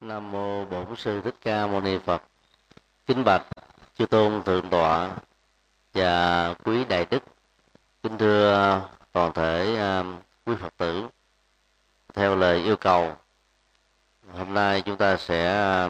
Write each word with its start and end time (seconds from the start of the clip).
Nam 0.00 0.32
mô 0.32 0.64
Bổn 0.64 0.96
sư 0.96 1.20
Thích 1.24 1.34
Ca 1.40 1.66
Mâu 1.66 1.80
Ni 1.80 1.98
Phật. 1.98 2.22
Kính 3.06 3.24
bạch 3.24 3.46
chư 3.98 4.06
tôn 4.06 4.42
thượng 4.42 4.70
tọa 4.70 5.10
và 5.94 6.54
quý 6.64 6.84
đại 6.84 7.06
đức. 7.10 7.22
Kính 8.02 8.18
thưa 8.18 8.82
toàn 9.12 9.32
thể 9.32 9.76
à, 9.76 10.04
quý 10.46 10.54
Phật 10.60 10.76
tử. 10.76 11.08
Theo 12.14 12.36
lời 12.36 12.62
yêu 12.62 12.76
cầu, 12.76 13.16
hôm 14.32 14.54
nay 14.54 14.82
chúng 14.82 14.96
ta 14.96 15.16
sẽ 15.16 15.46
à, 15.46 15.88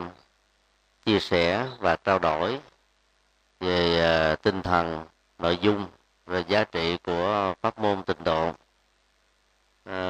chia 1.05 1.21
sẻ 1.21 1.69
và 1.79 1.97
trao 1.97 2.19
đổi 2.19 2.61
về 3.61 4.01
à, 4.01 4.37
tinh 4.37 4.63
thần, 4.63 5.05
nội 5.39 5.59
dung 5.61 5.87
và 6.27 6.39
giá 6.39 6.65
trị 6.65 6.97
của 7.05 7.55
pháp 7.63 7.79
môn 7.79 8.03
tịnh 8.03 8.25
độ 8.25 8.53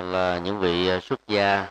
là 0.03 0.41
những 0.45 0.61
vị 0.61 1.01
xuất 1.01 1.21
gia 1.29 1.67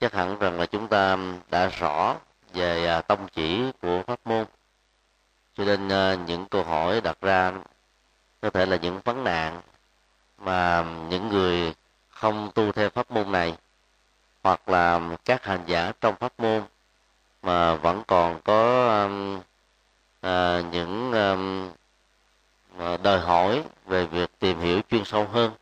chắc 0.00 0.12
hẳn 0.12 0.38
rằng 0.38 0.60
là 0.60 0.66
chúng 0.66 0.88
ta 0.88 1.16
đã 1.50 1.66
rõ 1.66 2.16
về 2.54 2.86
à, 2.86 3.00
tông 3.00 3.28
chỉ 3.28 3.62
của 3.82 4.02
pháp 4.06 4.20
môn. 4.24 4.44
Cho 5.56 5.64
nên 5.64 5.88
à, 5.88 6.14
những 6.14 6.46
câu 6.46 6.64
hỏi 6.64 7.00
đặt 7.00 7.18
ra 7.20 7.52
có 8.42 8.50
thể 8.50 8.66
là 8.66 8.76
những 8.76 9.00
vấn 9.04 9.24
nạn 9.24 9.60
mà 10.38 10.84
những 11.08 11.28
người 11.28 11.74
không 12.08 12.50
tu 12.54 12.72
theo 12.72 12.90
pháp 12.90 13.10
môn 13.10 13.32
này 13.32 13.54
hoặc 14.42 14.68
là 14.68 15.00
các 15.24 15.44
hành 15.44 15.62
giả 15.66 15.92
trong 16.00 16.16
pháp 16.16 16.32
môn 16.40 16.62
mà 17.42 17.74
vẫn 17.74 18.02
còn 18.06 18.40
có 18.44 18.88
um, 19.02 19.40
à, 20.20 20.62
những 20.72 21.12
um, 21.12 21.70
đòi 23.02 23.20
hỏi 23.20 23.62
về 23.86 24.06
việc 24.06 24.30
tìm 24.38 24.60
hiểu 24.60 24.80
chuyên 24.90 25.04
sâu 25.04 25.26
hơn 25.32 25.52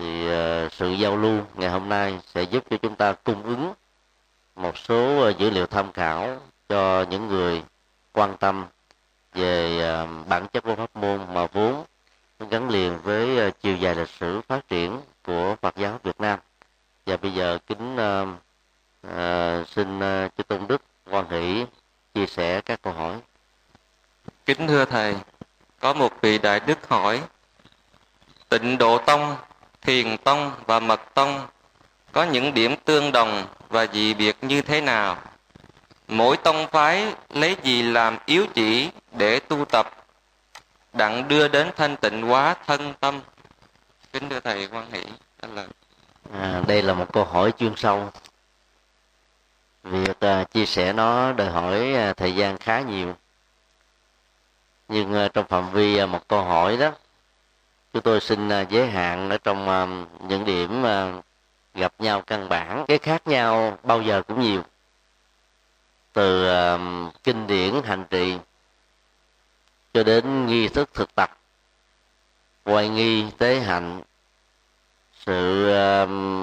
thì 0.00 0.28
ờ, 0.28 0.68
sự 0.68 0.90
giao 0.90 1.16
lưu 1.16 1.40
ngày 1.54 1.70
hôm 1.70 1.88
nay 1.88 2.18
sẽ 2.34 2.42
giúp 2.42 2.64
cho 2.70 2.76
chúng 2.76 2.96
ta 2.96 3.12
cung 3.12 3.42
ứng 3.42 3.72
một 4.56 4.78
số 4.78 5.20
ờ, 5.20 5.30
dữ 5.38 5.50
liệu 5.50 5.66
tham 5.66 5.92
khảo 5.92 6.40
cho 6.68 7.04
những 7.10 7.28
người 7.28 7.62
quan 8.12 8.36
tâm 8.36 8.66
về 9.34 9.80
ờ, 9.80 10.06
bản 10.28 10.46
chất 10.52 10.64
của 10.64 10.74
pháp 10.74 10.96
môn 10.96 11.20
mà 11.34 11.46
vốn 11.46 11.84
gắn 12.50 12.68
liền 12.68 12.98
với 13.02 13.52
chiều 13.62 13.76
dài 13.76 13.94
lịch 13.94 14.08
sử 14.08 14.40
phát 14.40 14.68
triển 14.68 15.00
của 15.24 15.56
Phật 15.62 15.76
giáo 15.76 16.00
Việt 16.02 16.20
Nam. 16.20 16.38
Và 17.06 17.16
bây 17.16 17.32
giờ 17.32 17.58
kính 17.66 17.96
uh, 17.96 18.28
uh, 19.06 19.68
xin 19.68 19.98
uh, 19.98 20.48
tôn 20.48 20.66
đức 20.66 20.82
quan 21.10 21.30
hỷ 21.30 21.64
chia 22.14 22.26
sẻ 22.26 22.60
các 22.60 22.82
câu 22.82 22.92
hỏi. 22.92 23.20
Kính 24.46 24.66
thưa 24.68 24.84
thầy 24.84 25.16
có 25.80 25.92
một 25.94 26.12
vị 26.20 26.38
đại 26.38 26.60
đức 26.60 26.88
hỏi 26.88 27.22
tịnh 28.48 28.78
độ 28.78 28.98
tông 28.98 29.36
thiền 29.82 30.16
tông 30.16 30.52
và 30.66 30.80
mật 30.80 31.00
tông 31.14 31.46
có 32.12 32.24
những 32.24 32.54
điểm 32.54 32.76
tương 32.84 33.12
đồng 33.12 33.46
và 33.68 33.86
dị 33.86 34.14
biệt 34.14 34.36
như 34.42 34.62
thế 34.62 34.80
nào? 34.80 35.16
Mỗi 36.08 36.36
tông 36.36 36.66
phái 36.68 37.14
lấy 37.30 37.56
gì 37.62 37.82
làm 37.82 38.18
yếu 38.26 38.46
chỉ 38.54 38.90
để 39.12 39.40
tu 39.40 39.64
tập? 39.64 39.96
Đặng 40.92 41.28
đưa 41.28 41.48
đến 41.48 41.70
thanh 41.76 41.96
tịnh 41.96 42.22
hóa 42.22 42.56
thân 42.66 42.94
tâm. 43.00 43.20
Kính 44.12 44.28
thưa 44.28 44.40
thầy 44.40 44.68
quan 44.72 44.92
hỷ 44.92 45.04
là 45.54 45.66
à, 46.32 46.62
đây 46.66 46.82
là 46.82 46.94
một 46.94 47.12
câu 47.12 47.24
hỏi 47.24 47.52
chuyên 47.58 47.76
sâu. 47.76 48.10
Việc 49.82 50.20
à, 50.20 50.44
chia 50.44 50.66
sẻ 50.66 50.92
nó 50.92 51.32
đòi 51.32 51.50
hỏi 51.50 51.94
à, 51.94 52.12
thời 52.12 52.34
gian 52.34 52.58
khá 52.58 52.80
nhiều. 52.80 53.14
Nhưng 54.88 55.14
à, 55.14 55.28
trong 55.28 55.46
phạm 55.46 55.70
vi 55.70 55.96
à, 55.96 56.06
một 56.06 56.28
câu 56.28 56.44
hỏi 56.44 56.76
đó 56.76 56.92
chúng 57.92 58.02
tôi 58.02 58.20
xin 58.20 58.48
à, 58.48 58.60
giới 58.60 58.90
hạn 58.90 59.30
ở 59.30 59.38
trong 59.38 59.68
à, 59.68 59.86
những 60.28 60.44
điểm 60.44 60.86
à, 60.86 61.12
gặp 61.74 61.92
nhau 61.98 62.22
căn 62.26 62.48
bản. 62.48 62.84
Cái 62.88 62.98
khác 62.98 63.26
nhau 63.26 63.78
bao 63.82 64.02
giờ 64.02 64.22
cũng 64.22 64.40
nhiều. 64.40 64.62
Từ 66.12 66.48
kinh 67.24 67.46
điển 67.46 67.74
hành 67.84 68.04
trì 68.10 68.38
cho 69.94 70.02
đến 70.02 70.46
nghi 70.46 70.68
thức 70.68 70.90
thực 70.94 71.14
tập, 71.14 71.38
quay 72.64 72.88
nghi 72.88 73.30
tế 73.38 73.60
hạnh 73.60 74.02
sự 75.26 75.64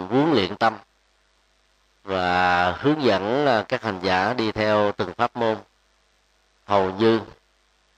huấn 0.09 0.31
luyện 0.33 0.55
tâm 0.55 0.77
và 2.03 2.71
hướng 2.71 3.03
dẫn 3.03 3.47
các 3.67 3.83
hành 3.83 3.99
giả 4.03 4.33
đi 4.33 4.51
theo 4.51 4.91
từng 4.97 5.13
pháp 5.13 5.35
môn. 5.35 5.57
Hầu 6.65 6.91
như 6.91 7.21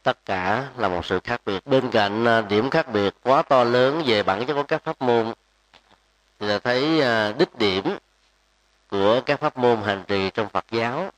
tất 0.04 0.26
cả 0.26 0.68
là 0.78 0.88
một 0.88 1.06
sự 1.06 1.20
khác 1.24 1.42
biệt. 1.46 1.68
Bên 1.68 1.92
cạnh 1.92 2.26
à, 2.26 2.42
điểm 2.42 2.70
khác 2.70 2.88
biệt 2.88 3.14
quá 3.24 3.42
to 3.42 3.64
lớn 3.64 4.04
về 4.06 4.24
bản 4.24 4.46
chất 4.46 4.54
của 4.54 4.64
các 4.64 4.84
pháp 4.84 5.02
môn, 5.02 5.34
thì 6.40 6.48
là 6.48 6.60
thấy 6.60 7.02
à, 7.02 7.32
đích 7.32 7.58
điểm 7.58 7.98
của 8.90 9.22
các 9.26 9.40
pháp 9.40 9.58
môn 9.58 9.82
hành 9.82 10.04
trì 10.08 10.30
trong 10.30 10.50
Phật 10.50 10.66
giáo, 10.72 11.12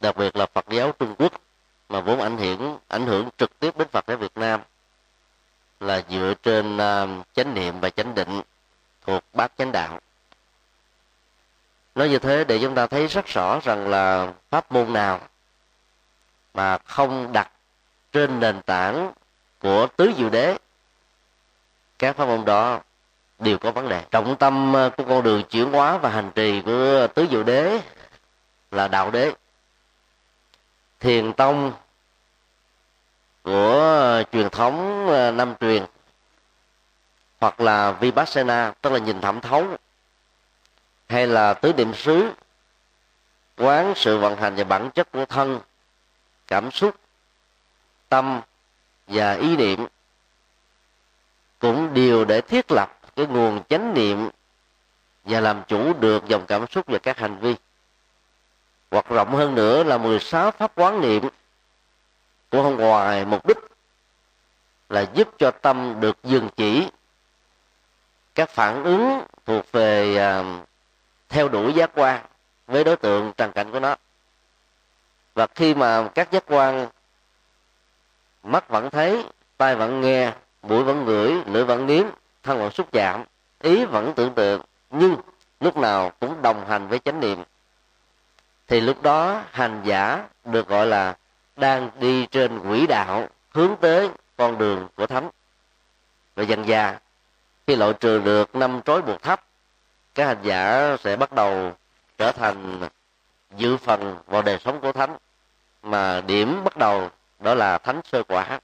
đặc 0.00 0.16
biệt 0.16 0.36
là 0.36 0.46
Phật 0.46 0.68
giáo 0.68 0.92
Trung 0.98 1.14
Quốc, 1.18 1.32
mà 1.88 2.00
vốn 2.00 2.20
ảnh 2.20 2.38
hưởng 2.38 2.78
ảnh 2.88 3.06
hưởng 3.06 3.28
trực 3.38 3.58
tiếp 3.58 3.78
đến 3.78 3.88
Phật 3.88 4.04
giáo 4.08 4.16
Việt 4.16 4.36
Nam, 4.36 4.60
là 5.80 6.02
dựa 6.10 6.34
trên 6.42 6.78
à, 6.78 7.06
chánh 7.34 7.54
niệm 7.54 7.80
và 7.80 7.90
chánh 7.90 8.14
định 8.14 8.42
thuộc 9.06 9.24
bát 9.32 9.52
chánh 9.58 9.72
đạo. 9.72 10.00
Nói 11.94 12.08
như 12.08 12.18
thế 12.18 12.44
để 12.44 12.58
chúng 12.62 12.74
ta 12.74 12.86
thấy 12.86 13.06
rất 13.06 13.26
rõ 13.26 13.60
rằng 13.62 13.88
là 13.88 14.32
pháp 14.50 14.72
môn 14.72 14.92
nào 14.92 15.20
mà 16.54 16.78
không 16.78 17.32
đặt 17.32 17.50
trên 18.14 18.40
nền 18.40 18.62
tảng 18.62 19.12
của 19.58 19.86
tứ 19.96 20.12
diệu 20.16 20.30
đế. 20.30 20.58
Các 21.98 22.16
pháp 22.16 22.24
môn 22.24 22.44
đó 22.44 22.80
đều 23.38 23.58
có 23.58 23.70
vấn 23.70 23.88
đề. 23.88 24.04
Trọng 24.10 24.36
tâm 24.36 24.72
ờ, 24.72 24.90
của 24.96 25.04
con 25.08 25.22
đường 25.22 25.42
chuyển 25.50 25.72
hóa 25.72 25.98
và 25.98 26.08
hành 26.08 26.30
trì 26.34 26.62
của 26.62 27.06
tứ 27.14 27.26
diệu 27.30 27.42
đế 27.42 27.80
là 28.70 28.88
đạo 28.88 29.10
đế. 29.10 29.32
Thiền 31.00 31.32
tông 31.32 31.72
của 33.42 33.80
ờ, 33.80 34.24
truyền 34.32 34.50
thống 34.50 35.06
nam 35.06 35.36
năm 35.36 35.54
truyền 35.60 35.84
hoặc 37.40 37.60
là 37.60 37.92
vipassana, 37.92 38.72
tức 38.80 38.92
là 38.92 38.98
nhìn 38.98 39.20
thẩm 39.20 39.40
thấu, 39.40 39.66
hay 41.08 41.26
là 41.26 41.54
tứ 41.54 41.72
niệm 41.72 41.94
xứ, 41.94 42.32
quán 43.56 43.92
sự 43.96 44.18
vận 44.18 44.36
hành 44.36 44.54
và 44.56 44.64
bản 44.64 44.90
chất 44.90 45.12
của 45.12 45.24
thân, 45.24 45.60
cảm 46.46 46.70
xúc 46.70 46.94
tâm 48.08 48.40
và 49.06 49.32
ý 49.32 49.56
niệm 49.56 49.86
cũng 51.58 51.94
đều 51.94 52.24
để 52.24 52.40
thiết 52.40 52.72
lập 52.72 52.98
cái 53.16 53.26
nguồn 53.26 53.62
chánh 53.68 53.94
niệm 53.94 54.28
và 55.24 55.40
làm 55.40 55.62
chủ 55.68 55.92
được 55.92 56.28
dòng 56.28 56.46
cảm 56.46 56.66
xúc 56.66 56.86
và 56.86 56.98
các 56.98 57.18
hành 57.18 57.38
vi. 57.38 57.54
Hoặc 58.90 59.08
rộng 59.08 59.34
hơn 59.34 59.54
nữa 59.54 59.84
là 59.84 59.98
16 59.98 60.50
pháp 60.50 60.72
quán 60.74 61.00
niệm 61.00 61.28
của 62.50 62.62
không 62.62 62.76
ngoài 62.76 63.24
mục 63.24 63.46
đích 63.46 63.58
là 64.88 65.06
giúp 65.14 65.28
cho 65.38 65.50
tâm 65.50 66.00
được 66.00 66.16
dừng 66.22 66.48
chỉ. 66.56 66.88
Các 68.34 68.50
phản 68.50 68.84
ứng 68.84 69.24
thuộc 69.46 69.72
về 69.72 70.18
uh, 70.40 70.68
theo 71.28 71.48
đuổi 71.48 71.72
giác 71.72 71.90
quan 71.94 72.24
với 72.66 72.84
đối 72.84 72.96
tượng 72.96 73.32
trần 73.36 73.52
cảnh 73.52 73.72
của 73.72 73.80
nó. 73.80 73.96
Và 75.34 75.46
khi 75.54 75.74
mà 75.74 76.08
các 76.14 76.30
giác 76.32 76.44
quan 76.46 76.88
mắt 78.44 78.68
vẫn 78.68 78.90
thấy, 78.90 79.24
tai 79.56 79.76
vẫn 79.76 80.00
nghe, 80.00 80.32
mũi 80.62 80.84
vẫn 80.84 81.04
ngửi, 81.04 81.34
lưỡi 81.46 81.64
vẫn 81.64 81.86
nếm, 81.86 82.06
thân 82.42 82.58
vẫn 82.58 82.70
xúc 82.70 82.88
chạm 82.92 83.24
ý 83.64 83.84
vẫn 83.84 84.12
tưởng 84.16 84.34
tượng, 84.34 84.62
nhưng 84.90 85.16
lúc 85.60 85.76
nào 85.76 86.12
cũng 86.20 86.42
đồng 86.42 86.66
hành 86.68 86.88
với 86.88 86.98
chánh 86.98 87.20
niệm. 87.20 87.42
Thì 88.68 88.80
lúc 88.80 89.02
đó, 89.02 89.42
hành 89.50 89.80
giả 89.84 90.24
được 90.44 90.68
gọi 90.68 90.86
là 90.86 91.16
đang 91.56 91.90
đi 92.00 92.26
trên 92.26 92.60
quỹ 92.60 92.86
đạo, 92.86 93.28
hướng 93.50 93.76
tới 93.80 94.10
con 94.36 94.58
đường 94.58 94.88
của 94.96 95.06
thánh. 95.06 95.30
Và 96.34 96.42
dần 96.42 96.68
già 96.68 96.98
khi 97.66 97.76
loại 97.76 97.92
trừ 97.92 98.18
được 98.18 98.54
năm 98.56 98.80
trói 98.84 99.02
buộc 99.02 99.22
thấp 99.22 99.44
các 100.14 100.26
hành 100.26 100.42
giả 100.42 100.96
sẽ 101.04 101.16
bắt 101.16 101.32
đầu 101.32 101.72
trở 102.18 102.32
thành 102.32 102.88
dự 103.56 103.76
phần 103.76 104.18
vào 104.26 104.42
đời 104.42 104.58
sống 104.64 104.80
của 104.80 104.92
thánh, 104.92 105.16
mà 105.82 106.20
điểm 106.20 106.64
bắt 106.64 106.76
đầu 106.76 107.10
đó 107.44 107.54
là 107.54 107.78
thánh 107.78 108.00
sơ 108.12 108.22
quả. 108.22 108.60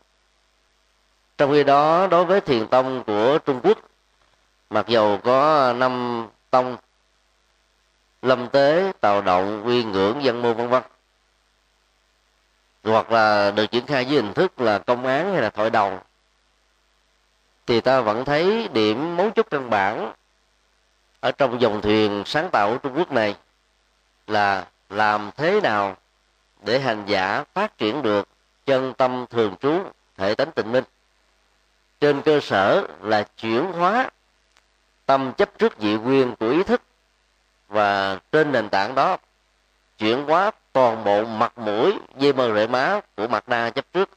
Trong 1.39 1.53
khi 1.53 1.65
đó 1.65 2.07
đối 2.07 2.25
với 2.25 2.41
thiền 2.41 2.67
tông 2.67 3.05
của 3.05 3.39
trung 3.39 3.61
quốc 3.63 3.79
mặc 4.71 4.87
dầu 4.89 5.21
có 5.25 5.73
năm 5.73 6.27
tông 6.51 6.77
lâm 8.23 8.49
tế 8.49 8.93
tào 9.01 9.23
động 9.23 9.63
quy 9.67 9.85
ngưỡng 9.85 10.23
dân 10.25 10.43
môn 10.43 10.57
vân 10.57 10.69
vân 10.69 10.83
hoặc 12.85 13.13
là 13.13 13.51
được 13.51 13.67
triển 13.67 13.87
khai 13.87 14.07
dưới 14.07 14.23
hình 14.23 14.33
thức 14.35 14.61
là 14.61 14.79
công 14.79 15.07
án 15.07 15.33
hay 15.33 15.43
là 15.43 15.51
thoại 15.51 15.71
đồng, 15.71 15.99
thì 17.67 17.81
ta 17.81 18.01
vẫn 18.01 18.25
thấy 18.25 18.69
điểm 18.73 19.17
mấu 19.17 19.31
chốt 19.31 19.47
căn 19.51 19.71
bản 19.71 20.13
ở 21.21 21.33
trong 21.33 21.61
dòng 21.61 21.81
thuyền 21.83 22.23
sáng 22.27 22.51
tạo 22.51 22.71
của 22.71 22.79
trung 22.79 22.99
quốc 22.99 23.13
này 23.13 23.37
là 24.27 24.67
làm 24.91 25.31
thế 25.37 25.61
nào 25.61 25.97
để 26.63 26.81
hành 26.81 27.05
giả 27.07 27.45
phát 27.55 27.79
triển 27.79 28.03
được 28.03 28.29
chân 28.71 28.95
tâm 28.95 29.27
thường 29.31 29.55
trú, 29.61 29.83
thể 30.17 30.35
tánh 30.35 30.53
tịnh 30.53 30.73
minh. 30.73 30.85
Trên 32.01 32.23
cơ 32.23 32.41
sở 32.41 32.87
là 33.03 33.23
chuyển 33.37 33.65
hóa 33.73 34.11
tâm 35.07 35.33
chấp 35.33 35.59
trước 35.59 35.79
dị 35.79 35.97
quyền 35.97 36.37
của 36.37 36.49
ý 36.49 36.63
thức 36.63 36.83
và 37.69 38.19
trên 38.33 38.53
nền 38.53 38.69
tảng 38.69 38.95
đó 38.95 39.17
chuyển 39.99 40.25
hóa 40.25 40.51
toàn 40.73 41.05
bộ 41.05 41.25
mặt 41.25 41.59
mũi, 41.59 41.99
dây 42.17 42.33
mờ 42.33 42.55
rễ 42.55 42.67
má 42.67 43.01
của 43.17 43.27
mặt 43.27 43.45
na 43.47 43.71
chấp 43.71 43.85
trước. 43.93 44.11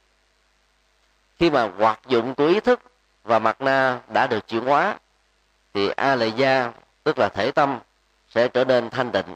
Khi 1.40 1.50
mà 1.50 1.70
hoạt 1.78 2.00
dụng 2.08 2.36
của 2.36 2.48
ý 2.48 2.60
thức 2.60 2.80
và 3.24 3.40
mặt 3.40 3.62
na 3.62 4.00
đã 4.08 4.28
được 4.28 4.48
chuyển 4.48 4.66
hóa, 4.66 4.96
thì 5.74 5.90
a 5.90 6.16
lệ 6.16 6.28
gia 6.28 6.72
tức 7.04 7.20
là 7.20 7.30
thể 7.30 7.52
tâm, 7.52 7.80
sẽ 8.30 8.48
trở 8.48 8.66
nên 8.66 8.90
thanh 8.90 9.12
tịnh. 9.12 9.36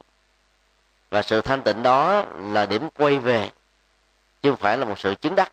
Và 1.10 1.22
sự 1.22 1.40
thanh 1.40 1.62
tịnh 1.62 1.82
đó 1.82 2.24
là 2.38 2.66
điểm 2.66 2.88
quay 2.96 3.18
về 3.18 3.50
chứ 4.42 4.50
không 4.50 4.58
phải 4.58 4.78
là 4.78 4.84
một 4.84 4.98
sự 4.98 5.14
chứng 5.14 5.34
đắc 5.34 5.52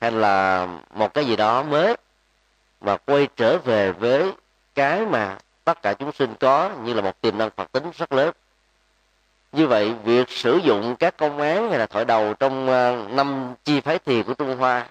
hay 0.00 0.12
là 0.12 0.66
một 0.94 1.14
cái 1.14 1.24
gì 1.24 1.36
đó 1.36 1.62
mới 1.62 1.96
mà 2.80 2.96
quay 2.96 3.28
trở 3.36 3.58
về 3.58 3.92
với 3.92 4.32
cái 4.74 5.06
mà 5.06 5.38
tất 5.64 5.82
cả 5.82 5.94
chúng 5.94 6.12
sinh 6.12 6.34
có 6.40 6.70
như 6.82 6.94
là 6.94 7.02
một 7.02 7.20
tiềm 7.20 7.38
năng 7.38 7.50
phật 7.50 7.72
tính 7.72 7.90
rất 7.96 8.12
lớn. 8.12 8.34
Như 9.52 9.66
vậy, 9.66 9.94
việc 10.04 10.30
sử 10.30 10.56
dụng 10.56 10.96
các 10.96 11.16
công 11.16 11.38
án 11.38 11.70
hay 11.70 11.78
là 11.78 11.86
thổi 11.86 12.04
đầu 12.04 12.34
trong 12.34 12.68
ờ, 12.68 13.06
năm 13.10 13.54
chi 13.64 13.80
phái 13.80 13.98
thiền 13.98 14.22
của 14.22 14.34
trung 14.34 14.56
hoa 14.56 14.86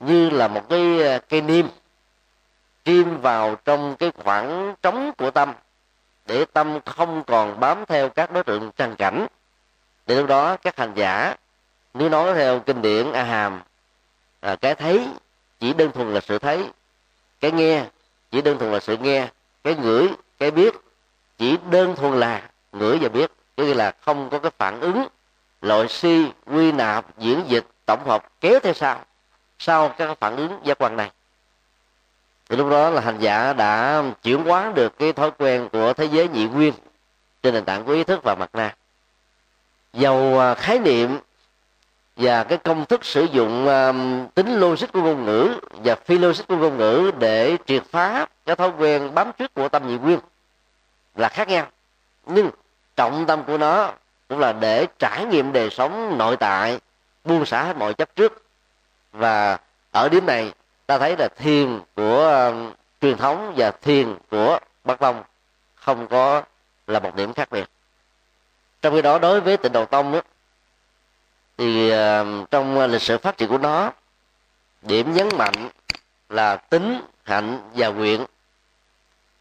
như 0.00 0.30
là 0.30 0.48
một 0.48 0.68
cái 0.68 1.02
ờ, 1.02 1.18
cây 1.28 1.40
niêm 1.40 1.66
chim 2.84 3.20
vào 3.20 3.56
trong 3.64 3.96
cái 3.96 4.12
khoảng 4.16 4.74
trống 4.82 5.12
của 5.18 5.30
tâm 5.30 5.52
để 6.26 6.44
tâm 6.52 6.78
không 6.84 7.24
còn 7.26 7.60
bám 7.60 7.84
theo 7.86 8.08
các 8.08 8.32
đối 8.32 8.44
tượng 8.44 8.70
trần 8.76 8.96
cảnh, 8.96 9.26
để 10.06 10.14
lúc 10.14 10.26
đó 10.26 10.56
các 10.56 10.76
hành 10.76 10.92
giả 10.94 11.36
nếu 11.98 12.08
nói 12.08 12.34
theo 12.34 12.60
kinh 12.60 12.82
điển 12.82 13.12
a 13.12 13.22
hàm 13.22 13.62
à, 14.40 14.56
cái 14.56 14.74
thấy 14.74 15.08
chỉ 15.60 15.72
đơn 15.72 15.92
thuần 15.92 16.14
là 16.14 16.20
sự 16.20 16.38
thấy 16.38 16.70
cái 17.40 17.52
nghe 17.52 17.84
chỉ 18.30 18.42
đơn 18.42 18.58
thuần 18.58 18.72
là 18.72 18.80
sự 18.80 18.96
nghe 18.96 19.28
cái 19.64 19.74
ngửi 19.74 20.08
cái 20.38 20.50
biết 20.50 20.74
chỉ 21.38 21.56
đơn 21.70 21.96
thuần 21.96 22.20
là 22.20 22.42
ngửi 22.72 22.98
và 22.98 23.08
biết 23.08 23.32
có 23.56 23.64
nghĩa 23.64 23.74
là 23.74 23.92
không 24.00 24.30
có 24.30 24.38
cái 24.38 24.50
phản 24.58 24.80
ứng 24.80 25.08
loại 25.62 25.88
si 25.88 26.26
quy 26.46 26.72
nạp 26.72 27.18
diễn 27.18 27.44
dịch 27.46 27.66
tổng 27.86 28.04
hợp 28.04 28.40
kéo 28.40 28.60
theo 28.60 28.74
sau 28.74 29.04
sau 29.58 29.88
các 29.88 30.18
phản 30.20 30.36
ứng 30.36 30.60
giác 30.64 30.78
quan 30.78 30.96
này. 30.96 31.10
Thì 32.48 32.56
lúc 32.56 32.70
đó 32.70 32.90
là 32.90 33.00
hành 33.00 33.18
giả 33.18 33.52
đã 33.52 34.02
chuyển 34.22 34.44
hóa 34.44 34.72
được 34.74 34.98
cái 34.98 35.12
thói 35.12 35.30
quen 35.38 35.68
của 35.72 35.92
thế 35.92 36.04
giới 36.04 36.28
nhị 36.28 36.44
nguyên 36.46 36.74
trên 37.42 37.54
nền 37.54 37.64
tảng 37.64 37.84
của 37.84 37.92
ý 37.92 38.04
thức 38.04 38.20
và 38.24 38.34
mặt 38.34 38.50
na. 38.52 38.74
Dầu 39.92 40.38
à, 40.40 40.54
khái 40.54 40.78
niệm 40.78 41.18
và 42.16 42.44
cái 42.44 42.58
công 42.58 42.86
thức 42.86 43.04
sử 43.04 43.24
dụng 43.24 43.66
um, 43.66 44.26
tính 44.34 44.60
logic 44.60 44.92
của 44.92 45.02
ngôn 45.02 45.24
ngữ 45.24 45.60
và 45.70 45.94
phi 45.94 46.18
logic 46.18 46.46
của 46.48 46.56
ngôn 46.56 46.76
ngữ 46.76 47.10
để 47.18 47.56
triệt 47.66 47.82
phá 47.90 48.26
cái 48.46 48.56
thói 48.56 48.70
quen 48.78 49.14
bám 49.14 49.32
trước 49.38 49.54
của 49.54 49.68
tâm 49.68 49.88
nhị 49.88 49.98
nguyên 49.98 50.18
là 51.14 51.28
khác 51.28 51.48
nhau. 51.48 51.66
Nhưng 52.26 52.50
trọng 52.96 53.26
tâm 53.26 53.42
của 53.46 53.58
nó 53.58 53.92
cũng 54.28 54.38
là 54.38 54.52
để 54.52 54.86
trải 54.98 55.24
nghiệm 55.24 55.52
đời 55.52 55.70
sống 55.70 56.18
nội 56.18 56.36
tại 56.36 56.80
buông 57.24 57.46
xả 57.46 57.62
hết 57.62 57.76
mọi 57.76 57.94
chấp 57.94 58.16
trước. 58.16 58.42
Và 59.12 59.58
ở 59.90 60.08
điểm 60.08 60.26
này 60.26 60.52
ta 60.86 60.98
thấy 60.98 61.16
là 61.18 61.28
thiền 61.36 61.80
của 61.96 62.50
uh, 62.50 62.76
truyền 63.00 63.16
thống 63.16 63.54
và 63.56 63.70
thiền 63.70 64.16
của 64.30 64.58
bắc 64.84 64.98
tông 64.98 65.22
không 65.74 66.06
có 66.06 66.42
là 66.86 67.00
một 67.00 67.14
điểm 67.14 67.32
khác 67.32 67.48
biệt. 67.50 67.68
Trong 68.82 68.94
khi 68.94 69.02
đó 69.02 69.18
đối 69.18 69.40
với 69.40 69.56
tịnh 69.56 69.72
độ 69.72 69.84
tông 69.84 70.12
đó, 70.12 70.20
thì 71.58 71.90
ờ, 71.90 72.26
trong 72.50 72.78
ờ, 72.78 72.86
lịch 72.86 73.02
sử 73.02 73.18
phát 73.18 73.36
triển 73.36 73.48
của 73.48 73.58
nó, 73.58 73.92
điểm 74.82 75.12
nhấn 75.12 75.28
mạnh 75.38 75.68
là 76.28 76.56
tính, 76.56 77.00
hạnh 77.24 77.60
và 77.74 77.88
nguyện. 77.88 78.26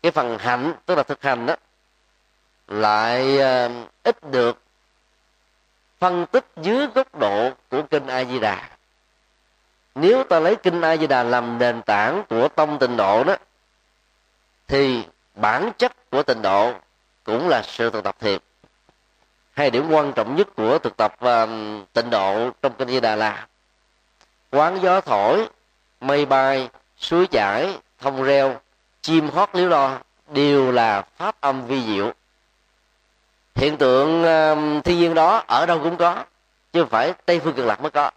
Cái 0.03 0.11
phần 0.11 0.37
hạnh, 0.37 0.73
tức 0.85 0.95
là 0.95 1.03
thực 1.03 1.23
hành 1.23 1.45
đó, 1.45 1.55
lại 2.67 3.37
ờ, 3.39 3.69
ít 4.03 4.31
được 4.31 4.61
phân 5.99 6.25
tích 6.25 6.45
dưới 6.61 6.87
góc 6.87 7.19
độ 7.19 7.51
của 7.69 7.81
kinh 7.81 8.07
a 8.07 8.23
di 8.23 8.39
đà. 8.39 8.69
Nếu 9.95 10.23
ta 10.23 10.39
lấy 10.39 10.55
kinh 10.55 10.81
a 10.81 10.97
di 10.97 11.07
đà 11.07 11.23
làm 11.23 11.57
nền 11.57 11.81
tảng 11.81 12.23
của 12.29 12.47
tông 12.47 12.79
tịnh 12.79 12.97
độ 12.97 13.23
đó, 13.23 13.35
thì 14.67 15.03
bản 15.35 15.71
chất 15.77 16.09
của 16.11 16.23
tịnh 16.23 16.41
độ 16.41 16.73
cũng 17.23 17.47
là 17.49 17.61
sự 17.61 17.89
thực 17.89 18.03
tập 18.03 18.15
thiệt 18.19 18.41
hai 19.55 19.71
điểm 19.71 19.91
quan 19.91 20.13
trọng 20.13 20.35
nhất 20.35 20.47
của 20.55 20.79
thực 20.79 20.97
tập 20.97 21.15
uh, 21.25 21.49
tịnh 21.93 22.09
độ 22.09 22.49
trong 22.61 22.73
kinh 22.77 22.87
di 22.87 22.99
đà 22.99 23.15
là 23.15 23.47
quán 24.51 24.79
gió 24.81 25.01
thổi 25.01 25.47
mây 26.01 26.25
bay 26.25 26.69
suối 26.97 27.27
chảy 27.27 27.79
thông 27.99 28.23
reo 28.23 28.59
chim 29.01 29.29
hót 29.29 29.49
liếu 29.53 29.67
lo 29.69 29.99
đều 30.27 30.71
là 30.71 31.01
pháp 31.17 31.35
âm 31.41 31.67
vi 31.67 31.83
diệu. 31.83 32.13
Hiện 33.55 33.77
tượng 33.77 34.23
ờ, 34.23 34.51
uh, 34.51 34.85
thiên 34.85 34.99
nhiên 34.99 35.13
đó 35.13 35.43
ở 35.47 35.65
đâu 35.65 35.79
cũng 35.83 35.97
có 35.97 36.23
chứ 36.73 36.81
không 36.81 36.89
phải 36.89 37.13
tây 37.25 37.39
phương 37.39 37.53
cực 37.53 37.65
lạc 37.65 37.81
mới 37.81 37.91
có. 37.91 38.11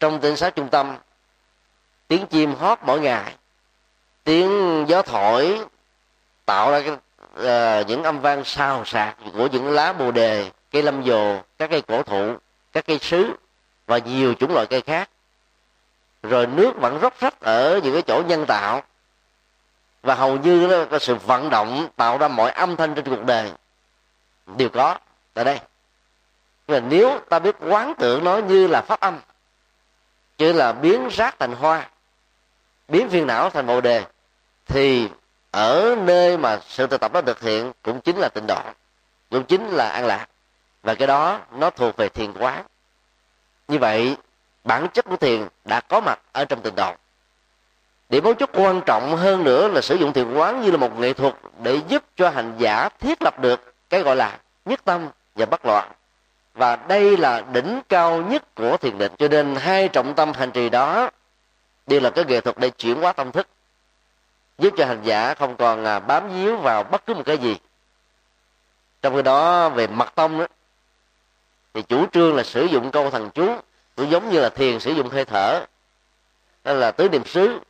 Trong 0.00 0.20
tỉnh 0.20 0.36
sát 0.36 0.56
trung 0.56 0.68
tâm 0.68 0.96
tiếng 2.08 2.26
chim 2.26 2.54
hót 2.54 2.78
mỗi 2.82 3.00
ngày 3.00 3.34
tiếng 4.24 4.84
gió 4.88 5.02
thổi 5.02 5.60
tạo 6.46 6.70
ra 6.70 6.80
cái, 6.80 6.96
uh, 7.38 7.86
những 7.86 8.02
âm 8.02 8.20
vang 8.20 8.44
sao 8.44 8.84
sạc 8.84 9.16
của 9.32 9.48
những 9.52 9.70
lá 9.70 9.92
bồ 9.92 10.10
đề 10.10 10.50
cây 10.70 10.82
lâm 10.82 11.04
dồ 11.04 11.40
các 11.58 11.70
cây 11.70 11.82
cổ 11.82 12.02
thụ 12.02 12.36
các 12.72 12.86
cây 12.86 12.98
sứ 12.98 13.36
và 13.86 13.98
nhiều 13.98 14.34
chủng 14.34 14.54
loại 14.54 14.66
cây 14.66 14.80
khác. 14.80 15.10
Rồi 16.22 16.46
nước 16.46 16.72
vẫn 16.76 16.98
róc 17.02 17.20
rách 17.20 17.40
ở 17.40 17.80
những 17.84 17.92
cái 17.92 18.02
chỗ 18.02 18.22
nhân 18.26 18.46
tạo. 18.46 18.82
Và 20.02 20.14
hầu 20.14 20.36
như 20.36 20.68
đó, 20.68 20.84
có 20.90 20.98
sự 20.98 21.14
vận 21.14 21.50
động 21.50 21.88
tạo 21.96 22.18
ra 22.18 22.28
mọi 22.28 22.50
âm 22.50 22.76
thanh 22.76 22.94
trên 22.94 23.04
cuộc 23.04 23.24
đời. 23.24 23.52
Đều 24.46 24.68
có 24.68 24.98
tại 25.34 25.44
đây. 25.44 25.60
Và 26.66 26.80
nếu 26.80 27.18
ta 27.28 27.38
biết 27.38 27.56
quán 27.60 27.94
tưởng 27.98 28.24
nó 28.24 28.36
như 28.36 28.66
là 28.66 28.80
pháp 28.80 29.00
âm 29.00 29.20
chứ 30.38 30.52
là 30.52 30.72
biến 30.72 31.08
rác 31.08 31.38
thành 31.38 31.52
hoa 31.52 31.88
biến 32.88 33.08
phiền 33.08 33.26
não 33.26 33.50
thành 33.50 33.66
bồ 33.66 33.80
đề 33.80 34.04
thì 34.66 35.08
ở 35.50 35.96
nơi 35.98 36.38
mà 36.38 36.60
sự 36.68 36.86
thực 36.86 37.00
tập 37.00 37.12
đó 37.12 37.20
thực 37.22 37.40
hiện 37.40 37.72
cũng 37.82 38.00
chính 38.00 38.16
là 38.16 38.28
tịnh 38.28 38.46
độ, 38.48 38.60
cũng 39.30 39.44
chính 39.44 39.68
là 39.68 39.88
an 39.88 40.06
lạc. 40.06 40.26
Và 40.82 40.94
cái 40.94 41.06
đó 41.06 41.40
nó 41.52 41.70
thuộc 41.70 41.96
về 41.96 42.08
thiền 42.08 42.32
quán. 42.32 42.64
Như 43.68 43.78
vậy, 43.78 44.16
bản 44.64 44.88
chất 44.88 45.04
của 45.04 45.16
thiền 45.16 45.48
đã 45.64 45.80
có 45.80 46.00
mặt 46.00 46.20
ở 46.32 46.44
trong 46.44 46.60
tịnh 46.60 46.74
độ. 46.74 46.94
Điểm 48.08 48.24
mấu 48.24 48.34
chốt 48.34 48.50
quan 48.52 48.80
trọng 48.86 49.16
hơn 49.16 49.44
nữa 49.44 49.68
là 49.68 49.80
sử 49.80 49.94
dụng 49.94 50.12
thiền 50.12 50.34
quán 50.34 50.62
như 50.62 50.70
là 50.70 50.76
một 50.76 50.98
nghệ 50.98 51.12
thuật 51.12 51.34
để 51.62 51.80
giúp 51.88 52.04
cho 52.16 52.30
hành 52.30 52.54
giả 52.58 52.88
thiết 53.00 53.22
lập 53.22 53.38
được 53.40 53.74
cái 53.90 54.02
gọi 54.02 54.16
là 54.16 54.38
nhất 54.64 54.80
tâm 54.84 55.08
và 55.34 55.46
bất 55.46 55.66
loạn. 55.66 55.92
Và 56.54 56.76
đây 56.76 57.16
là 57.16 57.44
đỉnh 57.52 57.80
cao 57.88 58.22
nhất 58.22 58.54
của 58.54 58.76
thiền 58.76 58.98
định. 58.98 59.12
Cho 59.18 59.28
nên 59.28 59.54
hai 59.56 59.88
trọng 59.88 60.14
tâm 60.14 60.32
hành 60.32 60.50
trì 60.50 60.68
đó 60.68 61.10
đều 61.86 62.00
là 62.00 62.10
cái 62.10 62.24
nghệ 62.24 62.40
thuật 62.40 62.58
để 62.58 62.70
chuyển 62.70 63.00
hóa 63.00 63.12
tâm 63.12 63.32
thức 63.32 63.48
giúp 64.58 64.74
cho 64.76 64.86
hành 64.86 65.00
giả 65.04 65.34
không 65.34 65.56
còn 65.56 65.84
à, 65.84 65.98
bám 65.98 66.28
víu 66.28 66.56
vào 66.56 66.84
bất 66.84 67.06
cứ 67.06 67.14
một 67.14 67.22
cái 67.26 67.38
gì. 67.38 67.56
Trong 69.02 69.16
khi 69.16 69.22
đó, 69.22 69.68
về 69.68 69.86
mặt 69.86 70.12
tông 70.14 70.38
đó 70.38 70.46
thì 71.74 71.82
chủ 71.82 72.06
trương 72.12 72.36
là 72.36 72.42
sử 72.42 72.64
dụng 72.64 72.90
câu 72.90 73.10
thần 73.10 73.30
chú 73.30 73.56
cũng 73.96 74.10
giống 74.10 74.30
như 74.30 74.40
là 74.40 74.48
thiền 74.48 74.80
sử 74.80 74.92
dụng 74.92 75.08
hơi 75.08 75.24
thở. 75.24 75.64
Đó 76.64 76.72
là 76.72 76.90
tứ 76.90 77.08
niệm 77.08 77.24
xứ 77.24 77.60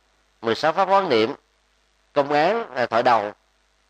16 0.41 0.73
pháp 0.73 0.89
quán 0.89 1.09
niệm, 1.09 1.33
công 2.13 2.31
án 2.31 2.75
à, 2.75 2.85
thoại 2.85 3.03
đầu, 3.03 3.31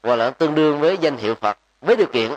hoặc 0.03 0.15
là 0.15 0.29
tương 0.29 0.55
đương 0.55 0.79
với 0.79 0.97
danh 1.01 1.17
hiệu 1.17 1.35
phật. 1.35 1.57
Với 1.81 1.95
điều 1.95 2.07
kiện 2.07 2.31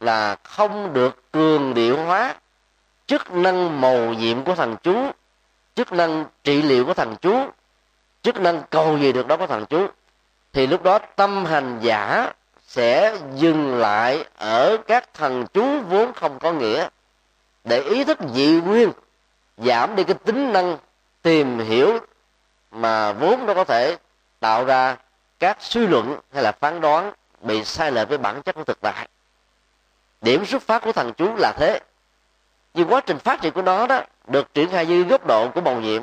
là 0.00 0.36
không 0.42 0.92
được 0.92 1.32
cường 1.32 1.74
điệu 1.74 1.96
hóa 1.96 2.34
chức 3.06 3.30
năng 3.30 3.80
màu 3.80 4.14
nhiệm 4.14 4.44
của 4.44 4.54
thần 4.54 4.76
chú, 4.82 5.10
chức 5.74 5.92
năng 5.92 6.24
trị 6.44 6.62
liệu 6.62 6.84
của 6.84 6.94
thần 6.94 7.16
chú 7.16 7.50
chức 8.24 8.40
năng 8.40 8.62
cầu 8.70 8.98
gì 8.98 9.12
được 9.12 9.26
đó 9.26 9.36
có 9.36 9.46
thần 9.46 9.66
chú. 9.66 9.86
Thì 10.52 10.66
lúc 10.66 10.82
đó 10.82 10.98
tâm 10.98 11.44
hành 11.44 11.78
giả 11.82 12.32
sẽ 12.66 13.16
dừng 13.34 13.78
lại 13.78 14.24
ở 14.36 14.76
các 14.86 15.14
thần 15.14 15.46
chú 15.52 15.80
vốn 15.80 16.12
không 16.12 16.38
có 16.38 16.52
nghĩa 16.52 16.88
để 17.64 17.82
ý 17.82 18.04
thức 18.04 18.18
dị 18.34 18.60
nguyên, 18.60 18.92
giảm 19.58 19.96
đi 19.96 20.04
cái 20.04 20.14
tính 20.14 20.52
năng 20.52 20.78
tìm 21.22 21.58
hiểu 21.58 21.98
mà 22.70 23.12
vốn 23.12 23.46
nó 23.46 23.54
có 23.54 23.64
thể 23.64 23.96
tạo 24.40 24.64
ra 24.64 24.96
các 25.38 25.56
suy 25.60 25.86
luận 25.86 26.20
hay 26.32 26.42
là 26.42 26.52
phán 26.52 26.80
đoán 26.80 27.12
bị 27.40 27.64
sai 27.64 27.92
lệch 27.92 28.08
với 28.08 28.18
bản 28.18 28.42
chất 28.42 28.54
của 28.54 28.64
thực 28.64 28.80
tại. 28.80 29.08
Điểm 30.20 30.44
xuất 30.46 30.62
phát 30.62 30.82
của 30.82 30.92
thần 30.92 31.12
chú 31.12 31.34
là 31.36 31.52
thế. 31.58 31.80
Nhưng 32.74 32.88
quá 32.88 33.00
trình 33.00 33.18
phát 33.18 33.40
triển 33.40 33.52
của 33.52 33.62
nó 33.62 33.86
đó 33.86 34.00
được 34.26 34.54
triển 34.54 34.70
khai 34.70 34.86
dưới 34.86 35.04
góc 35.04 35.26
độ 35.26 35.48
của 35.48 35.60
màu 35.60 35.80
nhiệm 35.80 36.02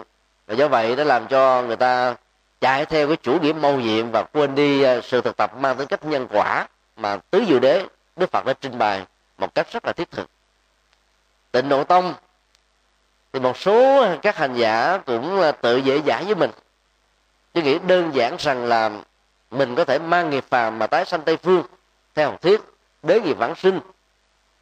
và 0.51 0.57
do 0.57 0.67
vậy 0.67 0.95
nó 0.95 1.03
làm 1.03 1.27
cho 1.27 1.61
người 1.61 1.75
ta 1.75 2.15
chạy 2.61 2.85
theo 2.85 3.07
cái 3.07 3.17
chủ 3.17 3.39
nghĩa 3.39 3.53
mâu 3.53 3.79
nhiệm 3.79 4.11
và 4.11 4.23
quên 4.23 4.55
đi 4.55 4.81
ờ, 4.81 5.01
sự 5.01 5.21
thực 5.21 5.37
tập 5.37 5.57
mang 5.57 5.77
tính 5.77 5.87
cách 5.87 6.05
nhân 6.05 6.27
quả 6.29 6.67
mà 6.95 7.17
tứ 7.29 7.43
diệu 7.47 7.59
đế, 7.59 7.85
đức 8.15 8.31
phật 8.31 8.45
đã 8.45 8.53
trình 8.61 8.77
bày 8.77 9.05
một 9.37 9.55
cách 9.55 9.67
rất 9.71 9.85
là 9.85 9.93
thiết 9.93 10.11
thực. 10.11 10.29
Tịnh 11.51 11.69
độ 11.69 11.83
tông 11.83 12.13
thì 13.33 13.39
một 13.39 13.57
số 13.57 14.05
các 14.21 14.37
hành 14.37 14.55
giả 14.55 14.97
cũng 15.05 15.41
tự 15.61 15.77
dễ 15.77 16.01
dãi 16.05 16.23
với 16.25 16.35
mình. 16.35 16.51
Chứ 17.53 17.61
nghĩ 17.61 17.79
đơn 17.79 18.11
giản 18.13 18.35
rằng 18.39 18.65
là 18.65 18.91
mình 19.51 19.75
có 19.75 19.85
thể 19.85 19.99
mang 19.99 20.29
nghiệp 20.29 20.45
phàm 20.49 20.79
mà 20.79 20.87
tái 20.87 21.05
sanh 21.05 21.21
tây 21.21 21.37
phương 21.37 21.63
theo 22.15 22.29
học 22.29 22.41
thuyết, 22.41 22.61
đế 23.03 23.19
nghiệp 23.21 23.37
vãng 23.37 23.55
sinh. 23.55 23.79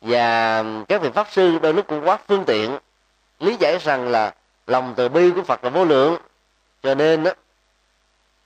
Và 0.02 0.64
các 0.88 1.02
vị 1.02 1.10
pháp 1.14 1.28
sư 1.32 1.60
đôi 1.62 1.74
lúc 1.74 1.88
cũng 1.88 2.08
quá 2.08 2.18
phương 2.28 2.46
tiện, 2.46 2.78
lý 3.40 3.56
giải 3.60 3.78
rằng 3.78 4.08
là 4.08 4.34
lòng 4.70 4.94
từ 4.98 5.10
bi 5.10 5.32
của 5.36 5.44
phật 5.44 5.64
là 5.64 5.70
vô 5.70 5.86
lượng. 5.86 6.18
Cho 6.84 6.96
nên 6.96 7.24
đó, 7.24 7.32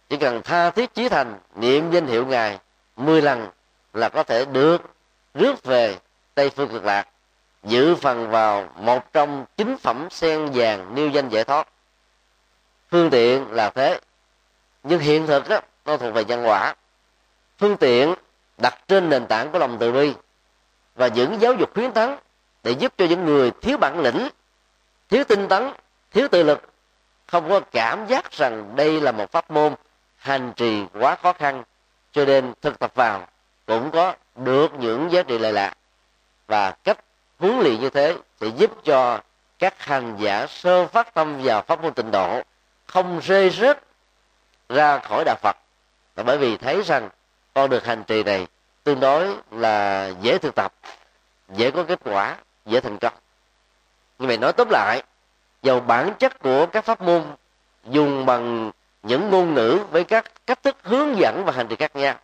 chỉ 0.10 0.18
cần 0.18 0.42
tha 0.44 0.70
thiết 0.70 0.94
chí 0.94 1.10
thành 1.10 1.40
niệm 1.56 1.92
danh 1.92 2.08
hiệu 2.08 2.26
ngài 2.26 2.60
10 2.96 3.22
lần 3.22 3.48
là 3.94 4.10
có 4.10 4.24
thể 4.24 4.46
được 4.46 4.82
rước 5.34 5.64
về 5.64 5.98
tây 6.36 6.50
phương 6.50 6.70
cực 6.70 6.86
lạc 6.86 7.08
dự 7.64 7.96
phần 7.96 8.30
vào 8.30 8.70
một 8.76 9.14
trong 9.14 9.46
chín 9.58 9.78
phẩm 9.78 10.08
sen 10.12 10.50
vàng 10.54 10.96
nêu 10.96 11.10
danh 11.10 11.30
giải 11.30 11.44
thoát. 11.44 11.68
Phương 12.92 13.10
tiện 13.10 13.52
là 13.52 13.70
thế 13.70 14.00
nhưng 14.84 15.00
hiện 15.00 15.28
thực 15.28 15.50
đó, 15.50 15.60
nó 15.86 15.98
thuộc 15.98 16.14
về 16.14 16.26
nhân 16.26 16.48
quả. 16.48 16.76
Phương 17.58 17.78
tiện 17.78 18.14
đặt 18.58 18.80
trên 18.88 19.10
nền 19.10 19.26
tảng 19.26 19.52
của 19.52 19.60
lòng 19.60 19.78
từ 19.80 19.92
bi 19.92 20.14
và 20.96 21.08
những 21.08 21.42
giáo 21.42 21.54
dục 21.54 21.74
khuyến 21.74 21.92
tấn 21.92 22.16
để 22.64 22.72
giúp 22.72 22.94
cho 22.98 23.06
những 23.06 23.26
người 23.26 23.52
thiếu 23.62 23.78
bản 23.78 24.00
lĩnh 24.00 24.30
thiếu 25.10 25.24
tinh 25.24 25.48
tấn 25.48 25.74
thiếu 26.14 26.28
tự 26.28 26.44
lực, 26.44 26.62
không 27.28 27.50
có 27.50 27.60
cảm 27.60 28.08
giác 28.08 28.32
rằng 28.32 28.76
đây 28.76 29.02
là 29.02 29.12
một 29.12 29.32
pháp 29.32 29.52
môn 29.52 29.76
hành 30.16 30.54
trì 30.56 30.86
quá 31.00 31.16
khó 31.16 31.34
khăn, 31.34 31.64
cho 32.12 32.26
nên 32.26 32.54
thực 32.62 32.80
tập 32.80 32.92
vào 32.96 33.28
cũng 33.66 33.92
có 33.92 34.16
được 34.36 34.74
những 34.74 35.12
giá 35.12 35.24
trị 35.24 35.40
lệ 35.40 35.52
lạc 35.52 35.74
và 36.48 36.72
cách 36.72 36.98
huấn 37.40 37.60
luyện 37.60 37.80
như 37.80 37.90
thế 37.90 38.18
sẽ 38.42 38.48
giúp 38.48 38.72
cho 38.84 39.20
các 39.60 39.86
hành 39.86 40.18
giả 40.20 40.48
sơ 40.48 40.88
phát 40.88 41.14
tâm 41.14 41.42
vào 41.44 41.62
pháp 41.62 41.82
môn 41.82 41.94
tịnh 41.94 42.12
độ, 42.12 42.42
không 42.86 43.20
rơi 43.20 43.50
rớt 43.50 43.80
ra 44.70 45.00
khỏi 45.00 45.24
đạo 45.26 45.36
Phật. 45.42 45.58
Là 46.16 46.24
bởi 46.24 46.38
vì 46.38 46.58
thấy 46.58 46.82
rằng 46.82 47.10
con 47.54 47.70
được 47.70 47.86
hành 47.86 48.04
trì 48.04 48.24
này 48.24 48.48
tương 48.84 49.00
đối 49.00 49.36
là 49.52 50.08
dễ 50.22 50.38
thực 50.38 50.56
tập, 50.56 50.74
dễ 51.50 51.72
có 51.72 51.84
kết 51.84 52.00
quả, 52.04 52.38
dễ 52.66 52.80
thành 52.80 52.98
công. 52.98 53.14
Như 54.20 54.28
vậy 54.28 54.38
nói 54.38 54.54
tóm 54.54 54.70
lại 54.70 55.04
dầu 55.64 55.80
bản 55.80 56.14
chất 56.20 56.40
của 56.40 56.66
các 56.66 56.86
pháp 56.86 57.02
môn, 57.02 57.24
dùng 57.86 58.26
bằng 58.26 58.72
những 59.04 59.30
ngôn 59.30 59.54
ngữ 59.54 59.80
với 59.92 60.04
các 60.04 60.46
cách 60.46 60.64
thức 60.64 60.78
hướng 60.84 61.18
dẫn 61.18 61.46
và 61.46 61.52
hành 61.52 61.68
trì 61.68 61.76
khác 61.76 61.96
nhau. 61.96 62.16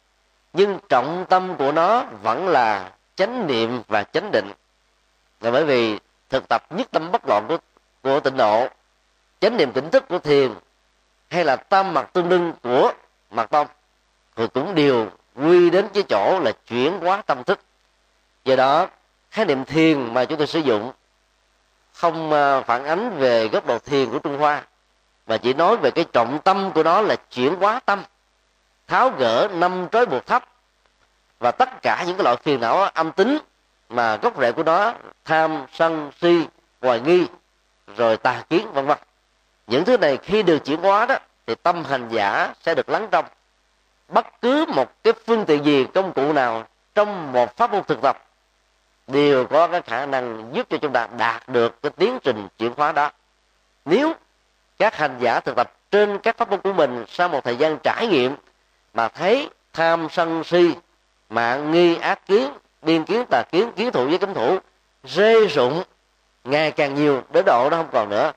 Nhưng 0.53 0.79
trọng 0.89 1.25
tâm 1.29 1.55
của 1.57 1.71
nó 1.71 2.03
vẫn 2.23 2.47
là 2.47 2.91
chánh 3.15 3.47
niệm 3.47 3.81
và 3.87 4.03
chánh 4.03 4.31
định. 4.31 4.51
Là 5.41 5.51
bởi 5.51 5.65
vì 5.65 5.99
thực 6.29 6.47
tập 6.49 6.63
nhất 6.69 6.87
tâm 6.91 7.11
bất 7.11 7.21
loạn 7.27 7.45
của 7.47 7.57
của 8.03 8.19
tịnh 8.19 8.37
độ, 8.37 8.67
chánh 9.39 9.57
niệm 9.57 9.71
tỉnh 9.71 9.89
thức 9.89 10.07
của 10.07 10.19
thiền, 10.19 10.53
hay 11.29 11.45
là 11.45 11.55
tam 11.55 11.93
mặt 11.93 12.09
tương 12.13 12.29
đương 12.29 12.53
của 12.63 12.91
mặt 13.31 13.49
tông 13.49 13.67
thì 14.35 14.47
cũng 14.53 14.75
đều 14.75 15.09
quy 15.35 15.69
đến 15.69 15.87
cái 15.93 16.03
chỗ 16.09 16.39
là 16.39 16.51
chuyển 16.67 16.99
hóa 16.99 17.21
tâm 17.21 17.43
thức. 17.43 17.59
Do 18.45 18.55
đó, 18.55 18.87
khái 19.31 19.45
niệm 19.45 19.65
thiền 19.65 20.13
mà 20.13 20.25
chúng 20.25 20.37
tôi 20.37 20.47
sử 20.47 20.59
dụng 20.59 20.91
không 21.99 22.33
à, 22.33 22.61
phản 22.61 22.85
ánh 22.85 23.17
về 23.17 23.47
góc 23.47 23.65
độ 23.65 23.79
thiền 23.79 24.09
của 24.09 24.19
trung 24.19 24.39
hoa, 24.39 24.63
mà 25.27 25.37
chỉ 25.37 25.53
nói 25.53 25.77
về 25.77 25.91
cái 25.91 26.05
trọng 26.13 26.39
tâm 26.39 26.71
của 26.71 26.83
nó 26.83 27.01
là 27.01 27.15
chuyển 27.15 27.55
hóa 27.55 27.79
tâm, 27.85 28.03
tháo 28.87 29.09
gỡ 29.09 29.47
năm 29.53 29.87
trói 29.91 30.05
buộc 30.05 30.25
thấp, 30.25 30.43
và 31.39 31.51
tất 31.51 31.69
cả 31.81 32.03
những 32.07 32.17
cái 32.17 32.23
loại 32.23 32.35
phiền 32.35 32.61
não 32.61 32.77
âm 32.77 33.11
tính 33.11 33.37
mà 33.89 34.15
gốc 34.15 34.39
rễ 34.39 34.51
của 34.51 34.63
nó, 34.63 34.93
tham, 35.25 35.65
sân, 35.73 36.11
si, 36.21 36.47
hoài 36.81 36.99
nghi, 36.99 37.25
rồi 37.97 38.17
tà 38.17 38.43
kiến, 38.49 38.73
vân 38.73 38.85
vân. 38.85 38.97
Những 39.67 39.85
thứ 39.85 39.97
này 39.97 40.17
khi 40.17 40.43
được 40.43 40.65
chuyển 40.65 40.81
hóa 40.81 41.05
đó, 41.05 41.15
thì 41.47 41.55
tâm 41.55 41.83
hành 41.83 42.09
giả 42.09 42.53
sẽ 42.61 42.75
được 42.75 42.89
lắng 42.89 43.07
trong. 43.11 43.25
Bất 44.07 44.41
cứ 44.41 44.65
một 44.67 45.03
cái 45.03 45.13
phương 45.27 45.45
tiện 45.45 45.65
gì, 45.65 45.85
công 45.93 46.13
cụ 46.13 46.33
nào 46.33 46.63
trong 46.95 47.31
một 47.31 47.57
pháp 47.57 47.71
môn 47.71 47.83
thực 47.83 48.01
tập 48.01 48.28
đều 49.11 49.45
có 49.45 49.67
cái 49.67 49.81
khả 49.81 50.05
năng 50.05 50.49
giúp 50.53 50.67
cho 50.69 50.77
chúng 50.77 50.93
ta 50.93 51.07
đạt 51.17 51.49
được 51.49 51.81
cái 51.81 51.91
tiến 51.97 52.19
trình 52.23 52.47
chuyển 52.57 52.73
hóa 52.77 52.91
đó. 52.91 53.11
Nếu 53.85 54.13
các 54.79 54.95
hành 54.95 55.17
giả 55.19 55.39
thực 55.39 55.55
tập 55.55 55.73
trên 55.91 56.19
các 56.19 56.37
pháp 56.37 56.49
môn 56.49 56.61
của 56.61 56.73
mình 56.73 57.05
sau 57.07 57.29
một 57.29 57.43
thời 57.43 57.55
gian 57.55 57.77
trải 57.83 58.07
nghiệm 58.07 58.35
mà 58.93 59.07
thấy 59.07 59.49
tham 59.73 60.07
sân 60.11 60.43
si, 60.43 60.75
mạng 61.29 61.71
nghi 61.71 61.95
ác 61.95 62.25
kiến, 62.25 62.49
biên 62.81 63.03
kiến 63.03 63.25
tà 63.29 63.43
kiến 63.51 63.71
kiến 63.71 63.91
thủ 63.91 64.07
với 64.07 64.17
kính 64.17 64.33
thủ, 64.33 64.57
rê 65.03 65.47
rụng 65.47 65.83
ngày 66.43 66.71
càng 66.71 66.95
nhiều, 66.95 67.21
đến 67.33 67.45
độ 67.45 67.67
nó 67.71 67.77
không 67.77 67.89
còn 67.91 68.09
nữa, 68.09 68.31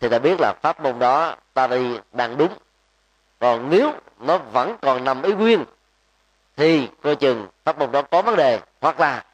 thì 0.00 0.08
ta 0.08 0.18
biết 0.18 0.40
là 0.40 0.54
pháp 0.62 0.80
môn 0.80 0.98
đó 0.98 1.36
ta 1.54 1.66
đi 1.66 1.98
đang 2.12 2.36
đúng. 2.36 2.52
Còn 3.38 3.70
nếu 3.70 3.92
nó 4.18 4.38
vẫn 4.38 4.76
còn 4.82 5.04
nằm 5.04 5.22
ý 5.22 5.32
nguyên, 5.32 5.64
thì 6.56 6.88
coi 7.02 7.16
chừng 7.16 7.46
pháp 7.64 7.78
môn 7.78 7.92
đó 7.92 8.02
có 8.02 8.22
vấn 8.22 8.36
đề, 8.36 8.60
hoặc 8.80 9.00
là 9.00 9.24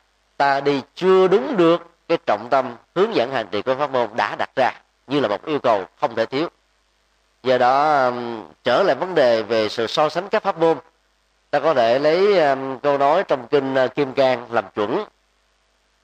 ta 0.45 0.61
đi 0.61 0.83
chưa 0.95 1.29
đúng 1.29 1.57
được 1.57 1.87
cái 2.09 2.19
trọng 2.27 2.49
tâm 2.51 2.77
hướng 2.95 3.15
dẫn 3.15 3.33
hành 3.33 3.47
trì 3.51 3.63
của 3.63 3.75
pháp 3.75 3.91
môn 3.91 4.09
đã 4.17 4.37
đặt 4.39 4.51
ra 4.57 4.71
như 5.07 5.21
là 5.21 5.29
một 5.29 5.47
yêu 5.47 5.59
cầu 5.59 5.85
không 6.01 6.15
thể 6.15 6.27
thiếu. 6.27 6.49
Do 7.43 7.59
đó 7.59 8.05
um, 8.05 8.45
trở 8.65 8.83
lại 8.83 8.97
vấn 8.97 9.15
đề 9.15 9.43
về 9.43 9.69
sự 9.69 9.87
so 9.87 10.09
sánh 10.09 10.29
các 10.29 10.43
pháp 10.43 10.59
môn, 10.59 10.79
ta 11.51 11.61
có 11.61 11.75
thể 11.75 11.99
lấy 11.99 12.49
um, 12.49 12.79
câu 12.79 12.99
nói 12.99 13.25
trong 13.25 13.47
kinh 13.49 13.75
uh, 13.85 13.95
kim 13.95 14.13
cang 14.13 14.53
làm 14.53 14.65
chuẩn. 14.75 15.05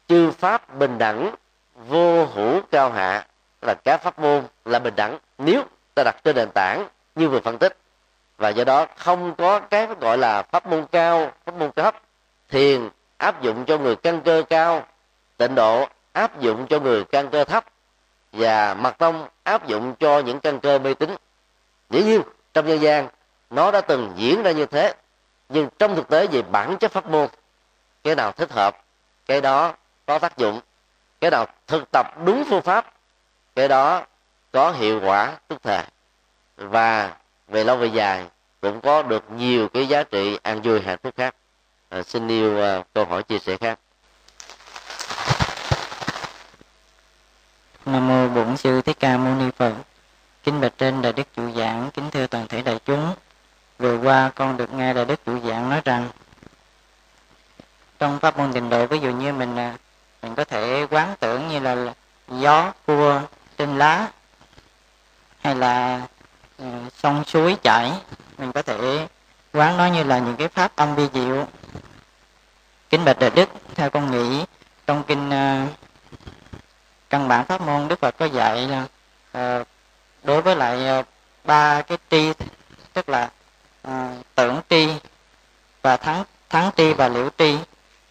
Chư 0.09 0.31
pháp 0.31 0.75
bình 0.75 0.99
đẳng, 0.99 1.35
vô 1.75 2.25
hữu 2.25 2.61
cao 2.71 2.91
hạ 2.91 3.27
là 3.63 3.75
các 3.85 4.03
pháp 4.03 4.19
môn 4.19 4.43
là 4.65 4.79
bình 4.79 4.95
đẳng 4.97 5.19
nếu 5.39 5.63
ta 5.95 6.03
đặt 6.05 6.17
trên 6.25 6.37
nền 6.37 6.49
tảng 6.55 6.89
như 7.15 7.29
vừa 7.29 7.41
phân 7.41 7.59
tích. 7.59 7.77
Và 8.39 8.49
do 8.49 8.65
đó 8.65 8.87
không 8.97 9.35
có 9.35 9.61
cái 9.61 9.87
gọi 10.01 10.19
là 10.19 10.43
pháp 10.43 10.67
môn 10.67 10.87
cao, 10.93 11.33
pháp 11.47 11.55
môn 11.55 11.71
thấp, 11.73 12.03
thiền 12.49 12.89
áp 13.21 13.43
dụng 13.43 13.65
cho 13.65 13.79
người 13.79 13.97
căn 13.97 14.21
cơ 14.21 14.43
cao, 14.51 14.87
tịnh 15.37 15.55
độ 15.55 15.89
áp 16.13 16.41
dụng 16.41 16.67
cho 16.67 16.81
người 16.81 17.05
căn 17.05 17.31
cơ 17.31 17.45
thấp, 17.45 17.65
và 18.33 18.75
mặt 18.75 18.99
tông 18.99 19.29
áp 19.43 19.67
dụng 19.67 19.95
cho 19.99 20.19
những 20.19 20.41
căn 20.41 20.61
cơ 20.61 20.79
mê 20.79 20.95
tín. 20.95 21.17
Dĩ 21.91 22.03
nhiên, 22.05 22.23
trong 22.55 22.67
nhân 22.67 22.81
gian, 22.81 23.09
nó 23.51 23.71
đã 23.71 23.81
từng 23.81 24.13
diễn 24.17 24.43
ra 24.43 24.51
như 24.51 24.67
thế, 24.67 24.95
nhưng 25.49 25.69
trong 25.79 25.97
thực 25.97 26.09
tế 26.09 26.27
về 26.27 26.43
bản 26.43 26.77
chất 26.77 26.93
pháp 26.93 27.07
môn, 27.07 27.29
cái 28.05 28.15
nào 28.15 28.33
thích 28.33 28.53
hợp, 28.53 28.85
cái 29.27 29.41
đó 29.41 29.75
có 30.07 30.19
tác 30.19 30.37
dụng, 30.37 30.61
cái 31.21 31.31
nào 31.31 31.47
thực 31.67 31.91
tập 31.93 32.07
đúng 32.25 32.45
phương 32.51 32.63
pháp, 32.63 32.95
cái 33.55 33.69
đó 33.69 34.07
có 34.53 34.71
hiệu 34.71 35.01
quả 35.05 35.37
tức 35.49 35.63
thời. 35.63 35.83
Và 36.57 37.17
về 37.49 37.65
lâu 37.65 37.77
về 37.77 37.87
dài, 37.87 38.27
cũng 38.61 38.81
có 38.81 39.03
được 39.03 39.31
nhiều 39.31 39.69
cái 39.69 39.89
giá 39.89 40.03
trị 40.03 40.39
an 40.43 40.63
vui 40.63 40.81
hạnh 40.81 40.99
phúc 41.03 41.15
khác 41.17 41.35
à, 41.91 42.03
xin 42.03 42.29
yêu 42.29 42.63
à, 42.63 42.83
câu 42.95 43.05
hỏi 43.05 43.23
chia 43.23 43.39
sẻ 43.39 43.57
khác. 43.57 43.79
Nam 47.87 48.09
mô 48.09 48.29
bổn 48.29 48.57
sư 48.57 48.83
thích 48.83 48.97
ca 49.01 49.17
mâu 49.17 49.35
ni 49.35 49.51
phật. 49.57 49.73
Kính 50.43 50.61
bạch 50.61 50.73
trên 50.79 51.03
đại 51.03 51.13
đức 51.13 51.27
chủ 51.37 51.51
giảng 51.57 51.91
kính 51.91 52.11
thưa 52.11 52.27
toàn 52.27 52.49
thể 52.49 52.63
đại 52.63 52.81
chúng. 52.85 53.15
Vừa 53.79 53.99
qua 53.99 54.31
con 54.35 54.57
được 54.57 54.73
nghe 54.73 54.95
đại 54.95 55.05
đức 55.05 55.21
chủ 55.27 55.41
giảng 55.49 55.71
nói 55.71 55.81
rằng 55.85 56.09
trong 57.99 58.19
pháp 58.19 58.39
môn 58.39 58.53
tịnh 58.53 58.71
độ 58.71 58.87
ví 58.87 58.99
dụ 58.99 59.11
như 59.11 59.33
mình 59.33 59.57
à, 59.57 59.77
mình 60.23 60.35
có 60.35 60.45
thể 60.45 60.87
quán 60.91 61.15
tưởng 61.21 61.49
như 61.49 61.61
là 61.61 61.95
gió 62.29 62.73
cua 62.87 63.21
trên 63.59 63.79
lá 63.79 64.09
hay 65.41 65.55
là 65.55 66.03
ừ, 66.59 66.65
sông 66.97 67.25
suối 67.25 67.57
chảy. 67.63 67.93
Mình 68.39 68.53
có 68.53 68.63
thể 68.63 69.09
quán 69.53 69.77
nó 69.77 69.87
như 69.87 70.05
là 70.05 70.19
những 70.19 70.37
cái 70.37 70.49
pháp 70.49 70.73
âm 70.77 70.95
vi 70.95 71.09
diệu 71.15 71.47
kính 72.91 73.05
bạch 73.05 73.19
đại 73.19 73.31
đức 73.31 73.49
theo 73.75 73.91
con 73.91 74.11
nghĩ 74.11 74.45
trong 74.87 75.03
kinh 75.03 75.29
uh, 75.29 75.69
căn 77.11 77.29
bản 77.29 77.45
pháp 77.45 77.61
môn 77.61 77.89
đức 77.89 78.01
phật 78.01 78.15
có 78.19 78.27
dạy 78.27 78.69
là 78.69 78.83
uh, 79.39 79.67
đối 80.23 80.43
với 80.43 80.57
lại 80.57 80.87
ờ, 80.87 81.03
ba 81.45 81.79
uh, 81.79 81.87
cái 81.87 81.99
tri 82.11 82.33
tức 82.93 83.09
là 83.09 83.31
uh, 83.89 83.93
tưởng 84.35 84.61
tri 84.71 84.89
và 85.83 85.97
thắng 85.97 86.25
thắng 86.49 86.71
tri 86.77 86.93
và 86.93 87.09
liễu 87.09 87.29
tri 87.39 87.59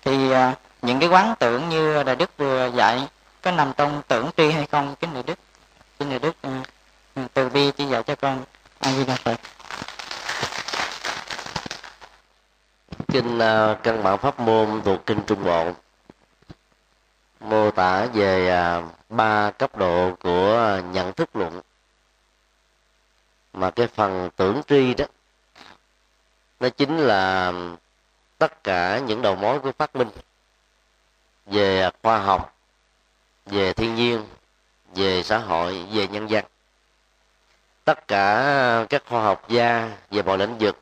thì 0.02 0.32
uh, 0.32 0.38
những 0.82 1.00
cái 1.00 1.10
quán 1.10 1.34
tưởng 1.40 1.70
như 1.70 2.04
đại 2.04 2.16
đức 2.16 2.38
vừa 2.38 2.72
dạy 2.76 3.08
có 3.42 3.52
nằm 3.52 3.74
trong 3.78 4.02
tưởng 4.08 4.30
tri 4.38 4.52
hay 4.52 4.68
không? 4.72 4.96
Kính 5.00 5.14
đại 5.14 5.24
đức 5.24 5.40
kính 6.00 6.10
đại 6.10 6.20
đức 6.20 6.36
uh, 6.48 7.34
từ 7.34 7.50
bi 7.50 7.72
chỉ 7.72 7.86
dạy 7.86 8.04
cho 8.04 8.16
con. 8.16 8.44
A 8.80 8.92
di 8.92 9.06
đà 9.06 9.16
phật. 9.16 9.40
Kinh 13.08 13.40
à, 13.40 13.78
căn 13.84 14.04
bản 14.04 14.18
pháp 14.18 14.40
môn 14.40 14.82
thuộc 14.86 15.06
kinh 15.06 15.22
trung 15.28 15.44
bộ 15.44 15.72
mô 17.40 17.72
tả 17.72 18.06
về 18.06 18.50
à, 18.50 18.82
ba 19.10 19.52
cấp 19.52 19.78
độ 19.78 20.16
của 20.20 20.82
nhận 20.92 21.14
thức 21.14 21.36
luận. 21.36 21.62
Mà 23.54 23.72
cái 23.72 23.88
phần 23.88 24.30
tưởng 24.36 24.62
tri 24.68 24.94
đó, 24.94 25.06
nó 26.60 26.70
chính 26.70 26.98
là 26.98 27.54
tất 28.38 28.64
cả 28.64 29.00
những 29.00 29.22
đầu 29.22 29.36
mối 29.36 29.60
của 29.60 29.72
phát 29.72 29.96
minh. 29.96 30.10
Về 31.46 31.90
khoa 32.04 32.20
học, 32.20 32.56
về 33.46 33.74
thiên 33.74 33.96
nhiên, 33.96 34.26
về 34.96 35.24
xã 35.24 35.38
hội, 35.38 35.88
về 35.92 36.08
nhân 36.08 36.30
dân 36.30 36.46
tất 37.90 38.08
cả 38.08 38.86
các 38.90 39.04
khoa 39.10 39.24
học 39.24 39.50
gia, 39.50 39.98
về 40.12 40.22
mọi 40.22 40.38
lĩnh 40.38 40.58
vực 40.58 40.78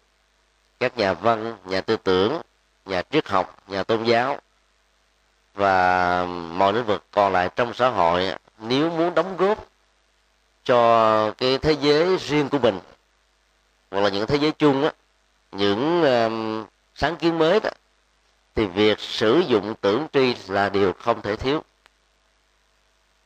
các 0.79 0.97
nhà 0.97 1.13
văn 1.13 1.57
nhà 1.65 1.81
tư 1.81 1.97
tưởng 1.97 2.41
nhà 2.85 3.01
triết 3.11 3.27
học 3.27 3.57
nhà 3.67 3.83
tôn 3.83 4.03
giáo 4.03 4.39
và 5.53 6.25
mọi 6.51 6.73
lĩnh 6.73 6.85
vực 6.85 7.03
còn 7.11 7.33
lại 7.33 7.49
trong 7.55 7.73
xã 7.73 7.89
hội 7.89 8.35
nếu 8.59 8.89
muốn 8.89 9.15
đóng 9.15 9.37
góp 9.37 9.67
cho 10.63 11.31
cái 11.37 11.57
thế 11.57 11.71
giới 11.81 12.17
riêng 12.17 12.49
của 12.49 12.59
mình 12.59 12.79
hoặc 13.91 14.01
là 14.01 14.09
những 14.09 14.27
thế 14.27 14.35
giới 14.35 14.51
chung 14.51 14.83
á 14.83 14.91
những 15.51 16.03
um, 16.03 16.65
sáng 16.95 17.15
kiến 17.15 17.37
mới 17.37 17.59
đó 17.59 17.69
thì 18.55 18.65
việc 18.65 18.99
sử 18.99 19.39
dụng 19.47 19.75
tưởng 19.81 20.07
tri 20.13 20.35
là 20.47 20.69
điều 20.69 20.93
không 20.93 21.21
thể 21.21 21.35
thiếu. 21.35 21.63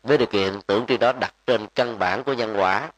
Với 0.04 0.18
điều 0.18 0.28
kiện 0.28 0.62
tưởng 0.62 0.86
tri 0.88 0.98
đó 0.98 1.12
đặt 1.12 1.34
trên 1.46 1.68
căn 1.76 2.00
bản 2.00 2.24
của 2.24 2.34
nhân 2.34 2.56
quả 2.58 2.92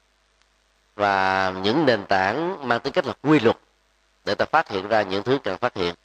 và 0.96 1.54
những 1.64 1.86
nền 1.86 2.06
tảng 2.06 2.68
mang 2.68 2.80
tính 2.80 2.94
cách 2.94 3.06
là 3.06 3.14
quy 3.22 3.40
luật 3.40 3.58
để 4.25 4.36
ta 4.36 4.46
phát 4.46 4.70
hiện 4.70 4.88
ra 4.88 5.01
những 5.01 5.24
thứ 5.24 5.39
cần 5.44 5.58
phát 5.58 5.75
hiện. 5.75 5.96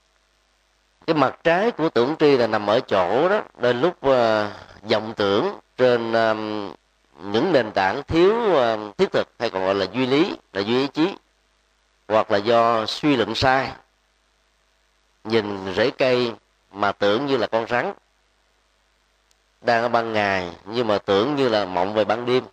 Cái 1.06 1.14
mặt 1.14 1.38
trái 1.44 1.70
của 1.70 1.88
tưởng 1.88 2.16
tri 2.18 2.37
là 2.37 2.46
nằm 2.46 2.66
ở 2.66 2.80
chỗ 2.80 3.28
đó 3.28 3.42
đến 3.58 3.80
lúc 3.80 3.96
uh, 4.06 5.16
tưởng 5.16 5.58
trên 5.76 6.12
um, 6.12 6.72
những 7.22 7.52
nền 7.52 7.70
tảng 7.72 8.02
thiếu 8.02 8.34
uh, 8.34 8.96
thiết 8.98 9.12
thực 9.12 9.28
hay 9.38 9.50
còn 9.50 9.64
gọi 9.64 9.75
là 9.75 9.87
duy 9.92 10.06
lý 10.06 10.37
là 10.52 10.60
duy 10.60 10.78
ý 10.78 10.87
chí 10.87 11.14
hoặc 12.08 12.30
là 12.30 12.38
do 12.38 12.87
suy 12.87 13.16
luận 13.16 13.34
sai. 13.34 13.72
Nhìn 15.25 15.75
rễ 15.76 15.90
cây 15.90 16.32
mà 16.72 16.92
tưởng 16.92 17.26
như 17.26 17.37
là 17.37 17.46
con 17.46 17.66
rắn 17.66 17.92
đang 19.60 19.82
ở 19.82 19.88
ban 19.88 20.12
ngày 20.12 20.52
nhưng 20.64 20.87
mà 20.87 20.98
tưởng 20.98 21.37
như 21.37 21.48
là 21.48 21.64
mộng 21.64 21.94
về 21.94 22.04
ban 22.04 22.26
đêm 22.26 22.44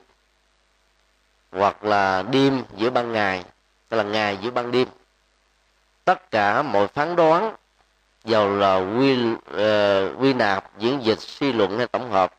hoặc 1.52 1.84
là 1.84 2.22
đêm 2.22 2.64
giữa 2.78 2.90
ban 2.90 3.14
ngày 3.14 3.44
tức 3.90 3.98
là 3.98 4.04
ngày 4.04 4.38
giữa 4.42 4.52
ban 4.52 4.72
đêm 4.72 4.88
tất 6.06 6.32
cả 6.32 6.62
mọi 6.62 6.88
phán 6.88 7.16
đoán 7.16 7.56
dầu 8.24 8.56
là 8.56 8.76
quy 8.76 9.34
uh, 9.34 10.22
quy 10.22 10.34
nạp 10.34 10.78
diễn 10.78 11.04
dịch 11.04 11.20
suy 11.20 11.54
luận 11.54 11.78
hay 11.78 11.88
tổng 11.88 12.12
hợp 12.12 12.34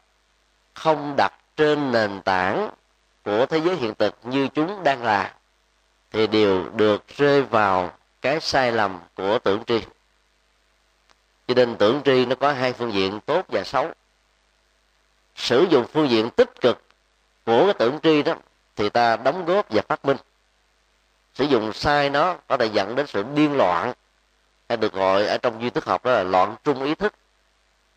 không 0.74 1.14
đặt 1.16 1.32
trên 1.56 1.92
nền 1.92 2.20
tảng 2.22 2.70
của 3.24 3.46
thế 3.46 3.60
giới 3.60 3.76
hiện 3.76 3.94
thực 3.94 4.14
như 4.22 4.48
chúng 4.48 4.84
đang 4.84 5.02
là 5.02 5.34
thì 6.10 6.26
đều 6.26 6.68
được 6.68 7.08
rơi 7.16 7.42
vào 7.42 7.92
cái 8.22 8.40
sai 8.40 8.72
lầm 8.72 9.00
của 9.14 9.38
tưởng 9.38 9.64
tri. 9.66 9.80
Cho 11.48 11.54
nên 11.54 11.76
tưởng 11.76 12.02
tri 12.04 12.26
nó 12.26 12.34
có 12.34 12.52
hai 12.52 12.72
phương 12.72 12.92
diện 12.92 13.20
tốt 13.20 13.44
và 13.48 13.64
xấu. 13.64 13.90
Sử 15.36 15.66
dụng 15.70 15.86
phương 15.92 16.10
diện 16.10 16.30
tích 16.30 16.60
cực 16.60 16.82
của 17.46 17.64
cái 17.64 17.74
tưởng 17.78 17.98
tri 18.02 18.22
đó 18.22 18.34
thì 18.76 18.88
ta 18.88 19.16
đóng 19.16 19.44
góp 19.44 19.66
và 19.70 19.82
phát 19.88 20.04
minh 20.04 20.16
sử 21.36 21.44
dụng 21.44 21.72
sai 21.72 22.10
nó 22.10 22.36
có 22.48 22.56
thể 22.56 22.66
dẫn 22.66 22.94
đến 22.94 23.06
sự 23.06 23.24
điên 23.34 23.56
loạn. 23.56 23.92
Hay 24.68 24.76
được 24.76 24.92
gọi 24.92 25.26
ở 25.26 25.38
trong 25.38 25.62
duy 25.62 25.70
thức 25.70 25.84
học 25.84 26.04
đó 26.04 26.12
là 26.12 26.22
loạn 26.22 26.56
trung 26.64 26.82
ý 26.82 26.94
thức, 26.94 27.14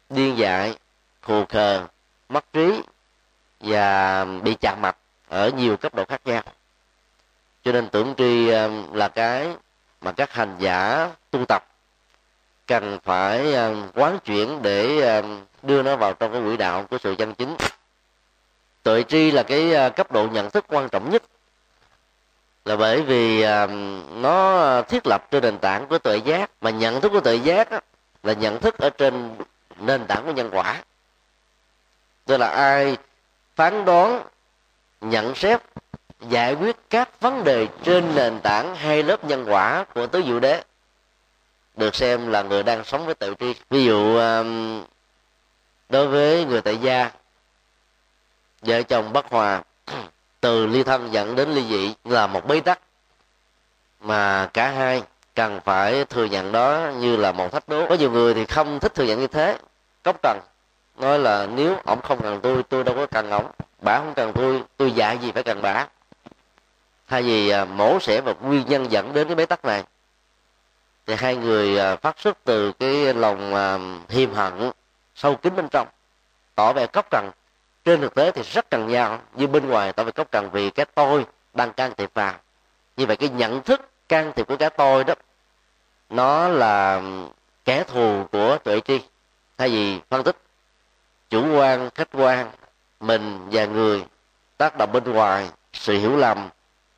điên 0.09 0.37
dại, 0.37 0.77
khù 1.21 1.45
khờ, 1.45 1.85
mất 2.29 2.53
trí 2.53 2.81
và 3.59 4.25
bị 4.25 4.53
chạm 4.53 4.81
mạch 4.81 4.97
ở 5.27 5.49
nhiều 5.49 5.77
cấp 5.77 5.95
độ 5.95 6.05
khác 6.05 6.21
nhau. 6.25 6.43
Cho 7.63 7.71
nên 7.71 7.89
tưởng 7.89 8.13
tri 8.17 8.49
um, 8.49 8.93
là 8.93 9.07
cái 9.07 9.47
mà 10.01 10.11
các 10.11 10.33
hành 10.33 10.55
giả 10.59 11.09
tu 11.31 11.45
tập 11.45 11.65
cần 12.67 12.99
phải 13.03 13.53
um, 13.53 13.87
quán 13.95 14.19
chuyển 14.19 14.61
để 14.61 15.01
um, 15.19 15.41
đưa 15.63 15.83
nó 15.83 15.95
vào 15.95 16.13
trong 16.13 16.31
cái 16.31 16.41
quỹ 16.41 16.57
đạo 16.57 16.85
của 16.89 16.97
sự 16.97 17.15
chân 17.17 17.33
chính. 17.33 17.55
Tuệ 18.83 19.03
tri 19.03 19.31
là 19.31 19.43
cái 19.43 19.87
uh, 19.87 19.95
cấp 19.95 20.11
độ 20.11 20.27
nhận 20.27 20.49
thức 20.49 20.65
quan 20.67 20.89
trọng 20.89 21.09
nhất 21.09 21.23
là 22.65 22.75
bởi 22.75 23.01
vì 23.01 23.41
à, 23.41 23.67
nó 24.11 24.81
thiết 24.81 25.07
lập 25.07 25.31
trên 25.31 25.43
nền 25.43 25.57
tảng 25.57 25.87
của 25.87 25.97
tuệ 25.97 26.17
giác, 26.17 26.51
mà 26.61 26.69
nhận 26.69 27.01
thức 27.01 27.09
của 27.09 27.19
tuệ 27.19 27.35
giác 27.35 27.69
là 28.23 28.33
nhận 28.33 28.59
thức 28.59 28.77
ở 28.77 28.89
trên 28.89 29.35
nền 29.79 30.05
tảng 30.07 30.25
của 30.25 30.31
nhân 30.31 30.49
quả. 30.51 30.83
Tức 32.25 32.37
là 32.37 32.47
ai 32.47 32.97
phán 33.55 33.85
đoán, 33.85 34.23
nhận 35.01 35.35
xét, 35.35 35.61
giải 36.19 36.53
quyết 36.53 36.75
các 36.89 37.19
vấn 37.19 37.43
đề 37.43 37.67
trên 37.83 38.15
nền 38.15 38.39
tảng 38.39 38.75
hai 38.75 39.03
lớp 39.03 39.23
nhân 39.25 39.45
quả 39.47 39.85
của 39.93 40.07
tứ 40.07 40.23
diệu 40.25 40.39
đế, 40.39 40.63
được 41.75 41.95
xem 41.95 42.27
là 42.27 42.41
người 42.41 42.63
đang 42.63 42.83
sống 42.83 43.05
với 43.05 43.15
tự 43.15 43.33
tri. 43.39 43.55
Ví 43.69 43.85
dụ 43.85 44.17
à, 44.17 44.43
đối 45.89 46.07
với 46.07 46.45
người 46.45 46.61
tại 46.61 46.77
gia, 46.77 47.11
vợ 48.61 48.83
chồng 48.83 49.13
bất 49.13 49.25
hòa 49.25 49.63
từ 50.41 50.65
ly 50.65 50.83
thân 50.83 51.13
dẫn 51.13 51.35
đến 51.35 51.49
ly 51.49 51.63
dị 51.69 51.93
là 52.05 52.27
một 52.27 52.47
bế 52.47 52.59
tắc. 52.59 52.79
Mà 54.01 54.49
cả 54.53 54.69
hai 54.69 55.03
cần 55.35 55.59
phải 55.65 56.05
thừa 56.05 56.25
nhận 56.25 56.51
đó 56.51 56.91
như 56.99 57.15
là 57.15 57.31
một 57.31 57.51
thách 57.51 57.69
đố. 57.69 57.87
Có 57.89 57.95
nhiều 57.95 58.11
người 58.11 58.33
thì 58.33 58.45
không 58.45 58.79
thích 58.79 58.95
thừa 58.95 59.03
nhận 59.03 59.19
như 59.19 59.27
thế. 59.27 59.57
Cốc 60.03 60.15
cần 60.23 60.39
nói 60.97 61.19
là 61.19 61.47
nếu 61.55 61.77
ổng 61.85 62.01
không 62.01 62.21
cần 62.21 62.39
tôi 62.43 62.63
tôi 62.63 62.83
đâu 62.83 62.95
có 62.95 63.05
cần 63.05 63.29
ổng. 63.29 63.51
Bả 63.81 63.97
không 63.97 64.13
cần 64.13 64.31
tôi 64.35 64.63
tôi 64.77 64.91
dạy 64.91 65.17
gì 65.17 65.31
phải 65.31 65.43
cần 65.43 65.61
bả. 65.61 65.85
Thay 67.07 67.23
vì 67.23 67.49
à, 67.49 67.65
mổ 67.65 67.99
xẻ 67.99 68.21
và 68.21 68.33
nguyên 68.41 68.65
nhân 68.67 68.91
dẫn 68.91 69.13
đến 69.13 69.27
cái 69.27 69.35
bế 69.35 69.45
tắc 69.45 69.65
này, 69.65 69.83
thì 71.05 71.15
hai 71.17 71.35
người 71.35 71.79
à, 71.79 71.95
phát 71.95 72.19
xuất 72.19 72.37
từ 72.43 72.71
cái 72.71 73.13
lòng 73.13 73.55
à, 73.55 73.77
hiềm 74.09 74.33
hận 74.33 74.71
sâu 75.15 75.35
kín 75.35 75.55
bên 75.55 75.67
trong, 75.69 75.87
tỏ 76.55 76.73
vẻ 76.73 76.87
cốc 76.87 77.07
cần 77.11 77.31
trên 77.89 78.01
thực 78.01 78.15
tế 78.15 78.31
thì 78.31 78.41
rất 78.41 78.69
cần 78.69 78.87
nhau 78.87 79.19
như 79.35 79.47
bên 79.47 79.67
ngoài 79.67 79.93
tỏ 79.93 80.03
phải 80.03 80.11
có 80.11 80.23
cần 80.23 80.49
vì 80.51 80.69
cái 80.69 80.85
tôi 80.95 81.25
đang 81.53 81.73
can 81.73 81.93
thiệp 81.97 82.11
vào. 82.13 82.33
Như 82.97 83.05
vậy 83.05 83.15
cái 83.15 83.29
nhận 83.29 83.61
thức 83.61 83.89
can 84.09 84.31
thiệp 84.35 84.47
của 84.47 84.57
cái 84.57 84.69
tôi 84.69 85.03
đó 85.03 85.13
nó 86.09 86.47
là 86.47 87.01
kẻ 87.65 87.83
thù 87.83 88.23
của 88.31 88.57
tuệ 88.63 88.79
tri. 88.79 89.01
Thay 89.57 89.69
vì 89.69 89.99
phân 90.09 90.23
tích 90.23 90.37
chủ 91.29 91.57
quan 91.57 91.89
khách 91.95 92.07
quan 92.13 92.51
mình 92.99 93.47
và 93.51 93.65
người 93.65 94.05
tác 94.57 94.77
động 94.77 94.91
bên 94.91 95.03
ngoài 95.03 95.49
sự 95.73 95.99
hiểu 95.99 96.17
lầm 96.17 96.49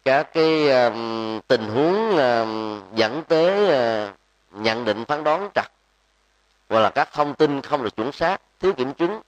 các 0.06 0.34
cái 0.34 0.70
um, 0.70 1.40
tình 1.48 1.68
huống 1.68 2.18
um, 2.18 2.82
dẫn 2.96 3.24
tới 3.28 3.64
uh, 3.64 4.16
nhận 4.52 4.86
định 4.86 5.06
phán 5.06 5.24
đoán 5.24 5.50
trật 5.56 5.66
hoặc 6.70 6.80
là 6.80 6.90
các 6.90 7.10
thông 7.14 7.34
tin 7.34 7.62
không 7.62 7.84
được 7.84 7.96
chuẩn 7.96 8.12
xác 8.12 8.42
thiếu 8.60 8.74
kiểm 8.74 8.94
chứng 8.94 9.22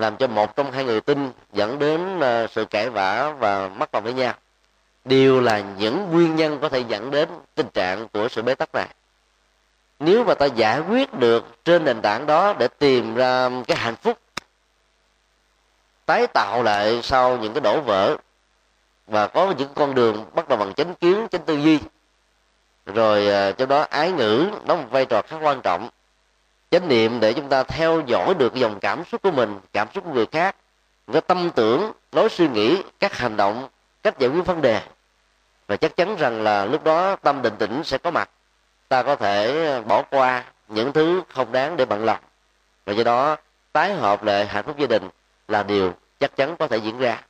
làm 0.00 0.16
cho 0.16 0.26
một 0.26 0.56
trong 0.56 0.72
hai 0.72 0.84
người 0.84 1.00
tin 1.00 1.32
dẫn 1.52 1.78
đến 1.78 2.20
ờ, 2.20 2.46
sự 2.46 2.64
cãi 2.64 2.90
vã 2.90 3.34
và 3.38 3.68
mất 3.68 3.94
lòng 3.94 4.04
với 4.04 4.12
nhau. 4.12 4.34
Đều 5.04 5.40
là 5.40 5.60
những 5.60 6.10
nguyên 6.12 6.36
nhân 6.36 6.58
có 6.62 6.68
thể 6.68 6.84
dẫn 6.88 7.10
đến 7.10 7.28
tình 7.54 7.68
trạng 7.74 8.08
của 8.08 8.28
sự 8.28 8.42
bế 8.42 8.54
tắc 8.54 8.68
này. 8.74 8.88
Nếu 9.98 10.24
mà 10.24 10.34
ta 10.34 10.46
giải 10.46 10.80
quyết 10.80 11.14
được 11.14 11.64
trên 11.64 11.84
nền 11.84 12.02
tảng 12.02 12.26
đó 12.26 12.54
để 12.58 12.68
tìm 12.68 13.14
ra 13.14 13.50
cái 13.66 13.76
hạnh 13.76 13.96
phúc, 13.96 14.18
tái 16.06 16.26
tạo 16.26 16.62
lại 16.62 17.00
sau 17.02 17.36
những 17.36 17.52
cái 17.52 17.60
đổ 17.60 17.80
vỡ 17.80 18.16
và 19.06 19.26
có 19.26 19.54
những 19.58 19.68
con 19.74 19.94
đường 19.94 20.24
bắt 20.34 20.48
đầu 20.48 20.58
bằng 20.58 20.74
chánh 20.74 20.94
kiến, 20.94 21.26
chánh 21.30 21.42
tư 21.42 21.56
duy, 21.56 21.78
rồi 22.86 23.26
cho 23.26 23.52
trong 23.52 23.68
đó 23.68 23.86
ái 23.90 24.12
ngữ, 24.12 24.50
đóng 24.66 24.82
một 24.82 24.88
vai 24.90 25.06
trò 25.06 25.22
khá 25.22 25.36
quan 25.42 25.60
trọng 25.62 25.88
chánh 26.70 26.88
niệm 26.88 27.20
để 27.20 27.32
chúng 27.32 27.48
ta 27.48 27.62
theo 27.62 28.02
dõi 28.06 28.34
được 28.34 28.54
dòng 28.54 28.80
cảm 28.80 29.04
xúc 29.04 29.22
của 29.22 29.30
mình, 29.30 29.58
cảm 29.72 29.88
xúc 29.94 30.04
của 30.04 30.12
người 30.12 30.26
khác, 30.26 30.56
cái 31.12 31.20
tâm 31.20 31.50
tưởng, 31.54 31.92
lối 32.12 32.28
suy 32.28 32.48
nghĩ, 32.48 32.82
các 33.00 33.16
hành 33.16 33.36
động, 33.36 33.68
cách 34.02 34.18
giải 34.18 34.30
quyết 34.30 34.46
vấn 34.46 34.62
đề. 34.62 34.80
Và 35.66 35.76
chắc 35.76 35.96
chắn 35.96 36.16
rằng 36.16 36.42
là 36.42 36.64
lúc 36.64 36.84
đó 36.84 37.16
tâm 37.16 37.42
định 37.42 37.54
tĩnh 37.58 37.84
sẽ 37.84 37.98
có 37.98 38.10
mặt. 38.10 38.30
Ta 38.88 39.02
có 39.02 39.16
thể 39.16 39.82
bỏ 39.86 40.02
qua 40.02 40.44
những 40.68 40.92
thứ 40.92 41.22
không 41.28 41.52
đáng 41.52 41.76
để 41.76 41.84
bận 41.84 42.04
lòng. 42.04 42.20
Và 42.86 42.92
do 42.92 43.04
đó, 43.04 43.36
tái 43.72 43.94
hợp 43.94 44.24
lại 44.24 44.46
hạnh 44.46 44.64
phúc 44.64 44.78
gia 44.78 44.86
đình 44.86 45.08
là 45.48 45.62
điều 45.62 45.92
chắc 46.20 46.36
chắn 46.36 46.56
có 46.56 46.68
thể 46.68 46.76
diễn 46.76 46.98
ra. 46.98 47.22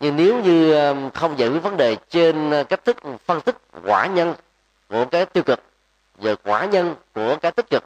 Nhưng 0.00 0.16
nếu 0.16 0.42
như 0.42 0.74
um, 0.74 1.10
không 1.10 1.38
giải 1.38 1.48
quyết 1.48 1.62
vấn 1.62 1.76
đề 1.76 1.96
trên 2.10 2.60
uh, 2.60 2.68
cách 2.68 2.84
thức 2.84 2.96
phân 3.26 3.40
tích 3.40 3.56
quả 3.84 4.06
nhân 4.06 4.34
của 4.88 5.04
cái 5.04 5.26
tiêu 5.26 5.42
cực 5.42 5.60
và 6.16 6.34
quả 6.44 6.64
nhân 6.64 6.94
của 7.14 7.36
cái 7.36 7.52
tích 7.52 7.70
cực 7.70 7.84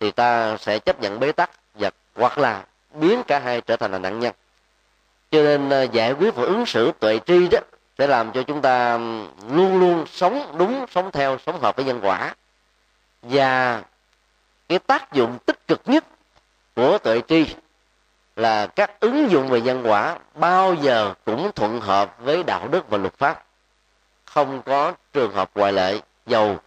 thì 0.00 0.10
ta 0.10 0.56
sẽ 0.56 0.78
chấp 0.78 1.00
nhận 1.00 1.20
bế 1.20 1.32
tắc 1.32 1.50
và 1.74 1.90
hoặc 2.14 2.38
là 2.38 2.64
biến 2.94 3.22
cả 3.26 3.38
hai 3.38 3.60
trở 3.60 3.76
thành 3.76 3.92
là 3.92 3.98
nạn 3.98 4.20
nhân. 4.20 4.34
Cho 5.30 5.42
nên 5.42 5.70
ờ, 5.70 5.82
giải 5.82 6.12
quyết 6.12 6.34
và 6.34 6.42
ứng 6.42 6.66
xử 6.66 6.92
tuệ 7.00 7.20
tri 7.26 7.48
đó 7.48 7.58
sẽ 7.98 8.06
làm 8.06 8.32
cho 8.32 8.42
chúng 8.42 8.62
ta 8.62 8.98
luôn 9.50 9.80
luôn 9.80 10.04
sống 10.06 10.54
đúng, 10.58 10.86
sống 10.90 11.10
theo, 11.12 11.38
sống 11.46 11.60
hợp 11.60 11.76
với 11.76 11.84
nhân 11.84 12.00
quả. 12.02 12.34
Và 13.22 13.82
cái 14.68 14.78
tác 14.78 15.12
dụng 15.12 15.38
tích 15.46 15.68
cực 15.68 15.80
nhất 15.84 16.04
của 16.76 16.98
tuệ 16.98 17.20
tri 17.28 17.54
là 18.36 18.66
các 18.66 19.00
ứng 19.00 19.30
dụng 19.30 19.48
về 19.48 19.60
nhân 19.60 19.82
quả 19.86 20.18
bao 20.34 20.74
giờ 20.74 21.14
cũng 21.24 21.50
thuận 21.54 21.80
hợp 21.80 22.18
với 22.18 22.42
đạo 22.42 22.68
đức 22.68 22.90
và 22.90 22.98
luật 22.98 23.14
pháp. 23.18 23.44
Không 24.24 24.62
có 24.62 24.92
trường 25.12 25.32
hợp 25.34 25.50
ngoại 25.54 25.72
lệ, 25.72 26.00
dầu 26.26 26.58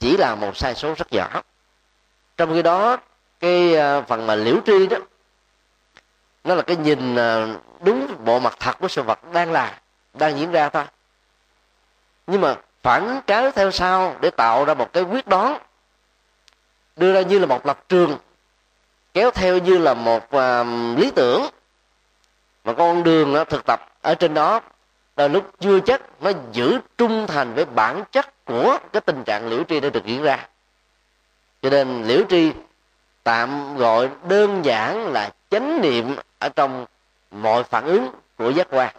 chỉ 0.00 0.16
là 0.16 0.34
một 0.34 0.56
sai 0.56 0.74
số 0.74 0.94
rất 0.94 1.12
nhỏ 1.12 1.42
trong 2.40 2.54
khi 2.54 2.62
đó 2.62 2.96
cái 3.40 3.76
à, 3.76 4.00
phần 4.00 4.26
mà 4.26 4.34
liễu 4.34 4.56
tri 4.66 4.86
đó 4.86 4.96
nó 6.44 6.54
là 6.54 6.62
cái 6.62 6.76
nhìn 6.76 7.16
à, 7.16 7.46
đúng 7.80 8.24
bộ 8.24 8.38
mặt 8.40 8.56
thật 8.60 8.78
của 8.80 8.88
sự 8.88 9.02
vật 9.02 9.32
đang 9.32 9.52
là 9.52 9.80
đang 10.14 10.38
diễn 10.38 10.50
ra 10.50 10.68
thôi. 10.68 10.84
Nhưng 12.26 12.40
mà 12.40 12.56
phản 12.82 13.20
trái 13.26 13.52
theo 13.52 13.70
sau 13.70 14.16
để 14.20 14.30
tạo 14.30 14.64
ra 14.64 14.74
một 14.74 14.92
cái 14.92 15.02
quyết 15.02 15.28
đoán 15.28 15.58
đưa 16.96 17.14
ra 17.14 17.20
như 17.20 17.38
là 17.38 17.46
một 17.46 17.66
lập 17.66 17.84
trường 17.88 18.18
kéo 19.14 19.30
theo 19.30 19.58
như 19.58 19.78
là 19.78 19.94
một 19.94 20.24
uh, 20.36 20.66
lý 20.98 21.10
tưởng. 21.10 21.46
Mà 22.64 22.72
con 22.72 23.02
đường 23.02 23.32
nó 23.32 23.44
thực 23.44 23.66
tập 23.66 23.86
ở 24.02 24.14
trên 24.14 24.34
đó 24.34 24.60
là 25.16 25.28
lúc 25.28 25.50
chưa 25.60 25.80
chắc 25.80 26.02
nó 26.20 26.32
giữ 26.52 26.80
trung 26.98 27.26
thành 27.26 27.54
với 27.54 27.64
bản 27.64 28.04
chất 28.12 28.44
của 28.44 28.78
cái 28.92 29.00
tình 29.00 29.24
trạng 29.24 29.48
liễu 29.48 29.64
tri 29.64 29.80
đã 29.80 29.90
được 29.90 30.04
diễn 30.04 30.22
ra 30.22 30.48
cho 31.62 31.70
nên 31.70 32.02
liễu 32.02 32.22
tri 32.28 32.52
tạm 33.22 33.76
gọi 33.76 34.10
đơn 34.28 34.64
giản 34.64 35.12
là 35.12 35.30
chánh 35.50 35.80
niệm 35.80 36.16
ở 36.38 36.48
trong 36.48 36.86
mọi 37.30 37.64
phản 37.64 37.84
ứng 37.84 38.10
của 38.36 38.50
giác 38.50 38.66
quan. 38.70 38.94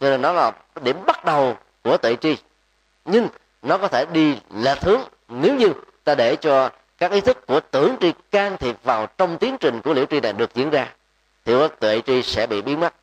Cho 0.00 0.10
nên 0.10 0.22
nó 0.22 0.32
là 0.32 0.52
điểm 0.82 0.96
bắt 1.06 1.24
đầu 1.24 1.56
của 1.84 1.96
tuệ 1.96 2.16
tri. 2.16 2.36
Nhưng 3.04 3.28
nó 3.62 3.78
có 3.78 3.88
thể 3.88 4.06
đi 4.12 4.38
lệch 4.54 4.80
hướng 4.80 5.00
nếu 5.28 5.54
như 5.54 5.72
ta 6.04 6.14
để 6.14 6.36
cho 6.36 6.70
các 6.98 7.10
ý 7.10 7.20
thức 7.20 7.46
của 7.46 7.60
tưởng 7.60 7.96
tri 8.00 8.12
can 8.30 8.56
thiệp 8.56 8.76
vào 8.82 9.06
trong 9.18 9.38
tiến 9.38 9.56
trình 9.60 9.80
của 9.80 9.94
liễu 9.94 10.06
tri 10.06 10.20
này 10.20 10.32
được 10.32 10.54
diễn 10.54 10.70
ra, 10.70 10.94
thì 11.44 11.54
tuệ 11.80 12.00
tri 12.06 12.22
sẽ 12.22 12.46
bị 12.46 12.62
biến 12.62 12.80
mất. 12.80 12.94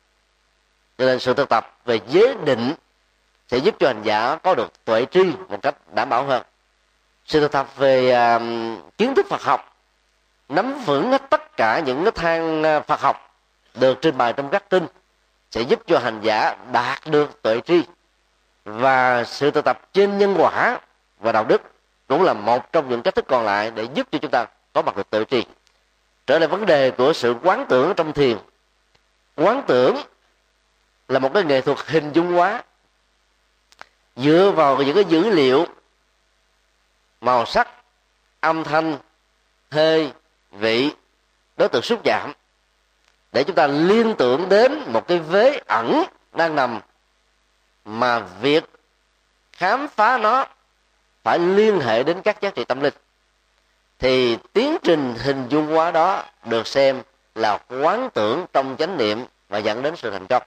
Cho 0.98 1.06
nên 1.06 1.18
sự 1.18 1.34
thực 1.34 1.48
tập 1.48 1.78
về 1.84 2.00
giới 2.08 2.34
định 2.44 2.74
sẽ 3.48 3.58
giúp 3.58 3.74
cho 3.78 3.86
hành 3.86 4.02
giả 4.02 4.36
có 4.36 4.54
được 4.54 4.84
tuệ 4.84 5.06
tri 5.10 5.24
một 5.48 5.62
cách 5.62 5.74
đảm 5.94 6.08
bảo 6.08 6.24
hơn 6.24 6.42
sự 7.26 7.40
thực 7.40 7.52
tập 7.52 7.76
về 7.76 8.16
uh, 8.36 8.42
kiến 8.98 9.14
thức 9.14 9.26
Phật 9.28 9.42
học 9.42 9.76
nắm 10.48 10.84
vững 10.84 11.10
hết 11.10 11.30
tất 11.30 11.56
cả 11.56 11.80
những 11.86 12.04
cái 12.04 12.12
thang 12.12 12.62
à, 12.62 12.80
Phật 12.80 13.00
học 13.00 13.34
được 13.74 13.98
trình 14.02 14.16
bày 14.16 14.32
trong 14.32 14.48
các 14.48 14.70
kinh 14.70 14.86
sẽ 15.50 15.60
giúp 15.60 15.80
cho 15.86 15.98
hành 15.98 16.20
giả 16.22 16.56
đạt 16.72 17.06
được 17.06 17.42
tuệ 17.42 17.60
tri. 17.66 17.82
Và 18.64 19.24
sự 19.24 19.50
thực 19.50 19.64
tập 19.64 19.80
trên 19.92 20.18
nhân 20.18 20.34
quả 20.38 20.80
và 21.18 21.32
đạo 21.32 21.44
đức 21.44 21.62
cũng 22.08 22.22
là 22.22 22.32
một 22.32 22.72
trong 22.72 22.88
những 22.88 23.02
cách 23.02 23.14
thức 23.14 23.24
còn 23.28 23.44
lại 23.44 23.70
để 23.70 23.86
giúp 23.94 24.08
cho 24.12 24.18
chúng 24.18 24.30
ta 24.30 24.46
có 24.72 24.82
mặt 24.82 24.96
được 24.96 25.10
tự 25.10 25.24
tri. 25.24 25.44
Trở 26.26 26.38
lại 26.38 26.48
vấn 26.48 26.66
đề 26.66 26.90
của 26.90 27.12
sự 27.12 27.34
quán 27.42 27.66
tưởng 27.68 27.92
trong 27.96 28.12
thiền. 28.12 28.38
Quán 29.36 29.62
tưởng 29.66 29.96
là 31.08 31.18
một 31.18 31.30
cái 31.34 31.44
nghệ 31.44 31.60
thuật 31.60 31.78
hình 31.86 32.12
dung 32.12 32.32
hóa. 32.32 32.62
Dựa 34.16 34.52
vào 34.56 34.82
những 34.82 34.94
cái 34.94 35.04
dữ 35.04 35.30
liệu 35.30 35.66
màu 37.26 37.46
sắc, 37.46 37.68
âm 38.40 38.64
thanh, 38.64 38.98
hơi, 39.70 40.12
vị, 40.50 40.90
đối 41.56 41.68
tượng 41.68 41.82
xúc 41.82 42.00
chạm 42.04 42.32
để 43.32 43.44
chúng 43.44 43.56
ta 43.56 43.66
liên 43.66 44.14
tưởng 44.18 44.48
đến 44.48 44.82
một 44.86 45.08
cái 45.08 45.18
vế 45.18 45.60
ẩn 45.66 46.02
đang 46.32 46.54
nằm 46.54 46.80
mà 47.84 48.18
việc 48.18 48.64
khám 49.52 49.88
phá 49.88 50.18
nó 50.18 50.46
phải 51.22 51.38
liên 51.38 51.80
hệ 51.80 52.02
đến 52.02 52.22
các 52.22 52.40
giá 52.40 52.50
trị 52.50 52.64
tâm 52.64 52.80
linh, 52.80 52.94
thì 53.98 54.38
tiến 54.52 54.76
trình 54.82 55.14
hình 55.18 55.46
dung 55.48 55.66
hóa 55.66 55.90
đó 55.90 56.24
được 56.44 56.66
xem 56.66 57.02
là 57.34 57.58
quán 57.68 58.08
tưởng 58.14 58.46
trong 58.52 58.76
chánh 58.78 58.96
niệm 58.96 59.24
và 59.48 59.58
dẫn 59.58 59.82
đến 59.82 59.96
sự 59.96 60.10
thành 60.10 60.26
công. 60.26 60.42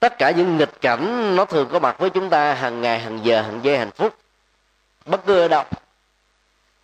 Tất 0.00 0.18
cả 0.18 0.30
những 0.30 0.56
nghịch 0.56 0.80
cảnh 0.80 1.36
nó 1.36 1.44
thường 1.44 1.68
có 1.72 1.78
mặt 1.78 1.98
với 1.98 2.10
chúng 2.10 2.30
ta 2.30 2.54
hàng 2.54 2.80
ngày, 2.80 3.00
hàng 3.00 3.24
giờ, 3.24 3.42
hàng 3.42 3.60
giây 3.62 3.78
hàng 3.78 3.90
phút 3.90 4.21
bất 5.06 5.26
cứ 5.26 5.40
ở 5.40 5.48
đâu. 5.48 5.64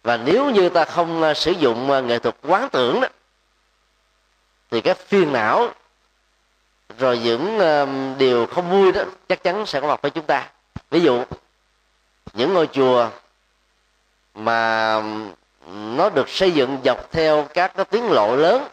Và 0.02 0.16
nếu 0.16 0.50
như 0.50 0.68
ta 0.68 0.84
không 0.84 1.22
à, 1.22 1.34
sử 1.34 1.50
dụng 1.50 1.90
à, 1.90 2.00
nghệ 2.00 2.18
thuật 2.18 2.36
quán 2.42 2.68
tưởng 2.72 3.00
đó, 3.00 3.08
thì 4.70 4.80
cái 4.80 4.94
phiền 4.94 5.32
não, 5.32 5.68
rồi 6.98 7.18
những 7.18 7.58
à, 7.58 7.86
điều 8.18 8.46
không 8.46 8.70
vui 8.70 8.92
đó 8.92 9.02
chắc 9.28 9.42
chắn 9.42 9.66
sẽ 9.66 9.80
có 9.80 9.88
mặt 9.88 10.02
với 10.02 10.10
chúng 10.10 10.26
ta. 10.26 10.50
Ví 10.90 11.00
dụ, 11.00 11.24
những 12.32 12.54
ngôi 12.54 12.66
chùa 12.72 13.10
mà 14.34 15.02
nó 15.66 16.10
được 16.10 16.28
xây 16.28 16.50
dựng 16.50 16.78
dọc 16.84 17.12
theo 17.12 17.46
các 17.54 17.72
cái 17.76 17.84
tuyến 17.84 18.02
lộ 18.02 18.36
lớn, 18.36 18.68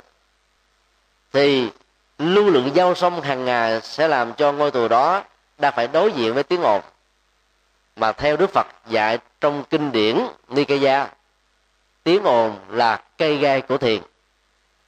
thì 1.33 1.69
lưu 2.17 2.49
lượng 2.49 2.71
giao 2.73 2.93
thông 2.93 3.21
hàng 3.21 3.45
ngày 3.45 3.81
sẽ 3.81 4.07
làm 4.07 4.33
cho 4.33 4.51
ngôi 4.51 4.71
chùa 4.71 4.87
đó 4.87 5.23
đang 5.57 5.73
phải 5.75 5.87
đối 5.87 6.11
diện 6.11 6.33
với 6.33 6.43
tiếng 6.43 6.61
ồn 6.61 6.81
mà 7.95 8.11
theo 8.11 8.37
Đức 8.37 8.49
Phật 8.49 8.67
dạy 8.87 9.19
trong 9.41 9.63
kinh 9.69 9.91
điển 9.91 10.19
Nikaya, 10.47 11.07
tiếng 12.03 12.23
ồn 12.23 12.59
là 12.69 13.01
cây 13.17 13.37
gai 13.37 13.61
của 13.61 13.77
thiền. 13.77 14.01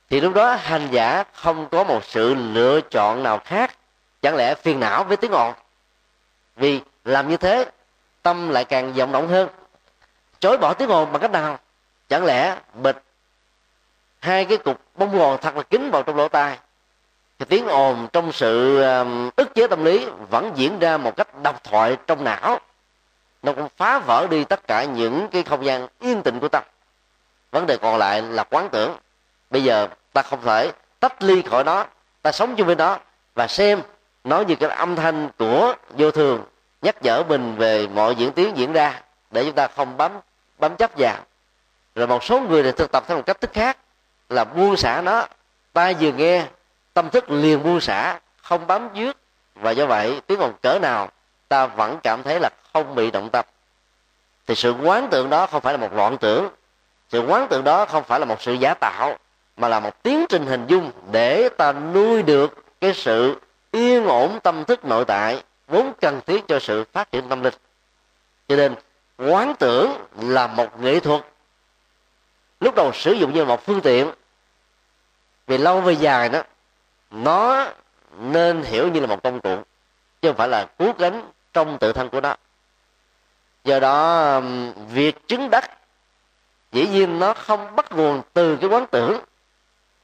Thì 0.09 0.21
lúc 0.21 0.33
đó 0.33 0.55
hành 0.55 0.87
giả 0.91 1.23
không 1.33 1.69
có 1.69 1.83
một 1.83 2.05
sự 2.05 2.35
lựa 2.35 2.81
chọn 2.81 3.23
nào 3.23 3.39
khác, 3.45 3.75
chẳng 4.21 4.35
lẽ 4.35 4.55
phiền 4.55 4.79
não 4.79 5.03
với 5.03 5.17
tiếng 5.17 5.31
ồn? 5.31 5.53
Vì 6.55 6.81
làm 7.03 7.29
như 7.29 7.37
thế, 7.37 7.65
tâm 8.21 8.49
lại 8.49 8.65
càng 8.65 8.93
vọng 8.93 9.11
động 9.11 9.27
hơn. 9.27 9.49
Chối 10.39 10.57
bỏ 10.57 10.73
tiếng 10.73 10.89
ồn 10.89 11.11
bằng 11.11 11.21
cách 11.21 11.31
nào? 11.31 11.59
Chẳng 12.09 12.25
lẽ 12.25 12.57
bịch, 12.73 13.03
hai 14.19 14.45
cái 14.45 14.57
cục 14.57 14.81
bông 14.95 15.17
gòn 15.17 15.37
thật 15.41 15.55
là 15.55 15.63
kín 15.63 15.91
vào 15.91 16.03
trong 16.03 16.15
lỗ 16.15 16.27
tai. 16.27 16.57
Thì 17.39 17.45
tiếng 17.49 17.67
ồn 17.67 18.07
trong 18.13 18.31
sự 18.31 18.81
ức 19.35 19.55
chế 19.55 19.67
tâm 19.67 19.85
lý 19.85 20.05
vẫn 20.29 20.51
diễn 20.55 20.79
ra 20.79 20.97
một 20.97 21.17
cách 21.17 21.41
độc 21.43 21.63
thoại 21.63 21.97
trong 22.07 22.23
não 22.23 22.59
nó 23.47 23.53
cũng 23.53 23.67
phá 23.77 23.99
vỡ 23.99 24.27
đi 24.29 24.43
tất 24.43 24.67
cả 24.67 24.83
những 24.83 25.27
cái 25.31 25.43
không 25.43 25.65
gian 25.65 25.87
yên 25.99 26.21
tĩnh 26.21 26.39
của 26.39 26.47
tâm 26.47 26.63
vấn 27.51 27.65
đề 27.65 27.77
còn 27.77 27.97
lại 27.97 28.21
là 28.21 28.43
quán 28.43 28.69
tưởng. 28.71 28.97
Bây 29.49 29.63
giờ 29.63 29.87
ta 30.13 30.21
không 30.21 30.41
thể 30.41 30.71
tách 30.99 31.23
ly 31.23 31.41
khỏi 31.41 31.63
nó, 31.63 31.85
ta 32.21 32.31
sống 32.31 32.55
chung 32.55 32.67
với 32.67 32.75
nó 32.75 32.99
và 33.35 33.47
xem 33.47 33.81
nó 34.23 34.41
như 34.41 34.55
cái 34.55 34.69
âm 34.69 34.95
thanh 34.95 35.29
của 35.37 35.73
vô 35.89 36.11
thường 36.11 36.45
nhắc 36.81 37.03
nhở 37.03 37.23
mình 37.23 37.55
về 37.55 37.87
mọi 37.87 38.15
diễn 38.15 38.31
tiến 38.31 38.57
diễn 38.57 38.73
ra 38.73 39.01
để 39.31 39.43
chúng 39.43 39.55
ta 39.55 39.67
không 39.67 39.97
bám 39.97 40.11
bám 40.59 40.75
chấp 40.75 40.91
vào. 40.97 41.17
Rồi 41.95 42.07
một 42.07 42.23
số 42.23 42.39
người 42.39 42.63
thì 42.63 42.71
thực 42.71 42.91
tập 42.91 43.03
theo 43.07 43.17
một 43.17 43.23
cách 43.25 43.41
thức 43.41 43.53
khác 43.53 43.77
là 44.29 44.43
buông 44.43 44.77
xả 44.77 45.01
nó. 45.01 45.27
Ta 45.73 45.93
vừa 45.99 46.11
nghe, 46.11 46.45
tâm 46.93 47.09
thức 47.09 47.31
liền 47.31 47.63
buông 47.63 47.81
xả, 47.81 48.19
không 48.41 48.67
bám 48.67 48.89
dứt. 48.93 49.17
Và 49.55 49.71
do 49.71 49.85
vậy, 49.85 50.21
tiếng 50.27 50.39
còn 50.39 50.53
cỡ 50.61 50.79
nào, 50.79 51.09
ta 51.47 51.67
vẫn 51.67 51.99
cảm 52.03 52.23
thấy 52.23 52.39
là 52.39 52.49
không 52.83 52.95
bị 52.95 53.11
động 53.11 53.29
tâm. 53.29 53.45
Thì 54.47 54.55
sự 54.55 54.71
quán 54.71 55.07
tưởng 55.11 55.29
đó 55.29 55.47
không 55.47 55.61
phải 55.61 55.73
là 55.73 55.77
một 55.77 55.93
loạn 55.93 56.17
tưởng. 56.17 56.49
Sự 57.09 57.21
quán 57.21 57.47
tưởng 57.49 57.63
đó 57.63 57.85
không 57.85 58.03
phải 58.03 58.19
là 58.19 58.25
một 58.25 58.41
sự 58.41 58.53
giả 58.53 58.73
tạo, 58.73 59.17
mà 59.57 59.67
là 59.67 59.79
một 59.79 60.03
tiến 60.03 60.25
trình 60.29 60.45
hình 60.45 60.67
dung 60.67 60.91
để 61.11 61.49
ta 61.49 61.73
nuôi 61.73 62.23
được 62.23 62.65
cái 62.81 62.93
sự 62.93 63.41
yên 63.71 64.05
ổn 64.05 64.39
tâm 64.43 64.65
thức 64.65 64.85
nội 64.85 65.05
tại 65.05 65.43
vốn 65.67 65.93
cần 66.01 66.21
thiết 66.25 66.47
cho 66.47 66.59
sự 66.59 66.83
phát 66.93 67.11
triển 67.11 67.29
tâm 67.29 67.43
linh. 67.43 67.53
Cho 68.47 68.55
nên, 68.55 68.75
quán 69.17 69.53
tưởng 69.59 70.05
là 70.19 70.47
một 70.47 70.81
nghệ 70.81 70.99
thuật. 70.99 71.21
Lúc 72.59 72.75
đầu 72.75 72.91
sử 72.93 73.11
dụng 73.11 73.33
như 73.33 73.45
một 73.45 73.65
phương 73.65 73.81
tiện, 73.81 74.11
vì 75.47 75.57
lâu 75.57 75.81
về 75.81 75.93
dài 75.93 76.29
đó, 76.29 76.43
nó 77.11 77.67
nên 78.19 78.63
hiểu 78.63 78.87
như 78.87 78.99
là 78.99 79.07
một 79.07 79.23
công 79.23 79.41
cụ, 79.41 79.55
chứ 80.21 80.29
không 80.29 80.37
phải 80.37 80.47
là 80.47 80.65
cứu 80.79 80.93
gánh 80.97 81.31
trong 81.53 81.77
tự 81.79 81.93
thân 81.93 82.09
của 82.09 82.21
nó 82.21 82.35
do 83.67 83.79
đó 83.79 84.41
việc 84.93 85.27
chứng 85.27 85.49
đắc, 85.49 85.71
dĩ 86.71 86.87
nhiên 86.87 87.19
nó 87.19 87.33
không 87.33 87.75
bắt 87.75 87.91
nguồn 87.91 88.21
từ 88.33 88.55
cái 88.55 88.69
quán 88.69 88.85
tưởng, 88.91 89.19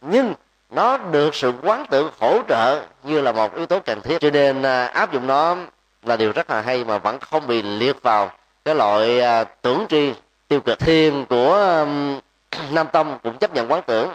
nhưng 0.02 0.34
nó 0.70 0.98
được 0.98 1.36
sự 1.36 1.54
quán 1.62 1.86
tưởng 1.90 2.12
hỗ 2.20 2.40
trợ 2.50 2.86
như 3.04 3.22
là 3.22 3.32
một 3.32 3.56
yếu 3.56 3.66
tố 3.66 3.80
cần 3.80 4.02
thiết. 4.02 4.20
Cho 4.20 4.30
nên 4.30 4.64
à, 4.64 4.86
áp 4.86 5.14
dụng 5.14 5.28
nó 5.28 5.56
là 6.04 6.18
điều 6.18 6.32
rất 6.32 6.50
là 6.50 6.62
hay 6.62 6.84
mà 6.84 6.98
vẫn 6.98 7.20
không 7.20 7.48
bị 7.48 7.62
liệt 7.62 8.02
vào 8.02 8.32
cái 8.66 8.76
loại 8.76 9.20
à, 9.20 9.44
tưởng 9.44 9.86
tri 9.90 10.14
tiêu 10.48 10.62
cực. 10.62 10.80
Thiền 10.80 11.26
của 11.26 11.86
nam 12.72 12.88
tông 12.92 13.20
cũng 13.24 13.38
chấp 13.38 13.54
nhận 13.54 13.72
quán 13.72 13.82
tưởng. 13.86 14.10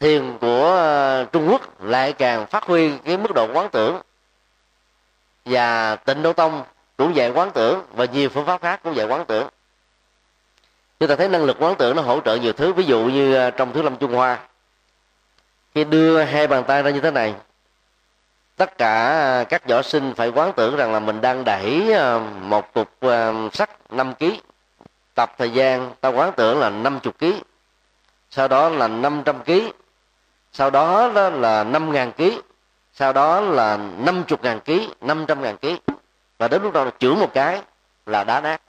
Thiền 0.00 0.38
của 0.38 0.76
à, 0.76 1.24
trung 1.32 1.48
quốc 1.50 1.82
lại 1.82 2.12
càng 2.12 2.46
phát 2.46 2.64
huy 2.64 2.90
cái 3.04 3.16
mức 3.16 3.34
độ 3.34 3.48
quán 3.52 3.68
tưởng 3.72 4.00
và 5.44 5.96
tịnh 5.96 6.22
độ 6.22 6.32
tông 6.32 6.62
cũng 7.00 7.16
dạy 7.16 7.30
quán 7.30 7.50
tưởng 7.50 7.82
và 7.92 8.04
nhiều 8.04 8.28
phương 8.28 8.46
pháp 8.46 8.62
khác 8.62 8.80
cũng 8.82 8.96
dạy 8.96 9.06
quán 9.06 9.24
tưởng. 9.24 9.48
Chúng 11.00 11.08
ta 11.08 11.16
thấy 11.16 11.28
năng 11.28 11.44
lực 11.44 11.56
quán 11.60 11.74
tưởng 11.78 11.96
nó 11.96 12.02
hỗ 12.02 12.20
trợ 12.20 12.36
nhiều 12.36 12.52
thứ. 12.52 12.72
Ví 12.72 12.84
dụ 12.84 13.00
như 13.00 13.34
à, 13.34 13.50
trong 13.50 13.72
thứ 13.72 13.82
lâm 13.82 13.96
trung 13.96 14.12
hoa 14.12 14.38
khi 15.74 15.84
đưa 15.84 16.22
hai 16.22 16.46
bàn 16.46 16.64
tay 16.64 16.82
ra 16.82 16.90
như 16.90 17.00
thế 17.00 17.10
này 17.10 17.34
tất 18.56 18.78
cả 18.78 19.08
à, 19.08 19.44
các 19.44 19.68
võ 19.68 19.82
sinh 19.82 20.14
phải 20.14 20.28
quán 20.28 20.52
tưởng 20.56 20.76
rằng 20.76 20.92
là 20.92 21.00
mình 21.00 21.20
đang 21.20 21.44
đẩy 21.44 21.92
à, 21.92 22.18
một 22.40 22.74
cục 22.74 22.88
sắt 23.52 23.92
5 23.92 24.14
kg 24.14 24.26
tập 25.14 25.34
thời 25.38 25.50
gian 25.50 25.92
ta 26.00 26.08
quán 26.08 26.32
tưởng 26.36 26.58
là 26.58 26.70
50 26.70 27.12
kg 27.20 27.26
sau 28.30 28.48
đó 28.48 28.68
là 28.68 28.88
500 28.88 29.44
kg 29.44 29.52
sau 30.52 30.70
đó, 30.70 31.08
là 31.08 31.64
5.000 31.64 32.12
kg 32.12 32.40
sau 32.92 33.12
đó 33.12 33.40
là 33.40 33.76
50.000 33.76 34.60
kg 34.60 35.06
500.000 35.06 35.56
kg 35.56 35.89
và 36.40 36.48
đến 36.48 36.62
lúc 36.62 36.72
đó 36.72 36.84
là 36.84 36.90
chữa 36.90 37.14
một 37.14 37.30
cái 37.34 37.62
là 38.06 38.24
đá 38.24 38.40
nát. 38.40 38.60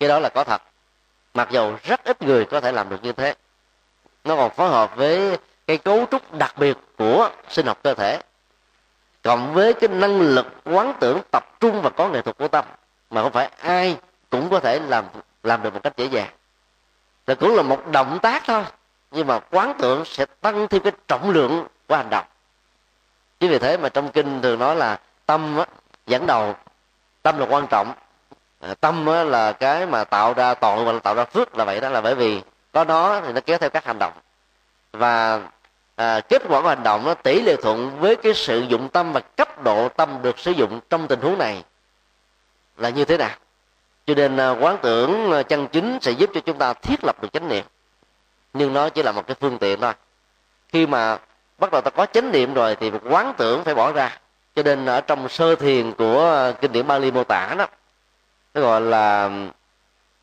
Cái 0.00 0.08
đó 0.08 0.18
là 0.18 0.28
có 0.28 0.44
thật. 0.44 0.62
Mặc 1.34 1.48
dù 1.50 1.76
rất 1.82 2.04
ít 2.04 2.22
người 2.22 2.44
có 2.44 2.60
thể 2.60 2.72
làm 2.72 2.88
được 2.88 3.02
như 3.02 3.12
thế. 3.12 3.34
Nó 4.24 4.36
còn 4.36 4.50
phối 4.50 4.68
hợp 4.68 4.96
với 4.96 5.38
cái 5.66 5.78
cấu 5.78 6.06
trúc 6.10 6.32
đặc 6.32 6.58
biệt 6.58 6.78
của 6.98 7.30
sinh 7.48 7.66
học 7.66 7.78
cơ 7.82 7.94
thể 7.94 8.20
cộng 9.22 9.54
với 9.54 9.74
cái 9.74 9.88
năng 9.88 10.20
lực 10.20 10.46
quán 10.64 10.94
tưởng 11.00 11.20
tập 11.30 11.60
trung 11.60 11.82
và 11.82 11.90
có 11.90 12.08
nghệ 12.08 12.22
thuật 12.22 12.38
của 12.38 12.48
tâm 12.48 12.64
mà 13.10 13.22
không 13.22 13.32
phải 13.32 13.50
ai 13.60 13.96
cũng 14.30 14.50
có 14.50 14.60
thể 14.60 14.80
làm 14.80 15.04
làm 15.42 15.62
được 15.62 15.74
một 15.74 15.80
cách 15.82 15.96
dễ 15.96 16.04
dàng. 16.04 16.30
Là 17.26 17.34
cũng 17.34 17.54
là 17.54 17.62
một 17.62 17.86
động 17.86 18.18
tác 18.22 18.42
thôi 18.46 18.64
nhưng 19.10 19.26
mà 19.26 19.38
quán 19.38 19.74
tưởng 19.78 20.04
sẽ 20.04 20.26
tăng 20.40 20.68
thêm 20.68 20.82
cái 20.82 20.92
trọng 21.08 21.30
lượng 21.30 21.66
của 21.88 21.96
hành 21.96 22.10
động. 22.10 22.26
Chính 23.40 23.50
vì 23.50 23.58
thế 23.58 23.76
mà 23.76 23.88
trong 23.88 24.12
kinh 24.12 24.42
thường 24.42 24.58
nói 24.58 24.76
là 24.76 25.00
tâm 25.26 25.58
á, 25.58 25.66
dẫn 26.06 26.26
đầu 26.26 26.54
tâm 27.24 27.38
là 27.38 27.46
quan 27.46 27.66
trọng. 27.66 27.92
À, 28.60 28.74
tâm 28.80 29.06
á, 29.06 29.24
là 29.24 29.52
cái 29.52 29.86
mà 29.86 30.04
tạo 30.04 30.34
ra 30.34 30.54
tội 30.54 30.84
và 30.84 30.98
tạo 30.98 31.14
ra 31.14 31.24
phước 31.24 31.56
là 31.56 31.64
vậy 31.64 31.80
đó 31.80 31.88
là 31.88 32.00
bởi 32.00 32.14
vì 32.14 32.42
có 32.72 32.84
nó 32.84 33.20
thì 33.20 33.32
nó 33.32 33.40
kéo 33.40 33.58
theo 33.58 33.70
các 33.70 33.84
hành 33.84 33.98
động. 33.98 34.12
Và 34.92 35.40
à, 35.96 36.20
kết 36.20 36.42
quả 36.48 36.62
của 36.62 36.68
hành 36.68 36.82
động 36.82 37.04
nó 37.04 37.14
tỷ 37.14 37.42
lệ 37.42 37.56
thuận 37.56 38.00
với 38.00 38.16
cái 38.16 38.34
sự 38.34 38.60
dụng 38.60 38.88
tâm 38.88 39.12
và 39.12 39.20
cấp 39.20 39.62
độ 39.62 39.88
tâm 39.88 40.18
được 40.22 40.38
sử 40.38 40.50
dụng 40.50 40.80
trong 40.90 41.08
tình 41.08 41.20
huống 41.20 41.38
này 41.38 41.64
là 42.76 42.88
như 42.88 43.04
thế 43.04 43.16
nào. 43.16 43.36
Cho 44.06 44.14
nên 44.14 44.36
à, 44.36 44.50
quán 44.50 44.78
tưởng 44.82 45.32
à, 45.32 45.42
chân 45.42 45.68
chính 45.68 45.98
sẽ 46.02 46.10
giúp 46.10 46.30
cho 46.34 46.40
chúng 46.40 46.58
ta 46.58 46.72
thiết 46.72 47.04
lập 47.04 47.22
được 47.22 47.32
chánh 47.32 47.48
niệm. 47.48 47.64
Nhưng 48.52 48.72
nó 48.72 48.88
chỉ 48.88 49.02
là 49.02 49.12
một 49.12 49.26
cái 49.26 49.36
phương 49.40 49.58
tiện 49.58 49.80
thôi. 49.80 49.92
Khi 50.68 50.86
mà 50.86 51.18
bắt 51.58 51.70
đầu 51.72 51.80
ta 51.80 51.90
có 51.90 52.06
chánh 52.06 52.32
niệm 52.32 52.54
rồi 52.54 52.76
thì 52.76 52.90
quán 53.10 53.34
tưởng 53.36 53.64
phải 53.64 53.74
bỏ 53.74 53.92
ra 53.92 54.18
cho 54.56 54.62
nên 54.62 54.86
ở 54.86 55.00
trong 55.00 55.28
sơ 55.28 55.54
thiền 55.54 55.92
của 55.92 56.30
à, 56.34 56.52
kinh 56.52 56.72
điển 56.72 56.86
Bali 56.86 57.10
mô 57.10 57.24
tả 57.24 57.54
đó 57.58 57.66
nó 58.54 58.60
gọi 58.60 58.80
là 58.80 59.30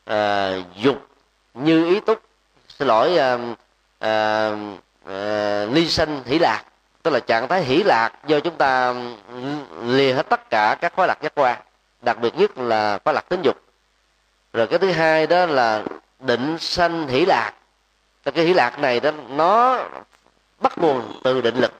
à, 0.06 0.52
dục 0.76 1.08
như 1.54 1.86
ý 1.86 2.00
túc. 2.00 2.22
Xin 2.68 2.88
lỗi 2.88 3.18
à, 3.18 3.38
à, 4.00 4.52
à, 5.06 5.66
ly 5.66 5.90
sanh 5.90 6.24
hỷ 6.26 6.40
lạc 6.40 6.64
tức 7.04 7.12
là 7.12 7.20
trạng 7.20 7.48
thái 7.48 7.64
hỷ 7.64 7.84
lạc 7.84 8.12
do 8.28 8.40
chúng 8.40 8.56
ta 8.56 8.94
lìa 9.84 10.14
hết 10.14 10.30
tất 10.30 10.50
cả 10.50 10.78
các 10.82 10.94
khóa 10.96 11.08
lạc 11.08 11.22
giác 11.22 11.36
quan 11.36 11.60
đặc 12.02 12.20
biệt 12.22 12.36
nhất 12.36 12.58
là 12.58 13.00
khóa 13.04 13.14
lạc 13.14 13.30
tính 13.30 13.42
dục. 13.42 13.58
Rồi 14.54 14.68
cái 14.68 14.80
thứ 14.80 14.92
hai 14.92 15.28
đó 15.28 15.46
là 15.46 15.84
định 16.20 16.58
sanh 16.60 17.08
hỷ 17.08 17.26
lạc. 17.26 17.52
Cái 18.24 18.46
hỷ 18.46 18.54
lạc 18.54 18.80
này 18.80 19.00
đó 19.00 19.12
nó 19.30 19.84
bắt 20.60 20.78
nguồn 20.78 21.20
từ 21.24 21.42
định 21.42 21.56
lực 21.56 21.74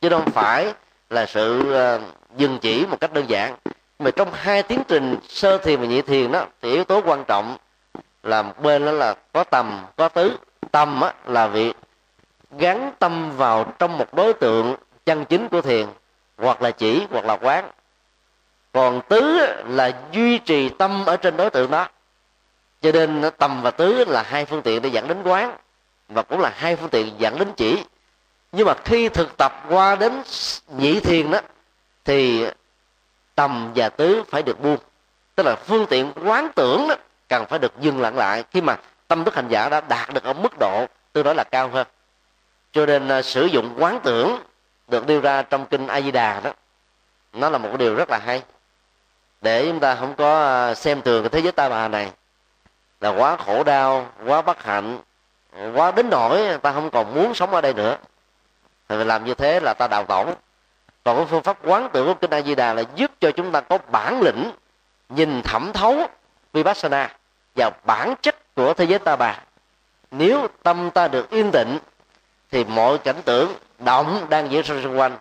chứ 0.00 0.08
không 0.08 0.30
phải 0.30 0.74
là 1.12 1.26
sự 1.26 1.60
uh, 1.60 2.02
dừng 2.36 2.58
chỉ 2.58 2.86
một 2.86 3.00
cách 3.00 3.12
đơn 3.12 3.24
giản. 3.28 3.56
Mà 3.98 4.10
trong 4.10 4.32
hai 4.32 4.62
tiến 4.62 4.82
trình 4.88 5.16
sơ 5.28 5.58
thiền 5.58 5.80
và 5.80 5.86
nhị 5.86 6.02
thiền 6.02 6.32
đó 6.32 6.46
thì 6.62 6.72
yếu 6.72 6.84
tố 6.84 7.02
quan 7.04 7.24
trọng 7.24 7.56
là 8.22 8.42
một 8.42 8.62
bên 8.62 8.84
đó 8.84 8.92
là 8.92 9.14
có 9.32 9.44
tầm 9.44 9.84
có 9.96 10.08
tứ. 10.08 10.36
Tâm 10.70 11.00
á, 11.00 11.14
là 11.24 11.46
việc 11.46 11.76
gắn 12.58 12.92
tâm 12.98 13.36
vào 13.36 13.72
trong 13.78 13.98
một 13.98 14.14
đối 14.14 14.32
tượng 14.32 14.76
chân 15.06 15.24
chính 15.24 15.48
của 15.48 15.60
thiền 15.60 15.86
hoặc 16.38 16.62
là 16.62 16.70
chỉ 16.70 17.06
hoặc 17.10 17.24
là 17.24 17.36
quán. 17.36 17.70
Còn 18.72 19.00
tứ 19.08 19.38
là 19.66 19.92
duy 20.12 20.38
trì 20.38 20.68
tâm 20.68 21.04
ở 21.06 21.16
trên 21.16 21.36
đối 21.36 21.50
tượng 21.50 21.70
đó. 21.70 21.88
Cho 22.82 22.92
nên 22.92 23.22
tầm 23.38 23.62
và 23.62 23.70
tứ 23.70 24.04
là 24.04 24.22
hai 24.22 24.44
phương 24.44 24.62
tiện 24.62 24.82
để 24.82 24.88
dẫn 24.88 25.08
đến 25.08 25.22
quán 25.22 25.56
và 26.08 26.22
cũng 26.22 26.40
là 26.40 26.52
hai 26.56 26.76
phương 26.76 26.88
tiện 26.88 27.14
dẫn 27.18 27.38
đến 27.38 27.52
chỉ 27.56 27.84
nhưng 28.52 28.66
mà 28.66 28.74
khi 28.84 29.08
thực 29.08 29.36
tập 29.36 29.64
qua 29.68 29.96
đến 29.96 30.22
nhị 30.68 31.00
thiền 31.00 31.30
đó 31.30 31.40
thì 32.04 32.46
tầm 33.34 33.72
và 33.74 33.88
tứ 33.88 34.22
phải 34.30 34.42
được 34.42 34.60
buông. 34.60 34.78
Tức 35.34 35.46
là 35.46 35.56
phương 35.56 35.86
tiện 35.86 36.12
quán 36.24 36.48
tưởng 36.54 36.88
đó 36.88 36.94
cần 37.28 37.46
phải 37.46 37.58
được 37.58 37.72
dừng 37.80 38.00
lặng 38.00 38.16
lại 38.16 38.44
khi 38.50 38.60
mà 38.60 38.76
tâm 39.08 39.24
thức 39.24 39.34
hành 39.34 39.48
giả 39.48 39.68
đã 39.68 39.80
đạt 39.80 40.14
được 40.14 40.24
ở 40.24 40.32
mức 40.32 40.52
độ 40.60 40.86
tương 41.12 41.24
đối 41.24 41.34
là 41.34 41.44
cao 41.44 41.68
hơn. 41.68 41.86
Cho 42.72 42.86
nên 42.86 43.18
uh, 43.18 43.24
sử 43.24 43.46
dụng 43.46 43.74
quán 43.78 44.00
tưởng 44.02 44.42
được 44.88 45.06
đưa 45.06 45.20
ra 45.20 45.42
trong 45.42 45.66
kinh 45.66 45.86
a 45.86 46.00
di 46.00 46.10
đà 46.10 46.40
đó 46.40 46.52
nó 47.32 47.50
là 47.50 47.58
một 47.58 47.76
điều 47.78 47.94
rất 47.94 48.10
là 48.10 48.18
hay. 48.18 48.42
Để 49.40 49.66
chúng 49.66 49.80
ta 49.80 49.94
không 49.94 50.14
có 50.14 50.70
uh, 50.70 50.76
xem 50.76 51.02
thường 51.02 51.22
cái 51.22 51.30
thế 51.30 51.40
giới 51.40 51.52
ta 51.52 51.68
bà 51.68 51.88
này 51.88 52.12
là 53.00 53.08
quá 53.08 53.36
khổ 53.36 53.64
đau 53.64 54.06
quá 54.26 54.42
bất 54.42 54.62
hạnh 54.62 54.98
à, 55.52 55.70
quá 55.74 55.90
đến 55.90 56.10
nỗi 56.10 56.58
ta 56.62 56.72
không 56.72 56.90
còn 56.90 57.14
muốn 57.14 57.34
sống 57.34 57.50
ở 57.50 57.60
đây 57.60 57.74
nữa 57.74 57.96
thì 58.98 59.04
làm 59.04 59.24
như 59.24 59.34
thế 59.34 59.60
là 59.60 59.74
ta 59.74 59.88
đào 59.88 60.04
tổn. 60.04 60.26
còn 61.04 61.16
cái 61.16 61.26
phương 61.30 61.42
pháp 61.42 61.58
quán 61.64 61.88
tưởng 61.92 62.06
của 62.06 62.14
kinh 62.14 62.30
a 62.30 62.42
di 62.42 62.54
đà 62.54 62.74
là 62.74 62.82
giúp 62.94 63.10
cho 63.20 63.30
chúng 63.30 63.52
ta 63.52 63.60
có 63.60 63.78
bản 63.78 64.20
lĩnh 64.20 64.52
nhìn 65.08 65.42
thẩm 65.42 65.72
thấu 65.72 66.06
vipassana 66.52 67.16
vào 67.56 67.70
bản 67.84 68.14
chất 68.22 68.54
của 68.54 68.74
thế 68.74 68.84
giới 68.84 68.98
ta 68.98 69.16
bà 69.16 69.38
nếu 70.10 70.48
tâm 70.62 70.90
ta 70.90 71.08
được 71.08 71.30
yên 71.30 71.50
tĩnh, 71.50 71.78
thì 72.50 72.64
mọi 72.64 72.98
cảnh 72.98 73.22
tượng 73.24 73.54
động 73.78 74.26
đang 74.28 74.50
diễn 74.50 74.62
ra 74.62 74.76
xung 74.82 74.98
quanh 74.98 75.16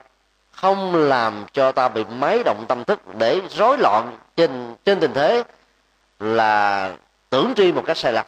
không 0.51 0.95
làm 0.95 1.45
cho 1.53 1.71
ta 1.71 1.87
bị 1.87 2.03
máy 2.03 2.41
động 2.45 2.65
tâm 2.67 2.83
thức 2.83 3.15
để 3.15 3.41
rối 3.49 3.77
loạn 3.77 4.17
trên 4.35 4.75
trên 4.85 4.99
tình 4.99 5.13
thế 5.13 5.43
là 6.19 6.93
tưởng 7.29 7.53
tri 7.55 7.71
một 7.71 7.83
cách 7.85 7.97
sai 7.97 8.13
lầm 8.13 8.25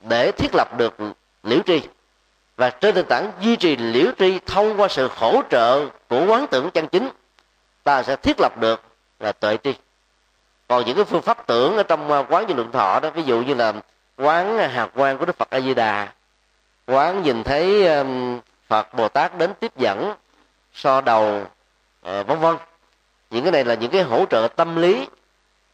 để 0.00 0.32
thiết 0.32 0.54
lập 0.54 0.68
được 0.76 0.96
liễu 1.42 1.58
tri 1.66 1.82
và 2.62 2.70
trên 2.70 2.94
nền 2.94 3.06
tảng 3.06 3.32
duy 3.40 3.56
trì 3.56 3.76
liễu 3.76 4.12
tri 4.18 4.38
thông 4.46 4.80
qua 4.80 4.88
sự 4.88 5.10
hỗ 5.16 5.42
trợ 5.50 5.88
của 6.08 6.26
quán 6.26 6.46
tưởng 6.46 6.70
chân 6.70 6.88
chính, 6.88 7.10
ta 7.84 8.02
sẽ 8.02 8.16
thiết 8.16 8.40
lập 8.40 8.58
được 8.58 8.82
là 9.20 9.32
tuệ 9.32 9.58
tri. 9.64 9.74
Còn 10.68 10.84
những 10.86 10.96
cái 10.96 11.04
phương 11.04 11.22
pháp 11.22 11.46
tưởng 11.46 11.76
ở 11.76 11.82
trong 11.82 12.12
à, 12.12 12.18
quán 12.28 12.46
vô 12.46 12.54
lượng 12.54 12.72
thọ 12.72 13.00
đó, 13.00 13.10
ví 13.10 13.22
dụ 13.22 13.40
như 13.40 13.54
là 13.54 13.72
quán 14.16 14.58
hạt 14.58 14.88
quan 14.94 15.18
của 15.18 15.24
đức 15.24 15.36
phật 15.36 15.50
a 15.50 15.60
di 15.60 15.74
đà 15.74 16.08
quán 16.86 17.22
nhìn 17.22 17.42
thấy 17.44 17.88
phật 18.68 18.94
bồ 18.94 19.08
tát 19.08 19.38
đến 19.38 19.54
tiếp 19.60 19.72
dẫn, 19.76 20.14
so 20.74 21.00
đầu 21.00 21.44
à, 22.02 22.22
vân 22.22 22.38
vân. 22.38 22.56
Những 23.30 23.42
cái 23.44 23.52
này 23.52 23.64
là 23.64 23.74
những 23.74 23.90
cái 23.90 24.02
hỗ 24.02 24.24
trợ 24.30 24.48
tâm 24.56 24.76
lý 24.76 25.08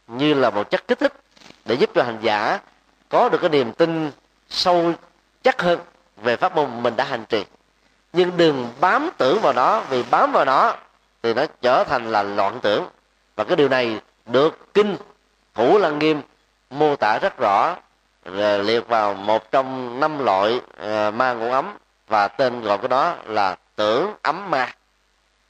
như 0.07 0.33
là 0.33 0.49
một 0.49 0.69
chất 0.69 0.87
kích 0.87 0.99
thích 0.99 1.13
để 1.65 1.75
giúp 1.75 1.89
cho 1.95 2.03
hành 2.03 2.19
giả 2.21 2.59
có 3.09 3.29
được 3.29 3.37
cái 3.41 3.49
niềm 3.49 3.71
tin 3.73 4.11
sâu 4.49 4.93
chắc 5.43 5.61
hơn 5.61 5.79
về 6.21 6.35
pháp 6.37 6.55
môn 6.55 6.83
mình 6.83 6.95
đã 6.95 7.03
hành 7.03 7.25
trì. 7.25 7.45
Nhưng 8.13 8.37
đừng 8.37 8.69
bám 8.79 9.09
tưởng 9.17 9.41
vào 9.41 9.53
nó, 9.53 9.79
vì 9.89 10.03
bám 10.11 10.31
vào 10.31 10.45
nó 10.45 10.75
thì 11.23 11.33
nó 11.33 11.45
trở 11.61 11.83
thành 11.83 12.11
là 12.11 12.23
loạn 12.23 12.59
tưởng. 12.61 12.87
Và 13.35 13.43
cái 13.43 13.55
điều 13.55 13.69
này 13.69 13.99
được 14.25 14.73
kinh 14.73 14.97
thủ 15.55 15.77
lăng 15.77 15.99
nghiêm 15.99 16.21
mô 16.69 16.95
tả 16.95 17.19
rất 17.19 17.37
rõ 17.37 17.75
ờ, 18.23 18.57
liệt 18.57 18.87
vào 18.87 19.13
một 19.13 19.51
trong 19.51 19.99
năm 19.99 20.25
loại 20.25 20.61
ờ, 20.77 21.11
ma 21.11 21.33
ngũ 21.33 21.51
ấm. 21.51 21.77
Và 22.07 22.27
tên 22.27 22.61
gọi 22.61 22.77
của 22.77 22.87
nó 22.87 23.13
là 23.25 23.55
tưởng 23.75 24.13
ấm 24.21 24.51
ma. 24.51 24.73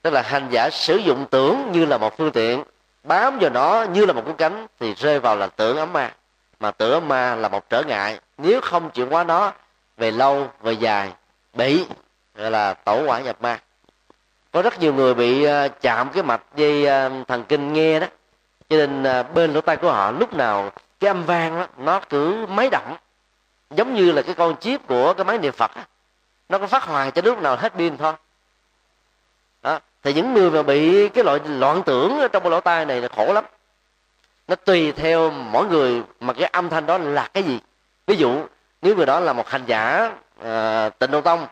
Tức 0.02 0.14
là 0.14 0.22
hành 0.22 0.48
giả 0.50 0.70
sử 0.70 0.98
dụng 0.98 1.26
tưởng 1.30 1.72
như 1.72 1.86
là 1.86 1.98
một 1.98 2.18
phương 2.18 2.32
tiện, 2.32 2.64
bám 3.04 3.40
vào 3.40 3.50
nó 3.50 3.86
như 3.94 4.06
là 4.06 4.14
một 4.14 4.22
cái 4.26 4.36
cánh 4.38 4.68
thì 4.80 4.94
rơi 4.94 5.20
vào 5.20 5.36
là 5.36 5.48
tưởng 5.48 5.78
ấm 5.78 5.94
ma. 5.94 6.12
Mà 6.60 6.72
tưởng 6.72 6.94
ấm 6.94 7.08
ma 7.08 7.36
là 7.36 7.50
một 7.50 7.70
trở 7.70 7.84
ngại. 7.84 8.20
Nếu 8.38 8.62
không 8.62 8.90
chuyển 8.90 9.10
hóa 9.10 9.24
nó 9.24 9.52
về 10.00 10.12
lâu 10.12 10.48
về 10.62 10.74
dài 10.74 11.14
bị 11.54 11.86
gọi 12.36 12.52
là 12.52 12.74
tổ 12.74 13.04
quả 13.06 13.20
nhập 13.20 13.42
ma. 13.42 13.60
Có 14.52 14.62
rất 14.62 14.80
nhiều 14.80 14.94
người 14.94 15.14
bị 15.14 15.44
ờ, 15.44 15.68
chạm 15.82 16.10
cái 16.14 16.24
mạch 16.24 16.42
dây 16.56 16.86
ờ, 16.86 17.12
thần 17.28 17.44
kinh 17.44 17.74
nghe 17.74 18.00
đó. 18.00 18.08
Cho 18.70 18.78
nên 18.78 19.04
ờ, 19.04 19.24
bên 19.24 19.54
lỗ 19.54 19.62
tai 19.62 19.78
của 19.78 19.92
họ 19.92 20.12
lúc 20.12 20.34
nào 20.34 20.72
cái 21.00 21.08
âm 21.08 21.26
vang 21.26 21.60
đó, 21.60 21.68
nó 21.78 22.02
cứ 22.10 22.46
máy 22.50 22.70
động. 22.72 22.98
Giống 23.70 23.96
như 23.96 24.12
là 24.12 24.22
cái 24.22 24.36
con 24.36 24.56
chip 24.60 24.88
của 24.88 25.14
cái 25.14 25.26
máy 25.26 25.38
niệm 25.38 25.54
phật 25.54 25.76
đó. 25.76 25.82
nó 26.50 26.58
có 26.58 26.68
phát 26.68 26.84
hoài 26.84 27.12
cho 27.12 27.22
lúc 27.26 27.42
nào 27.42 27.56
hết 27.56 27.74
pin 27.74 27.98
thôi. 27.98 28.14
Đó 29.62 29.80
thì 30.04 30.14
những 30.14 30.34
người 30.34 30.52
mà 30.52 30.64
bị 30.64 31.10
cái 31.10 31.24
loại 31.24 31.40
loạn 31.46 31.84
tưởng 31.86 32.20
trong 32.32 32.44
cái 32.44 32.52
lỗ 32.52 32.62
tai 32.62 32.86
này 32.86 33.02
là 33.02 33.08
khổ 33.08 33.34
lắm. 33.34 33.46
Nó 34.48 34.56
tùy 34.56 34.92
theo 34.92 35.32
mỗi 35.32 35.68
người 35.68 36.04
mà 36.20 36.34
cái 36.34 36.50
âm 36.54 36.70
thanh 36.70 36.86
đó 36.86 36.98
là 36.98 37.30
cái 37.34 37.44
gì? 37.44 37.60
Ví 38.08 38.16
dụ 38.16 38.46
nếu 38.82 38.96
người 38.96 39.06
đó 39.06 39.20
là 39.20 39.34
một 39.34 39.50
hành 39.50 39.66
giả 39.66 40.12
uh, 40.40 41.00
tịnh 41.00 41.12
độ 41.12 41.22
tông 41.22 41.48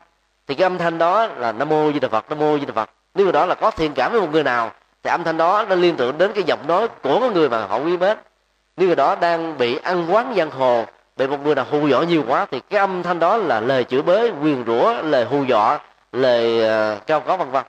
thì 0.47 0.55
cái 0.55 0.63
âm 0.63 0.77
thanh 0.77 0.97
đó 0.97 1.27
là 1.27 1.51
nam 1.51 1.69
mô 1.69 1.91
di 1.91 1.99
đà 1.99 2.07
phật 2.07 2.29
nam 2.29 2.39
mô 2.39 2.59
di 2.59 2.65
đà 2.65 2.73
phật. 2.73 2.89
Nếu 3.15 3.25
người 3.25 3.33
đó 3.33 3.45
là 3.45 3.55
có 3.55 3.71
thiện 3.71 3.93
cảm 3.93 4.11
với 4.11 4.21
một 4.21 4.31
người 4.31 4.43
nào 4.43 4.71
thì 5.03 5.09
âm 5.09 5.23
thanh 5.23 5.37
đó 5.37 5.65
nó 5.69 5.75
liên 5.75 5.95
tưởng 5.95 6.17
đến 6.17 6.31
cái 6.33 6.43
giọng 6.43 6.67
nói 6.67 6.87
của 6.87 7.19
cái 7.19 7.29
người 7.29 7.49
mà 7.49 7.65
họ 7.65 7.77
quý 7.77 7.97
mến. 7.97 8.17
Nếu 8.77 8.87
người 8.87 8.95
đó 8.95 9.15
đang 9.15 9.57
bị 9.57 9.77
ăn 9.83 10.13
quán 10.13 10.33
giang 10.37 10.51
hồ 10.51 10.85
bị 11.17 11.27
một 11.27 11.37
người 11.43 11.55
nào 11.55 11.65
hù 11.71 11.87
dọa 11.87 12.03
nhiều 12.03 12.23
quá 12.27 12.45
thì 12.51 12.59
cái 12.69 12.79
âm 12.79 13.03
thanh 13.03 13.19
đó 13.19 13.37
là 13.37 13.59
lời 13.59 13.83
chửi 13.83 14.01
bới 14.01 14.31
quyền 14.41 14.63
rủa 14.67 15.01
lời 15.01 15.25
hù 15.25 15.43
dọa 15.43 15.79
lời 16.11 16.61
uh, 16.95 17.07
cao 17.07 17.19
có 17.19 17.37
vân 17.37 17.51
vân 17.51 17.63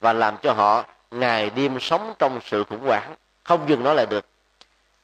và 0.00 0.12
làm 0.12 0.36
cho 0.42 0.52
họ 0.52 0.84
ngày 1.10 1.50
đêm 1.50 1.80
sống 1.80 2.14
trong 2.18 2.40
sự 2.44 2.64
khủng 2.64 2.86
hoảng. 2.86 3.14
Không 3.44 3.60
dừng 3.66 3.84
nó 3.84 3.92
lại 3.92 4.06
được. 4.06 4.26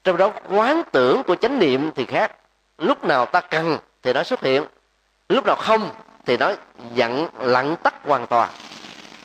Trong 0.05 0.16
đó 0.16 0.31
quán 0.51 0.83
tưởng 0.92 1.23
của 1.23 1.37
chánh 1.37 1.59
niệm 1.59 1.90
thì 1.94 2.07
khác. 2.07 2.33
Lúc 2.79 3.05
nào 3.05 3.27
ta 3.27 3.40
cần 3.40 3.79
thì 4.03 4.13
nó 4.13 4.23
xuất 4.23 4.43
hiện. 4.43 4.65
Lúc 5.29 5.47
nào 5.47 5.57
không 5.57 5.91
thì 6.27 6.37
nó 6.37 6.53
dặn 6.95 7.29
lặng 7.39 7.77
tắt 7.83 7.95
hoàn 8.05 8.27
toàn. 8.27 8.51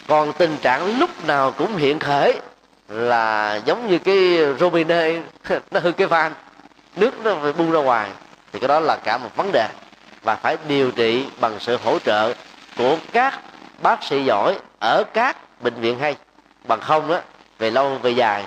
Còn 0.07 0.33
tình 0.33 0.57
trạng 0.57 0.99
lúc 0.99 1.25
nào 1.25 1.51
cũng 1.51 1.75
hiện 1.75 1.99
khởi 1.99 2.39
là 2.87 3.55
giống 3.65 3.87
như 3.87 3.99
cái 3.99 4.39
robine 4.59 5.21
nó 5.71 5.79
hư 5.79 5.91
cái 5.91 6.07
van 6.07 6.33
nước 6.95 7.11
nó 7.23 7.35
phải 7.41 7.53
bung 7.53 7.71
ra 7.71 7.79
ngoài. 7.79 8.09
Thì 8.51 8.59
cái 8.59 8.67
đó 8.67 8.79
là 8.79 8.95
cả 9.03 9.17
một 9.17 9.35
vấn 9.35 9.51
đề. 9.51 9.67
Và 10.23 10.35
phải 10.35 10.57
điều 10.67 10.91
trị 10.91 11.25
bằng 11.39 11.59
sự 11.59 11.77
hỗ 11.83 11.99
trợ 11.99 12.33
của 12.77 12.97
các 13.11 13.39
bác 13.81 14.03
sĩ 14.03 14.23
giỏi 14.23 14.59
ở 14.79 15.03
các 15.13 15.61
bệnh 15.61 15.73
viện 15.73 15.99
hay. 15.99 16.15
Bằng 16.67 16.81
không 16.81 17.11
á 17.11 17.21
về 17.59 17.71
lâu 17.71 17.97
về 17.97 18.11
dài 18.11 18.45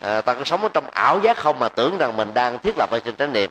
à, 0.00 0.20
ta 0.20 0.34
cứ 0.34 0.44
sống 0.44 0.62
ở 0.62 0.68
trong 0.74 0.90
ảo 0.90 1.20
giác 1.22 1.36
không 1.36 1.58
mà 1.58 1.68
tưởng 1.68 1.98
rằng 1.98 2.16
mình 2.16 2.34
đang 2.34 2.58
thiết 2.58 2.78
lập 2.78 2.90
ở 2.90 2.98
trên 3.04 3.16
chánh 3.16 3.32
niệm 3.32 3.50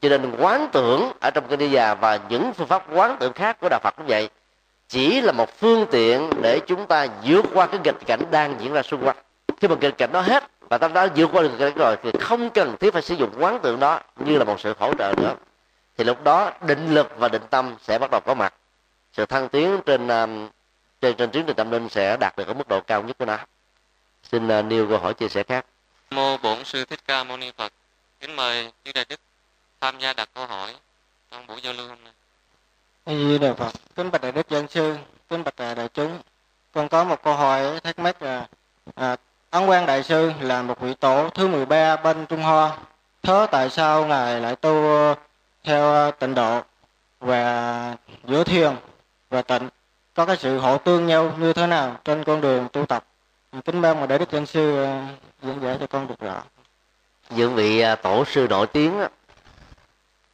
cho 0.00 0.08
nên 0.08 0.36
quán 0.38 0.68
tưởng 0.72 1.12
ở 1.20 1.30
trong 1.30 1.48
kinh 1.48 1.58
đi 1.58 1.70
già 1.70 1.94
và 1.94 2.20
những 2.28 2.52
phương 2.52 2.66
pháp 2.66 2.84
quán 2.92 3.16
tưởng 3.20 3.32
khác 3.32 3.56
của 3.60 3.68
đạo 3.68 3.80
phật 3.82 3.94
cũng 3.96 4.06
vậy 4.06 4.28
chỉ 4.88 5.20
là 5.20 5.32
một 5.32 5.58
phương 5.58 5.86
tiện 5.90 6.30
để 6.42 6.60
chúng 6.66 6.86
ta 6.86 7.06
vượt 7.24 7.44
qua 7.54 7.66
cái 7.66 7.80
nghịch 7.84 8.06
cảnh 8.06 8.20
đang 8.30 8.54
diễn 8.60 8.72
ra 8.72 8.82
xung 8.82 9.04
quanh. 9.04 9.16
Khi 9.60 9.68
mà 9.68 9.76
nghịch 9.80 9.98
cảnh 9.98 10.12
đó 10.12 10.20
hết 10.20 10.50
và 10.68 10.78
ta 10.78 10.88
đã 10.88 11.08
vượt 11.16 11.30
qua 11.32 11.42
được 11.42 11.50
cái 11.58 11.70
rồi 11.70 11.96
thì 12.02 12.10
không 12.20 12.50
cần 12.50 12.76
thiết 12.80 12.92
phải 12.92 13.02
sử 13.02 13.14
dụng 13.14 13.30
quán 13.38 13.60
tượng 13.62 13.80
đó 13.80 14.00
như 14.16 14.38
là 14.38 14.44
một 14.44 14.60
sự 14.60 14.74
hỗ 14.78 14.94
trợ 14.94 15.14
nữa. 15.16 15.34
Thì 15.98 16.04
lúc 16.04 16.24
đó 16.24 16.52
định 16.60 16.94
lực 16.94 17.12
và 17.16 17.28
định 17.28 17.42
tâm 17.50 17.74
sẽ 17.82 17.98
bắt 17.98 18.10
đầu 18.10 18.20
có 18.20 18.34
mặt. 18.34 18.54
Sự 19.12 19.26
thăng 19.26 19.48
tiến 19.48 19.80
trên 19.86 20.08
um, 20.08 20.48
trên 21.00 21.16
trên 21.16 21.30
tiến 21.30 21.44
trình 21.46 21.56
tâm 21.56 21.70
linh 21.70 21.88
sẽ 21.88 22.16
đạt 22.16 22.36
được 22.36 22.46
ở 22.46 22.54
mức 22.54 22.68
độ 22.68 22.80
cao 22.80 23.02
nhất 23.02 23.18
của 23.18 23.24
nó. 23.24 23.38
Xin 24.22 24.58
uh, 24.58 24.64
nêu 24.64 24.86
câu 24.88 24.98
hỏi 24.98 25.14
chia 25.14 25.28
sẻ 25.28 25.42
khác. 25.42 25.66
Mô 26.10 26.36
bổn 26.36 26.64
sư 26.64 26.84
thích 26.84 27.00
ca 27.06 27.24
mâu 27.24 27.36
ni 27.36 27.50
phật. 27.56 27.72
Kính 28.20 28.36
mời 28.36 28.72
như 28.84 28.92
đại 28.92 29.04
đức 29.08 29.20
tham 29.80 29.98
gia 29.98 30.12
đặt 30.12 30.28
câu 30.34 30.46
hỏi 30.46 30.74
trong 31.30 31.46
buổi 31.46 31.60
giao 31.62 31.72
lưu 31.72 31.88
hôm 31.88 31.98
nay 32.04 32.12
A 33.04 33.12
Di 33.12 33.38
Đà 33.38 33.54
Phật, 33.54 33.72
kính 33.94 34.10
bạch 34.10 34.22
đại 34.22 34.32
đức 34.32 34.48
dân 34.50 34.68
sư, 34.68 34.96
kính 35.28 35.44
bạch 35.44 35.56
đại 35.56 35.88
chúng. 35.94 36.18
Con 36.72 36.88
có 36.88 37.04
một 37.04 37.22
câu 37.22 37.34
hỏi 37.34 37.80
thắc 37.80 37.98
mắc 37.98 38.22
là 38.22 38.46
à, 38.94 39.16
Ấn 39.50 39.66
Quang 39.66 39.86
Đại 39.86 40.02
Sư 40.02 40.32
là 40.40 40.62
một 40.62 40.80
vị 40.80 40.94
tổ 40.94 41.28
thứ 41.34 41.48
13 41.48 41.96
bên 41.96 42.26
Trung 42.26 42.42
Hoa. 42.42 42.78
Thế 43.22 43.46
tại 43.50 43.70
sao 43.70 44.06
Ngài 44.06 44.40
lại 44.40 44.56
tu 44.56 44.84
theo 45.64 46.10
tịnh 46.12 46.34
độ 46.34 46.60
và 47.20 47.96
giữa 48.24 48.44
thiền 48.44 48.76
và 49.30 49.42
tịnh 49.42 49.68
có 50.14 50.26
cái 50.26 50.36
sự 50.36 50.58
hỗ 50.58 50.78
tương 50.78 51.06
nhau 51.06 51.32
như 51.38 51.52
thế 51.52 51.66
nào 51.66 51.96
trên 52.04 52.24
con 52.24 52.40
đường 52.40 52.68
tu 52.72 52.86
tập? 52.86 53.04
Kính 53.64 53.80
mong 53.82 54.00
mà 54.00 54.06
đại 54.06 54.18
đức 54.18 54.30
dân 54.30 54.46
sư 54.46 54.84
à, 54.84 55.08
diễn 55.42 55.60
giải 55.62 55.76
cho 55.80 55.86
con 55.86 56.08
được 56.08 56.20
rõ. 56.20 56.42
những 57.30 57.54
vị 57.54 57.80
à, 57.80 57.94
tổ 57.94 58.24
sư 58.24 58.46
nổi 58.50 58.66
tiếng 58.66 59.00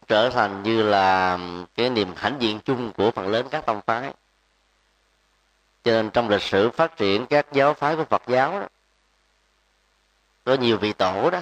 trở 0.09 0.31
thành 0.31 0.63
như 0.63 0.83
là 0.83 1.39
cái 1.75 1.91
niềm 1.91 2.13
hãnh 2.17 2.37
diện 2.39 2.61
chung 2.61 2.93
của 2.93 3.11
phần 3.11 3.29
lớn 3.29 3.47
các 3.51 3.67
tông 3.67 3.81
phái. 3.87 4.13
Cho 5.85 5.93
nên 5.93 6.11
trong 6.11 6.29
lịch 6.29 6.43
sử 6.43 6.71
phát 6.71 6.97
triển 6.97 7.27
các 7.27 7.47
giáo 7.53 7.75
phái 7.75 7.97
của 7.97 8.05
Phật 8.05 8.23
giáo 8.27 8.61
đó, 8.61 8.67
có 10.45 10.55
nhiều 10.55 10.79
vị 10.79 10.93
tổ 10.93 11.31
đó 11.31 11.41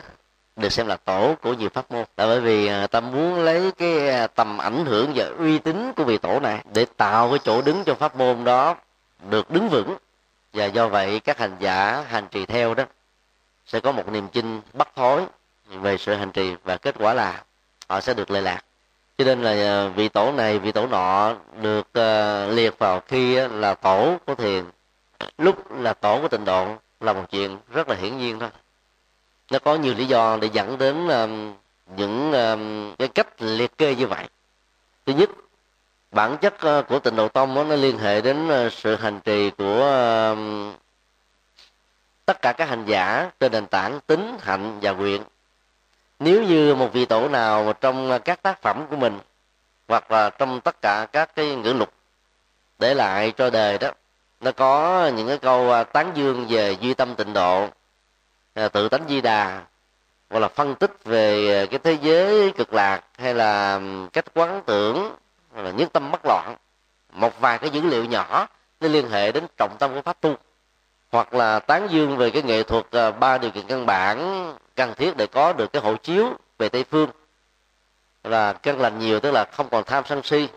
được 0.56 0.72
xem 0.72 0.86
là 0.86 0.96
tổ 0.96 1.34
của 1.42 1.52
nhiều 1.52 1.68
pháp 1.68 1.90
môn. 1.90 2.04
Là 2.16 2.26
bởi 2.26 2.40
vì 2.40 2.66
à, 2.66 2.86
ta 2.86 3.00
muốn 3.00 3.44
lấy 3.44 3.72
cái 3.72 4.08
à, 4.08 4.26
tầm 4.26 4.58
ảnh 4.58 4.84
hưởng 4.84 5.12
và 5.14 5.26
uy 5.38 5.58
tín 5.58 5.92
của 5.96 6.04
vị 6.04 6.18
tổ 6.18 6.40
này 6.40 6.64
để 6.74 6.86
tạo 6.96 7.30
cái 7.30 7.38
chỗ 7.44 7.62
đứng 7.62 7.84
cho 7.84 7.94
pháp 7.94 8.16
môn 8.16 8.44
đó 8.44 8.76
được 9.30 9.50
đứng 9.50 9.68
vững. 9.68 9.96
Và 10.52 10.64
do 10.64 10.88
vậy 10.88 11.20
các 11.20 11.38
hành 11.38 11.56
giả 11.60 12.04
hành 12.08 12.28
trì 12.30 12.46
theo 12.46 12.74
đó 12.74 12.84
sẽ 13.66 13.80
có 13.80 13.92
một 13.92 14.08
niềm 14.08 14.28
tin 14.28 14.60
bắt 14.72 14.88
thối 14.96 15.26
về 15.66 15.98
sự 15.98 16.14
hành 16.14 16.32
trì. 16.32 16.54
Và 16.64 16.76
kết 16.76 16.94
quả 16.98 17.14
là 17.14 17.42
họ 17.88 18.00
sẽ 18.00 18.14
được 18.14 18.30
lệ 18.30 18.40
lạc. 18.40 18.60
Cho 19.18 19.24
nên 19.24 19.42
là 19.42 19.50
ờ, 19.50 19.88
vị 19.88 20.08
tổ 20.08 20.32
này 20.32 20.58
vị 20.58 20.72
tổ 20.72 20.86
nọ 20.86 21.34
được 21.60 21.86
uh, 21.98 22.54
liệt 22.56 22.78
vào 22.78 23.00
khi 23.00 23.34
là 23.34 23.74
tổ 23.74 24.16
của 24.26 24.34
thiền. 24.34 24.64
Lúc 25.38 25.72
là 25.72 25.92
tổ 25.92 26.18
của 26.22 26.28
tịnh 26.28 26.44
độ 26.44 26.76
là 27.00 27.12
một 27.12 27.24
chuyện 27.30 27.58
rất 27.70 27.88
là 27.88 27.96
hiển 27.96 28.18
nhiên 28.18 28.38
thôi. 28.38 28.48
Nó 29.50 29.58
có 29.58 29.74
nhiều 29.74 29.94
lý 29.94 30.04
do 30.04 30.38
để 30.40 30.48
dẫn 30.52 30.78
đến 30.78 31.08
um, 31.08 31.54
những 31.96 32.32
um, 32.32 32.94
cái 32.98 33.08
cách 33.08 33.42
liệt 33.42 33.78
kê 33.78 33.94
như 33.94 34.06
vậy. 34.06 34.28
Thứ 35.06 35.12
nhất 35.12 35.30
bản 36.10 36.36
chất 36.36 36.54
uh, 36.54 36.88
của 36.88 36.98
tịnh 36.98 37.16
độ 37.16 37.28
tông 37.28 37.54
đó, 37.54 37.64
nó 37.64 37.76
liên 37.76 37.98
hệ 37.98 38.20
đến 38.20 38.48
sự 38.72 38.96
hành 38.96 39.20
trì 39.20 39.50
của 39.50 39.80
tất 42.26 42.42
cả 42.42 42.52
các 42.52 42.68
hành 42.68 42.84
giả 42.86 43.30
trên 43.40 43.52
nền 43.52 43.66
tảng 43.66 44.00
tính 44.06 44.36
hạnh 44.40 44.78
và 44.82 44.90
nguyện 44.90 45.22
nếu 46.18 46.42
như 46.42 46.74
một 46.74 46.92
vị 46.92 47.04
tổ 47.04 47.28
nào 47.28 47.72
trong 47.80 48.18
các 48.24 48.42
tác 48.42 48.62
phẩm 48.62 48.86
của 48.90 48.96
mình, 48.96 49.18
hoặc 49.88 50.10
là 50.10 50.30
trong 50.30 50.60
tất 50.60 50.82
cả 50.82 51.06
các 51.12 51.34
cái 51.34 51.56
ngữ 51.56 51.72
lục 51.72 51.92
để 52.78 52.94
lại 52.94 53.32
cho 53.36 53.50
đời 53.50 53.78
đó, 53.78 53.90
nó 54.40 54.52
có 54.52 55.06
những 55.16 55.28
cái 55.28 55.38
câu 55.38 55.72
à, 55.72 55.84
tán 55.84 56.10
dương 56.14 56.46
về 56.48 56.76
duy 56.80 56.94
tâm 56.94 57.14
tịnh 57.14 57.32
độ 57.32 57.68
à, 58.54 58.68
tự 58.68 58.88
tánh 58.88 59.04
di 59.08 59.20
đà, 59.20 59.62
hoặc 60.30 60.40
là 60.40 60.48
phân 60.48 60.74
tích 60.74 61.04
về 61.04 61.60
à, 61.62 61.66
cái 61.70 61.78
thế 61.78 61.98
giới 62.02 62.52
cực 62.56 62.72
lạc, 62.72 63.00
hay 63.18 63.34
là 63.34 63.80
cách 64.12 64.24
quán 64.34 64.62
tưởng, 64.66 65.14
hoặc 65.52 65.62
là 65.62 65.70
nhất 65.70 65.92
tâm 65.92 66.10
bất 66.10 66.20
loạn, 66.24 66.56
một 67.12 67.40
vài 67.40 67.58
cái 67.58 67.70
dữ 67.70 67.80
liệu 67.80 68.04
nhỏ, 68.04 68.48
nó 68.80 68.88
liên 68.88 69.10
hệ 69.10 69.32
đến 69.32 69.46
trọng 69.56 69.76
tâm 69.78 69.94
của 69.94 70.02
pháp 70.02 70.20
tu 70.20 70.36
hoặc 71.14 71.34
là 71.34 71.58
tán 71.58 71.88
dương 71.90 72.16
về 72.16 72.30
cái 72.30 72.42
nghệ 72.42 72.62
thuật 72.62 72.90
à, 72.90 73.10
ba 73.10 73.38
điều 73.38 73.50
kiện 73.50 73.66
căn 73.66 73.86
bản, 73.86 74.18
cần 74.76 74.94
thiết 74.94 75.16
để 75.16 75.26
có 75.26 75.52
được 75.52 75.72
cái 75.72 75.82
hộ 75.82 75.96
chiếu 75.96 76.28
về 76.58 76.68
tây 76.68 76.84
phương. 76.84 77.10
Là 78.24 78.52
căn 78.52 78.80
lành 78.80 78.98
nhiều, 78.98 79.20
tức 79.20 79.30
là 79.30 79.44
không 79.44 79.68
còn 79.70 79.84
tham 79.84 80.04
sân 80.06 80.22
si. 80.22 80.48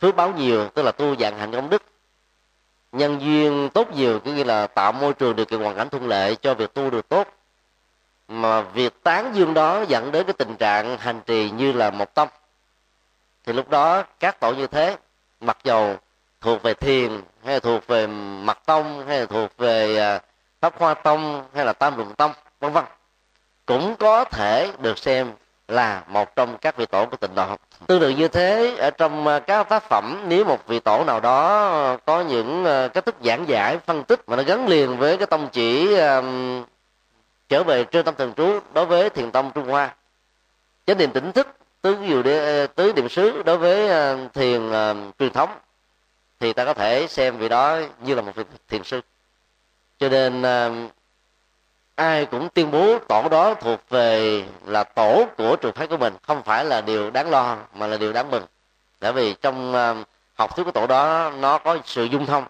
Phước 0.00 0.16
báo 0.16 0.32
nhiều, 0.32 0.68
tức 0.68 0.82
là 0.82 0.92
tu 0.92 1.16
dạng 1.16 1.38
hành 1.38 1.52
công 1.52 1.70
đức. 1.70 1.82
Nhân 2.92 3.20
duyên 3.20 3.68
tốt 3.74 3.94
nhiều, 3.94 4.20
có 4.24 4.30
nghĩa 4.30 4.44
là 4.44 4.66
tạo 4.66 4.92
môi 4.92 5.14
trường 5.14 5.36
điều 5.36 5.46
kiện 5.46 5.60
hoàn 5.60 5.76
cảnh 5.76 5.88
thuận 5.88 6.08
lợi 6.08 6.36
cho 6.36 6.54
việc 6.54 6.74
tu 6.74 6.90
được 6.90 7.08
tốt. 7.08 7.28
Mà 8.28 8.60
việc 8.60 9.02
tán 9.02 9.32
dương 9.34 9.54
đó 9.54 9.84
dẫn 9.88 10.12
đến 10.12 10.26
cái 10.26 10.34
tình 10.38 10.56
trạng 10.56 10.98
hành 10.98 11.20
trì 11.26 11.50
như 11.50 11.72
là 11.72 11.90
một 11.90 12.14
tâm 12.14 12.28
thì 13.44 13.52
lúc 13.52 13.68
đó 13.68 14.04
các 14.20 14.40
tổ 14.40 14.54
như 14.54 14.66
thế, 14.66 14.96
mặc 15.40 15.58
dầu 15.64 15.96
thuộc 16.40 16.62
về 16.62 16.74
thiền 16.74 17.20
hay 17.44 17.54
là 17.54 17.60
thuộc 17.60 17.86
về 17.86 18.06
mặt 18.42 18.58
tông 18.66 19.06
hay 19.06 19.20
là 19.20 19.26
thuộc 19.26 19.56
về 19.58 19.98
à, 19.98 20.20
pháp 20.60 20.74
hoa 20.78 20.94
tông 20.94 21.44
hay 21.54 21.64
là 21.64 21.72
tam 21.72 21.96
luận 21.96 22.14
tông 22.14 22.32
vân 22.60 22.72
vân. 22.72 22.84
Cũng 23.66 23.96
có 23.96 24.24
thể 24.24 24.72
được 24.78 24.98
xem 24.98 25.32
là 25.68 26.02
một 26.06 26.36
trong 26.36 26.58
các 26.58 26.76
vị 26.76 26.86
tổ 26.86 27.06
của 27.06 27.16
tịnh 27.16 27.34
độ. 27.34 27.56
Tương 27.86 28.00
tự 28.00 28.08
như 28.08 28.28
thế 28.28 28.76
ở 28.78 28.90
trong 28.90 29.26
à, 29.26 29.38
các 29.38 29.68
tác 29.68 29.82
phẩm 29.82 30.24
nếu 30.28 30.44
một 30.44 30.66
vị 30.66 30.80
tổ 30.80 31.04
nào 31.04 31.20
đó 31.20 31.96
có 32.06 32.20
những 32.20 32.64
à, 32.64 32.88
cách 32.88 33.06
thức 33.06 33.14
giảng 33.24 33.48
giải 33.48 33.78
phân 33.78 34.04
tích 34.04 34.28
mà 34.28 34.36
nó 34.36 34.42
gắn 34.42 34.68
liền 34.68 34.98
với 34.98 35.16
cái 35.16 35.26
tông 35.26 35.48
chỉ 35.52 35.94
um, 35.96 36.64
trở 37.48 37.62
về 37.62 37.84
trên 37.84 38.04
tâm 38.04 38.14
thần 38.18 38.34
trú 38.34 38.60
đối 38.74 38.86
với 38.86 39.10
thiền 39.10 39.30
tông 39.30 39.50
trung 39.54 39.68
hoa 39.68 39.94
chánh 40.86 40.98
niệm 40.98 41.10
tỉnh 41.10 41.32
thức 41.32 41.48
tứ 41.82 41.96
diệu 42.08 42.22
đế, 42.22 42.66
tứ 42.66 42.92
niệm 42.96 43.08
xứ 43.08 43.42
đối 43.42 43.58
với 43.58 43.88
thiền 44.34 44.68
uh, 44.68 44.96
truyền 45.18 45.32
thống 45.32 45.50
thì 46.40 46.52
ta 46.52 46.64
có 46.64 46.74
thể 46.74 47.06
xem 47.06 47.38
vị 47.38 47.48
đó 47.48 47.78
như 48.00 48.14
là 48.14 48.22
một 48.22 48.32
vị 48.34 48.44
thiền 48.68 48.84
sư. 48.84 49.00
Cho 49.98 50.08
nên 50.08 50.42
à, 50.42 50.70
ai 51.94 52.26
cũng 52.26 52.48
tuyên 52.48 52.70
bố 52.70 52.98
tổ 52.98 53.28
đó 53.28 53.54
thuộc 53.54 53.80
về 53.88 54.44
là 54.66 54.84
tổ 54.84 55.26
của 55.36 55.56
trường 55.56 55.72
phái 55.72 55.86
của 55.86 55.96
mình, 55.96 56.14
không 56.22 56.42
phải 56.42 56.64
là 56.64 56.80
điều 56.80 57.10
đáng 57.10 57.30
lo, 57.30 57.56
mà 57.74 57.86
là 57.86 57.96
điều 57.96 58.12
đáng 58.12 58.30
mừng. 58.30 58.46
Bởi 59.00 59.12
vì 59.12 59.34
trong 59.34 59.74
à, 59.74 59.94
học 60.34 60.56
thuyết 60.56 60.64
của 60.64 60.70
tổ 60.70 60.86
đó, 60.86 61.32
nó 61.38 61.58
có 61.58 61.78
sự 61.84 62.04
dung 62.04 62.26
thông 62.26 62.44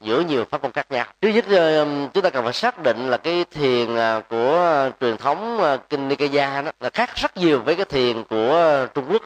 giữa 0.00 0.20
nhiều 0.20 0.44
pháp 0.44 0.62
môn 0.62 0.72
khác 0.72 0.86
nhau. 0.90 1.06
Trước 1.20 1.28
nhất 1.28 1.44
à, 1.48 1.84
chúng 2.14 2.22
ta 2.22 2.30
cần 2.30 2.44
phải 2.44 2.52
xác 2.52 2.82
định 2.82 3.10
là 3.10 3.16
cái 3.16 3.44
thiền 3.50 3.96
của 4.28 4.90
truyền 5.00 5.16
thống 5.16 5.60
kinh 5.88 6.08
Nikaya 6.08 6.62
đó 6.62 6.70
là 6.80 6.90
khác 6.90 7.16
rất 7.16 7.36
nhiều 7.36 7.60
với 7.60 7.74
cái 7.76 7.84
thiền 7.84 8.24
của 8.24 8.86
Trung 8.94 9.06
Quốc. 9.12 9.22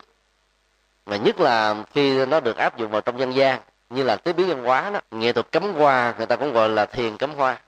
Và 1.04 1.16
nhất 1.16 1.40
là 1.40 1.74
khi 1.94 2.26
nó 2.26 2.40
được 2.40 2.56
áp 2.56 2.78
dụng 2.78 2.90
vào 2.90 3.00
trong 3.00 3.18
dân 3.18 3.35
gian 3.35 3.61
như 3.90 4.03
là 4.03 4.16
tứ 4.16 4.33
biến 4.33 4.48
văn 4.48 4.64
hóa 4.64 4.90
đó, 4.90 5.00
nghệ 5.11 5.33
thuật 5.33 5.53
cấm 5.53 5.74
hoa, 5.74 6.14
người 6.18 6.26
ta 6.26 6.37
cũng 6.37 6.53
gọi 6.53 6.68
là 6.68 6.87
thiền 6.87 7.16
cấm 7.16 7.35
hoa. 7.35 7.59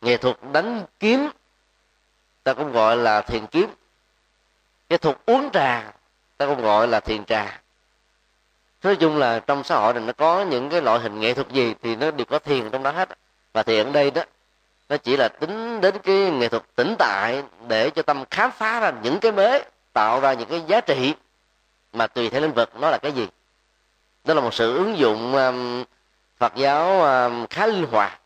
Nghệ 0.00 0.16
thuật 0.16 0.36
đánh 0.52 0.84
kiếm 1.00 1.30
ta 2.44 2.54
cũng 2.54 2.72
gọi 2.72 2.96
là 2.96 3.20
thiền 3.20 3.46
kiếm. 3.46 3.70
Nghệ 4.88 4.96
thuật 4.96 5.18
uống 5.26 5.50
trà 5.52 5.92
ta 6.36 6.46
cũng 6.46 6.62
gọi 6.62 6.88
là 6.88 7.00
thiền 7.00 7.24
trà. 7.24 7.60
Nói 8.82 8.96
chung 8.96 9.16
là 9.16 9.40
trong 9.40 9.64
xã 9.64 9.76
hội 9.76 9.94
này 9.94 10.02
nó 10.06 10.12
có 10.12 10.42
những 10.42 10.70
cái 10.70 10.82
loại 10.82 11.00
hình 11.00 11.20
nghệ 11.20 11.34
thuật 11.34 11.48
gì 11.48 11.74
thì 11.82 11.96
nó 11.96 12.10
đều 12.10 12.24
có 12.24 12.38
thiền 12.38 12.70
trong 12.70 12.82
đó 12.82 12.90
hết. 12.90 13.08
Và 13.52 13.62
thiền 13.62 13.86
ở 13.86 13.92
đây 13.92 14.10
đó, 14.10 14.22
nó 14.88 14.96
chỉ 14.96 15.16
là 15.16 15.28
tính 15.28 15.80
đến 15.80 15.98
cái 16.02 16.16
nghệ 16.16 16.48
thuật 16.48 16.62
tĩnh 16.74 16.94
tại 16.98 17.42
để 17.68 17.90
cho 17.90 18.02
tâm 18.02 18.24
khám 18.30 18.50
phá 18.50 18.80
ra 18.80 18.92
những 19.02 19.20
cái 19.20 19.32
mới 19.32 19.64
tạo 19.92 20.20
ra 20.20 20.32
những 20.32 20.48
cái 20.48 20.62
giá 20.66 20.80
trị 20.80 21.14
mà 21.92 22.06
tùy 22.06 22.30
theo 22.30 22.40
lĩnh 22.40 22.52
vực 22.52 22.70
nó 22.80 22.90
là 22.90 22.98
cái 22.98 23.12
gì 23.12 23.28
đó 24.26 24.34
là 24.34 24.40
một 24.40 24.54
sự 24.54 24.76
ứng 24.76 24.98
dụng 24.98 25.36
um, 25.36 25.84
phật 26.38 26.54
giáo 26.56 27.02
um, 27.02 27.46
khá 27.46 27.66
linh 27.66 27.86
hoạt. 27.90 28.20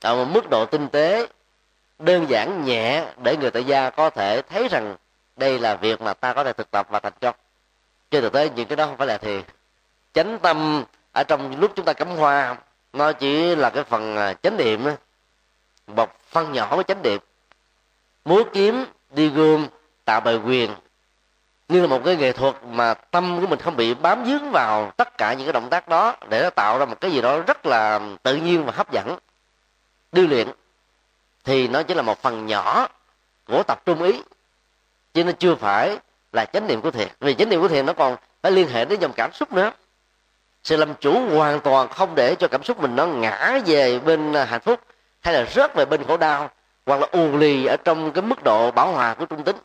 Ở 0.00 0.16
một 0.16 0.24
mức 0.24 0.50
độ 0.50 0.66
tinh 0.66 0.88
tế 0.88 1.26
đơn 1.98 2.26
giản 2.28 2.64
nhẹ 2.64 3.06
để 3.22 3.36
người 3.36 3.50
tại 3.50 3.64
gia 3.64 3.90
có 3.90 4.10
thể 4.10 4.42
thấy 4.42 4.68
rằng 4.68 4.96
đây 5.36 5.58
là 5.58 5.76
việc 5.76 6.00
mà 6.00 6.14
ta 6.14 6.32
có 6.32 6.44
thể 6.44 6.52
thực 6.52 6.70
tập 6.70 6.86
và 6.90 7.00
thành 7.00 7.12
công. 7.20 7.34
Trên 8.10 8.22
thực 8.22 8.32
tế 8.32 8.48
những 8.48 8.68
cái 8.68 8.76
đó 8.76 8.86
không 8.86 8.96
phải 8.96 9.06
là 9.06 9.18
thiền 9.18 9.42
chánh 10.14 10.38
tâm 10.38 10.84
ở 11.12 11.24
trong 11.24 11.60
lúc 11.60 11.72
chúng 11.76 11.84
ta 11.84 11.92
cắm 11.92 12.08
hoa 12.08 12.56
nó 12.92 13.12
chỉ 13.12 13.54
là 13.56 13.70
cái 13.70 13.84
phần 13.84 14.16
à, 14.16 14.34
chánh 14.42 14.56
niệm 14.56 14.86
một 15.86 16.20
phân 16.30 16.52
nhỏ 16.52 16.76
của 16.76 16.82
chánh 16.82 17.02
niệm. 17.02 17.20
Múa 18.24 18.42
kiếm 18.52 18.84
đi 19.10 19.28
gươm 19.28 19.66
tạo 20.04 20.20
bài 20.20 20.36
quyền 20.36 20.70
như 21.68 21.80
là 21.80 21.86
một 21.86 22.00
cái 22.04 22.16
nghệ 22.16 22.32
thuật 22.32 22.54
mà 22.64 22.94
tâm 22.94 23.40
của 23.40 23.46
mình 23.46 23.58
không 23.58 23.76
bị 23.76 23.94
bám 23.94 24.24
dướng 24.26 24.50
vào 24.50 24.92
tất 24.96 25.18
cả 25.18 25.32
những 25.32 25.46
cái 25.46 25.52
động 25.52 25.70
tác 25.70 25.88
đó 25.88 26.16
để 26.28 26.42
nó 26.42 26.50
tạo 26.50 26.78
ra 26.78 26.84
một 26.84 27.00
cái 27.00 27.12
gì 27.12 27.20
đó 27.20 27.40
rất 27.40 27.66
là 27.66 28.00
tự 28.22 28.36
nhiên 28.36 28.64
và 28.64 28.72
hấp 28.72 28.92
dẫn. 28.92 29.18
Điêu 30.12 30.26
luyện 30.26 30.48
thì 31.44 31.68
nó 31.68 31.82
chỉ 31.82 31.94
là 31.94 32.02
một 32.02 32.22
phần 32.22 32.46
nhỏ 32.46 32.88
của 33.48 33.62
tập 33.62 33.82
trung 33.86 34.02
ý, 34.02 34.22
chứ 35.14 35.24
nó 35.24 35.32
chưa 35.32 35.54
phải 35.54 35.98
là 36.32 36.44
chánh 36.44 36.66
niệm 36.66 36.80
của 36.80 36.90
thiền. 36.90 37.08
Vì 37.20 37.34
chánh 37.34 37.48
niệm 37.48 37.60
của 37.60 37.68
thiền 37.68 37.86
nó 37.86 37.92
còn 37.92 38.16
phải 38.42 38.52
liên 38.52 38.68
hệ 38.68 38.84
đến 38.84 39.00
dòng 39.00 39.12
cảm 39.16 39.32
xúc 39.32 39.52
nữa. 39.52 39.72
Sự 40.62 40.76
làm 40.76 40.94
chủ 40.94 41.36
hoàn 41.36 41.60
toàn 41.60 41.88
không 41.88 42.14
để 42.14 42.34
cho 42.34 42.48
cảm 42.48 42.62
xúc 42.62 42.80
mình 42.80 42.96
nó 42.96 43.06
ngã 43.06 43.58
về 43.66 43.98
bên 43.98 44.34
hạnh 44.34 44.60
phúc, 44.60 44.80
hay 45.20 45.34
là 45.34 45.46
rớt 45.54 45.74
về 45.74 45.84
bên 45.84 46.04
khổ 46.04 46.16
đau, 46.16 46.50
hoặc 46.86 47.00
là 47.00 47.06
ù 47.12 47.36
lì 47.36 47.66
ở 47.66 47.76
trong 47.76 48.12
cái 48.12 48.22
mức 48.22 48.42
độ 48.44 48.70
bảo 48.70 48.92
hòa 48.92 49.14
của 49.14 49.26
trung 49.26 49.44
tính 49.44 49.56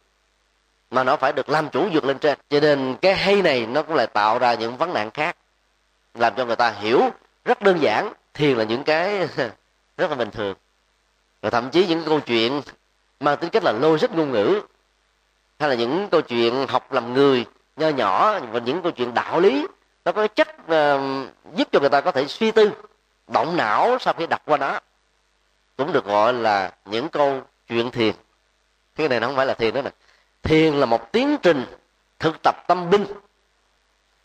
mà 0.91 1.03
nó 1.03 1.15
phải 1.15 1.33
được 1.33 1.49
làm 1.49 1.69
chủ 1.69 1.89
vượt 1.93 2.05
lên 2.05 2.19
trên. 2.19 2.37
Cho 2.49 2.59
nên 2.59 2.95
cái 3.01 3.15
hay 3.15 3.41
này 3.41 3.65
nó 3.65 3.83
cũng 3.83 3.95
lại 3.95 4.07
tạo 4.07 4.39
ra 4.39 4.53
những 4.53 4.77
vấn 4.77 4.93
nạn 4.93 5.11
khác 5.11 5.37
làm 6.13 6.33
cho 6.37 6.45
người 6.45 6.55
ta 6.55 6.69
hiểu 6.69 7.09
rất 7.45 7.61
đơn 7.61 7.81
giản 7.81 8.13
thiền 8.33 8.57
là 8.57 8.63
những 8.63 8.83
cái 8.83 9.27
rất 9.97 10.09
là 10.09 10.15
bình 10.15 10.31
thường. 10.31 10.55
Rồi 11.41 11.51
thậm 11.51 11.69
chí 11.69 11.87
những 11.87 12.03
câu 12.05 12.19
chuyện 12.19 12.61
mang 13.19 13.37
tính 13.37 13.49
cách 13.49 13.63
là 13.63 13.71
logic 13.71 14.11
ngôn 14.11 14.31
ngữ 14.31 14.61
hay 15.59 15.69
là 15.69 15.75
những 15.75 16.07
câu 16.11 16.21
chuyện 16.21 16.65
học 16.67 16.91
làm 16.91 17.13
người 17.13 17.45
nho 17.75 17.89
nhỏ 17.89 18.39
và 18.39 18.59
những 18.59 18.81
câu 18.81 18.91
chuyện 18.91 19.13
đạo 19.13 19.39
lý 19.39 19.67
nó 20.05 20.11
có 20.11 20.27
chất 20.27 20.47
uh, 20.49 21.01
giúp 21.55 21.67
cho 21.71 21.79
người 21.79 21.89
ta 21.89 22.01
có 22.01 22.11
thể 22.11 22.27
suy 22.27 22.51
tư 22.51 22.71
động 23.27 23.57
não 23.57 23.97
sau 23.99 24.13
khi 24.13 24.27
đọc 24.27 24.41
qua 24.45 24.57
nó. 24.57 24.79
Cũng 25.77 25.93
được 25.93 26.05
gọi 26.05 26.33
là 26.33 26.71
những 26.85 27.09
câu 27.09 27.41
chuyện 27.67 27.91
thiền. 27.91 28.13
Cái 28.95 29.09
này 29.09 29.19
nó 29.19 29.27
không 29.27 29.35
phải 29.35 29.45
là 29.45 29.53
thiền 29.53 29.73
đó 29.73 29.81
nè 29.81 29.91
thiền 30.43 30.73
là 30.73 30.85
một 30.85 31.11
tiến 31.11 31.37
trình 31.41 31.65
thực 32.19 32.41
tập 32.43 32.55
tâm 32.67 32.89
binh. 32.89 33.05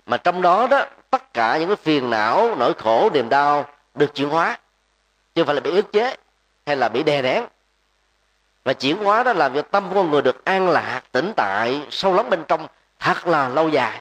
Mà 0.06 0.16
trong 0.16 0.42
đó 0.42 0.66
đó, 0.66 0.86
tất 1.10 1.34
cả 1.34 1.58
những 1.58 1.68
cái 1.68 1.76
phiền 1.76 2.10
não, 2.10 2.54
nỗi 2.54 2.74
khổ, 2.74 3.10
niềm 3.14 3.28
đau 3.28 3.66
được 3.94 4.14
chuyển 4.14 4.28
hóa. 4.28 4.58
Chứ 5.34 5.42
không 5.42 5.46
phải 5.46 5.54
là 5.54 5.60
bị 5.60 5.70
ức 5.70 5.92
chế 5.92 6.16
hay 6.66 6.76
là 6.76 6.88
bị 6.88 7.02
đè 7.02 7.22
nén. 7.22 7.44
Và 8.64 8.72
chuyển 8.72 8.96
hóa 8.96 9.22
đó 9.22 9.32
làm 9.32 9.54
cho 9.54 9.62
tâm 9.62 9.88
của 9.88 9.94
con 9.94 10.10
người 10.10 10.22
được 10.22 10.44
an 10.44 10.68
lạc 10.68 11.02
tĩnh 11.12 11.32
tại, 11.36 11.86
sâu 11.90 12.14
lắng 12.14 12.30
bên 12.30 12.44
trong 12.48 12.66
thật 12.98 13.26
là 13.26 13.48
lâu 13.48 13.68
dài. 13.68 14.00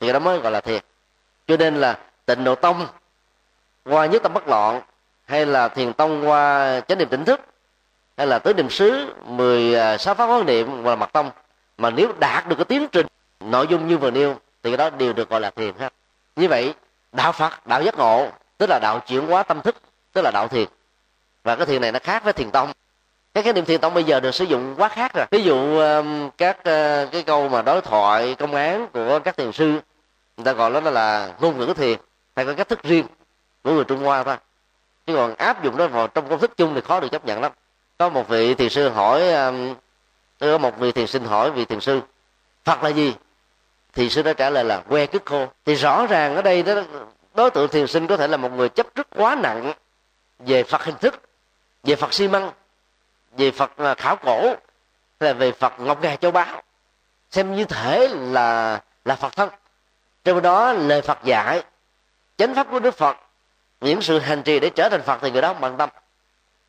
Thì 0.00 0.12
đó 0.12 0.18
mới 0.18 0.38
gọi 0.38 0.52
là 0.52 0.60
thiền. 0.60 0.82
Cho 1.46 1.56
nên 1.56 1.74
là 1.76 1.98
tịnh 2.26 2.44
độ 2.44 2.54
tông, 2.54 2.86
qua 3.84 4.06
nhất 4.06 4.22
tâm 4.22 4.34
bất 4.34 4.48
loạn, 4.48 4.80
hay 5.24 5.46
là 5.46 5.68
thiền 5.68 5.92
tông 5.92 6.28
qua 6.28 6.80
chánh 6.80 6.98
niệm 6.98 7.08
tỉnh 7.08 7.24
thức 7.24 7.40
hay 8.20 8.26
là 8.26 8.38
tới 8.38 8.54
niệm 8.54 8.70
xứ 8.70 9.14
mười 9.24 9.74
à, 9.74 9.98
sáu 9.98 10.14
pháp 10.14 10.26
quán 10.26 10.46
niệm 10.46 10.82
và 10.82 10.96
mặt 10.96 11.10
tông. 11.12 11.30
Mà 11.78 11.90
nếu 11.90 12.12
đạt 12.18 12.48
được 12.48 12.56
cái 12.56 12.64
tiến 12.64 12.88
trình 12.92 13.06
nội 13.40 13.66
dung 13.70 13.88
như 13.88 13.98
vừa 13.98 14.10
nêu 14.10 14.34
thì 14.62 14.70
cái 14.70 14.76
đó 14.76 14.90
đều 14.90 15.12
được 15.12 15.30
gọi 15.30 15.40
là 15.40 15.50
thiền 15.50 15.74
ha. 15.78 15.90
Như 16.36 16.48
vậy 16.48 16.74
đạo 17.12 17.32
phật 17.32 17.66
đạo 17.66 17.82
giác 17.82 17.98
ngộ 17.98 18.28
tức 18.58 18.66
là 18.70 18.78
đạo 18.82 19.00
chuyển 19.06 19.26
hóa 19.26 19.42
tâm 19.42 19.60
thức 19.60 19.76
tức 20.12 20.22
là 20.22 20.30
đạo 20.30 20.48
thiền. 20.48 20.68
Và 21.44 21.56
cái 21.56 21.66
thiền 21.66 21.80
này 21.80 21.92
nó 21.92 21.98
khác 22.02 22.24
với 22.24 22.32
thiền 22.32 22.50
tông. 22.50 22.72
Các 23.34 23.44
cái 23.44 23.52
niệm 23.52 23.64
thiền 23.64 23.80
tông 23.80 23.94
bây 23.94 24.04
giờ 24.04 24.20
được 24.20 24.34
sử 24.34 24.44
dụng 24.44 24.74
quá 24.78 24.88
khác 24.88 25.12
rồi. 25.14 25.26
Ví 25.30 25.42
dụ 25.42 25.80
các 26.38 26.64
à, 26.64 27.06
cái 27.12 27.22
câu 27.22 27.48
mà 27.48 27.62
đối 27.62 27.80
thoại 27.80 28.34
công 28.34 28.54
án 28.54 28.86
của 28.92 29.18
các 29.24 29.36
thiền 29.36 29.52
sư 29.52 29.80
người 30.36 30.44
ta 30.44 30.52
gọi 30.52 30.70
nó 30.70 30.90
là 30.90 31.32
ngôn 31.40 31.58
ngữ 31.58 31.74
thiền. 31.76 31.98
Hay 32.36 32.46
có 32.46 32.54
cách 32.54 32.68
thức 32.68 32.82
riêng 32.82 33.06
của 33.64 33.72
người 33.72 33.84
trung 33.84 34.04
hoa 34.04 34.22
thôi. 34.22 34.36
Chứ 35.06 35.14
còn 35.14 35.34
áp 35.34 35.64
dụng 35.64 35.76
nó 35.76 35.86
vào 35.86 36.08
trong 36.08 36.28
công 36.28 36.38
thức 36.38 36.56
chung 36.56 36.74
thì 36.74 36.80
khó 36.80 37.00
được 37.00 37.08
chấp 37.10 37.24
nhận 37.24 37.40
lắm 37.40 37.52
có 38.00 38.08
một 38.08 38.28
vị 38.28 38.54
thiền 38.54 38.68
sư 38.68 38.88
hỏi 38.88 39.32
um, 39.32 39.74
có 40.38 40.58
một 40.58 40.78
vị 40.78 40.92
thiền 40.92 41.06
sinh 41.06 41.24
hỏi 41.24 41.50
vị 41.50 41.64
thiền 41.64 41.80
sư, 41.80 42.00
phật 42.64 42.82
là 42.82 42.88
gì? 42.88 43.14
Thì 43.92 44.10
sư 44.10 44.22
đã 44.22 44.32
trả 44.32 44.50
lời 44.50 44.64
là, 44.64 44.80
que 44.88 45.06
cứt 45.06 45.26
khô 45.26 45.46
thì 45.64 45.74
rõ 45.74 46.06
ràng 46.06 46.36
ở 46.36 46.42
đây 46.42 46.62
đó, 46.62 46.74
đối 47.34 47.50
tượng 47.50 47.68
thiền 47.68 47.86
sinh 47.86 48.06
có 48.06 48.16
thể 48.16 48.28
là 48.28 48.36
một 48.36 48.52
người 48.52 48.68
chấp 48.68 48.86
rất 48.94 49.06
quá 49.16 49.34
nặng 49.42 49.72
về 50.38 50.62
phật 50.62 50.84
hình 50.84 50.94
thức, 51.00 51.22
về 51.82 51.96
phật 51.96 52.12
xi 52.12 52.28
măng, 52.28 52.50
về 53.36 53.50
phật 53.50 53.76
à, 53.76 53.94
khảo 53.94 54.16
cổ, 54.16 54.42
hay 55.20 55.30
là 55.30 55.32
về 55.32 55.52
phật 55.52 55.80
ngọc 55.80 56.02
ngà 56.02 56.16
châu 56.16 56.30
báu. 56.30 56.62
Xem 57.30 57.56
như 57.56 57.64
thể 57.64 58.08
là 58.08 58.80
là 59.04 59.14
phật 59.14 59.36
thân. 59.36 59.48
Trong 60.24 60.42
đó 60.42 60.72
lời 60.72 61.02
phật 61.02 61.18
dạy, 61.24 61.62
chánh 62.36 62.54
pháp 62.54 62.66
của 62.70 62.80
đức 62.80 62.94
phật, 62.94 63.16
những 63.80 64.02
sự 64.02 64.18
hành 64.18 64.42
trì 64.42 64.60
để 64.60 64.70
trở 64.70 64.88
thành 64.88 65.02
phật 65.02 65.18
thì 65.22 65.30
người 65.30 65.42
đó 65.42 65.48
không 65.48 65.60
bằng 65.60 65.76
tâm 65.76 65.90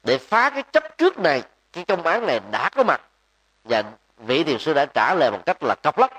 để 0.04 0.18
phá 0.18 0.50
cái 0.50 0.64
chấp 0.64 0.98
trước 0.98 1.18
này, 1.20 1.44
cái 1.74 1.86
công 1.86 2.04
án 2.04 2.26
này 2.26 2.40
đã 2.52 2.70
có 2.70 2.84
mặt. 2.84 3.02
Và 3.64 3.84
vị 4.18 4.44
thiền 4.44 4.60
sư 4.60 4.74
đã 4.74 4.86
trả 4.86 5.14
lời 5.14 5.32
một 5.32 5.46
cách 5.46 5.64
là 5.64 5.76
cọc 5.84 5.98
lóc. 5.98 6.12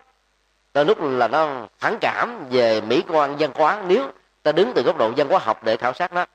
Tới 0.73 0.85
lúc 0.85 0.99
là 1.01 1.29
nó 1.29 1.67
phản 1.79 1.99
cảm 2.01 2.49
về 2.51 2.81
mỹ 2.81 3.03
quan, 3.09 3.37
văn 3.37 3.51
hóa. 3.55 3.83
Nếu 3.87 4.11
ta 4.43 4.53
đứng 4.53 4.73
từ 4.75 4.83
góc 4.83 4.97
độ 4.97 5.13
văn 5.17 5.29
hóa 5.29 5.39
học 5.39 5.65
để 5.65 5.77
khảo 5.77 5.93
sát 5.93 6.13
nó, 6.13 6.27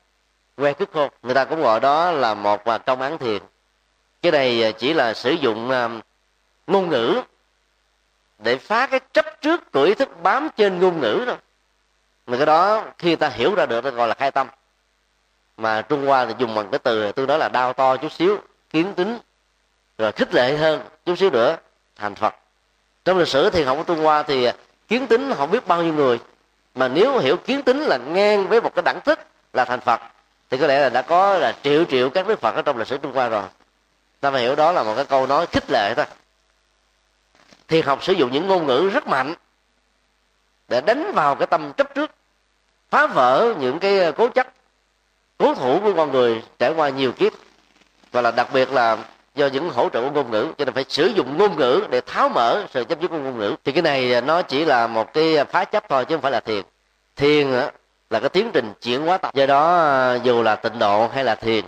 que 0.57 0.73
cứt 0.73 0.89
khô, 0.93 1.09
người 1.23 1.35
ta 1.35 1.45
cũng 1.45 1.61
gọi 1.61 1.79
đó 1.79 2.11
là 2.11 2.33
một 2.33 2.65
à, 2.65 2.77
công 2.77 3.01
án 3.01 3.17
thiền. 3.17 3.41
Cái 4.21 4.31
này 4.31 4.63
à, 4.63 4.71
chỉ 4.71 4.93
là 4.93 5.13
sử 5.13 5.31
dụng 5.31 5.69
à, 5.69 5.89
ngôn 6.67 6.89
ngữ 6.89 7.21
để 8.39 8.57
phá 8.57 8.87
cái 8.87 8.99
chấp 9.13 9.41
trước 9.41 9.71
của 9.71 9.83
ý 9.83 9.93
thức 9.93 10.09
bám 10.23 10.49
trên 10.57 10.79
ngôn 10.79 11.01
ngữ 11.01 11.23
thôi. 11.25 11.35
Mà 12.27 12.37
cái 12.37 12.45
đó 12.45 12.83
khi 12.97 13.15
ta 13.15 13.29
hiểu 13.29 13.55
ra 13.55 13.65
được, 13.65 13.81
ta 13.81 13.89
gọi 13.89 14.07
là 14.07 14.13
khai 14.13 14.31
tâm 14.31 14.47
mà 15.57 15.81
trung 15.81 16.05
hoa 16.05 16.25
thì 16.25 16.33
dùng 16.37 16.55
bằng 16.55 16.69
cái 16.71 16.79
từ 16.79 17.11
tôi 17.11 17.27
nói 17.27 17.37
là 17.39 17.49
đau 17.49 17.73
to 17.73 17.97
chút 17.97 18.11
xíu, 18.11 18.37
kiến 18.69 18.93
tính, 18.93 19.19
rồi 19.97 20.11
khích 20.11 20.33
lệ 20.33 20.57
hơn 20.57 20.81
chút 21.05 21.15
xíu 21.15 21.29
nữa, 21.29 21.57
thành 21.95 22.15
phật. 22.15 22.35
Trong 23.05 23.17
lịch 23.17 23.27
sử 23.27 23.49
thiền 23.49 23.67
học 23.67 23.77
của 23.77 23.83
trung 23.83 24.03
hoa 24.03 24.23
thì 24.23 24.49
kiến 24.87 25.07
tính 25.07 25.33
không 25.37 25.51
biết 25.51 25.67
bao 25.67 25.83
nhiêu 25.83 25.93
người, 25.93 26.19
mà 26.75 26.87
nếu 26.87 27.17
hiểu 27.17 27.37
kiến 27.37 27.63
tính 27.63 27.79
là 27.79 27.97
ngang 27.97 28.47
với 28.47 28.61
một 28.61 28.75
cái 28.75 28.83
đẳng 28.83 29.01
thức 29.01 29.19
là 29.53 29.65
thành 29.65 29.79
phật, 29.79 30.01
thì 30.49 30.57
có 30.57 30.67
lẽ 30.67 30.79
là 30.79 30.89
đã 30.89 31.01
có 31.01 31.37
là 31.37 31.55
triệu 31.63 31.85
triệu 31.85 32.09
các 32.09 32.27
đức 32.27 32.39
phật 32.39 32.55
ở 32.55 32.61
trong 32.61 32.77
lịch 32.77 32.87
sử 32.87 32.97
trung 32.97 33.13
hoa 33.13 33.29
rồi. 33.29 33.43
Ta 34.19 34.31
phải 34.31 34.41
hiểu 34.41 34.55
đó 34.55 34.71
là 34.71 34.83
một 34.83 34.95
cái 34.95 35.05
câu 35.05 35.27
nói 35.27 35.45
khích 35.45 35.69
lệ 35.69 35.93
thôi. 35.95 36.05
Thiền 37.67 37.85
học 37.85 38.03
sử 38.03 38.13
dụng 38.13 38.31
những 38.31 38.47
ngôn 38.47 38.65
ngữ 38.65 38.89
rất 38.93 39.07
mạnh 39.07 39.33
để 40.67 40.81
đánh 40.81 41.11
vào 41.15 41.35
cái 41.35 41.47
tâm 41.47 41.73
chấp 41.73 41.95
trước, 41.95 42.11
phá 42.89 43.07
vỡ 43.07 43.53
những 43.59 43.79
cái 43.79 44.11
cố 44.11 44.27
chấp 44.29 44.47
cố 45.37 45.55
thủ 45.55 45.79
của 45.83 45.93
con 45.93 46.11
người 46.11 46.43
trải 46.59 46.73
qua 46.73 46.89
nhiều 46.89 47.11
kiếp. 47.11 47.33
Và 48.11 48.21
là 48.21 48.31
đặc 48.31 48.47
biệt 48.53 48.71
là 48.71 48.97
do 49.35 49.47
những 49.47 49.69
hỗ 49.69 49.89
trợ 49.89 50.01
của 50.01 50.11
ngôn 50.11 50.31
ngữ, 50.31 50.47
cho 50.57 50.65
nên 50.65 50.73
phải 50.73 50.85
sử 50.89 51.05
dụng 51.05 51.37
ngôn 51.37 51.57
ngữ 51.57 51.83
để 51.89 52.01
tháo 52.01 52.29
mở 52.29 52.65
sự 52.73 52.83
chấp 52.83 53.01
trước 53.01 53.07
của 53.07 53.17
ngôn 53.17 53.37
ngữ. 53.37 53.55
Thì 53.63 53.71
cái 53.71 53.81
này 53.81 54.21
nó 54.21 54.41
chỉ 54.41 54.65
là 54.65 54.87
một 54.87 55.13
cái 55.13 55.45
phá 55.45 55.65
chấp 55.65 55.89
thôi 55.89 56.05
chứ 56.05 56.15
không 56.15 56.21
phải 56.21 56.31
là 56.31 56.39
thiền. 56.39 56.63
Thiền 57.15 57.51
là 58.09 58.19
cái 58.19 58.29
tiến 58.29 58.51
trình 58.53 58.73
chuyển 58.81 59.05
hóa 59.05 59.17
tập. 59.17 59.33
Do 59.33 59.45
đó, 59.45 60.13
dù 60.23 60.43
là 60.43 60.55
tịnh 60.55 60.79
độ 60.79 61.07
hay 61.07 61.23
là 61.23 61.35
thiền, 61.35 61.65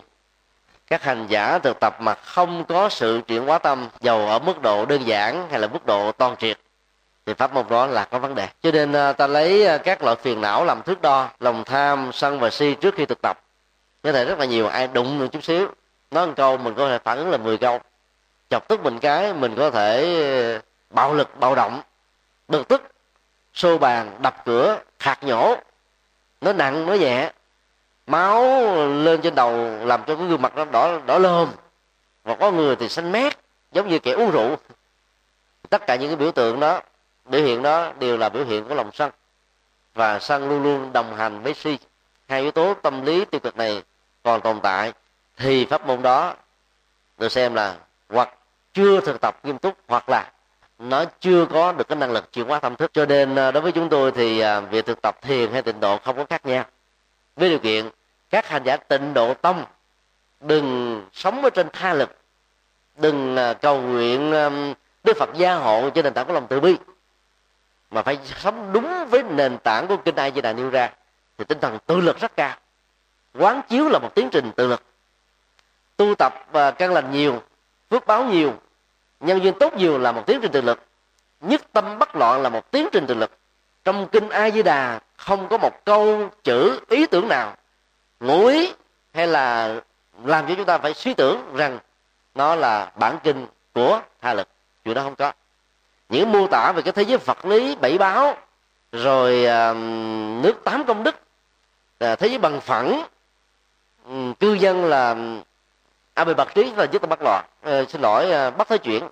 các 0.87 1.03
hành 1.03 1.27
giả 1.27 1.59
thực 1.59 1.79
tập 1.79 1.95
mà 1.99 2.13
không 2.13 2.65
có 2.65 2.89
sự 2.89 3.21
chuyển 3.27 3.45
hóa 3.45 3.57
tâm, 3.57 3.89
dầu 4.01 4.27
ở 4.27 4.39
mức 4.39 4.61
độ 4.61 4.85
đơn 4.85 5.07
giản 5.07 5.47
hay 5.49 5.59
là 5.59 5.67
mức 5.67 5.85
độ 5.85 6.11
toàn 6.11 6.35
triệt, 6.39 6.59
thì 7.25 7.33
pháp 7.33 7.53
môn 7.53 7.65
đó 7.69 7.87
là 7.87 8.05
có 8.05 8.19
vấn 8.19 8.35
đề. 8.35 8.47
Cho 8.63 8.71
nên 8.71 8.93
à, 8.93 9.13
ta 9.13 9.27
lấy 9.27 9.67
à, 9.67 9.77
các 9.77 10.03
loại 10.03 10.15
phiền 10.15 10.41
não 10.41 10.65
làm 10.65 10.81
thước 10.81 11.01
đo, 11.01 11.29
lòng 11.39 11.63
tham, 11.63 12.11
sân 12.13 12.39
và 12.39 12.49
si 12.49 12.73
trước 12.73 12.95
khi 12.95 13.05
thực 13.05 13.21
tập 13.21 13.39
có 14.03 14.11
thể 14.11 14.25
rất 14.25 14.39
là 14.39 14.45
nhiều, 14.45 14.67
ai 14.67 14.87
đụng 14.87 15.19
một 15.19 15.25
chút 15.31 15.43
xíu. 15.43 15.67
Nói 16.11 16.27
một 16.27 16.33
câu, 16.35 16.57
mình 16.57 16.73
có 16.73 16.89
thể 16.89 16.99
phản 16.99 17.17
ứng 17.17 17.31
là 17.31 17.37
10 17.37 17.57
câu. 17.57 17.79
Chọc 18.49 18.67
tức 18.67 18.83
mình 18.83 18.99
cái, 18.99 19.33
mình 19.33 19.55
có 19.55 19.71
thể 19.71 20.21
ờ, 20.53 20.61
bạo 20.89 21.13
lực, 21.13 21.39
bạo 21.39 21.55
động. 21.55 21.81
Bực 22.47 22.67
tức, 22.67 22.81
xô 23.53 23.77
bàn, 23.77 24.17
đập 24.21 24.35
cửa, 24.45 24.79
khạc 24.99 25.23
nhổ. 25.23 25.55
Nó 26.41 26.53
nặng, 26.53 26.85
nó 26.85 26.93
nhẹ. 26.93 27.31
Máu 28.07 28.43
lên 28.87 29.21
trên 29.21 29.35
đầu 29.35 29.51
làm 29.85 30.03
cho 30.07 30.15
cái 30.15 30.27
gương 30.27 30.41
mặt 30.41 30.55
nó 30.55 30.65
đỏ 30.65 30.99
đỏ 31.05 31.17
lơm 31.17 31.49
và 32.23 32.35
có 32.35 32.51
người 32.51 32.75
thì 32.75 32.89
xanh 32.89 33.11
mét, 33.11 33.33
giống 33.71 33.89
như 33.89 33.99
kẻ 33.99 34.11
uống 34.11 34.31
rượu. 34.31 34.55
Tất 35.69 35.87
cả 35.87 35.95
những 35.95 36.09
cái 36.09 36.15
biểu 36.15 36.31
tượng 36.31 36.59
đó, 36.59 36.81
biểu 37.25 37.41
hiện 37.41 37.61
đó 37.63 37.91
đều 37.99 38.17
là 38.17 38.29
biểu 38.29 38.45
hiện 38.45 38.65
của 38.65 38.75
lòng 38.75 38.91
sân. 38.93 39.11
Và 39.93 40.19
sân 40.19 40.49
luôn 40.49 40.63
luôn 40.63 40.93
đồng 40.93 41.15
hành 41.15 41.41
với 41.41 41.53
si. 41.53 41.77
Hai 42.27 42.41
yếu 42.41 42.51
tố 42.51 42.73
tâm 42.73 43.05
lý 43.05 43.25
tiêu 43.25 43.39
cực 43.39 43.57
này 43.57 43.83
còn 44.29 44.41
tồn 44.41 44.59
tại, 44.63 44.93
thì 45.37 45.65
pháp 45.65 45.87
môn 45.87 46.01
đó 46.01 46.35
được 47.17 47.31
xem 47.31 47.53
là 47.53 47.75
hoặc 48.09 48.29
chưa 48.73 49.01
thực 49.01 49.21
tập 49.21 49.39
nghiêm 49.43 49.57
túc 49.57 49.77
hoặc 49.87 50.09
là 50.09 50.31
nó 50.79 51.05
chưa 51.19 51.45
có 51.45 51.71
được 51.71 51.87
cái 51.87 51.95
năng 51.95 52.11
lực 52.11 52.33
chuyển 52.33 52.47
hóa 52.47 52.59
tâm 52.59 52.75
thức. 52.75 52.91
Cho 52.93 53.05
nên 53.05 53.35
à, 53.35 53.51
đối 53.51 53.61
với 53.61 53.71
chúng 53.71 53.89
tôi 53.89 54.11
thì 54.11 54.39
à, 54.39 54.59
việc 54.59 54.85
thực 54.85 55.01
tập 55.01 55.21
thiền 55.21 55.51
hay 55.51 55.61
tịnh 55.61 55.79
độ 55.79 55.97
không 55.97 56.17
có 56.17 56.25
khác 56.29 56.45
nhau. 56.45 56.65
Với 57.35 57.49
điều 57.49 57.59
kiện, 57.59 57.89
các 58.29 58.47
hành 58.47 58.63
giả 58.63 58.77
tịnh 58.77 59.13
độ 59.13 59.33
tông 59.33 59.65
đừng 60.39 61.01
sống 61.13 61.43
ở 61.43 61.49
trên 61.49 61.69
tha 61.73 61.93
lực, 61.93 62.17
đừng 62.95 63.35
à, 63.35 63.53
cầu 63.53 63.81
nguyện 63.81 64.31
đức 65.03 65.17
phật 65.17 65.29
gia 65.33 65.55
hộ 65.55 65.89
trên 65.89 66.03
nền 66.03 66.13
tảng 66.13 66.27
của 66.27 66.33
lòng 66.33 66.47
từ 66.49 66.59
bi, 66.59 66.75
mà 67.91 68.01
phải 68.01 68.19
sống 68.25 68.73
đúng 68.73 69.05
với 69.09 69.23
nền 69.23 69.57
tảng 69.57 69.87
của 69.87 69.97
kinh 69.97 70.15
ai 70.15 70.31
di 70.35 70.41
đà 70.41 70.53
nêu 70.53 70.69
ra, 70.69 70.89
thì 71.37 71.45
tinh 71.45 71.59
thần 71.59 71.77
tự 71.85 71.95
lực 71.95 72.19
rất 72.19 72.35
cao 72.35 72.55
quán 73.33 73.61
chiếu 73.69 73.89
là 73.89 73.99
một 73.99 74.15
tiến 74.15 74.29
trình 74.31 74.51
tự 74.55 74.67
lực. 74.67 74.83
Tu 75.97 76.15
tập 76.15 76.45
và 76.51 76.71
căn 76.71 76.93
lành 76.93 77.11
nhiều, 77.11 77.41
phước 77.89 78.07
báo 78.07 78.23
nhiều, 78.23 78.53
nhân 79.19 79.43
duyên 79.43 79.53
tốt 79.59 79.73
nhiều 79.73 79.97
là 79.97 80.11
một 80.11 80.23
tiến 80.25 80.39
trình 80.41 80.51
tự 80.51 80.61
lực. 80.61 80.79
Nhất 81.41 81.61
tâm 81.73 81.99
bất 81.99 82.15
loạn 82.15 82.41
là 82.41 82.49
một 82.49 82.71
tiến 82.71 82.87
trình 82.91 83.07
tự 83.07 83.13
lực. 83.13 83.31
Trong 83.83 84.07
kinh 84.07 84.29
a 84.29 84.51
di 84.51 84.63
đà 84.63 84.99
không 85.17 85.47
có 85.49 85.57
một 85.57 85.85
câu 85.85 86.29
chữ 86.43 86.79
ý 86.89 87.05
tưởng 87.05 87.27
nào 87.27 87.55
ngụ 88.19 88.45
ý 88.45 88.73
hay 89.13 89.27
là 89.27 89.75
làm 90.23 90.47
cho 90.47 90.55
chúng 90.55 90.65
ta 90.65 90.77
phải 90.77 90.93
suy 90.93 91.13
tưởng 91.13 91.55
rằng 91.55 91.79
nó 92.35 92.55
là 92.55 92.91
bản 92.95 93.17
kinh 93.23 93.47
của 93.73 94.01
tha 94.21 94.33
lực. 94.33 94.47
Chuyện 94.83 94.95
đó 94.95 95.03
không 95.03 95.15
có. 95.15 95.31
Những 96.09 96.31
mô 96.31 96.47
tả 96.47 96.71
về 96.71 96.81
cái 96.81 96.91
thế 96.91 97.03
giới 97.03 97.17
vật 97.17 97.45
lý, 97.45 97.75
bảy 97.75 97.97
báo, 97.97 98.37
rồi 98.91 99.45
à, 99.45 99.73
nước 100.43 100.53
tám 100.63 100.83
công 100.83 101.03
đức 101.03 101.15
à, 101.99 102.15
thế 102.15 102.27
giới 102.27 102.37
bằng 102.37 102.61
phẳng 102.61 103.03
Ừ, 104.09 104.33
cư 104.39 104.53
dân 104.53 104.85
là 104.85 105.09
ừ, 105.13 105.39
a 106.13 106.23
bề 106.25 106.33
bạc 106.33 106.47
trí 106.55 106.71
và 106.75 106.85
nhất 106.85 107.01
là 107.03 107.07
bắt 107.07 107.19
lọt 107.21 107.45
à, 107.61 107.83
xin 107.89 108.01
lỗi 108.01 108.31
à, 108.31 108.49
bắt 108.49 108.67
thế 108.67 108.77
chuyển. 108.77 109.07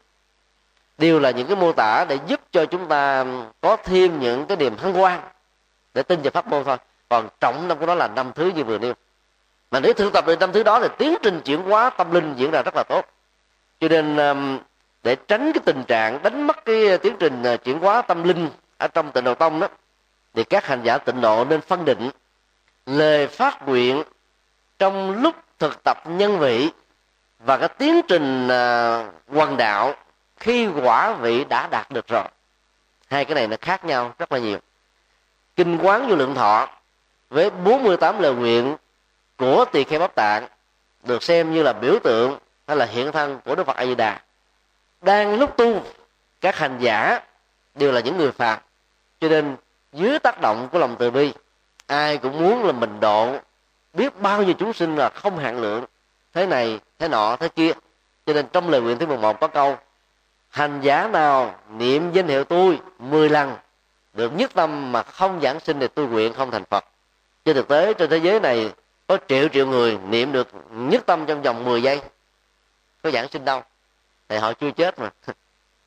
Đều 0.97 1.19
là 1.19 1.31
những 1.31 1.47
cái 1.47 1.55
mô 1.55 1.71
tả 1.71 2.05
để 2.09 2.19
giúp 2.27 2.41
cho 2.51 2.65
chúng 2.65 2.87
ta 2.87 3.21
ừ, 3.21 3.43
có 3.61 3.77
thêm 3.77 4.19
những 4.19 4.45
cái 4.45 4.57
niềm 4.57 4.77
hân 4.77 4.93
quan 4.93 5.21
để 5.93 6.03
tin 6.03 6.21
vào 6.21 6.31
pháp 6.31 6.47
môn 6.47 6.63
thôi. 6.63 6.77
Còn 7.09 7.29
trọng 7.39 7.65
tâm 7.69 7.77
của 7.79 7.85
nó 7.85 7.95
là 7.95 8.07
năm 8.07 8.31
thứ 8.35 8.51
như 8.55 8.63
vừa 8.63 8.77
nêu. 8.77 8.93
Mà 9.71 9.79
nếu 9.79 9.93
thực 9.93 10.13
tập 10.13 10.27
được 10.27 10.39
năm 10.39 10.51
thứ 10.51 10.63
đó 10.63 10.79
thì 10.79 10.87
tiến 10.97 11.15
trình 11.23 11.41
chuyển 11.41 11.61
hóa 11.61 11.89
tâm 11.89 12.11
linh 12.11 12.33
diễn 12.37 12.51
ra 12.51 12.61
rất 12.61 12.75
là 12.75 12.83
tốt. 12.89 13.05
Cho 13.79 13.87
nên 13.87 14.17
để 15.03 15.15
tránh 15.27 15.51
cái 15.53 15.61
tình 15.65 15.83
trạng 15.83 16.23
đánh 16.23 16.47
mất 16.47 16.65
cái 16.65 16.97
tiến 16.97 17.15
trình 17.19 17.43
ờ, 17.43 17.57
chuyển 17.57 17.79
hóa 17.79 18.01
tâm 18.01 18.23
linh 18.23 18.49
ở 18.77 18.87
trong 18.87 19.11
tịnh 19.11 19.23
độ 19.23 19.35
tông 19.35 19.59
đó 19.59 19.67
thì 20.33 20.43
các 20.43 20.65
hành 20.65 20.81
giả 20.83 20.97
tịnh 20.97 21.21
độ 21.21 21.45
nên 21.45 21.61
phân 21.61 21.85
định 21.85 22.09
lời 22.85 23.27
phát 23.27 23.67
nguyện 23.67 24.03
trong 24.79 25.21
lúc 25.21 25.35
thực 25.59 25.83
tập 25.83 26.03
nhân 26.05 26.39
vị 26.39 26.69
và 27.39 27.57
cái 27.57 27.69
tiến 27.69 28.01
trình 28.07 28.47
à, 28.47 29.03
quần 29.27 29.57
đạo 29.57 29.95
khi 30.39 30.67
quả 30.67 31.13
vị 31.13 31.45
đã 31.45 31.67
đạt 31.67 31.91
được 31.91 32.07
rồi. 32.07 32.23
Hai 33.07 33.25
cái 33.25 33.35
này 33.35 33.47
nó 33.47 33.57
khác 33.61 33.85
nhau 33.85 34.13
rất 34.19 34.31
là 34.31 34.39
nhiều. 34.39 34.59
Kinh 35.55 35.77
quán 35.77 36.09
vô 36.09 36.15
lượng 36.15 36.35
thọ 36.35 36.67
với 37.29 37.49
48 37.49 38.19
lời 38.19 38.33
nguyện 38.33 38.75
của 39.37 39.65
tỳ 39.71 39.83
kheo 39.83 39.99
bắp 39.99 40.15
tạng 40.15 40.47
được 41.03 41.23
xem 41.23 41.53
như 41.53 41.63
là 41.63 41.73
biểu 41.73 41.99
tượng 42.03 42.37
hay 42.67 42.77
là 42.77 42.85
hiện 42.85 43.11
thân 43.11 43.39
của 43.45 43.55
đức 43.55 43.63
phật 43.63 43.75
a 43.75 43.85
di 43.85 43.95
đà. 43.95 44.21
Đang 45.01 45.39
lúc 45.39 45.57
tu, 45.57 45.81
các 46.41 46.55
hành 46.55 46.77
giả 46.79 47.19
đều 47.75 47.91
là 47.91 47.99
những 47.99 48.17
người 48.17 48.31
phàm. 48.31 48.59
Cho 49.19 49.29
nên 49.29 49.55
dưới 49.93 50.19
tác 50.19 50.41
động 50.41 50.69
của 50.71 50.79
lòng 50.79 50.95
từ 50.99 51.11
bi, 51.11 51.33
ai 51.87 52.17
cũng 52.17 52.39
muốn 52.39 52.65
là 52.65 52.71
mình 52.71 52.99
độ 52.99 53.37
biết 53.97 54.21
bao 54.21 54.43
nhiêu 54.43 54.53
chúng 54.53 54.73
sinh 54.73 54.95
là 54.95 55.09
không 55.09 55.37
hạn 55.37 55.61
lượng, 55.61 55.85
thế 56.33 56.45
này, 56.45 56.79
thế 56.99 57.07
nọ, 57.07 57.35
thế 57.35 57.49
kia. 57.49 57.71
Cho 58.25 58.33
nên 58.33 58.45
trong 58.53 58.69
lời 58.69 58.81
nguyện 58.81 58.97
thứ 58.97 59.05
11 59.05 59.39
có 59.39 59.47
câu, 59.47 59.77
hành 60.49 60.81
giả 60.81 61.07
nào 61.07 61.55
niệm 61.69 62.11
danh 62.11 62.27
hiệu 62.27 62.43
tôi 62.43 62.79
10 62.99 63.29
lần, 63.29 63.55
được 64.13 64.31
nhất 64.35 64.51
tâm 64.53 64.91
mà 64.91 65.03
không 65.03 65.39
giảng 65.41 65.59
sinh 65.59 65.79
thì 65.79 65.87
tôi 65.87 66.07
nguyện 66.07 66.33
không 66.33 66.51
thành 66.51 66.65
phật. 66.65 66.85
Trên 67.45 67.55
thực 67.55 67.67
tế, 67.67 67.93
trên 67.93 68.09
thế 68.09 68.17
giới 68.17 68.39
này 68.39 68.71
có 69.07 69.17
triệu 69.27 69.47
triệu 69.47 69.67
người 69.67 69.97
niệm 70.09 70.31
được 70.31 70.47
nhất 70.71 71.05
tâm 71.05 71.25
trong 71.25 71.41
vòng 71.41 71.63
10 71.63 71.81
giây. 71.81 72.01
Có 73.03 73.11
giảng 73.11 73.27
sinh 73.27 73.45
đâu? 73.45 73.63
Thì 74.29 74.37
họ 74.37 74.53
chưa 74.53 74.71
chết 74.71 74.99
mà. 74.99 75.09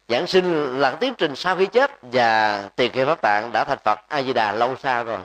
Giảng 0.08 0.26
sinh 0.26 0.78
là 0.80 0.90
tiến 0.90 1.14
trình 1.18 1.36
sau 1.36 1.56
khi 1.56 1.66
chết 1.66 1.90
và 2.02 2.62
tiền 2.76 2.92
kỳ 2.92 3.04
pháp 3.04 3.20
tạng 3.22 3.52
đã 3.52 3.64
thành 3.64 3.78
phật 3.84 3.98
a 4.08 4.22
di 4.22 4.32
đà, 4.32 4.52
lâu 4.52 4.76
xa 4.76 5.02
rồi 5.02 5.18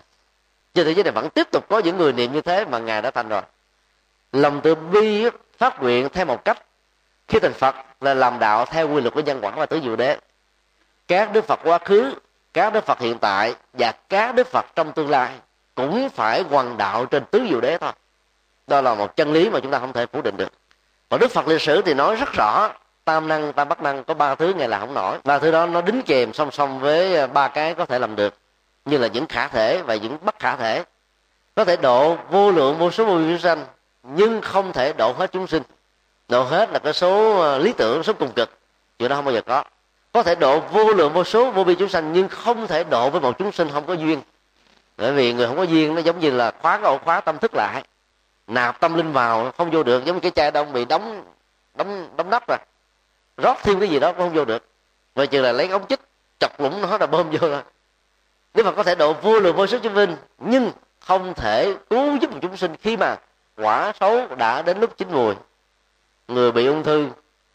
trên 0.76 0.86
thế 0.86 0.94
giới 0.94 1.04
này 1.04 1.12
vẫn 1.12 1.30
tiếp 1.30 1.48
tục 1.52 1.66
có 1.70 1.80
những 1.80 1.98
người 1.98 2.14
niệm 2.14 2.34
như 2.34 2.42
thế 2.42 2.66
mà 2.66 2.80
ngài 2.80 3.02
đã 3.02 3.12
thành 3.12 3.30
rồi. 3.30 3.42
Lòng 4.32 4.62
từ 4.64 4.76
bi 4.76 5.26
phát 5.58 5.82
nguyện 5.82 6.10
theo 6.14 6.26
một 6.26 6.46
cách 6.46 6.64
khi 7.28 7.40
thành 7.40 7.54
phật 7.54 7.76
là 8.02 8.14
làm 8.14 8.40
đạo 8.40 8.66
theo 8.66 8.90
quy 8.90 9.02
luật 9.02 9.14
của 9.14 9.20
nhân 9.20 9.40
quả 9.42 9.52
và 9.52 9.66
tứ 9.66 9.80
diệu 9.84 9.96
đế. 9.96 10.18
Các 11.08 11.34
đức 11.34 11.46
phật 11.46 11.60
quá 11.64 11.78
khứ, 11.78 12.14
các 12.54 12.74
đức 12.74 12.86
phật 12.86 13.00
hiện 13.00 13.18
tại 13.18 13.56
và 13.74 13.94
các 14.10 14.36
đức 14.36 14.48
phật 14.48 14.66
trong 14.76 14.92
tương 14.92 15.10
lai 15.10 15.30
cũng 15.76 16.10
phải 16.10 16.42
hoàn 16.42 16.78
đạo 16.78 17.06
trên 17.06 17.26
tứ 17.26 17.48
diệu 17.50 17.62
đế 17.62 17.78
thôi. 17.78 17.92
Đó 18.68 18.82
là 18.82 18.96
một 18.96 19.16
chân 19.16 19.34
lý 19.34 19.50
mà 19.50 19.60
chúng 19.60 19.72
ta 19.72 19.80
không 19.80 19.94
thể 19.94 20.06
phủ 20.06 20.22
định 20.22 20.38
được. 20.38 20.52
Còn 21.10 21.20
đức 21.20 21.32
phật 21.32 21.48
lịch 21.48 21.62
sử 21.62 21.82
thì 21.82 21.94
nói 21.94 22.16
rất 22.16 22.34
rõ, 22.34 22.70
tam 23.06 23.28
năng, 23.28 23.54
tam 23.54 23.70
bất 23.70 23.82
năng 23.82 24.04
có 24.04 24.14
ba 24.14 24.36
thứ 24.36 24.54
ngày 24.54 24.68
là 24.68 24.80
không 24.80 24.94
nổi. 24.94 25.18
Ba 25.24 25.40
thứ 25.40 25.52
đó 25.52 25.66
nó 25.66 25.82
đính 25.82 26.02
kèm 26.02 26.34
song 26.34 26.52
song 26.52 26.80
với 26.80 27.18
à, 27.18 27.28
ba 27.28 27.48
cái 27.48 27.74
có 27.74 27.86
thể 27.86 28.00
làm 28.00 28.16
được 28.16 28.34
như 28.86 28.98
là 28.98 29.08
những 29.08 29.26
khả 29.26 29.48
thể 29.48 29.82
và 29.82 29.96
những 29.96 30.18
bất 30.22 30.40
khả 30.40 30.56
thể. 30.56 30.84
Có 31.56 31.66
thể 31.66 31.78
độ 31.78 32.18
vô 32.30 32.52
lượng 32.52 32.78
vô 32.78 32.92
số 32.92 33.06
vô 33.06 33.14
chúng 33.14 33.40
sanh, 33.40 33.66
nhưng 34.04 34.42
không 34.42 34.74
thể 34.74 34.94
độ 34.94 35.12
hết 35.12 35.32
chúng 35.32 35.48
sinh. 35.48 35.64
Độ 36.28 36.44
hết 36.44 36.70
là 36.72 36.80
cái 36.80 36.94
số 36.94 37.40
ờ, 37.40 37.58
lý 37.58 37.74
tưởng, 37.74 38.04
số 38.04 38.14
cùng 38.14 38.32
cực. 38.32 38.50
Chuyện 39.00 39.10
đó 39.10 39.16
không 39.16 39.26
bao 39.26 39.34
giờ 39.34 39.42
có. 39.42 39.64
Có 40.12 40.24
thể 40.24 40.36
độ 40.36 40.60
vô 40.60 40.94
lượng 40.94 41.14
vô 41.14 41.24
số 41.24 41.52
vô 41.52 41.64
biên 41.64 41.76
chúng 41.78 41.90
sanh, 41.90 42.14
nhưng 42.14 42.28
không 42.28 42.68
thể 42.68 42.84
độ 42.84 43.10
với 43.10 43.22
một 43.22 43.38
chúng 43.38 43.52
sinh 43.52 43.70
không 43.74 43.86
có 43.86 43.94
duyên. 43.94 44.22
Bởi 44.98 45.12
vì 45.12 45.34
người 45.34 45.48
không 45.48 45.58
có 45.58 45.64
duyên, 45.64 45.96
nó 45.96 46.02
giống 46.02 46.20
như 46.20 46.32
là 46.32 46.52
khóa 46.62 46.78
cái 46.78 46.86
ổ 46.86 46.98
khóa 46.98 47.22
tâm 47.22 47.38
thức 47.38 47.52
lại. 47.54 47.84
Nạp 48.48 48.80
tâm 48.80 48.94
linh 48.94 49.12
vào, 49.12 49.52
không 49.58 49.72
vô 49.72 49.84
được. 49.84 50.06
Giống 50.06 50.16
như 50.16 50.20
cái 50.20 50.32
chai 50.32 50.52
đông 50.52 50.74
bị 50.74 50.86
đóng 50.86 51.24
đóng 51.76 52.10
đóng 52.18 52.30
nắp 52.30 52.44
rồi. 52.48 52.58
Rót 53.38 53.58
thêm 53.64 53.80
cái 53.80 53.90
gì 53.90 54.00
đó 54.00 54.12
cũng 54.12 54.22
không 54.22 54.34
vô 54.34 54.46
được. 54.46 54.66
Vậy 55.16 55.28
chừng 55.28 55.44
là 55.44 55.52
lấy 55.52 55.68
ống 55.68 55.88
chích, 55.88 56.00
chọc 56.40 56.60
lũng 56.60 56.82
nó 56.82 56.98
là 56.98 57.08
bơm 57.08 57.30
vô 57.30 57.48
rồi 57.50 57.62
đức 58.56 58.64
Phật 58.64 58.76
có 58.76 58.84
thể 58.84 58.96
độ 58.96 59.14
vô 59.14 59.40
lượng 59.40 59.56
vô 59.56 59.68
số 59.68 59.78
chúng 59.84 59.96
sinh 59.96 60.16
nhưng 60.40 60.72
không 61.00 61.34
thể 61.34 61.76
cứu 61.90 62.18
giúp 62.22 62.32
một 62.32 62.40
chúng 62.42 62.58
sinh 62.58 62.76
khi 62.82 62.98
mà 62.98 63.16
quả 63.58 63.94
xấu 64.00 64.28
đã 64.38 64.62
đến 64.62 64.80
lúc 64.80 64.98
chín 64.98 65.08
mùi. 65.12 65.36
Người 66.28 66.52
bị 66.52 66.66
ung 66.66 66.84
thư, 66.84 67.08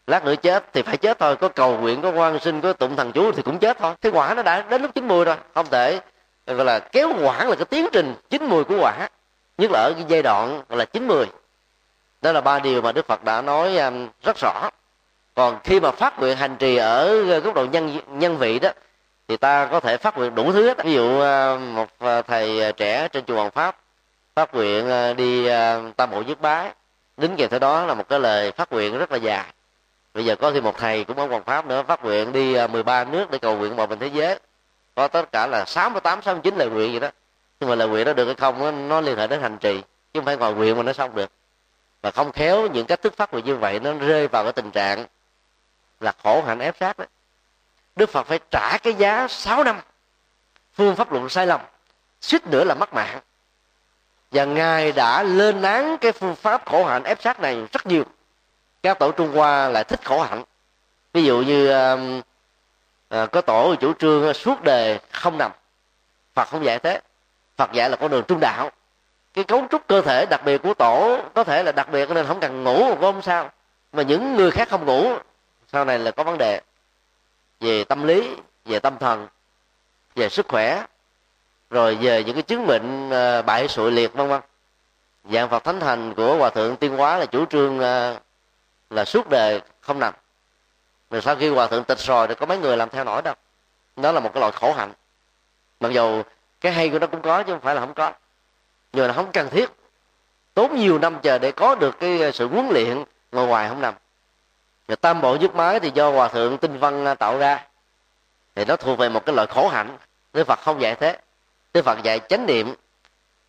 lát 0.07 0.25
nữa 0.25 0.35
chết 0.35 0.73
thì 0.73 0.81
phải 0.81 0.97
chết 0.97 1.19
thôi, 1.19 1.35
có 1.35 1.47
cầu 1.47 1.77
nguyện, 1.77 2.01
có 2.01 2.11
quan 2.11 2.39
sinh, 2.39 2.61
có 2.61 2.73
tụng 2.73 2.95
thần 2.95 3.11
chú 3.11 3.31
thì 3.31 3.41
cũng 3.41 3.59
chết 3.59 3.77
thôi. 3.79 3.93
Cái 4.01 4.11
quả 4.11 4.33
nó 4.33 4.43
đã 4.43 4.65
đến 4.69 4.81
lúc 4.81 4.91
chín 4.95 5.07
mùi 5.07 5.25
rồi, 5.25 5.35
không 5.53 5.65
thể, 5.71 5.99
gọi 6.47 6.65
là 6.65 6.79
kéo 6.79 7.13
quả 7.21 7.43
là 7.43 7.55
cái 7.55 7.65
tiến 7.65 7.87
trình 7.91 8.15
chín 8.29 8.45
mùi 8.45 8.63
của 8.63 8.75
quả, 8.79 9.09
nhất 9.57 9.71
là 9.71 9.79
ở 9.79 9.93
cái 9.93 10.05
giai 10.07 10.21
đoạn 10.21 10.61
gọi 10.69 10.79
là 10.79 10.85
chín 10.85 11.07
mười 11.07 11.25
đó 12.21 12.31
là 12.31 12.41
ba 12.41 12.59
điều 12.59 12.81
mà 12.81 12.91
đức 12.91 13.07
phật 13.07 13.23
đã 13.23 13.41
nói 13.41 13.77
um, 13.77 14.07
rất 14.23 14.37
rõ. 14.37 14.69
Còn 15.35 15.59
khi 15.63 15.79
mà 15.79 15.91
phát 15.91 16.19
nguyện 16.19 16.37
hành 16.37 16.55
trì 16.55 16.75
ở 16.75 17.23
góc 17.39 17.53
độ 17.53 17.65
nhân 17.65 17.99
nhân 18.07 18.37
vị 18.37 18.59
đó 18.59 18.69
thì 19.31 19.37
ta 19.37 19.65
có 19.65 19.79
thể 19.79 19.97
phát 19.97 20.17
nguyện 20.17 20.35
đủ 20.35 20.51
thứ 20.51 20.67
hết. 20.67 20.83
Ví 20.83 20.93
dụ 20.93 21.19
à, 21.21 21.57
một 21.57 21.89
à, 21.99 22.21
thầy 22.21 22.63
à, 22.63 22.71
trẻ 22.71 23.07
trên 23.07 23.25
chùa 23.25 23.35
Hoàng 23.35 23.51
Pháp 23.51 23.77
phát 24.35 24.53
nguyện 24.53 25.15
đi 25.17 25.47
tam 25.97 26.11
bộ 26.11 26.21
nhất 26.21 26.41
bái. 26.41 26.71
Đính 27.17 27.35
kèm 27.37 27.49
theo 27.49 27.59
đó 27.59 27.85
là 27.85 27.93
một 27.93 28.09
cái 28.09 28.19
lời 28.19 28.51
phát 28.51 28.71
nguyện 28.71 28.97
rất 28.97 29.11
là 29.11 29.17
dài. 29.17 29.45
Bây 30.13 30.25
giờ 30.25 30.35
có 30.35 30.51
thêm 30.51 30.63
một 30.63 30.77
thầy 30.77 31.03
cũng 31.03 31.17
ở 31.17 31.27
Hoàng 31.27 31.43
Pháp 31.43 31.65
nữa 31.65 31.83
phát 31.87 32.03
nguyện 32.03 32.31
đi 32.31 32.67
13 32.67 33.03
nước 33.03 33.31
để 33.31 33.37
cầu 33.37 33.57
nguyện 33.57 33.75
hòa 33.75 33.85
bình 33.85 33.99
thế 33.99 34.07
giới. 34.07 34.39
Có 34.95 35.07
tất 35.07 35.31
cả 35.31 35.47
là 35.47 35.65
68 35.65 36.21
69 36.21 36.55
lời 36.55 36.69
nguyện 36.69 36.93
gì 36.93 36.99
đó. 36.99 37.09
Nhưng 37.59 37.69
mà 37.69 37.75
lời 37.75 37.87
nguyện 37.87 38.05
đó 38.05 38.13
được 38.13 38.25
hay 38.25 38.35
không 38.35 38.59
nó, 38.59 38.71
nó 38.71 39.01
liên 39.01 39.17
hệ 39.17 39.27
đến 39.27 39.41
hành 39.41 39.57
trì 39.57 39.81
chứ 39.81 40.19
không 40.19 40.25
phải 40.25 40.37
ngồi 40.37 40.53
nguyện 40.53 40.77
mà 40.77 40.83
nó 40.83 40.93
xong 40.93 41.15
được. 41.15 41.31
Và 42.01 42.11
không 42.11 42.31
khéo 42.31 42.67
những 42.67 42.85
cách 42.85 43.01
thức 43.01 43.17
phát 43.17 43.33
nguyện 43.33 43.45
như 43.45 43.55
vậy 43.55 43.79
nó 43.79 43.93
rơi 43.93 44.27
vào 44.27 44.43
cái 44.43 44.53
tình 44.53 44.71
trạng 44.71 45.05
là 45.99 46.13
khổ 46.23 46.43
hạnh 46.47 46.59
ép 46.59 46.77
sát 46.79 46.97
đấy 46.97 47.07
đức 47.95 48.09
phật 48.09 48.23
phải 48.23 48.39
trả 48.51 48.77
cái 48.77 48.93
giá 48.93 49.27
6 49.27 49.63
năm. 49.63 49.79
Phương 50.73 50.95
pháp 50.95 51.11
luận 51.11 51.29
sai 51.29 51.47
lầm 51.47 51.61
suýt 52.21 52.47
nữa 52.47 52.63
là 52.63 52.75
mất 52.75 52.93
mạng. 52.93 53.19
Và 54.31 54.45
ngài 54.45 54.91
đã 54.91 55.23
lên 55.23 55.61
án 55.61 55.97
cái 55.97 56.11
phương 56.11 56.35
pháp 56.35 56.65
khổ 56.65 56.85
hạnh 56.85 57.03
ép 57.03 57.21
sát 57.21 57.39
này 57.39 57.67
rất 57.71 57.87
nhiều. 57.87 58.03
Các 58.83 58.99
tổ 58.99 59.11
trung 59.11 59.35
hoa 59.35 59.69
lại 59.69 59.83
thích 59.83 59.99
khổ 60.03 60.21
hạnh. 60.21 60.43
Ví 61.13 61.23
dụ 61.23 61.41
như 61.41 61.71
um, 61.71 62.21
à, 63.09 63.25
có 63.25 63.41
tổ 63.41 63.75
chủ 63.75 63.93
trương 63.93 64.33
suốt 64.33 64.63
đề 64.63 64.99
không 65.11 65.37
nằm. 65.37 65.51
Phật 66.33 66.47
không 66.47 66.65
dạy 66.65 66.79
thế. 66.79 67.01
Phật 67.57 67.71
dạy 67.71 67.89
là 67.89 67.95
con 67.95 68.11
đường 68.11 68.23
trung 68.27 68.39
đạo. 68.39 68.71
Cái 69.33 69.43
cấu 69.43 69.67
trúc 69.71 69.87
cơ 69.87 70.01
thể 70.01 70.25
đặc 70.25 70.41
biệt 70.45 70.57
của 70.57 70.73
tổ 70.73 71.19
có 71.33 71.43
thể 71.43 71.63
là 71.63 71.71
đặc 71.71 71.89
biệt 71.91 72.09
nên 72.09 72.27
không 72.27 72.39
cần 72.39 72.63
ngủ 72.63 72.85
cũng 72.89 73.01
không 73.01 73.21
sao. 73.21 73.51
Mà 73.91 74.03
những 74.03 74.35
người 74.35 74.51
khác 74.51 74.69
không 74.69 74.85
ngủ 74.85 75.13
sau 75.67 75.85
này 75.85 75.99
là 75.99 76.11
có 76.11 76.23
vấn 76.23 76.37
đề 76.37 76.61
về 77.61 77.83
tâm 77.83 78.03
lý, 78.03 78.35
về 78.65 78.79
tâm 78.79 78.97
thần, 78.97 79.27
về 80.15 80.29
sức 80.29 80.47
khỏe, 80.47 80.85
rồi 81.69 81.95
về 81.95 82.23
những 82.23 82.33
cái 82.33 82.43
chứng 82.43 82.67
bệnh 82.67 83.09
ờ, 83.09 83.41
bại 83.41 83.67
sụi 83.67 83.91
liệt, 83.91 84.13
vân 84.13 84.27
vân. 84.27 84.41
Dạng 85.31 85.49
phật 85.49 85.63
thánh 85.63 85.79
thành 85.79 86.13
của 86.13 86.35
hòa 86.35 86.49
thượng 86.49 86.75
tiên 86.75 86.97
hóa 86.97 87.17
là 87.17 87.25
chủ 87.25 87.45
trương 87.45 87.79
ờ, 87.79 88.19
là 88.89 89.05
suốt 89.05 89.29
đời 89.29 89.61
không 89.81 89.99
nằm. 89.99 90.13
Rồi 91.09 91.21
sau 91.21 91.35
khi 91.35 91.49
hòa 91.49 91.67
thượng 91.67 91.83
tịch 91.83 91.99
rồi 91.99 92.27
thì 92.27 92.35
có 92.35 92.45
mấy 92.45 92.57
người 92.57 92.77
làm 92.77 92.89
theo 92.89 93.03
nổi 93.03 93.21
đâu. 93.21 93.35
Đó 93.95 94.11
là 94.11 94.19
một 94.19 94.33
cái 94.33 94.39
loại 94.39 94.51
khổ 94.51 94.73
hạnh. 94.73 94.93
Mặc 95.79 95.91
dù 95.91 96.23
cái 96.61 96.71
hay 96.71 96.89
của 96.89 96.99
nó 96.99 97.07
cũng 97.07 97.21
có 97.21 97.43
chứ 97.43 97.51
không 97.53 97.61
phải 97.61 97.75
là 97.75 97.81
không 97.81 97.93
có. 97.93 98.13
Nhưng 98.93 99.07
là 99.07 99.13
không 99.13 99.31
cần 99.31 99.49
thiết. 99.49 99.69
Tốn 100.53 100.75
nhiều 100.75 100.99
năm 100.99 101.19
chờ 101.21 101.37
để 101.37 101.51
có 101.51 101.75
được 101.75 101.99
cái 101.99 102.31
sự 102.33 102.47
huấn 102.47 102.69
luyện 102.69 103.03
ngồi 103.31 103.47
ngoài 103.47 103.69
không 103.69 103.81
nằm 103.81 103.93
và 104.91 104.95
tam 104.95 105.21
bộ 105.21 105.35
dứt 105.35 105.55
mái 105.55 105.79
thì 105.79 105.91
do 105.93 106.11
hòa 106.11 106.27
thượng 106.27 106.57
tinh 106.57 106.77
văn 106.77 107.05
à, 107.05 107.13
tạo 107.13 107.37
ra. 107.37 107.65
Thì 108.55 108.65
nó 108.65 108.75
thuộc 108.75 108.99
về 108.99 109.09
một 109.09 109.25
cái 109.25 109.35
loại 109.35 109.47
khổ 109.47 109.67
hạnh. 109.67 109.97
Đức 110.33 110.47
phật 110.47 110.59
không 110.59 110.81
dạy 110.81 110.95
thế. 110.95 111.17
Đức 111.73 111.85
phật 111.85 112.03
dạy 112.03 112.19
chánh 112.29 112.45
niệm. 112.45 112.73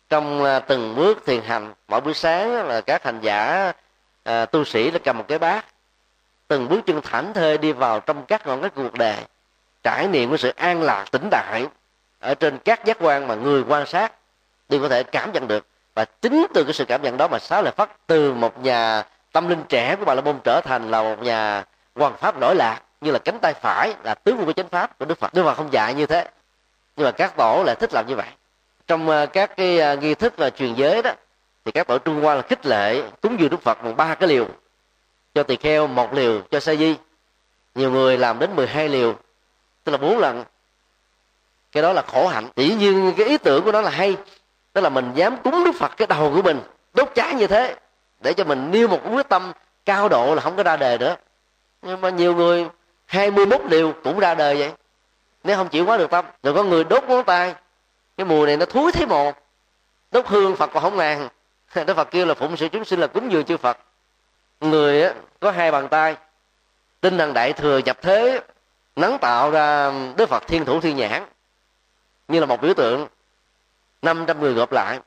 Trong 0.09 0.43
à, 0.43 0.59
từng 0.59 0.95
bước 0.95 1.25
thiền 1.25 1.41
hành 1.41 1.73
mỗi 1.87 2.01
buổi 2.01 2.13
sáng 2.13 2.67
là 2.67 2.81
các 2.81 3.03
hành 3.03 3.19
giả 3.21 3.71
à, 4.23 4.45
tu 4.45 4.63
sĩ 4.63 4.91
là 4.91 4.99
cầm 5.03 5.17
một 5.17 5.25
cái 5.27 5.39
bát. 5.39 5.65
Từng 6.47 6.69
bước 6.69 6.81
chân 6.85 7.01
thảnh 7.01 7.33
thơi 7.33 7.57
đi 7.57 7.71
vào 7.71 7.99
trong 7.99 8.25
các 8.25 8.47
ngọn 8.47 8.61
các 8.61 8.71
cuộc 8.75 8.93
đời. 8.93 9.17
Trải 9.83 10.07
nghiệm 10.07 10.29
của 10.29 10.37
sự 10.37 10.49
an 10.55 10.81
lạc 10.81 11.05
tĩnh 11.11 11.29
đại 11.31 11.65
ở 12.19 12.35
trên 12.35 12.57
các 12.57 12.85
giác 12.85 12.97
quan 12.99 13.27
mà 13.27 13.35
người 13.35 13.63
quan 13.67 13.85
sát 13.85 14.13
đều 14.69 14.81
có 14.81 14.89
thể 14.89 15.03
cảm 15.03 15.31
nhận 15.31 15.47
được. 15.47 15.67
Và 15.95 16.05
chính 16.05 16.45
từ 16.53 16.63
cái 16.63 16.73
sự 16.73 16.85
cảm 16.85 17.01
nhận 17.01 17.17
đó 17.17 17.27
mà 17.27 17.39
sáu 17.39 17.61
lại 17.61 17.73
phát 17.77 18.07
từ 18.07 18.33
một 18.33 18.63
nhà 18.63 19.03
tâm 19.33 19.47
linh 19.47 19.63
trẻ 19.69 19.95
của 19.95 20.05
bà 20.05 20.13
la 20.13 20.21
môn 20.21 20.39
trở 20.43 20.61
thành 20.61 20.91
là 20.91 21.01
một 21.01 21.21
nhà 21.21 21.63
hoàng 21.95 22.17
pháp 22.17 22.41
lỗi 22.41 22.55
lạc, 22.55 22.81
như 23.01 23.11
là 23.11 23.19
cánh 23.19 23.39
tay 23.39 23.53
phải, 23.53 23.93
là 24.03 24.15
tướng 24.15 24.45
của 24.45 24.53
chánh 24.53 24.67
pháp 24.67 24.99
của 24.99 25.05
đức 25.05 25.17
phật. 25.17 25.33
Đức 25.33 25.43
phật 25.43 25.53
không 25.53 25.73
dạy 25.73 25.93
như 25.93 26.05
thế, 26.05 26.27
nhưng 26.95 27.05
mà 27.05 27.11
các 27.11 27.37
tổ 27.37 27.63
lại 27.65 27.75
thích 27.75 27.93
làm 27.93 28.07
như 28.07 28.15
vậy. 28.15 28.27
Trong 28.87 29.09
ờ, 29.09 29.25
các 29.25 29.57
cái 29.57 29.79
ờ, 29.79 29.95
nghi 29.95 30.15
thức 30.15 30.33
và 30.37 30.49
truyền 30.49 30.73
giới 30.73 31.01
đó, 31.01 31.11
thì 31.65 31.71
các 31.71 31.87
tổ 31.87 31.97
trung 31.97 32.21
hoa 32.21 32.35
là 32.35 32.41
khích 32.41 32.65
lệ, 32.65 33.03
cúng 33.21 33.39
dường 33.39 33.49
đức 33.49 33.61
phật 33.61 33.83
bằng 33.83 33.97
ba 33.97 34.15
cái 34.15 34.29
liều. 34.29 34.47
Cho 35.35 35.43
tỳ 35.43 35.55
kheo 35.55 35.87
một 35.87 36.13
liều, 36.13 36.41
cho 36.51 36.59
sa 36.59 36.75
di. 36.75 36.95
Nhiều 37.75 37.91
người 37.91 38.17
làm 38.17 38.39
đến 38.39 38.55
12 38.55 38.89
liều. 38.89 39.15
Tức 39.83 39.91
là 39.91 39.97
bốn 39.97 40.17
lần. 40.17 40.43
Cái 41.71 41.83
đó 41.83 41.93
là 41.93 42.01
khổ 42.01 42.27
hạnh. 42.27 42.47
Dĩ 42.55 42.75
nhiên 42.75 43.13
cái 43.17 43.27
ý 43.27 43.37
tưởng 43.37 43.63
của 43.63 43.71
nó 43.71 43.81
là 43.81 43.89
hay. 43.89 44.17
Tức 44.73 44.81
là 44.81 44.89
mình 44.89 45.11
dám 45.15 45.37
cúng 45.43 45.63
đức 45.65 45.71
phật 45.79 45.97
cái 45.97 46.07
đầu 46.07 46.31
của 46.35 46.41
mình, 46.41 46.61
đốt 46.93 47.11
cháy 47.15 47.33
như 47.33 47.47
thế 47.47 47.75
để 48.23 48.33
cho 48.33 48.43
mình 48.43 48.71
nêu 48.71 48.87
một 48.87 48.99
quyết 49.11 49.29
tâm 49.29 49.51
cao 49.85 50.09
độ 50.09 50.35
là 50.35 50.41
không 50.41 50.55
có 50.55 50.63
ra 50.63 50.77
đề 50.77 50.97
nữa. 50.97 51.15
Nhưng 51.81 52.01
mà 52.01 52.09
nhiều 52.09 52.35
người 52.35 52.67
21 53.05 53.61
điều 53.69 53.93
cũng 54.03 54.19
ra 54.19 54.35
đời 54.35 54.55
vậy. 54.55 54.71
Nếu 55.43 55.57
không 55.57 55.69
chịu 55.69 55.85
quá 55.85 55.97
được 55.97 56.11
tâm 56.11 56.25
rồi 56.43 56.53
có 56.53 56.63
người 56.63 56.83
đốt 56.83 57.03
ngón 57.03 57.23
tay. 57.23 57.55
Cái 58.17 58.25
mùi 58.25 58.47
này 58.47 58.57
nó 58.57 58.65
thúi 58.65 58.91
thấy 58.91 59.05
một 59.05 59.35
đốt 60.11 60.27
hương 60.27 60.55
phật 60.55 60.69
còn 60.73 60.83
không 60.83 60.97
ngàn. 60.97 61.29
Đức 61.87 61.93
phật 61.93 62.11
kêu 62.11 62.25
là 62.25 62.33
phụng 62.33 62.57
sự 62.57 62.67
chúng 62.67 62.85
sinh 62.85 62.99
là 62.99 63.07
cúng 63.07 63.31
dường 63.31 63.45
chư 63.45 63.57
phật. 63.57 63.77
Người 64.59 65.03
á, 65.03 65.13
có 65.39 65.51
hai 65.51 65.71
bàn 65.71 65.87
tay. 65.87 66.15
Tinh 67.01 67.17
thần 67.17 67.33
đại 67.33 67.53
thừa 67.53 67.77
nhập 67.77 67.97
thế 68.01 68.41
nắng 68.95 69.17
tạo 69.21 69.51
ra 69.51 69.91
đức 70.17 70.29
phật 70.29 70.47
thiên 70.47 70.65
thủ 70.65 70.81
thiên 70.81 70.97
nhãn. 70.97 71.25
Như 72.27 72.39
là 72.39 72.45
một 72.45 72.61
biểu 72.61 72.73
tượng. 72.73 73.07
500 74.01 74.39
người 74.39 74.53
gộp 74.53 74.71
lại. 74.71 74.99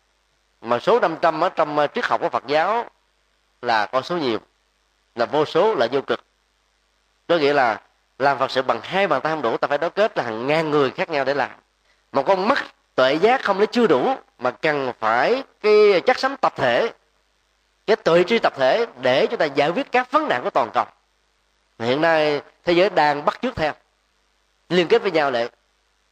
Mà 0.61 0.79
số 0.79 1.01
500 1.01 1.41
ở 1.41 1.49
trong 1.49 1.87
triết 1.95 2.05
học 2.05 2.21
của 2.21 2.29
Phật 2.29 2.47
giáo 2.47 2.85
là 3.67 3.87
con 3.87 4.03
số 4.03 4.17
nhiều, 4.17 4.39
là 5.15 5.27
vô 5.27 5.45
số, 5.45 5.75
là 5.75 5.89
vô 5.93 6.01
cực. 6.01 6.25
Có 7.29 7.37
nghĩa 7.37 7.53
là 7.53 7.81
làm 8.19 8.39
Phật 8.39 8.51
sự 8.51 8.63
bằng 8.63 8.81
hai 8.83 9.07
bàn 9.07 9.21
tay 9.21 9.33
không 9.33 9.43
đủ, 9.43 9.57
ta 9.57 9.69
phải 9.69 9.79
đối 9.79 9.91
kết 9.91 10.19
là 10.19 10.25
hàng 10.25 10.47
ngàn 10.47 10.71
người 10.71 10.91
khác 10.91 11.11
nhau 11.11 11.25
để 11.25 11.35
làm. 11.35 11.51
Một 12.13 12.23
con 12.27 12.49
mắt 12.49 12.65
tuệ 12.95 13.15
giác 13.15 13.43
không 13.43 13.59
lấy 13.59 13.67
chưa 13.67 13.87
đủ, 13.87 14.15
mà 14.39 14.51
cần 14.51 14.93
phải 14.99 15.43
cái 15.61 16.01
chắc 16.07 16.19
sắm 16.19 16.37
tập 16.37 16.53
thể, 16.57 16.93
cái 17.87 17.97
tuệ 17.97 18.25
tri 18.25 18.39
tập 18.39 18.53
thể 18.57 18.87
để 19.01 19.27
chúng 19.27 19.39
ta 19.39 19.45
giải 19.45 19.71
quyết 19.71 19.93
các 19.93 20.11
vấn 20.11 20.29
nạn 20.29 20.45
của 20.45 20.51
toàn 20.51 20.71
cầu. 20.75 20.85
Hiện 21.79 22.01
nay 22.01 22.41
thế 22.65 22.73
giới 22.73 22.91
đang 22.91 23.25
bắt 23.25 23.39
chước 23.43 23.57
theo, 23.57 23.73
liên 24.69 24.89
kết 24.89 25.03
với 25.03 25.11
nhau 25.11 25.31
lại, 25.31 25.49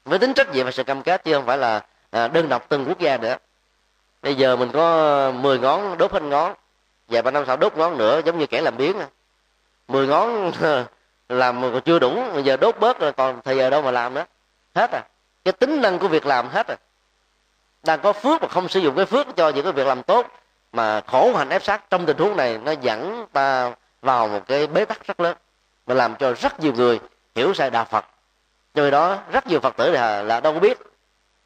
với 0.04 0.18
tính 0.18 0.34
trách 0.34 0.52
nhiệm 0.52 0.66
và 0.66 0.72
sự 0.72 0.84
cam 0.84 1.02
kết, 1.02 1.24
chứ 1.24 1.32
không 1.34 1.46
phải 1.46 1.58
là 1.58 1.80
à, 2.10 2.28
đơn 2.28 2.48
độc 2.48 2.68
từng 2.68 2.84
quốc 2.88 2.98
gia 2.98 3.16
nữa. 3.16 3.36
Bây 4.22 4.34
giờ 4.34 4.56
mình 4.56 4.70
có 4.72 5.30
10 5.30 5.58
ngón, 5.58 5.98
đốt 5.98 6.12
hết 6.12 6.22
ngón 6.22 6.54
vài 7.14 7.22
ba 7.22 7.30
năm 7.30 7.44
sau 7.46 7.56
đốt 7.56 7.76
ngón 7.76 7.98
nữa 7.98 8.20
giống 8.24 8.38
như 8.38 8.46
kẻ 8.46 8.60
làm 8.60 8.76
biến 8.76 8.96
10 9.88 10.06
ngón 10.06 10.52
làm 11.28 11.62
còn 11.62 11.80
chưa 11.80 11.98
đủ 11.98 12.24
bây 12.32 12.42
giờ 12.42 12.56
đốt 12.56 12.78
bớt 12.80 13.00
rồi 13.00 13.12
còn 13.12 13.40
thời 13.44 13.56
giờ 13.56 13.70
đâu 13.70 13.82
mà 13.82 13.90
làm 13.90 14.14
nữa. 14.14 14.24
Hết 14.74 14.90
à. 14.90 15.04
Cái 15.44 15.52
tính 15.52 15.82
năng 15.82 15.98
của 15.98 16.08
việc 16.08 16.26
làm 16.26 16.48
hết 16.48 16.66
à. 16.66 16.76
Đang 17.82 18.00
có 18.00 18.12
phước 18.12 18.42
mà 18.42 18.48
không 18.48 18.68
sử 18.68 18.80
dụng 18.80 18.96
cái 18.96 19.06
phước 19.06 19.26
cho 19.36 19.48
những 19.48 19.64
cái 19.64 19.72
việc 19.72 19.86
làm 19.86 20.02
tốt 20.02 20.26
mà 20.72 21.00
khổ 21.00 21.34
hạnh 21.36 21.48
ép 21.48 21.62
sát 21.64 21.90
trong 21.90 22.06
tình 22.06 22.18
huống 22.18 22.36
này 22.36 22.58
nó 22.58 22.72
dẫn 22.72 23.26
ta 23.32 23.72
vào 24.02 24.28
một 24.28 24.40
cái 24.46 24.66
bế 24.66 24.84
tắc 24.84 25.06
rất 25.06 25.20
lớn 25.20 25.36
và 25.86 25.94
làm 25.94 26.14
cho 26.16 26.32
rất 26.32 26.60
nhiều 26.60 26.72
người 26.72 27.00
hiểu 27.34 27.54
sai 27.54 27.70
đạo 27.70 27.84
phật. 27.84 28.04
Cho 28.74 28.90
đó 28.90 29.18
rất 29.32 29.46
nhiều 29.46 29.60
phật 29.60 29.76
tử 29.76 29.90
là, 29.90 30.22
là 30.22 30.40
đâu 30.40 30.52
có 30.52 30.60
biết. 30.60 30.78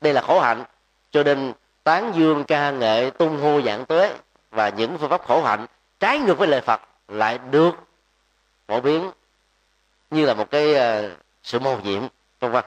Đây 0.00 0.12
là 0.12 0.20
khổ 0.20 0.40
hạnh. 0.40 0.64
Cho 1.10 1.22
nên 1.22 1.52
tán 1.84 2.12
dương 2.14 2.44
ca 2.44 2.70
nghệ 2.70 3.10
tung 3.10 3.40
hô 3.40 3.60
dạng 3.60 3.86
tuế 3.86 4.14
và 4.50 4.68
những 4.68 4.98
phương 4.98 5.10
pháp 5.10 5.24
khổ 5.26 5.42
hạnh 5.42 5.66
trái 6.00 6.18
ngược 6.18 6.38
với 6.38 6.48
lời 6.48 6.60
phật 6.60 6.80
lại 7.08 7.38
được 7.50 7.72
phổ 8.66 8.80
biến 8.80 9.10
như 10.10 10.26
là 10.26 10.34
một 10.34 10.50
cái 10.50 10.74
ờ, 10.74 11.16
sự 11.42 11.58
mầu 11.58 11.80
nhiệm, 11.80 12.02
vân 12.40 12.50
vân. 12.50 12.64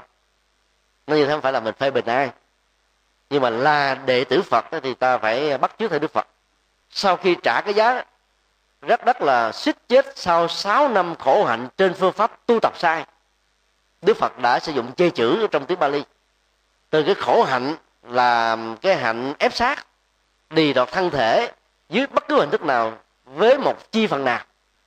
Nó 1.08 1.16
như 1.16 1.26
thế 1.26 1.32
không 1.32 1.42
phải 1.42 1.54
là 1.54 1.60
mình 1.60 1.74
phê 1.74 1.92
bình 1.92 2.06
ai. 2.06 2.30
Nhưng 3.30 3.42
mà 3.42 3.50
là 3.50 3.96
đệ 3.96 4.24
tử 4.24 4.42
phật 4.42 4.66
thì 4.84 4.94
ta 4.94 5.18
phải 5.18 5.58
bắt 5.58 5.76
chước 5.80 5.92
theo 5.92 6.00
đức 6.00 6.14
phật. 6.14 6.28
Sau 6.90 7.18
khi 7.18 7.36
trả 7.44 7.62
cái 7.62 7.74
giá 7.74 8.04
rất 8.82 9.06
đắt 9.06 9.22
là 9.22 9.52
xích 9.52 9.78
chết 9.88 10.06
sau 10.16 10.48
6 10.48 10.90
năm 10.90 11.16
khổ 11.16 11.46
hạnh 11.46 11.68
trên 11.78 11.94
phương 11.94 12.14
pháp 12.14 12.40
tu 12.46 12.60
tập 12.60 12.74
sai, 12.78 13.06
đức 14.02 14.18
phật 14.18 14.40
đã 14.40 14.60
sử 14.60 14.72
dụng 14.72 14.92
chê 14.96 15.10
chữ 15.10 15.48
trong 15.52 15.66
tiếng 15.66 15.80
bali. 15.80 16.04
Từ 16.90 17.04
cái 17.04 17.16
khổ 17.16 17.44
hạnh 17.44 17.76
là 18.04 18.58
cái 18.82 18.96
hạnh 18.96 19.34
ép 19.40 19.54
sát 19.54 19.88
đi 20.50 20.74
đọt 20.74 20.92
thân 20.92 21.10
thể 21.10 21.52
dưới 21.92 22.08
bất 22.08 22.28
cứ 22.28 22.40
hình 22.40 22.50
thức 22.50 22.64
nào 22.64 22.94
với 23.26 23.58
một 23.58 23.92
chi 23.92 24.08
phần 24.08 24.26
nào, 24.26 24.40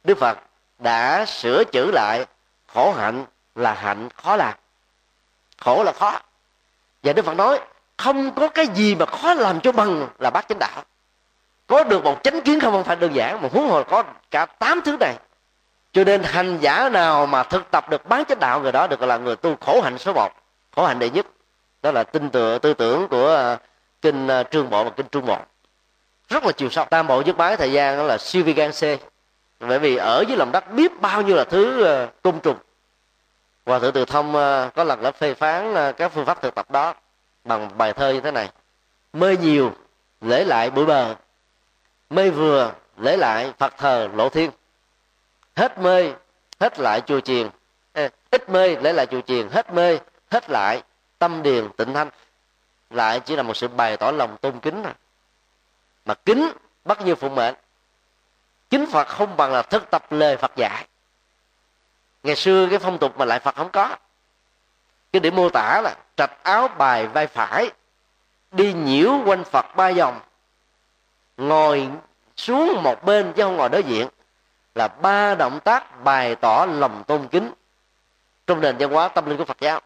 đức 0.04 0.18
phật 0.18 0.38
đã 0.78 1.24
sửa 1.26 1.64
chữ 1.64 1.90
lại, 1.90 2.26
khổ 2.66 2.92
hạnh 2.92 3.24
là 3.54 3.74
hạnh 3.74 4.08
khó 4.16 4.36
làm. 4.36 4.54
Khổ 5.58 5.82
là 5.84 5.92
khó. 5.92 6.20
Và 7.02 7.12
đức 7.12 7.24
phật 7.24 7.34
nói, 7.34 7.60
không 7.96 8.34
có 8.34 8.48
cái 8.48 8.66
gì 8.66 8.94
mà 8.94 9.06
khó 9.06 9.34
làm 9.34 9.60
cho 9.60 9.72
bằng 9.72 10.08
là 10.18 10.30
bát 10.30 10.48
chánh 10.48 10.58
đạo. 10.58 10.84
Có 11.66 11.84
được 11.84 12.04
một 12.04 12.20
chánh 12.22 12.40
kiến 12.40 12.60
không 12.60 12.84
phải 12.84 12.96
đơn 12.96 13.14
giản, 13.14 13.42
mà 13.42 13.48
huống 13.52 13.68
hồ 13.68 13.82
có 13.84 14.02
cả 14.30 14.46
tám 14.46 14.80
thứ 14.84 14.96
này. 15.00 15.14
Cho 15.92 16.04
nên 16.04 16.22
hành 16.22 16.58
giả 16.58 16.88
nào 16.88 17.26
mà 17.26 17.42
thực 17.42 17.70
tập 17.70 17.90
được 17.90 18.06
bán 18.08 18.24
chánh 18.24 18.38
đạo, 18.38 18.60
người 18.60 18.72
đó 18.72 18.86
được 18.86 19.00
gọi 19.00 19.08
là 19.08 19.16
người 19.16 19.36
tu 19.36 19.56
khổ 19.60 19.80
hạnh 19.80 19.98
số 19.98 20.12
một, 20.12 20.30
khổ 20.76 20.86
hạnh 20.86 20.98
đệ 20.98 21.10
nhất. 21.10 21.26
Đó 21.82 21.90
là 21.90 22.04
tin 22.04 22.30
tựa, 22.30 22.58
tư 22.58 22.74
tưởng 22.74 23.08
của 23.08 23.26
ờ, 23.26 23.56
kinh 24.02 24.28
ờ, 24.28 24.42
trương 24.42 24.70
bộ 24.70 24.84
và 24.84 24.90
kinh 24.90 25.06
trung 25.12 25.26
bộ 25.26 25.38
rất 26.28 26.44
là 26.44 26.52
chiều 26.52 26.70
sâu. 26.70 26.84
Tam 26.84 27.06
bộ 27.06 27.22
nhất 27.22 27.36
bái 27.36 27.56
thời 27.56 27.72
gian 27.72 27.96
đó 27.96 28.02
là 28.02 28.18
siêu 28.18 28.44
vi 28.44 28.52
gan 28.52 28.70
c. 28.72 28.82
Bởi 29.60 29.78
vì 29.78 29.96
ở 29.96 30.24
dưới 30.28 30.36
lòng 30.36 30.52
đất 30.52 30.72
biết 30.72 31.00
bao 31.00 31.22
nhiêu 31.22 31.36
là 31.36 31.44
thứ 31.44 31.82
ờ, 31.82 32.08
côn 32.22 32.40
trùng. 32.40 32.56
Và 33.64 33.78
thượng 33.78 33.92
từ 33.92 34.04
thông 34.04 34.34
ờ, 34.34 34.70
có 34.74 34.84
lần 34.84 35.02
đã 35.02 35.10
phê 35.10 35.34
phán 35.34 35.74
ờ, 35.74 35.92
các 35.92 36.12
phương 36.12 36.24
pháp 36.24 36.42
thực 36.42 36.54
tập 36.54 36.70
đó 36.70 36.94
bằng 37.44 37.78
bài 37.78 37.92
thơ 37.92 38.12
như 38.12 38.20
thế 38.20 38.30
này. 38.30 38.50
Mê 39.12 39.36
nhiều, 39.36 39.72
lễ 40.20 40.44
lại 40.44 40.70
bụi 40.70 40.86
bờ. 40.86 41.14
Mê 42.10 42.30
vừa, 42.30 42.72
lễ 42.96 43.16
lại 43.16 43.52
phật 43.58 43.78
thờ 43.78 44.08
lộ 44.14 44.28
thiên. 44.28 44.50
Hết 45.56 45.78
mê, 45.78 46.12
hết 46.60 46.78
lại 46.78 47.00
chùa 47.06 47.20
chiền. 47.20 47.48
Ít 48.30 48.48
mê, 48.48 48.76
lễ 48.76 48.92
lại 48.92 49.06
chùa 49.06 49.20
chiền. 49.20 49.48
Hết 49.48 49.72
mê, 49.72 49.98
hết 50.30 50.50
lại 50.50 50.82
tâm 51.18 51.42
điền 51.42 51.68
tịnh 51.76 51.94
thanh. 51.94 52.08
Lại 52.90 53.20
chỉ 53.20 53.36
là 53.36 53.42
một 53.42 53.56
sự 53.56 53.68
bày 53.68 53.96
tỏ 53.96 54.10
lòng 54.10 54.36
tôn 54.36 54.60
kính 54.60 54.82
thôi 54.82 54.92
mà 56.04 56.14
kính 56.14 56.52
bắt 56.84 57.00
như 57.00 57.14
phụ 57.14 57.28
mệnh. 57.28 57.54
Kính 58.70 58.86
phật 58.92 59.08
không 59.08 59.36
bằng 59.36 59.52
là 59.52 59.62
thức 59.62 59.90
tập 59.90 60.12
lời 60.12 60.36
phật 60.36 60.56
dạy. 60.56 60.86
Ngày 62.22 62.36
xưa 62.36 62.66
cái 62.70 62.78
phong 62.78 62.98
tục 62.98 63.18
mà 63.18 63.24
lại 63.24 63.38
phật 63.38 63.56
không 63.56 63.70
có. 63.70 63.96
Cái 65.12 65.20
để 65.20 65.30
mô 65.30 65.48
tả 65.48 65.80
là 65.84 65.96
trạch 66.16 66.42
áo 66.42 66.68
bài 66.68 67.06
vai 67.06 67.26
phải, 67.26 67.70
đi 68.52 68.72
nhiễu 68.72 69.12
quanh 69.26 69.44
phật 69.44 69.76
ba 69.76 69.92
vòng, 69.92 70.20
ngồi 71.36 71.88
xuống 72.36 72.82
một 72.82 73.04
bên 73.04 73.32
chứ 73.32 73.42
không 73.42 73.56
ngồi 73.56 73.68
đối 73.68 73.82
diện, 73.82 74.08
là 74.74 74.88
ba 74.88 75.34
động 75.34 75.60
tác 75.60 76.04
bày 76.04 76.36
tỏ 76.36 76.66
lòng 76.70 77.04
tôn 77.06 77.28
kính. 77.28 77.52
Trong 78.46 78.60
nền 78.60 78.76
văn 78.76 78.90
hóa 78.90 79.08
tâm 79.08 79.26
linh 79.26 79.38
của 79.38 79.44
phật 79.44 79.60
giáo, 79.60 79.80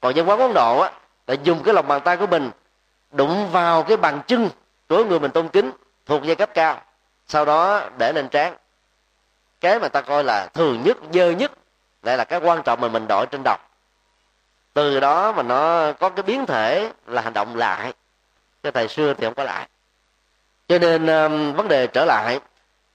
còn 0.00 0.14
văn 0.14 0.26
hóa 0.26 0.36
ấn 0.36 0.54
độ 0.54 0.80
á, 0.80 0.92
là 1.26 1.34
dùng 1.42 1.62
cái 1.62 1.74
lòng 1.74 1.88
bàn 1.88 2.00
tay 2.04 2.16
của 2.16 2.26
mình 2.26 2.50
đụng 3.10 3.50
vào 3.50 3.82
cái 3.82 3.96
bàn 3.96 4.20
chân 4.26 4.50
của 4.90 5.04
người 5.04 5.20
mình 5.20 5.30
tôn 5.30 5.48
kính 5.48 5.70
thuộc 6.06 6.22
giai 6.22 6.36
cấp 6.36 6.50
cao 6.54 6.82
sau 7.26 7.44
đó 7.44 7.88
để 7.98 8.12
lên 8.12 8.28
trán. 8.28 8.56
Cái 9.60 9.80
mà 9.80 9.88
ta 9.88 10.00
coi 10.00 10.24
là 10.24 10.46
thường 10.46 10.82
nhất 10.84 10.96
dơ 11.12 11.30
nhất 11.30 11.52
lại 12.02 12.16
là 12.16 12.24
cái 12.24 12.40
quan 12.40 12.62
trọng 12.62 12.80
mà 12.80 12.88
mình 12.88 13.06
đội 13.08 13.26
trên 13.30 13.42
đầu. 13.44 13.56
Từ 14.72 15.00
đó 15.00 15.32
mà 15.32 15.42
nó 15.42 15.92
có 15.92 16.08
cái 16.08 16.22
biến 16.22 16.46
thể 16.46 16.92
là 17.06 17.22
hành 17.22 17.32
động 17.32 17.56
lại. 17.56 17.92
Cái 18.62 18.72
thời 18.72 18.88
xưa 18.88 19.14
thì 19.14 19.24
không 19.24 19.34
có 19.34 19.44
lại. 19.44 19.68
Cho 20.68 20.78
nên 20.78 21.06
um, 21.06 21.52
vấn 21.52 21.68
đề 21.68 21.86
trở 21.86 22.04
lại 22.04 22.40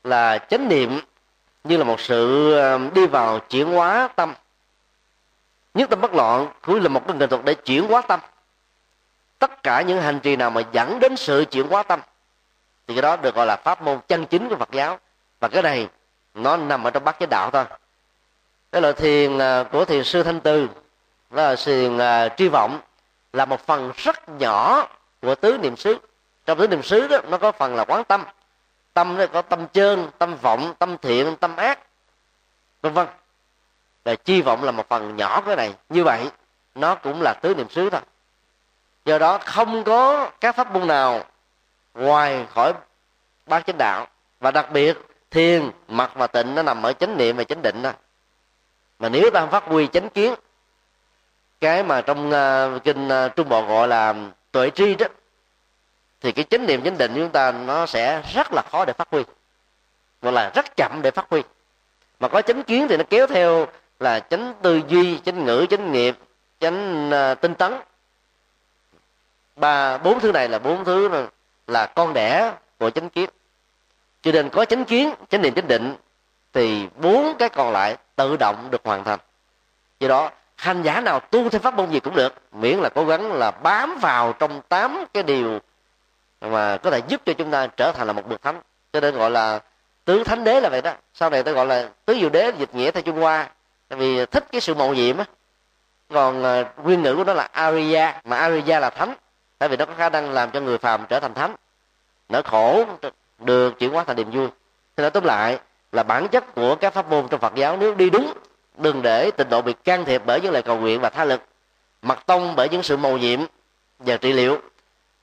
là 0.04 0.38
chánh 0.38 0.68
niệm 0.68 1.00
như 1.64 1.78
là 1.78 1.84
một 1.84 2.00
sự 2.00 2.54
um, 2.58 2.94
đi 2.94 3.06
vào 3.08 3.40
chuyển 3.40 3.74
hóa 3.74 4.10
tâm. 4.16 4.34
Nhất 5.74 5.90
tâm 5.90 6.02
bất 6.02 6.14
loạn 6.14 6.48
cuối 6.62 6.82
là 6.82 6.90
một 6.90 7.08
cái 7.08 7.18
nghệ 7.18 7.28
thuật 7.28 7.42
để 7.46 7.54
chuyển 7.54 7.88
hóa 7.88 8.02
tâm 8.02 8.20
tất 9.40 9.64
cả 9.64 9.82
những 9.82 10.02
hành 10.02 10.20
trì 10.20 10.36
nào 10.36 10.50
mà 10.50 10.62
dẫn 10.72 11.00
đến 11.00 11.18
sự 11.18 11.46
chuyển 11.52 11.68
hóa 11.68 11.84
tâm 11.84 12.00
thì 12.88 12.94
cái 12.96 13.02
đó 13.02 13.16
được 13.16 13.36
gọi 13.36 13.46
là 13.46 13.56
pháp 13.56 13.82
môn 13.82 14.00
chân 14.08 14.26
chính 14.26 14.50
của 14.50 14.56
phật 14.56 14.72
giáo. 14.72 15.00
Và 15.40 15.48
cái 15.48 15.64
này 15.64 15.90
nó 16.34 16.58
nằm 16.58 16.84
ở 16.84 16.92
trong 16.92 17.04
bát 17.04 17.16
chánh 17.20 17.30
đạo 17.30 17.50
thôi. 17.52 17.66
Cái 18.72 18.82
loại 18.82 18.94
thiền 18.94 19.38
à, 19.38 19.64
của 19.72 19.86
thiền 19.86 20.04
sư 20.04 20.24
thanh 20.24 20.40
tư 20.40 20.70
đó 21.30 21.44
là 21.44 21.56
thiền 21.56 21.98
uh, 21.98 22.32
tri 22.38 22.48
vọng 22.48 22.82
là 23.34 23.46
một 23.46 23.66
phần 23.66 23.92
rất 23.96 24.30
nhỏ 24.30 24.88
của 25.22 25.36
tứ 25.36 25.58
niệm 25.58 25.76
xứ. 25.78 25.98
Trong 26.46 26.60
tứ 26.60 26.68
niệm 26.68 26.84
xứ 26.84 27.08
đó 27.08 27.18
nó 27.30 27.38
có 27.38 27.52
phần 27.52 27.76
là 27.76 27.86
quán 27.86 28.04
tâm. 28.04 28.24
Tâm 28.94 29.18
nó 29.18 29.26
có 29.28 29.42
tâm 29.42 29.68
trơn 29.74 30.10
tâm 30.18 30.36
vọng 30.36 30.74
tâm 30.80 30.98
thiện 31.02 31.36
tâm 31.36 31.56
ác 31.56 31.80
vân 32.82 32.94
vân. 32.94 33.08
Là 34.06 34.16
chi 34.16 34.42
vọng 34.42 34.64
là 34.64 34.72
một 34.72 34.90
phần 34.90 35.18
nhỏ 35.18 35.42
cái 35.46 35.56
này. 35.56 35.74
Như 35.90 36.04
vậy 36.04 36.30
nó 36.76 36.96
cũng 36.96 37.22
là 37.22 37.34
tứ 37.34 37.56
niệm 37.56 37.70
xứ 37.70 37.90
thôi 37.90 38.02
do 39.06 39.18
đó 39.18 39.38
không 39.38 39.84
có 39.84 40.32
các 40.42 40.56
pháp 40.56 40.72
môn 40.72 40.88
nào 40.88 41.24
ngoài 41.94 42.46
khỏi 42.54 42.74
bát 43.46 43.66
chánh 43.66 43.78
đạo. 43.78 44.08
Và 44.40 44.52
đặc 44.52 44.72
biệt 44.72 44.98
thiền 45.32 45.72
mặt 45.88 46.12
và 46.16 46.28
tịnh 46.28 46.56
nó 46.56 46.64
nằm 46.64 46.84
ở 46.84 46.94
chánh 46.94 47.18
niệm 47.18 47.38
và 47.38 47.44
chánh 47.44 47.62
định 47.62 47.82
đó. 47.82 47.92
Mà 49.00 49.10
nếu 49.10 49.30
ta 49.34 49.46
phát 49.46 49.64
huy 49.64 49.88
chánh 49.88 50.10
kiến 50.10 50.34
cái 51.62 51.84
mà 51.84 52.02
trong 52.02 52.28
uh, 52.30 52.84
kinh 52.84 53.08
uh, 53.08 53.36
trung 53.36 53.50
bộ 53.50 53.62
gọi 53.62 53.88
là 53.88 54.14
tuệ 54.52 54.70
tri 54.70 54.96
đó 54.96 55.08
thì 56.22 56.32
cái 56.32 56.46
chánh 56.50 56.66
niệm 56.66 56.84
chánh 56.84 56.98
định 56.98 57.14
của 57.14 57.20
chúng 57.20 57.30
ta 57.30 57.52
nó 57.52 57.86
sẽ 57.86 58.22
rất 58.34 58.54
là 58.54 58.62
khó 58.72 58.86
để 58.86 58.94
phát 58.94 59.08
huy. 59.12 59.24
Gọi 60.22 60.34
là 60.34 60.52
rất 60.56 60.66
chậm 60.78 61.00
để 61.04 61.12
phát 61.12 61.26
huy. 61.30 61.42
Mà 62.20 62.28
có 62.28 62.42
chánh 62.42 62.64
kiến 62.64 62.88
thì 62.88 62.98
nó 62.98 63.04
kéo 63.10 63.28
theo 63.28 63.68
là 64.00 64.20
chánh 64.20 64.54
tư 64.62 64.82
duy 64.88 65.20
chánh 65.20 65.46
ngữ 65.46 65.66
chánh 65.70 65.92
nghiệp 65.92 66.16
chánh 66.60 67.10
uh, 67.10 67.42
tinh 67.42 67.56
tấn 67.56 67.74
ba 69.56 69.98
bốn 69.98 70.20
thứ 70.20 70.32
này 70.32 70.50
là 70.50 70.60
bốn 70.60 70.86
thứ 70.86 71.08
là, 71.08 71.28
là 71.68 71.86
con 71.86 72.14
đẻ 72.14 72.54
của 72.80 72.90
chánh 72.90 73.10
kiến. 73.10 73.30
Cho 74.22 74.32
nên 74.32 74.50
có 74.50 74.66
chánh 74.66 74.86
kiến 74.86 75.14
chánh 75.30 75.42
niệm 75.42 75.54
chánh 75.54 75.68
định 75.68 75.96
thì 76.54 76.88
bốn 76.96 77.36
cái 77.40 77.50
còn 77.50 77.72
lại 77.72 77.98
tự 78.16 78.38
động 78.38 78.68
được 78.72 78.82
hoàn 78.84 79.04
thành. 79.04 79.20
Do 80.00 80.08
đó 80.08 80.32
hành 80.56 80.84
giả 80.84 81.02
nào 81.02 81.20
tu 81.20 81.50
theo 81.50 81.62
pháp 81.62 81.74
môn 81.74 81.90
gì 81.90 82.00
cũng 82.00 82.16
được 82.16 82.34
miễn 82.52 82.80
là 82.80 82.90
cố 82.90 83.06
gắng 83.06 83.34
là 83.34 83.52
bám 83.52 83.98
vào 84.02 84.34
trong 84.34 84.62
tám 84.70 85.06
cái 85.14 85.24
điều 85.24 85.60
mà 86.42 86.78
có 86.78 86.92
thể 86.92 87.02
giúp 87.08 87.22
cho 87.26 87.34
chúng 87.34 87.52
ta 87.52 87.68
trở 87.68 87.92
thành 87.92 88.08
là 88.08 88.14
một 88.14 88.28
bậc 88.28 88.42
thánh. 88.42 88.62
Cho 88.94 89.00
nên 89.00 89.16
gọi 89.16 89.32
là 89.32 89.60
tứ 90.06 90.24
thánh 90.24 90.44
đế 90.44 90.62
là 90.62 90.70
vậy 90.70 90.82
đó. 90.82 90.94
Sau 91.14 91.30
này 91.30 91.44
tôi 91.44 91.54
gọi 91.54 91.66
là 91.66 91.90
tứ 92.06 92.18
diệu 92.22 92.30
đế 92.30 92.52
dịch 92.58 92.76
nghĩa 92.76 92.92
theo 92.92 93.04
trung 93.04 93.22
hoa. 93.22 93.50
Tại 93.90 94.00
vì 94.00 94.26
thích 94.26 94.46
cái 94.52 94.62
sự 94.62 94.74
mạo 94.74 94.94
nhiệm 94.94 95.18
á. 95.18 95.26
Còn 96.14 96.44
à, 96.44 96.66
nguyên 96.84 97.04
ngữ 97.04 97.16
của 97.16 97.24
nó 97.24 97.34
là 97.34 97.50
Arya 97.52 98.22
mà 98.24 98.38
Arya 98.38 98.80
là 98.80 98.90
thánh 98.90 99.14
tại 99.58 99.70
vì 99.70 99.78
nó 99.78 99.86
có 99.86 99.94
khả 99.98 100.10
năng 100.10 100.32
làm 100.32 100.52
cho 100.52 100.62
người 100.62 100.78
phàm 100.78 101.06
trở 101.10 101.20
thành 101.20 101.34
thánh. 101.34 101.56
Nỗi 102.30 102.44
khổ 102.44 102.86
được 103.40 103.80
chuyển 103.80 103.92
hóa 103.92 104.04
thành 104.04 104.16
niềm 104.16 104.32
vui. 104.32 104.48
Thì 104.98 105.02
nói 105.02 105.12
tóm 105.12 105.24
lại 105.24 105.60
là 105.92 106.04
bản 106.04 106.28
chất 106.28 106.56
của 106.56 106.76
các 106.76 106.94
pháp 106.94 107.10
môn 107.10 107.28
trong 107.28 107.40
Phật 107.40 107.56
giáo 107.56 107.78
nếu 107.78 107.96
đi 107.96 108.10
đúng, 108.10 108.34
đừng 108.78 109.02
để 109.02 109.32
tình 109.32 109.50
độ 109.50 109.62
bị 109.62 109.74
can 109.74 110.06
thiệp 110.06 110.22
bởi 110.26 110.42
những 110.42 110.54
lời 110.54 110.62
cầu 110.62 110.78
nguyện 110.78 111.02
và 111.02 111.10
tha 111.10 111.26
lực 111.26 111.42
mặt 112.02 112.24
tông 112.26 112.56
bởi 112.56 112.70
những 112.70 112.84
sự 112.84 112.98
mầu 112.98 113.18
nhiệm 113.18 113.40
và 114.00 114.18
trị 114.18 114.34
liệu, 114.34 114.62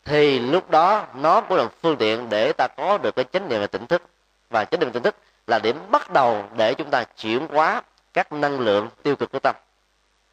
thì 0.05 0.39
lúc 0.39 0.71
đó 0.71 1.07
nó 1.15 1.41
cũng 1.41 1.57
là 1.57 1.69
phương 1.83 1.97
tiện 1.97 2.29
để 2.29 2.53
ta 2.53 2.69
có 2.77 2.99
được 2.99 3.17
cái 3.17 3.25
chánh 3.33 3.49
niệm 3.49 3.61
và 3.61 3.67
tỉnh 3.67 3.87
thức. 3.87 4.03
Và 4.51 4.65
chánh 4.65 4.81
niệm 4.81 4.89
và 4.89 4.93
tỉnh 4.93 5.03
thức 5.03 5.17
là 5.47 5.59
điểm 5.59 5.77
bắt 5.91 6.11
đầu 6.13 6.45
để 6.57 6.75
chúng 6.75 6.91
ta 6.91 7.05
chuyển 7.05 7.47
hóa 7.49 7.83
các 8.13 8.33
năng 8.33 8.61
lượng 8.61 8.89
tiêu 9.03 9.17
cực 9.17 9.33
của 9.33 9.39
tâm. 9.39 9.57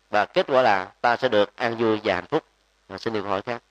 Và 0.09 0.25
kết 0.25 0.45
quả 0.47 0.61
là 0.61 0.87
ta 1.01 1.17
sẽ 1.17 1.29
được 1.29 1.55
an 1.55 1.77
vui 1.77 1.99
và 2.03 2.15
hạnh 2.15 2.27
phúc. 2.27 2.43
Và 2.87 2.97
xin 2.97 3.13
điều 3.13 3.23
hỏi 3.23 3.41
khác. 3.41 3.61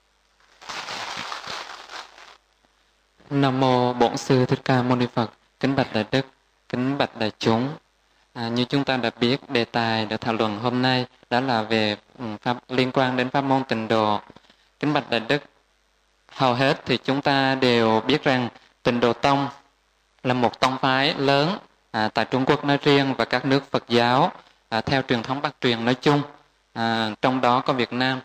Nam 3.29 3.59
mô 3.59 3.93
Bổn 3.93 4.17
sư 4.17 4.45
Thích 4.45 4.59
Ca 4.65 4.81
Mâu 4.81 4.97
Ni 4.97 5.05
Phật. 5.13 5.31
Kính 5.59 5.75
bạch 5.75 5.93
đại 5.93 6.05
đức, 6.11 6.25
kính 6.69 6.97
bạch 6.97 7.17
đại 7.19 7.31
chúng. 7.39 7.69
À, 8.33 8.47
như 8.47 8.65
chúng 8.65 8.83
ta 8.83 8.97
đã 8.97 9.09
biết, 9.19 9.49
đề 9.49 9.65
tài 9.65 10.05
được 10.05 10.21
thảo 10.21 10.33
luận 10.33 10.59
hôm 10.59 10.81
nay 10.81 11.05
đó 11.29 11.39
là 11.39 11.61
về 11.61 11.97
pháp 12.41 12.57
liên 12.69 12.91
quan 12.91 13.17
đến 13.17 13.29
pháp 13.29 13.41
môn 13.41 13.63
tịnh 13.63 13.87
độ. 13.87 14.19
Kính 14.79 14.93
bạch 14.93 15.09
đại 15.09 15.19
đức, 15.19 15.43
hầu 16.27 16.53
hết 16.53 16.85
thì 16.85 16.97
chúng 17.03 17.21
ta 17.21 17.55
đều 17.55 18.01
biết 18.07 18.23
rằng 18.23 18.49
tịnh 18.83 18.99
độ 18.99 19.13
tông 19.13 19.47
là 20.23 20.33
một 20.33 20.59
tông 20.59 20.77
phái 20.77 21.13
lớn 21.17 21.57
à, 21.91 22.09
tại 22.13 22.25
Trung 22.25 22.45
Quốc 22.45 22.65
nói 22.65 22.77
riêng 22.81 23.13
và 23.17 23.25
các 23.25 23.45
nước 23.45 23.71
Phật 23.71 23.83
giáo 23.87 24.31
à, 24.69 24.81
theo 24.81 25.01
truyền 25.01 25.23
thống 25.23 25.41
Bắc 25.41 25.55
truyền 25.61 25.85
nói 25.85 25.95
chung, 25.95 26.21
à, 26.73 27.09
trong 27.21 27.41
đó 27.41 27.61
có 27.61 27.73
Việt 27.73 27.93
Nam. 27.93 28.19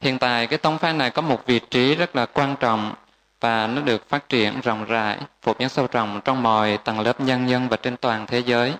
Hiện 0.00 0.18
tại 0.18 0.46
cái 0.46 0.58
tông 0.58 0.78
phái 0.78 0.92
này 0.92 1.10
có 1.10 1.22
một 1.22 1.46
vị 1.46 1.58
trí 1.58 1.94
rất 1.94 2.16
là 2.16 2.26
quan 2.26 2.56
trọng 2.60 2.94
và 3.40 3.66
nó 3.66 3.82
được 3.82 4.08
phát 4.08 4.28
triển 4.28 4.60
rộng 4.60 4.84
rãi, 4.84 5.18
phổ 5.42 5.54
biến 5.58 5.68
sâu 5.68 5.86
rộng 5.92 6.20
trong 6.24 6.42
mọi 6.42 6.78
tầng 6.84 7.00
lớp 7.00 7.20
nhân 7.20 7.48
dân 7.48 7.68
và 7.68 7.76
trên 7.76 7.96
toàn 7.96 8.26
thế 8.26 8.38
giới. 8.38 8.72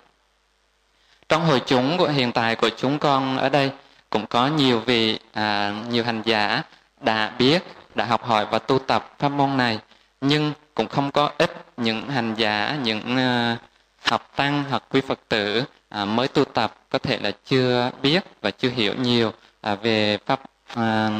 Trong 1.28 1.44
hội 1.44 1.62
chúng 1.66 1.98
của 1.98 2.08
hiện 2.08 2.32
tại 2.32 2.56
của 2.56 2.70
chúng 2.76 2.98
con 2.98 3.38
ở 3.38 3.48
đây 3.48 3.70
cũng 4.10 4.26
có 4.26 4.46
nhiều 4.46 4.80
vị 4.80 5.18
à, 5.32 5.74
nhiều 5.90 6.04
hành 6.04 6.22
giả 6.24 6.62
đã 7.00 7.32
biết, 7.38 7.62
đã 7.94 8.04
học 8.04 8.24
hỏi 8.24 8.46
và 8.50 8.58
tu 8.58 8.78
tập 8.78 9.14
pháp 9.18 9.28
môn 9.28 9.56
này, 9.56 9.78
nhưng 10.20 10.52
cũng 10.74 10.88
không 10.88 11.10
có 11.10 11.30
ít 11.38 11.66
những 11.76 12.08
hành 12.08 12.34
giả, 12.34 12.78
những 12.82 13.16
uh, 13.16 13.58
học 14.10 14.30
tăng 14.36 14.64
hoặc 14.70 14.82
quý 14.90 15.00
Phật 15.00 15.18
tử 15.28 15.64
à, 15.88 16.04
mới 16.04 16.28
tu 16.28 16.44
tập 16.44 16.74
có 16.90 16.98
thể 16.98 17.18
là 17.18 17.30
chưa 17.44 17.90
biết 18.02 18.24
và 18.40 18.50
chưa 18.50 18.70
hiểu 18.70 18.94
nhiều 18.94 19.32
à, 19.60 19.74
về 19.74 20.18
pháp 20.26 20.40
à, 20.74 21.10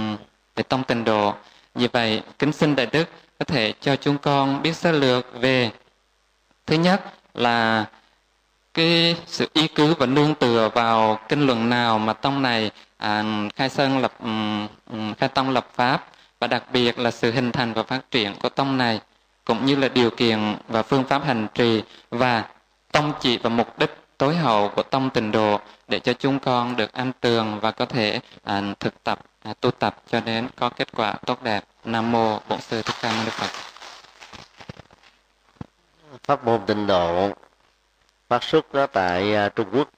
về 0.57 0.62
tông 0.62 0.84
tịnh 0.84 1.05
độ. 1.05 1.34
Như 1.74 1.89
vậy, 1.93 2.22
kính 2.39 2.53
xin 2.53 2.76
đại 2.76 2.87
đức 2.87 3.05
có 3.39 3.45
thể 3.45 3.72
cho 3.80 3.97
chúng 3.97 4.18
con 4.18 4.62
biết 4.62 4.76
sơ 4.76 4.93
lược 4.93 5.41
về 5.41 5.70
thứ 6.66 6.76
nhất 6.76 7.03
là 7.34 7.87
cái 8.74 9.16
sự 9.26 9.49
ý 9.53 9.68
cứ 9.68 9.95
và 9.95 10.07
nương 10.07 10.34
tựa 10.34 10.70
vào 10.74 11.18
kinh 11.28 11.47
luận 11.47 11.70
nào 11.70 11.99
mà 11.99 12.12
tông 12.12 12.43
này 12.43 12.70
à, 12.97 13.24
khai 13.57 13.68
sơn 13.68 13.99
lập 13.99 14.12
um, 14.22 15.14
khai 15.14 15.28
tông 15.28 15.51
lập 15.51 15.68
pháp 15.74 16.07
và 16.41 16.47
đặc 16.47 16.62
biệt 16.72 16.99
là 16.99 17.11
sự 17.11 17.32
hình 17.32 17.53
thành 17.53 17.72
và 17.72 17.82
phát 17.82 18.11
triển 18.11 18.34
của 18.43 18.49
tông 18.49 18.78
này 18.78 19.01
cũng 19.45 19.66
như 19.66 19.76
là 19.76 19.89
điều 19.89 20.11
kiện 20.11 20.57
và 20.68 20.82
phương 20.82 21.05
pháp 21.05 21.24
hành 21.24 21.47
trì 21.55 21.82
và 22.11 22.45
tông 22.93 23.12
chỉ 23.20 23.39
và 23.39 23.51
mục 23.51 23.78
đích 23.78 23.97
tối 24.18 24.37
hậu 24.37 24.68
của 24.68 24.82
tông 24.82 25.11
tịnh 25.11 25.32
độ 25.32 25.61
để 25.89 25.99
cho 26.01 26.12
chúng 26.12 26.39
con 26.39 26.76
được 26.76 26.93
an 26.93 27.12
tường 27.20 27.61
và 27.61 27.70
có 27.70 27.84
thể 27.84 28.20
à, 28.45 28.62
thực 28.80 29.05
tập 29.05 29.18
à, 29.43 29.55
tu 29.61 29.70
tập 29.70 29.97
cho 30.11 30.20
đến 30.20 30.49
có 30.57 30.68
kết 30.68 30.89
quả 30.97 31.14
tốt 31.26 31.43
đẹp 31.43 31.64
nam 31.87 32.12
mô 32.12 32.39
bổn 32.49 32.61
sư 32.61 32.82
thích 32.82 32.97
ca 33.03 33.12
mâu 33.12 33.24
ni 33.24 33.30
phật. 33.30 33.51
Pháp 36.22 36.45
môn 36.45 36.61
tịnh 36.66 36.87
độ 36.87 37.30
phát 38.28 38.43
xuất 38.43 38.74
đó 38.74 38.87
tại 38.87 39.34
à, 39.34 39.49
trung 39.49 39.68
quốc. 39.72 39.89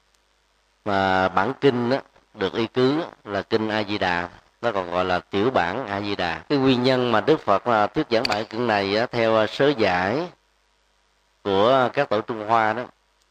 Mà 0.84 1.28
bản 1.28 1.52
kinh 1.60 1.90
đó, 1.90 1.96
được 2.34 2.52
y 2.52 2.66
cứ 2.66 3.04
là 3.24 3.42
kinh 3.42 3.68
a 3.68 3.84
di 3.84 3.98
đà. 3.98 4.28
Nó 4.62 4.72
còn 4.72 4.90
gọi 4.90 5.04
là 5.04 5.18
tiểu 5.18 5.50
bản 5.50 5.86
a 5.86 6.00
di 6.00 6.16
đà. 6.16 6.38
Cái 6.48 6.58
nguyên 6.58 6.82
nhân 6.82 7.12
mà 7.12 7.20
đức 7.20 7.40
phật 7.40 7.66
là 7.66 7.86
thuyết 7.86 8.06
giảng 8.10 8.24
bản 8.28 8.44
kinh 8.46 8.66
này 8.66 8.96
á, 8.96 9.06
theo 9.06 9.36
à, 9.36 9.46
sớ 9.46 9.68
giải 9.68 10.28
của 11.42 11.88
các 11.92 12.08
tổ 12.08 12.20
trung 12.20 12.48
hoa 12.48 12.72
đó 12.72 12.82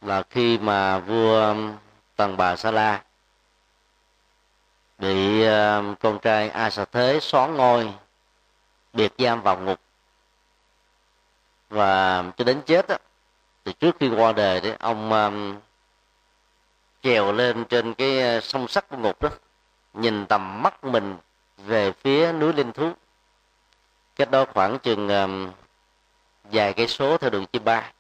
là 0.02 0.24
khi 0.30 0.58
mà 0.58 1.00
vua 1.00 1.56
tần 2.16 2.38
bà 2.38 2.56
sa 2.56 2.72
la 2.72 3.02
bị 4.98 5.44
con 6.00 6.20
trai 6.20 6.50
a 6.50 6.70
sa 6.70 6.86
thế 6.86 7.20
xóa 7.22 7.48
ngôi 7.48 7.94
biệt 8.94 9.14
giam 9.18 9.42
vào 9.42 9.60
ngục. 9.60 9.80
Và 11.70 12.24
cho 12.38 12.44
đến 12.46 12.62
chết 12.66 12.88
đó, 12.88 12.96
thì 13.66 13.74
trước 13.74 13.96
khi 14.00 14.10
qua 14.10 14.32
đời 14.32 14.62
đấy 14.62 14.76
ông 14.80 15.12
um, 15.12 15.56
trèo 17.02 17.32
lên 17.32 17.66
trên 17.66 17.94
cái 17.94 18.22
ờ, 18.22 18.40
sông 18.40 18.68
sắt 18.68 18.90
của 18.90 18.98
ngục 18.98 19.22
đó 19.22 19.30
nhìn 19.94 20.26
tầm 20.26 20.64
mắt 20.64 20.84
mình 20.84 21.18
về 21.58 21.92
phía 21.92 22.32
núi 22.32 22.54
linh 22.54 22.72
thú. 22.72 22.92
Cách 24.16 24.32
đó 24.32 24.46
khoảng 24.54 24.80
chừng 24.80 25.10
um, 25.10 25.52
vài 26.44 26.74
cây 26.74 26.88
số 26.88 27.18
theo 27.18 27.30
đường 27.30 27.46
chim 27.46 27.64
ba. 27.64 27.92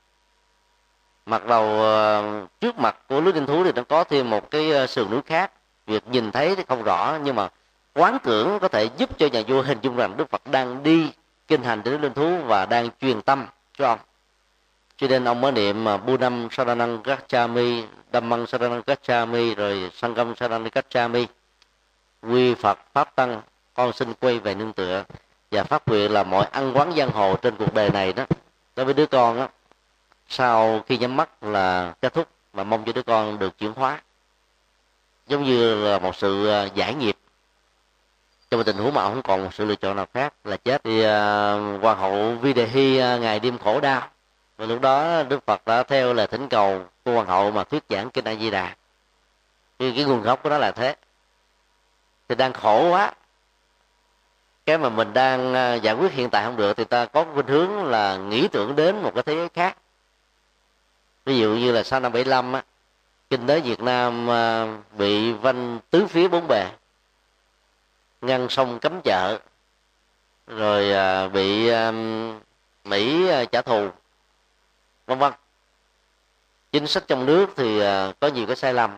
Mặt 1.25 1.45
đầu 1.45 1.65
uh, 1.65 2.49
trước 2.61 2.79
mặt 2.79 2.97
của 3.07 3.21
núi 3.21 3.33
linh 3.33 3.45
thú 3.45 3.63
thì 3.63 3.71
nó 3.71 3.83
có 3.83 4.03
thêm 4.03 4.29
một 4.29 4.51
cái 4.51 4.83
uh, 4.83 4.89
sườn 4.89 5.11
núi 5.11 5.21
khác. 5.25 5.51
Việc 5.85 6.07
nhìn 6.07 6.31
thấy 6.31 6.55
thì 6.55 6.63
không 6.67 6.83
rõ 6.83 7.17
nhưng 7.23 7.35
mà 7.35 7.49
quán 7.97 8.17
tưởng 8.23 8.59
có 8.59 8.67
thể 8.67 8.89
giúp 8.97 9.19
cho 9.19 9.27
nhà 9.27 9.41
vua 9.47 9.61
hình 9.61 9.77
dung 9.81 9.95
rằng 9.95 10.17
đức 10.17 10.29
phật 10.29 10.41
đang 10.51 10.83
đi 10.83 11.11
kinh 11.47 11.63
hành 11.63 11.81
đến 11.83 12.01
linh 12.01 12.13
thú 12.13 12.37
và 12.45 12.65
đang 12.65 12.89
truyền 13.01 13.21
tâm 13.21 13.45
cho 13.77 13.87
ông 13.87 13.99
cho 14.97 15.07
nên 15.07 15.25
ông 15.25 15.41
mới 15.41 15.51
niệm 15.51 15.83
mà 15.83 15.97
Bunam 15.97 16.47
Saranang 16.51 17.03
Gacchami, 17.03 17.83
Dhammang 18.13 18.47
Saranang 18.47 18.81
Gacchami, 18.85 19.55
rồi 19.55 19.91
Sangam 19.93 20.35
Saranang 20.35 20.69
Gacchami. 20.73 21.27
Quy 22.21 22.53
Phật 22.53 22.79
Pháp 22.93 23.15
Tăng, 23.15 23.41
con 23.73 23.93
xin 23.93 24.13
quay 24.13 24.39
về 24.39 24.55
nương 24.55 24.73
tựa. 24.73 25.03
Và 25.51 25.63
phát 25.63 25.87
nguyện 25.87 26.11
là 26.11 26.23
mọi 26.23 26.45
ăn 26.45 26.77
quán 26.77 26.93
giang 26.97 27.09
hồ 27.09 27.35
trên 27.35 27.55
cuộc 27.55 27.73
đời 27.73 27.89
này 27.89 28.13
đó, 28.13 28.25
đối 28.75 28.85
với 28.85 28.93
đứa 28.93 29.05
con 29.05 29.37
đó, 29.37 29.47
sau 30.27 30.83
khi 30.87 30.97
nhắm 30.97 31.17
mắt 31.17 31.43
là 31.43 31.93
kết 32.01 32.13
thúc 32.13 32.27
mà 32.53 32.63
mong 32.63 32.83
cho 32.85 32.91
đứa 32.93 33.03
con 33.03 33.39
được 33.39 33.57
chuyển 33.57 33.73
hóa. 33.73 34.01
Giống 35.27 35.43
như 35.43 35.75
là 35.75 35.99
một 35.99 36.15
sự 36.15 36.47
à, 36.47 36.63
giải 36.63 36.93
nghiệp 36.93 37.17
trong 38.49 38.63
tình 38.63 38.77
huống 38.77 38.93
mà 38.93 39.01
ông 39.01 39.13
không 39.13 39.23
còn 39.23 39.43
một 39.43 39.53
sự 39.53 39.65
lựa 39.65 39.75
chọn 39.75 39.95
nào 39.95 40.07
khác 40.13 40.33
là 40.43 40.57
chết 40.57 40.83
thì 40.83 40.99
uh, 40.99 41.81
hoàng 41.81 41.97
hậu 41.99 42.31
vi 42.35 42.53
đề 42.53 42.63
uh, 42.65 43.21
ngày 43.21 43.39
đêm 43.39 43.57
khổ 43.57 43.79
đau. 43.79 44.09
Và 44.57 44.65
lúc 44.65 44.81
đó 44.81 45.23
Đức 45.23 45.45
Phật 45.45 45.61
đã 45.65 45.83
theo 45.83 46.13
lời 46.13 46.27
thỉnh 46.27 46.49
cầu 46.49 46.85
của 47.05 47.11
hoàng 47.11 47.27
hậu 47.27 47.51
mà 47.51 47.63
thuyết 47.63 47.83
giảng 47.89 48.09
kinh 48.09 48.25
A 48.25 48.35
Di 48.35 48.49
Đà 48.49 48.75
thì 49.79 49.93
cái 49.95 50.03
nguồn 50.03 50.21
gốc 50.21 50.43
của 50.43 50.49
nó 50.49 50.57
là 50.57 50.71
thế. 50.71 50.95
Thì 52.29 52.35
đang 52.35 52.53
khổ 52.53 52.89
quá. 52.89 53.13
Cái 54.65 54.77
mà 54.77 54.89
mình 54.89 55.13
đang 55.13 55.53
à, 55.53 55.75
giải 55.75 55.95
quyết 55.95 56.11
hiện 56.11 56.29
tại 56.29 56.45
không 56.45 56.57
được 56.57 56.77
thì 56.77 56.83
ta 56.83 57.05
có 57.05 57.25
khuynh 57.33 57.47
hướng 57.47 57.85
là 57.85 58.17
nghĩ 58.17 58.47
tưởng 58.47 58.75
đến 58.75 59.01
một 59.01 59.11
cái 59.15 59.23
thế 59.23 59.35
giới 59.35 59.49
khác. 59.49 59.77
Ví 61.25 61.37
dụ 61.37 61.49
như 61.49 61.71
là 61.71 61.83
sau 61.83 61.99
năm 61.99 62.11
75 62.11 62.53
á 62.53 62.63
kinh 63.29 63.47
tế 63.47 63.59
Việt 63.59 63.81
Nam 63.81 64.29
à, 64.29 64.67
bị 64.97 65.33
vanh 65.33 65.79
tứ 65.89 66.07
phía 66.07 66.27
bốn 66.27 66.47
bề 66.47 66.65
ngăn 68.21 68.49
sông 68.49 68.79
cấm 68.79 69.01
chợ. 69.01 69.39
Rồi 70.47 70.91
à, 70.91 71.27
bị 71.27 71.67
à, 71.67 71.91
mỹ 72.83 73.27
à, 73.27 73.45
trả 73.45 73.61
thù. 73.61 73.89
Vân 75.07 75.19
vân. 75.19 75.33
Chính 76.71 76.87
sách 76.87 77.03
trong 77.07 77.25
nước 77.25 77.49
thì 77.55 77.79
có 78.19 78.27
nhiều 78.27 78.45
cái 78.47 78.55
sai 78.55 78.73
lầm. 78.73 78.97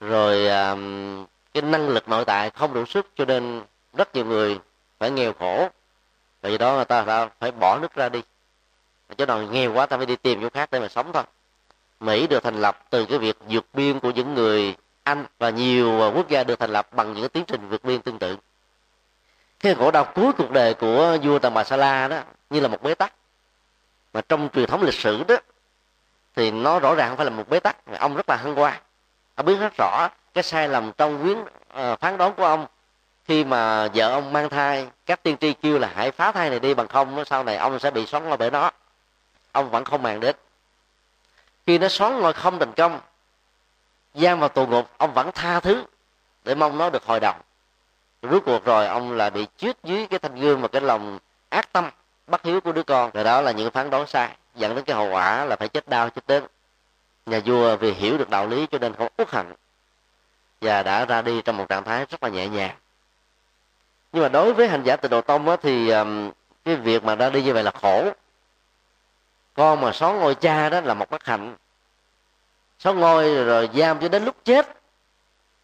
Rồi 0.00 0.46
cái 1.54 1.62
năng 1.62 1.88
lực 1.88 2.08
nội 2.08 2.24
tại 2.24 2.50
không 2.50 2.74
đủ 2.74 2.86
sức 2.86 3.06
cho 3.14 3.24
nên 3.24 3.62
rất 3.94 4.14
nhiều 4.14 4.24
người 4.24 4.60
phải 4.98 5.10
nghèo 5.10 5.32
khổ. 5.32 5.68
Vì 6.42 6.58
đó 6.58 6.74
người 6.74 6.84
ta, 6.84 7.02
ta 7.02 7.28
phải 7.40 7.52
bỏ 7.52 7.78
nước 7.78 7.94
ra 7.94 8.08
đi. 8.08 8.22
Chứ 9.18 9.26
nào 9.26 9.42
nghèo 9.42 9.72
quá 9.72 9.86
ta 9.86 9.96
phải 9.96 10.06
đi 10.06 10.16
tìm 10.16 10.40
chỗ 10.42 10.48
khác 10.50 10.68
để 10.72 10.80
mà 10.80 10.88
sống 10.88 11.12
thôi. 11.12 11.22
Mỹ 12.00 12.26
được 12.26 12.42
thành 12.42 12.60
lập 12.60 12.84
từ 12.90 13.06
cái 13.06 13.18
việc 13.18 13.36
vượt 13.48 13.66
biên 13.72 14.00
của 14.00 14.10
những 14.10 14.34
người 14.34 14.76
anh 15.06 15.26
và 15.38 15.50
nhiều 15.50 16.02
à, 16.02 16.06
quốc 16.14 16.28
gia 16.28 16.44
được 16.44 16.58
thành 16.58 16.70
lập 16.70 16.88
bằng 16.92 17.14
những 17.14 17.28
tiến 17.28 17.44
trình 17.44 17.68
vượt 17.68 17.84
biên 17.84 18.02
tương 18.02 18.18
tự. 18.18 18.36
Cái 19.60 19.74
khổ 19.74 19.90
đau 19.90 20.04
cuối 20.04 20.32
cuộc 20.38 20.50
đời 20.50 20.74
của 20.74 21.18
vua 21.22 21.38
tần 21.38 21.54
bà 21.54 21.64
sa 21.64 21.76
la 21.76 22.08
đó 22.08 22.20
như 22.50 22.60
là 22.60 22.68
một 22.68 22.82
bế 22.82 22.94
tắc. 22.94 23.12
Mà 24.12 24.20
trong 24.20 24.48
truyền 24.54 24.66
thống 24.66 24.82
lịch 24.82 24.94
sử 24.94 25.24
đó 25.28 25.36
thì 26.36 26.50
nó 26.50 26.78
rõ 26.78 26.94
ràng 26.94 27.08
không 27.08 27.16
phải 27.16 27.26
là 27.26 27.30
một 27.30 27.48
bế 27.48 27.60
tắc 27.60 27.76
ông 27.98 28.16
rất 28.16 28.28
là 28.28 28.36
hăng 28.36 28.54
hoa 28.54 28.80
ông 29.34 29.46
biết 29.46 29.56
rất 29.60 29.72
rõ 29.78 30.08
cái 30.34 30.44
sai 30.44 30.68
lầm 30.68 30.92
trong 30.92 31.22
quyến 31.22 31.38
uh, 31.38 31.48
à, 31.68 31.96
phán 31.96 32.18
đoán 32.18 32.34
của 32.34 32.44
ông 32.44 32.66
khi 33.24 33.44
mà 33.44 33.88
vợ 33.94 34.12
ông 34.12 34.32
mang 34.32 34.48
thai. 34.48 34.88
Các 35.06 35.22
tiên 35.22 35.36
tri 35.40 35.52
kêu 35.52 35.78
là 35.78 35.92
hãy 35.94 36.10
phá 36.10 36.32
thai 36.32 36.50
này 36.50 36.60
đi 36.60 36.74
bằng 36.74 36.88
không 36.88 37.24
sau 37.24 37.44
này 37.44 37.56
ông 37.56 37.78
sẽ 37.78 37.90
bị 37.90 38.06
xoắn 38.06 38.28
ngôi 38.28 38.36
bởi 38.36 38.50
nó. 38.50 38.70
Ông 39.52 39.70
vẫn 39.70 39.84
không 39.84 40.02
màng 40.02 40.20
đến. 40.20 40.36
Khi 41.66 41.78
nó 41.78 41.88
xoắn 41.88 42.20
ngôi 42.20 42.32
không 42.32 42.58
thành 42.58 42.72
công 42.72 43.00
giam 44.16 44.40
vào 44.40 44.48
tù 44.48 44.66
ngục 44.66 44.90
ông 44.98 45.14
vẫn 45.14 45.30
tha 45.34 45.60
thứ 45.60 45.84
để 46.44 46.54
mong 46.54 46.78
nó 46.78 46.90
được 46.90 47.04
hồi 47.04 47.20
đồng. 47.20 47.36
Rốt 48.22 48.42
cuộc 48.46 48.64
rồi 48.64 48.86
ông 48.86 49.12
là 49.12 49.30
bị 49.30 49.46
chết 49.56 49.76
dưới 49.84 50.06
cái 50.06 50.18
thanh 50.18 50.40
gương 50.40 50.60
và 50.60 50.68
cái 50.68 50.82
lòng 50.82 51.18
ác 51.48 51.72
tâm 51.72 51.90
bất 52.26 52.44
hiếu 52.44 52.60
của 52.60 52.72
đứa 52.72 52.82
con. 52.82 53.10
Rồi 53.14 53.24
đó 53.24 53.40
là 53.40 53.52
những 53.52 53.70
phán 53.70 53.90
đoán 53.90 54.06
sai 54.06 54.28
dẫn 54.54 54.74
đến 54.74 54.84
cái 54.84 54.96
hậu 54.96 55.10
quả 55.10 55.44
là 55.44 55.56
phải 55.56 55.68
chết 55.68 55.88
đau 55.88 56.10
chết 56.10 56.26
đến 56.26 56.44
nhà 57.26 57.40
vua 57.44 57.76
vì 57.76 57.92
hiểu 57.92 58.18
được 58.18 58.30
đạo 58.30 58.46
lý 58.46 58.66
cho 58.66 58.78
nên 58.78 58.94
không 58.94 59.08
uất 59.18 59.30
hận 59.30 59.46
và 60.60 60.82
đã 60.82 61.04
ra 61.04 61.22
đi 61.22 61.42
trong 61.42 61.56
một 61.56 61.68
trạng 61.68 61.84
thái 61.84 62.06
rất 62.10 62.22
là 62.22 62.28
nhẹ 62.28 62.48
nhàng. 62.48 62.76
Nhưng 64.12 64.22
mà 64.22 64.28
đối 64.28 64.52
với 64.52 64.68
hành 64.68 64.82
giả 64.82 64.96
từ 64.96 65.08
độ 65.08 65.20
tông 65.20 65.48
á, 65.48 65.56
thì 65.62 65.90
um, 65.90 66.30
cái 66.64 66.76
việc 66.76 67.04
mà 67.04 67.14
ra 67.14 67.30
đi 67.30 67.42
như 67.42 67.54
vậy 67.54 67.62
là 67.62 67.70
khổ. 67.70 68.10
Con 69.54 69.80
mà 69.80 69.92
xóa 69.92 70.12
ngôi 70.12 70.34
cha 70.34 70.68
đó 70.68 70.80
là 70.80 70.94
một 70.94 71.10
bất 71.10 71.24
hạnh 71.24 71.56
xón 72.86 73.00
ngôi 73.00 73.34
rồi, 73.34 73.44
rồi 73.44 73.70
giam 73.74 74.00
cho 74.00 74.08
đến 74.08 74.24
lúc 74.24 74.36
chết. 74.44 74.66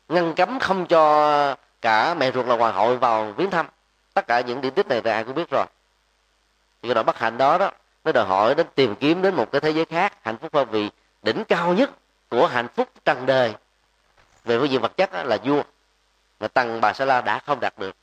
Ngăn 0.08 0.34
cấm 0.34 0.58
không 0.58 0.86
cho 0.86 1.56
cả 1.82 2.14
mẹ 2.14 2.32
ruột 2.32 2.46
là 2.46 2.56
hoàng 2.56 2.74
hậu 2.74 2.96
vào 2.96 3.32
viếng 3.32 3.50
thăm. 3.50 3.66
Tất 4.14 4.26
cả 4.26 4.40
những 4.40 4.60
điểm 4.60 4.74
tích 4.74 4.86
này 4.86 5.00
thì 5.00 5.10
ai 5.10 5.24
cũng 5.24 5.34
biết 5.34 5.50
rồi. 5.50 5.66
Thì 6.82 6.88
cái 6.88 6.94
độ 6.94 7.02
bất 7.02 7.18
hạnh 7.18 7.38
đó 7.38 7.58
đó 7.58 7.70
nó 8.04 8.12
đòi 8.12 8.24
hỏi 8.24 8.54
đến 8.54 8.66
tìm 8.74 8.94
kiếm 8.94 9.22
đến 9.22 9.34
một 9.34 9.52
cái 9.52 9.60
thế 9.60 9.70
giới 9.70 9.84
khác 9.84 10.12
hạnh 10.22 10.38
phúc 10.38 10.54
hơn 10.54 10.68
vì 10.70 10.90
đỉnh 11.22 11.44
cao 11.44 11.74
nhất 11.74 11.90
của 12.28 12.46
hạnh 12.46 12.68
phúc 12.68 12.88
trần 13.04 13.26
đời. 13.26 13.54
Về 14.44 14.58
phương 14.58 14.70
diện 14.70 14.80
vật 14.80 14.96
chất 14.96 15.10
là 15.12 15.38
vua. 15.44 15.62
Mà 16.40 16.48
tăng 16.48 16.80
bà 16.80 16.92
sa 16.92 17.04
la 17.04 17.20
đã 17.20 17.38
không 17.38 17.60
đạt 17.60 17.78
được. 17.78 17.96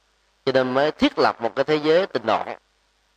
Cho 0.45 0.51
nên 0.51 0.73
mới 0.73 0.91
thiết 0.91 1.19
lập 1.19 1.41
một 1.41 1.55
cái 1.55 1.65
thế 1.65 1.75
giới 1.75 2.07
tình 2.07 2.25
độ 2.25 2.43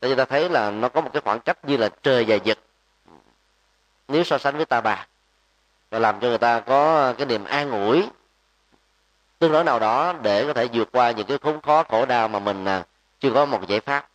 để 0.00 0.08
chúng 0.08 0.16
ta 0.16 0.24
thấy 0.24 0.48
là 0.48 0.70
nó 0.70 0.88
có 0.88 1.00
một 1.00 1.10
cái 1.12 1.22
khoảng 1.24 1.40
cách 1.40 1.58
như 1.64 1.76
là 1.76 1.88
trời 2.02 2.24
và 2.28 2.36
giật 2.36 2.58
nếu 4.08 4.24
so 4.24 4.38
sánh 4.38 4.56
với 4.56 4.66
ta 4.66 4.80
bà 4.80 5.06
và 5.92 5.98
làm 5.98 6.20
cho 6.20 6.28
người 6.28 6.38
ta 6.38 6.60
có 6.60 7.12
cái 7.18 7.26
niềm 7.26 7.44
an 7.44 7.70
ủi, 7.70 8.08
tương 9.38 9.52
đối 9.52 9.64
nào 9.64 9.78
đó 9.78 10.14
để 10.22 10.46
có 10.46 10.52
thể 10.52 10.68
vượt 10.72 10.88
qua 10.92 11.10
những 11.10 11.26
cái 11.26 11.38
khốn 11.38 11.60
khó, 11.60 11.82
khổ 11.82 12.06
đau 12.06 12.28
mà 12.28 12.38
mình 12.38 12.64
à, 12.64 12.84
chưa 13.20 13.30
có 13.34 13.44
một 13.44 13.68
giải 13.68 13.80
pháp. 13.80 14.08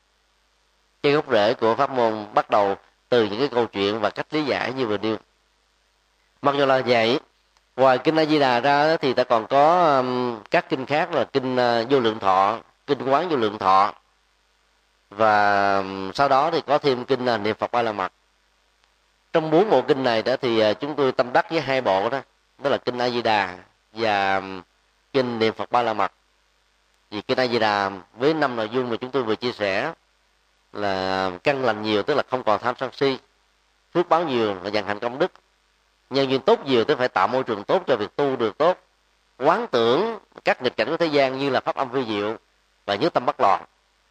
Cái 1.03 1.11
gốc 1.11 1.25
rễ 1.31 1.53
của 1.53 1.75
pháp 1.75 1.89
môn 1.89 2.25
bắt 2.33 2.49
đầu 2.49 2.75
từ 3.09 3.23
những 3.23 3.39
cái 3.39 3.47
câu 3.47 3.65
chuyện 3.65 3.99
và 3.99 4.09
cách 4.09 4.25
lý 4.31 4.43
giải 4.43 4.73
như 4.73 4.87
vừa 4.87 4.97
nêu. 4.97 5.17
Mặc 6.41 6.55
dù 6.57 6.65
là 6.65 6.81
vậy, 6.85 7.19
ngoài 7.75 7.97
kinh 7.97 8.19
a 8.19 8.25
di 8.25 8.39
đà 8.39 8.59
ra 8.59 8.97
thì 8.97 9.13
ta 9.13 9.23
còn 9.23 9.47
có 9.47 10.03
các 10.51 10.69
kinh 10.69 10.85
khác 10.85 11.13
là 11.13 11.23
kinh 11.23 11.57
à, 11.57 11.83
vô 11.89 11.99
lượng 11.99 12.19
thọ, 12.19 12.59
kinh 12.87 13.09
quán 13.09 13.29
vô 13.29 13.35
lượng 13.35 13.57
thọ. 13.57 13.93
Và 15.09 15.83
sau 16.13 16.29
đó 16.29 16.51
thì 16.51 16.61
có 16.61 16.77
thêm 16.77 17.05
kinh 17.05 17.25
à, 17.25 17.37
niệm 17.37 17.55
phật 17.55 17.71
ba 17.71 17.81
la 17.81 17.91
mật 17.91 18.11
trong 19.37 19.51
bốn 19.51 19.69
bộ 19.69 19.81
kinh 19.81 20.03
này 20.03 20.23
đó 20.23 20.35
thì 20.41 20.59
à, 20.59 20.73
chúng 20.73 20.95
tôi 20.95 21.11
tâm 21.11 21.33
đắc 21.33 21.51
với 21.51 21.61
hai 21.61 21.81
bộ 21.81 22.09
đó. 22.09 22.21
Đó 22.63 22.69
là 22.69 22.77
kinh 22.77 22.97
a 22.97 23.09
di 23.09 23.21
đà 23.21 23.57
và 23.93 24.41
kinh 25.13 25.39
niệm 25.39 25.53
phật 25.53 25.71
ba 25.71 25.81
la 25.83 25.93
mật. 25.93 26.11
Vì 27.11 27.21
kinh 27.21 27.39
a 27.39 27.47
di 27.47 27.59
đà 27.59 27.91
với 28.13 28.33
năm 28.33 28.55
nội 28.55 28.69
dung 28.69 28.89
mà 28.89 28.95
chúng 28.95 29.11
tôi 29.11 29.23
vừa 29.23 29.35
chia 29.35 29.51
sẻ 29.51 29.93
là 30.73 31.31
căn 31.43 31.65
lành 31.65 31.81
nhiều, 31.81 32.03
tức 32.03 32.13
là 32.13 32.23
không 32.29 32.43
còn 32.43 32.59
tham 32.61 32.75
sân 32.79 32.89
si, 32.93 33.17
phước 33.93 34.09
báo 34.09 34.23
nhiều 34.23 34.55
là 34.63 34.69
dần 34.69 34.85
hành 34.85 34.99
công 34.99 35.19
đức. 35.19 35.31
Nhân 36.09 36.29
duyên 36.29 36.41
tốt 36.41 36.65
nhiều, 36.65 36.83
tức 36.83 36.97
phải 36.97 37.09
tạo 37.09 37.27
môi 37.27 37.43
trường 37.43 37.63
tốt 37.63 37.83
cho 37.87 37.95
việc 37.95 38.15
tu 38.15 38.35
được 38.35 38.57
tốt, 38.57 38.77
quán 39.37 39.67
tưởng 39.67 40.19
các 40.45 40.61
nghịch 40.61 40.77
cảnh 40.77 40.87
của 40.89 40.97
thế 40.97 41.05
gian 41.05 41.39
như 41.39 41.49
là 41.49 41.59
pháp 41.59 41.75
âm 41.75 41.89
vi 41.89 42.05
diệu 42.05 42.35
và 42.85 42.95
nhớ 42.95 43.09
tâm 43.09 43.25
bất 43.25 43.35
loạn 43.39 43.65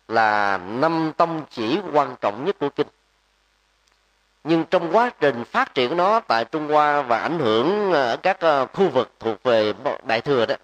là 0.08 0.56
năm 0.56 1.12
tông 1.16 1.44
chỉ 1.50 1.80
quan 1.92 2.16
trọng 2.20 2.44
nhất 2.44 2.56
của 2.60 2.68
kinh 2.68 2.86
nhưng 4.48 4.64
trong 4.64 4.96
quá 4.96 5.10
trình 5.20 5.44
phát 5.44 5.74
triển 5.74 5.96
nó 5.96 6.20
tại 6.20 6.44
Trung 6.44 6.68
Hoa 6.68 7.02
và 7.02 7.18
ảnh 7.18 7.38
hưởng 7.38 7.92
ờ, 7.92 8.10
ở 8.10 8.16
các 8.16 8.40
ờ, 8.40 8.66
khu 8.66 8.88
vực 8.88 9.10
thuộc 9.20 9.42
về 9.42 9.72
Đại 10.06 10.20
Thừa 10.20 10.46
đó 10.46 10.54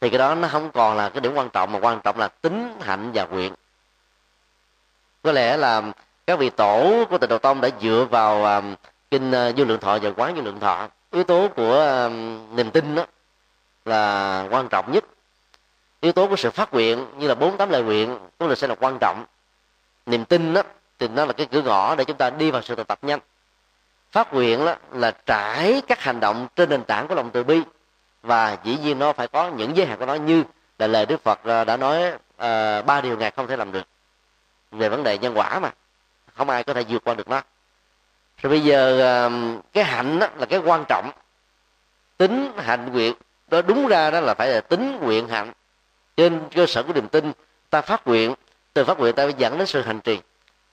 thì 0.00 0.10
cái 0.10 0.18
đó 0.18 0.34
nó 0.34 0.48
không 0.48 0.70
còn 0.70 0.96
là 0.96 1.08
cái 1.08 1.20
điểm 1.20 1.34
quan 1.34 1.50
trọng 1.50 1.72
mà 1.72 1.78
quan 1.82 2.00
trọng 2.04 2.18
là 2.18 2.28
tính 2.28 2.74
hạnh 2.80 3.10
và 3.14 3.24
nguyện. 3.24 3.54
Có 5.22 5.32
lẽ 5.32 5.56
là 5.56 5.82
các 6.26 6.38
vị 6.38 6.50
tổ 6.50 7.04
của 7.10 7.18
tịnh 7.18 7.30
độ 7.30 7.38
tông 7.38 7.60
đã 7.60 7.68
dựa 7.80 8.06
vào 8.10 8.44
um, 8.44 8.74
kinh 9.10 9.30
uh, 9.30 9.56
vô 9.56 9.64
lượng 9.64 9.80
thọ 9.80 9.98
và 10.02 10.10
quán 10.16 10.34
vô 10.34 10.42
lượng 10.42 10.60
thọ. 10.60 10.88
Yếu 11.10 11.24
tố 11.24 11.48
của 11.56 11.74
um, 11.74 12.56
niềm 12.56 12.70
tin 12.70 12.94
đó 12.94 13.06
là 13.84 14.46
quan 14.50 14.68
trọng 14.68 14.92
nhất. 14.92 15.04
Yếu 16.00 16.12
tố 16.12 16.26
của 16.26 16.36
sự 16.36 16.50
phát 16.50 16.74
nguyện 16.74 17.06
như 17.18 17.28
là 17.28 17.34
bốn 17.34 17.56
tám 17.56 17.70
lời 17.70 17.82
nguyện 17.82 18.18
cũng 18.38 18.48
là 18.48 18.54
sẽ 18.54 18.66
là 18.66 18.74
quan 18.74 18.98
trọng. 19.00 19.24
Niềm 20.06 20.24
tin 20.24 20.54
đó 20.54 20.62
thì 20.98 21.08
nó 21.08 21.24
là 21.24 21.32
cái 21.32 21.46
cửa 21.46 21.62
ngõ 21.62 21.94
để 21.94 22.04
chúng 22.04 22.16
ta 22.16 22.30
đi 22.30 22.50
vào 22.50 22.62
sự 22.62 22.74
thực 22.74 22.88
tập 22.88 22.98
nhanh. 23.02 23.20
Phát 24.12 24.34
nguyện 24.34 24.64
đó 24.64 24.76
là 24.92 25.10
trải 25.26 25.82
các 25.86 26.00
hành 26.00 26.20
động 26.20 26.48
trên 26.56 26.68
nền 26.68 26.84
tảng 26.84 27.08
của 27.08 27.14
lòng 27.14 27.30
từ 27.30 27.44
bi. 27.44 27.60
Và 28.22 28.56
dĩ 28.64 28.78
nhiên 28.82 28.98
nó 28.98 29.12
phải 29.12 29.28
có 29.28 29.48
những 29.48 29.76
giới 29.76 29.86
hạn 29.86 29.98
của 29.98 30.06
nó 30.06 30.14
như 30.14 30.44
là 30.78 30.86
lời 30.86 31.06
đức 31.06 31.22
phật 31.22 31.44
à, 31.44 31.64
đã 31.64 31.76
nói 31.76 32.12
uh, 32.12 32.86
ba 32.86 33.00
điều 33.02 33.16
ngài 33.16 33.30
không 33.30 33.46
thể 33.46 33.56
làm 33.56 33.72
được. 33.72 33.86
Về 34.70 34.88
vấn 34.88 35.02
đề 35.02 35.18
nhân 35.18 35.38
quả 35.38 35.58
mà 35.58 35.70
không 36.34 36.50
ai 36.50 36.64
có 36.64 36.74
thể 36.74 36.84
vượt 36.88 37.04
qua 37.04 37.14
được 37.14 37.28
nó. 37.28 37.42
Rồi 38.42 38.50
bây 38.50 38.60
giờ 38.60 39.00
à, 39.00 39.30
cái 39.72 39.84
hạnh 39.84 40.18
đó 40.18 40.28
là 40.36 40.46
cái 40.46 40.58
quan 40.58 40.84
trọng. 40.88 41.10
Tính 42.16 42.52
hạnh 42.58 42.92
nguyện 42.92 43.14
đó 43.48 43.62
đúng 43.62 43.86
ra 43.86 44.10
đó 44.10 44.20
là 44.20 44.34
phải 44.34 44.48
là 44.48 44.60
tính 44.60 44.98
nguyện 45.00 45.28
hạnh. 45.28 45.52
Trên 46.16 46.40
cơ 46.54 46.66
sở 46.66 46.82
của 46.82 46.92
niềm 46.92 47.08
tin 47.08 47.32
ta 47.70 47.80
phát 47.80 48.06
nguyện 48.06 48.34
từ 48.72 48.84
phát 48.84 48.98
nguyện 48.98 49.14
ta 49.14 49.24
phải 49.24 49.34
dẫn 49.38 49.58
đến 49.58 49.66
sự 49.66 49.82
hành 49.82 50.00
trì 50.00 50.20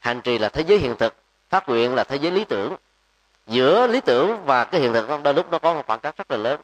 hành 0.01 0.21
trì 0.21 0.37
là 0.37 0.49
thế 0.49 0.61
giới 0.61 0.77
hiện 0.77 0.95
thực 0.95 1.15
phát 1.49 1.69
nguyện 1.69 1.95
là 1.95 2.03
thế 2.03 2.15
giới 2.15 2.31
lý 2.31 2.45
tưởng. 2.45 2.75
Giữa 3.47 3.87
lý 3.87 4.01
tưởng 4.01 4.45
và 4.45 4.63
cái 4.63 4.81
hiện 4.81 4.93
thực 4.93 5.23
đôi 5.23 5.33
lúc 5.33 5.51
nó 5.51 5.59
có 5.59 5.73
một 5.73 5.83
khoảng 5.87 5.99
cách 5.99 6.17
rất 6.17 6.31
là 6.31 6.37
lớn. 6.37 6.61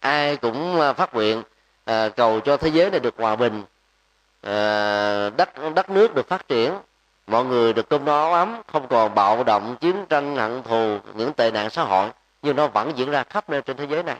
Ai 0.00 0.36
cũng 0.36 0.80
à, 0.80 0.92
phát 0.92 1.14
nguyện 1.14 1.42
à, 1.84 2.08
cầu 2.08 2.40
cho 2.40 2.56
thế 2.56 2.68
giới 2.68 2.90
này 2.90 3.00
được 3.00 3.14
hòa 3.18 3.36
bình 3.36 3.64
à, 4.42 5.30
đất 5.30 5.50
đất 5.74 5.90
nước 5.90 6.14
được 6.14 6.28
phát 6.28 6.48
triển 6.48 6.78
mọi 7.26 7.44
người 7.44 7.72
được 7.72 7.88
cơm 7.88 8.04
no 8.04 8.22
áo 8.22 8.32
ấm 8.32 8.62
không 8.66 8.88
còn 8.88 9.14
bạo 9.14 9.44
động 9.44 9.76
chiến 9.80 10.06
tranh 10.08 10.36
hận 10.36 10.62
thù 10.62 10.98
những 11.14 11.32
tệ 11.32 11.50
nạn 11.50 11.70
xã 11.70 11.82
hội 11.82 12.10
nhưng 12.42 12.56
nó 12.56 12.66
vẫn 12.66 12.92
diễn 12.96 13.10
ra 13.10 13.24
khắp 13.24 13.50
nơi 13.50 13.62
trên 13.62 13.76
thế 13.76 13.86
giới 13.90 14.02
này. 14.02 14.16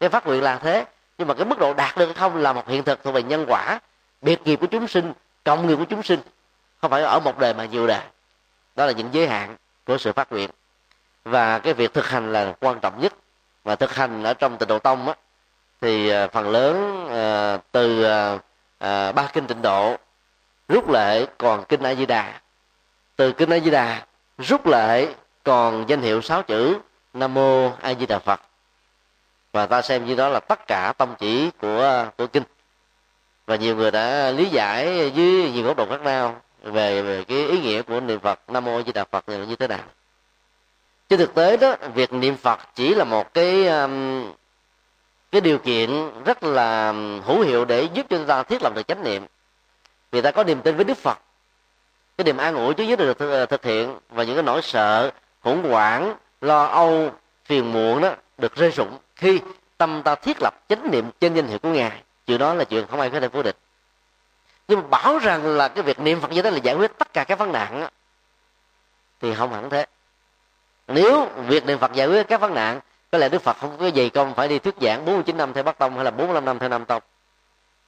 Cái 0.00 0.08
phát 0.08 0.26
nguyện 0.26 0.42
là 0.42 0.58
thế 0.58 0.84
nhưng 1.18 1.28
mà 1.28 1.34
cái 1.34 1.44
mức 1.44 1.58
độ 1.58 1.74
đạt 1.74 1.96
được 1.96 2.06
hay 2.06 2.14
không 2.14 2.36
là 2.36 2.52
một 2.52 2.68
hiện 2.68 2.82
thực 2.82 3.02
thuộc 3.04 3.14
về 3.14 3.22
nhân 3.22 3.44
quả 3.48 3.80
biệt 4.22 4.40
nghiệp 4.44 4.56
của 4.60 4.66
chúng 4.66 4.88
sinh 4.88 5.12
cộng 5.44 5.66
nghiệp 5.66 5.76
của 5.76 5.84
chúng 5.84 6.02
sinh 6.02 6.20
không 6.82 6.90
phải 6.90 7.02
ở 7.02 7.20
một 7.20 7.38
đời 7.38 7.54
mà 7.54 7.64
nhiều 7.64 7.86
đời 7.86 8.00
đó 8.76 8.86
là 8.86 8.92
những 8.92 9.08
giới 9.12 9.28
hạn 9.28 9.56
của 9.86 9.98
sự 9.98 10.12
phát 10.12 10.32
nguyện. 10.32 10.50
Và 11.24 11.58
cái 11.58 11.74
việc 11.74 11.94
thực 11.94 12.08
hành 12.08 12.32
là 12.32 12.54
quan 12.60 12.80
trọng 12.80 13.00
nhất. 13.00 13.14
Và 13.64 13.76
thực 13.76 13.94
hành 13.94 14.22
ở 14.22 14.34
trong 14.34 14.58
tịnh 14.58 14.68
độ 14.68 14.78
tông 14.78 15.08
á, 15.08 15.14
thì 15.80 16.08
à, 16.08 16.26
phần 16.26 16.50
lớn 16.50 17.06
à, 17.10 17.58
từ 17.72 18.04
à, 18.04 18.38
à, 18.78 19.12
ba 19.12 19.28
kinh 19.32 19.46
tịnh 19.46 19.62
độ 19.62 19.96
rút 20.68 20.90
lệ 20.90 21.26
còn 21.38 21.64
kinh 21.64 21.82
a 21.82 21.94
di 21.94 22.06
đà. 22.06 22.40
Từ 23.16 23.32
kinh 23.32 23.50
a 23.50 23.58
di 23.58 23.70
đà 23.70 24.06
rút 24.38 24.66
lệ 24.66 25.14
còn 25.44 25.84
danh 25.88 26.00
hiệu 26.00 26.22
sáu 26.22 26.42
chữ 26.42 26.78
nam 27.14 27.34
mô 27.34 27.70
a 27.80 27.94
di 27.94 28.06
đà 28.06 28.18
phật. 28.18 28.40
Và 29.52 29.66
ta 29.66 29.82
xem 29.82 30.06
như 30.06 30.14
đó 30.14 30.28
là 30.28 30.40
tất 30.40 30.66
cả 30.66 30.92
tông 30.98 31.14
chỉ 31.18 31.50
của 31.60 32.06
của 32.18 32.26
kinh. 32.26 32.44
Và 33.46 33.56
nhiều 33.56 33.76
người 33.76 33.90
đã 33.90 34.30
lý 34.30 34.48
giải 34.48 35.12
dưới 35.14 35.50
nhiều 35.50 35.66
góc 35.66 35.76
độ 35.76 35.86
khác 35.90 36.00
nhau 36.00 36.40
về, 36.62 37.02
về 37.02 37.24
cái 37.24 37.46
ý 37.46 37.60
nghĩa 37.60 37.82
của 37.82 38.00
niệm 38.00 38.20
phật 38.20 38.40
nam 38.48 38.64
mô 38.64 38.82
di 38.82 38.92
đà 38.92 39.04
phật 39.04 39.28
này 39.28 39.38
là 39.38 39.44
như 39.44 39.56
thế 39.56 39.68
nào? 39.68 39.84
Trên 41.08 41.18
thực 41.18 41.34
tế 41.34 41.56
đó 41.56 41.76
việc 41.94 42.12
niệm 42.12 42.36
phật 42.36 42.60
chỉ 42.74 42.94
là 42.94 43.04
một 43.04 43.34
cái 43.34 43.66
um, 43.66 44.24
cái 45.32 45.40
điều 45.40 45.58
kiện 45.58 46.10
rất 46.24 46.42
là 46.42 46.88
um, 46.88 47.20
hữu 47.20 47.40
hiệu 47.40 47.64
để 47.64 47.88
giúp 47.94 48.06
cho 48.10 48.16
chúng 48.16 48.26
ta 48.26 48.42
thiết 48.42 48.62
lập 48.62 48.74
được 48.74 48.88
chánh 48.88 49.04
niệm. 49.04 49.26
Vì 50.10 50.20
ta 50.20 50.30
có 50.30 50.44
niềm 50.44 50.60
tin 50.60 50.76
với 50.76 50.84
đức 50.84 50.98
phật. 50.98 51.18
Cái 52.18 52.24
niềm 52.24 52.36
an 52.36 52.54
ủi 52.54 52.74
chứ 52.74 52.84
nhất 52.84 52.98
được 52.98 53.18
ờ, 53.18 53.46
thực, 53.46 53.64
hiện 53.64 53.98
và 54.08 54.24
những 54.24 54.36
cái 54.36 54.42
nỗi 54.42 54.62
sợ 54.62 55.10
khủng 55.42 55.70
hoảng 55.70 56.16
lo 56.40 56.64
âu 56.64 57.10
phiền 57.44 57.72
muộn 57.72 58.00
đó 58.00 58.14
được 58.38 58.54
rơi 58.54 58.70
rụng 58.70 58.98
khi 59.16 59.40
tâm 59.76 60.02
ta 60.04 60.14
thiết 60.14 60.36
lập 60.40 60.54
chánh 60.68 60.90
niệm 60.90 61.10
trên 61.20 61.34
danh 61.34 61.46
hiệu 61.46 61.58
của 61.58 61.68
ngài. 61.68 62.02
Chuyện 62.26 62.38
đó 62.38 62.54
là 62.54 62.64
chuyện 62.64 62.86
không 62.86 63.00
ai 63.00 63.10
có 63.10 63.20
thể 63.20 63.28
vô 63.28 63.42
địch 63.42 63.56
nhưng 64.72 64.82
mà 64.82 64.86
bảo 64.88 65.18
rằng 65.18 65.46
là 65.46 65.68
cái 65.68 65.82
việc 65.82 66.00
niệm 66.00 66.20
phật 66.20 66.30
như 66.30 66.42
thế 66.42 66.50
là 66.50 66.56
giải 66.56 66.74
quyết 66.74 66.98
tất 66.98 67.12
cả 67.12 67.24
các 67.24 67.38
vấn 67.38 67.52
nạn 67.52 67.80
đó, 67.80 67.88
thì 69.20 69.34
không 69.34 69.52
hẳn 69.52 69.70
thế. 69.70 69.86
Nếu 70.88 71.28
việc 71.36 71.66
niệm 71.66 71.78
phật 71.78 71.92
giải 71.92 72.08
quyết 72.08 72.28
các 72.28 72.40
vấn 72.40 72.54
nạn 72.54 72.80
có 73.10 73.18
lẽ 73.18 73.28
đức 73.28 73.42
phật 73.42 73.56
không 73.56 73.78
có 73.78 73.86
gì 73.86 74.08
công 74.08 74.34
phải 74.34 74.48
đi 74.48 74.58
thuyết 74.58 74.74
giảng 74.80 75.04
49 75.04 75.36
năm 75.36 75.52
theo 75.52 75.62
bắc 75.62 75.78
tông 75.78 75.94
hay 75.94 76.04
là 76.04 76.10
45 76.10 76.44
năm 76.44 76.58
theo 76.58 76.68
nam 76.68 76.84
tông. 76.84 77.02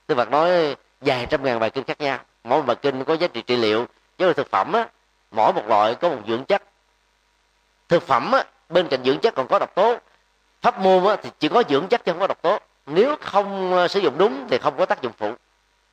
Đức 0.08 0.14
phật 0.14 0.30
nói 0.30 0.76
vài 1.00 1.26
trăm 1.30 1.44
ngàn 1.44 1.58
bài 1.58 1.70
kinh 1.70 1.84
khác 1.84 2.00
nhau. 2.00 2.18
Mỗi 2.44 2.62
bài 2.62 2.76
kinh 2.82 3.04
có 3.04 3.14
giá 3.14 3.26
trị 3.28 3.42
trị 3.42 3.56
liệu. 3.56 3.86
Với 4.18 4.34
thực 4.34 4.50
phẩm 4.50 4.72
á 4.72 4.88
mỗi 5.30 5.52
một 5.52 5.68
loại 5.68 5.94
có 5.94 6.08
một 6.08 6.20
dưỡng 6.28 6.44
chất. 6.44 6.62
Thực 7.88 8.02
phẩm 8.02 8.32
á 8.32 8.44
bên 8.68 8.88
cạnh 8.88 9.04
dưỡng 9.04 9.18
chất 9.18 9.34
còn 9.34 9.46
có 9.48 9.58
độc 9.58 9.74
tố. 9.74 9.96
Pháp 10.62 10.78
môn 10.78 11.04
á 11.04 11.16
thì 11.22 11.30
chỉ 11.38 11.48
có 11.48 11.62
dưỡng 11.68 11.86
chất 11.88 12.04
chứ 12.04 12.12
không 12.12 12.20
có 12.20 12.26
độc 12.26 12.42
tố. 12.42 12.58
Nếu 12.86 13.16
không 13.20 13.74
ờ, 13.74 13.88
sử 13.88 14.00
dụng 14.00 14.18
đúng 14.18 14.46
thì 14.50 14.58
không 14.58 14.78
có 14.78 14.86
tác 14.86 15.02
dụng 15.02 15.12
phụ 15.18 15.34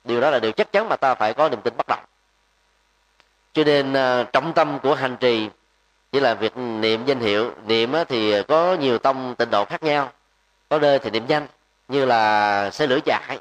điều 0.04 0.22
đó 0.22 0.30
là 0.30 0.40
điều 0.40 0.52
chắc 0.52 0.72
chắn 0.72 0.90
mà 0.90 0.96
ta 0.96 1.16
phải 1.16 1.34
có 1.34 1.50
niềm 1.50 1.62
tin 1.62 1.78
bắt 1.78 1.88
đầu 1.88 2.00
cho 3.54 3.64
nên 3.64 3.94
à, 3.94 4.24
trọng 4.24 4.54
tâm 4.54 4.80
của 4.80 4.96
hành 4.96 5.18
trì 5.18 5.50
chỉ 6.12 6.20
là 6.20 6.34
việc 6.34 6.58
niệm 6.58 7.06
danh 7.06 7.20
hiệu. 7.20 7.52
Niệm 7.66 7.94
thì 8.10 8.44
có 8.44 8.74
nhiều 8.74 8.98
tông 8.98 9.36
tịnh 9.36 9.50
độ 9.52 9.66
khác 9.66 9.84
nhau. 9.84 10.12
Có 10.70 10.80
nơi 10.80 11.00
thì 11.00 11.10
niệm 11.10 11.26
danh, 11.28 11.48
như 11.88 12.06
là 12.06 12.70
xe 12.70 12.88
lửa 12.88 13.00
chạy. 13.06 13.40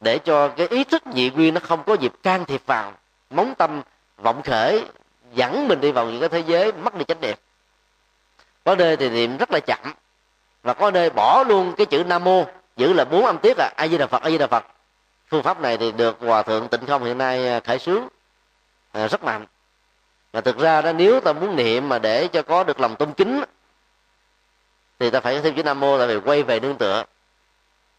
Để 0.00 0.18
cho 0.18 0.48
cái 0.48 0.68
ý 0.68 0.84
thức 0.84 1.06
nhị 1.06 1.30
nguyên 1.30 1.54
nó 1.54 1.60
không 1.60 1.82
có 1.86 1.94
dịp 1.94 2.12
can 2.22 2.44
thiệp 2.44 2.62
vào, 2.66 2.92
móng 3.30 3.54
tâm 3.58 3.82
vọng 4.18 4.42
khởi, 4.42 4.84
dẫn 5.32 5.68
mình 5.68 5.80
đi 5.80 5.92
vào 5.92 6.06
những 6.06 6.20
cái 6.20 6.28
thế 6.28 6.40
giới 6.40 6.72
mất 6.72 6.94
đi 6.94 7.04
chánh 7.04 7.20
niệm. 7.20 7.36
Có 8.64 8.74
nơi 8.74 8.96
thì 8.96 9.10
niệm 9.10 9.36
rất 9.36 9.50
là 9.50 9.60
chậm. 9.60 9.94
Và 10.62 10.74
có 10.74 10.90
nơi 10.90 11.10
bỏ 11.10 11.44
luôn 11.48 11.74
cái 11.76 11.86
chữ 11.86 12.04
nam 12.04 12.24
mô, 12.24 12.44
giữ 12.76 12.92
là 12.92 13.04
bốn 13.04 13.26
âm 13.26 13.38
tiết 13.38 13.58
là 13.58 13.72
a 13.76 13.88
di 13.88 13.98
đà 13.98 14.06
phật, 14.06 14.22
a 14.22 14.30
di 14.30 14.38
đà 14.38 14.46
phật 14.46 14.66
phương 15.32 15.42
pháp 15.42 15.60
này 15.60 15.78
thì 15.78 15.92
được 15.92 16.16
hòa 16.20 16.42
thượng 16.42 16.68
tịnh 16.68 16.86
không 16.86 17.04
hiện 17.04 17.18
nay 17.18 17.48
à, 17.48 17.60
khởi 17.60 17.78
xướng 17.78 18.08
à, 18.92 19.08
rất 19.08 19.24
mạnh. 19.24 19.46
Và 20.32 20.40
thực 20.40 20.58
ra 20.58 20.82
đó 20.82 20.92
nếu 20.92 21.20
ta 21.20 21.32
muốn 21.32 21.56
niệm 21.56 21.88
mà 21.88 21.98
để 21.98 22.28
cho 22.28 22.42
có 22.42 22.64
được 22.64 22.80
lòng 22.80 22.96
tôn 22.96 23.12
kính 23.12 23.42
thì 24.98 25.10
ta 25.10 25.20
phải 25.20 25.40
thêm 25.40 25.54
chữ 25.54 25.62
nam 25.62 25.80
mô 25.80 25.98
là 25.98 26.06
vì 26.06 26.16
quay 26.16 26.42
về 26.42 26.60
nương 26.60 26.76
tựa. 26.76 27.04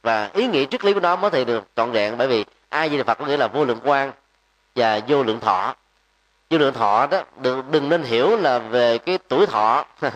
Và 0.03 0.29
ý 0.33 0.47
nghĩa 0.47 0.65
triết 0.65 0.85
lý 0.85 0.93
của 0.93 0.99
nó 0.99 1.15
mới 1.15 1.31
thì 1.31 1.45
được 1.45 1.63
trọn 1.75 1.91
vẹn 1.91 2.17
bởi 2.17 2.27
vì 2.27 2.45
ai 2.69 2.89
di 2.89 2.97
đà 2.97 3.03
phật 3.03 3.17
có 3.17 3.25
nghĩa 3.25 3.37
là 3.37 3.47
vô 3.47 3.65
lượng 3.65 3.79
quan 3.83 4.11
và 4.75 4.99
vô 5.07 5.23
lượng 5.23 5.39
thọ. 5.39 5.75
Vô 6.49 6.57
lượng 6.57 6.73
thọ 6.73 7.07
đó 7.07 7.23
đừng 7.37 7.71
đừng 7.71 7.89
nên 7.89 8.03
hiểu 8.03 8.37
là 8.37 8.59
về 8.59 8.97
cái 8.97 9.17
tuổi 9.27 9.45
thọ 9.45 9.85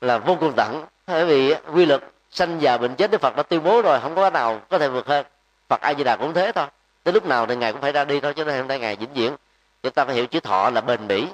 là 0.00 0.18
vô 0.18 0.36
cùng 0.40 0.52
tận. 0.56 0.84
Bởi 1.06 1.26
vì 1.26 1.54
quy 1.74 1.86
luật 1.86 2.02
sanh 2.30 2.62
già 2.62 2.76
bệnh 2.78 2.94
chết 2.94 3.10
đức 3.10 3.20
phật 3.20 3.36
đã 3.36 3.42
tuyên 3.42 3.62
bố 3.62 3.82
rồi 3.82 4.00
không 4.00 4.14
có 4.14 4.22
cái 4.22 4.30
nào 4.30 4.60
có 4.68 4.78
thể 4.78 4.88
vượt 4.88 5.06
hơn 5.06 5.26
phật 5.74 5.80
a 5.80 5.94
di 5.94 6.04
đà 6.04 6.16
cũng 6.16 6.34
thế 6.34 6.52
thôi. 6.52 6.66
Tới 7.02 7.14
lúc 7.14 7.26
nào 7.26 7.46
thì 7.46 7.56
ngài 7.56 7.72
cũng 7.72 7.80
phải 7.80 7.92
ra 7.92 8.04
đi 8.04 8.20
thôi 8.20 8.34
chứ 8.34 8.44
hôm 8.44 8.68
nay 8.68 8.78
ngài 8.78 8.96
vĩnh 8.96 9.14
viễn. 9.14 9.36
Chúng 9.82 9.92
ta 9.92 10.04
phải 10.04 10.14
hiểu 10.14 10.26
chữ 10.26 10.40
thọ 10.40 10.70
là 10.70 10.80
bền 10.80 11.08
bỉ. 11.08 11.26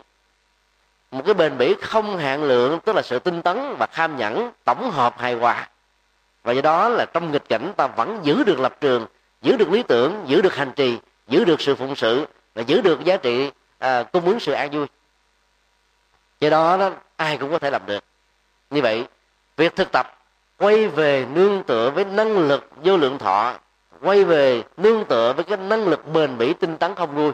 Một 1.11 1.23
cái 1.25 1.35
bền 1.35 1.59
bỉ 1.59 1.75
không 1.81 2.19
hạn 2.19 2.45
lượng 2.45 2.81
tức 2.81 2.97
là 2.97 3.03
sự 3.03 3.19
tinh 3.19 3.43
tấn 3.43 3.75
và 3.79 3.87
kham 3.93 4.17
nhẫn 4.17 4.51
tổng 4.65 4.91
hợp 4.91 5.19
hài 5.19 5.35
hòa. 5.35 5.69
Và 6.43 6.53
do 6.53 6.61
đó 6.61 6.89
là 6.89 7.07
trong 7.13 7.33
nghịch 7.33 7.49
cảnh 7.49 7.73
ta 7.77 7.87
vẫn 7.87 8.19
giữ 8.23 8.45
được 8.45 8.61
lập 8.61 8.77
trường 8.81 9.07
giữ 9.43 9.57
được 9.57 9.71
lý 9.71 9.83
tưởng 9.83 10.25
giữ 10.27 10.43
được 10.43 10.55
hành 10.55 10.73
trì 10.77 10.99
giữ 11.29 11.45
được 11.45 11.61
sự 11.61 11.75
phụng 11.75 11.97
sự 11.97 12.27
và 12.55 12.63
giữ 12.63 12.81
được 12.81 13.05
giá 13.05 13.17
trị 13.17 13.51
à, 13.79 14.03
cung 14.03 14.27
ứng 14.27 14.41
sự 14.41 14.53
an 14.53 14.71
vui. 14.71 14.87
Do 16.41 16.51
đó, 16.51 16.77
đó 16.77 16.91
ai 17.17 17.37
cũng 17.37 17.51
có 17.51 17.59
thể 17.59 17.71
làm 17.71 17.87
được. 17.87 18.05
Như 18.71 18.83
vậy 18.83 19.07
việc 19.57 19.77
thực 19.77 19.93
tập 19.93 20.19
quay 20.59 20.89
về 20.89 21.27
nương 21.33 21.63
tựa 21.63 21.91
với 21.91 22.05
năng 22.05 22.39
lực 22.39 22.71
vô 22.85 22.97
lượng 22.97 23.19
thọ 23.19 23.55
quay 24.03 24.25
về 24.25 24.63
nương 24.77 25.05
tựa 25.05 25.33
với 25.33 25.45
cái 25.45 25.57
năng 25.57 25.89
lực 25.89 26.07
bền 26.13 26.39
bỉ 26.39 26.53
tinh 26.53 26.77
tấn 26.77 26.95
không 26.95 27.15
nguôi. 27.15 27.33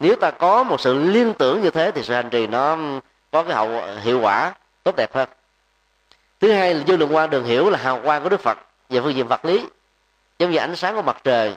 Nếu 0.00 0.16
ta 0.16 0.30
có 0.30 0.62
một 0.62 0.80
sự 0.80 0.98
liên 0.98 1.34
tưởng 1.34 1.62
như 1.62 1.70
thế 1.70 1.90
thì 1.94 2.02
sự 2.02 2.14
hành 2.14 2.30
trì 2.30 2.46
nó 2.46 2.78
có 3.30 3.42
cái 3.42 3.54
hậu 3.54 3.82
hiệu 4.00 4.20
quả 4.20 4.54
tốt 4.82 4.96
đẹp 4.96 5.14
hơn. 5.14 5.28
Thứ 6.40 6.52
hai 6.52 6.74
là 6.74 6.84
vô 6.86 6.96
lượng 6.96 7.14
quan 7.14 7.30
đường 7.30 7.44
hiểu 7.44 7.70
là 7.70 7.78
hào 7.78 8.00
quang 8.04 8.22
của 8.22 8.28
đức 8.28 8.40
phật 8.40 8.58
về 8.88 9.00
phương 9.00 9.14
diện 9.14 9.28
vật 9.28 9.44
lý 9.44 9.66
giống 10.38 10.50
như 10.50 10.58
ánh 10.58 10.76
sáng 10.76 10.94
của 10.94 11.02
mặt 11.02 11.16
trời 11.24 11.56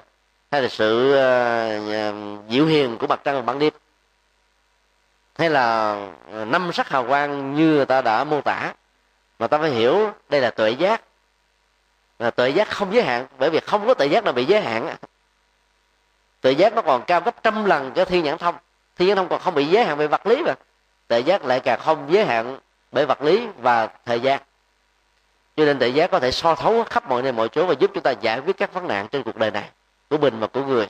hay 0.52 0.62
là 0.62 0.68
sự 0.68 1.14
ờ, 1.14 1.70
ờ, 1.92 2.10
uh, 2.10 2.52
diệu 2.52 2.66
hiền 2.66 2.98
của 2.98 3.08
mặt 3.08 3.22
trăng 3.24 3.36
và 3.36 3.42
ban 3.42 3.60
đêm. 3.60 3.74
Hay 5.38 5.50
là 5.50 5.98
ờ, 6.32 6.46
năm 6.46 6.72
sắc 6.74 6.90
hào 6.90 7.08
quang 7.08 7.56
như 7.56 7.74
người 7.74 7.86
ta 7.86 8.02
đã 8.02 8.24
mô 8.24 8.42
tả 8.42 8.74
mà 9.40 9.48
ta 9.48 9.58
phải 9.58 9.70
hiểu 9.70 10.12
đây 10.30 10.42
là 10.42 10.52
tuệ 10.52 10.72
giác 10.72 11.02
là 12.20 12.32
tự 12.32 12.48
giác 12.48 12.70
không 12.70 12.94
giới 12.94 13.04
hạn, 13.04 13.28
bởi 13.40 13.50
vì 13.50 13.60
không 13.60 13.88
có 13.88 13.94
tự 13.94 14.06
giác 14.06 14.26
là 14.26 14.32
bị 14.32 14.46
giới 14.46 14.62
hạn 14.62 14.96
tự 16.46 16.52
giác 16.52 16.74
nó 16.74 16.82
còn 16.82 17.04
cao 17.08 17.22
gấp 17.22 17.44
trăm 17.44 17.66
lần 17.66 17.92
cái 17.92 18.06
thiên 18.06 18.24
nhãn 18.24 18.38
thông. 18.38 18.56
Thiên 18.98 19.08
nhãn 19.08 19.18
thông 19.18 19.30
còn 19.30 19.40
không 19.40 19.54
bị 19.54 19.66
giới 19.66 19.84
hạn 19.84 19.98
về 19.98 20.08
vật 20.08 20.28
lý 20.28 20.44
mà. 20.44 20.56
Tự 21.08 21.18
giác 21.18 21.46
lại 21.46 21.60
càng 21.60 21.80
không 21.80 22.08
giới 22.10 22.26
hạn 22.26 22.60
bởi 22.92 23.06
vật 23.06 23.22
lý 23.22 23.48
và 23.58 23.90
thời 24.06 24.20
gian. 24.20 24.42
Cho 25.58 25.66
nên 25.66 25.80
tự 25.80 25.88
giác 25.88 26.12
có 26.12 26.20
thể 26.20 26.32
so 26.32 26.56
thấu 26.56 26.84
khắp 26.84 27.10
mọi 27.10 27.24
nơi 27.24 27.32
mọi 27.32 27.50
chỗ 27.50 27.66
và 27.66 27.74
giúp 27.80 27.92
chúng 27.94 28.04
ta 28.04 28.12
giải 28.12 28.40
quyết 28.40 28.58
các 28.58 28.74
vấn 28.74 28.88
nạn 28.88 29.08
trên 29.08 29.24
cuộc 29.24 29.36
đời 29.36 29.52
này, 29.52 29.70
của 30.10 30.18
mình 30.18 30.40
và 30.40 30.48
của 30.48 30.64
người. 30.64 30.88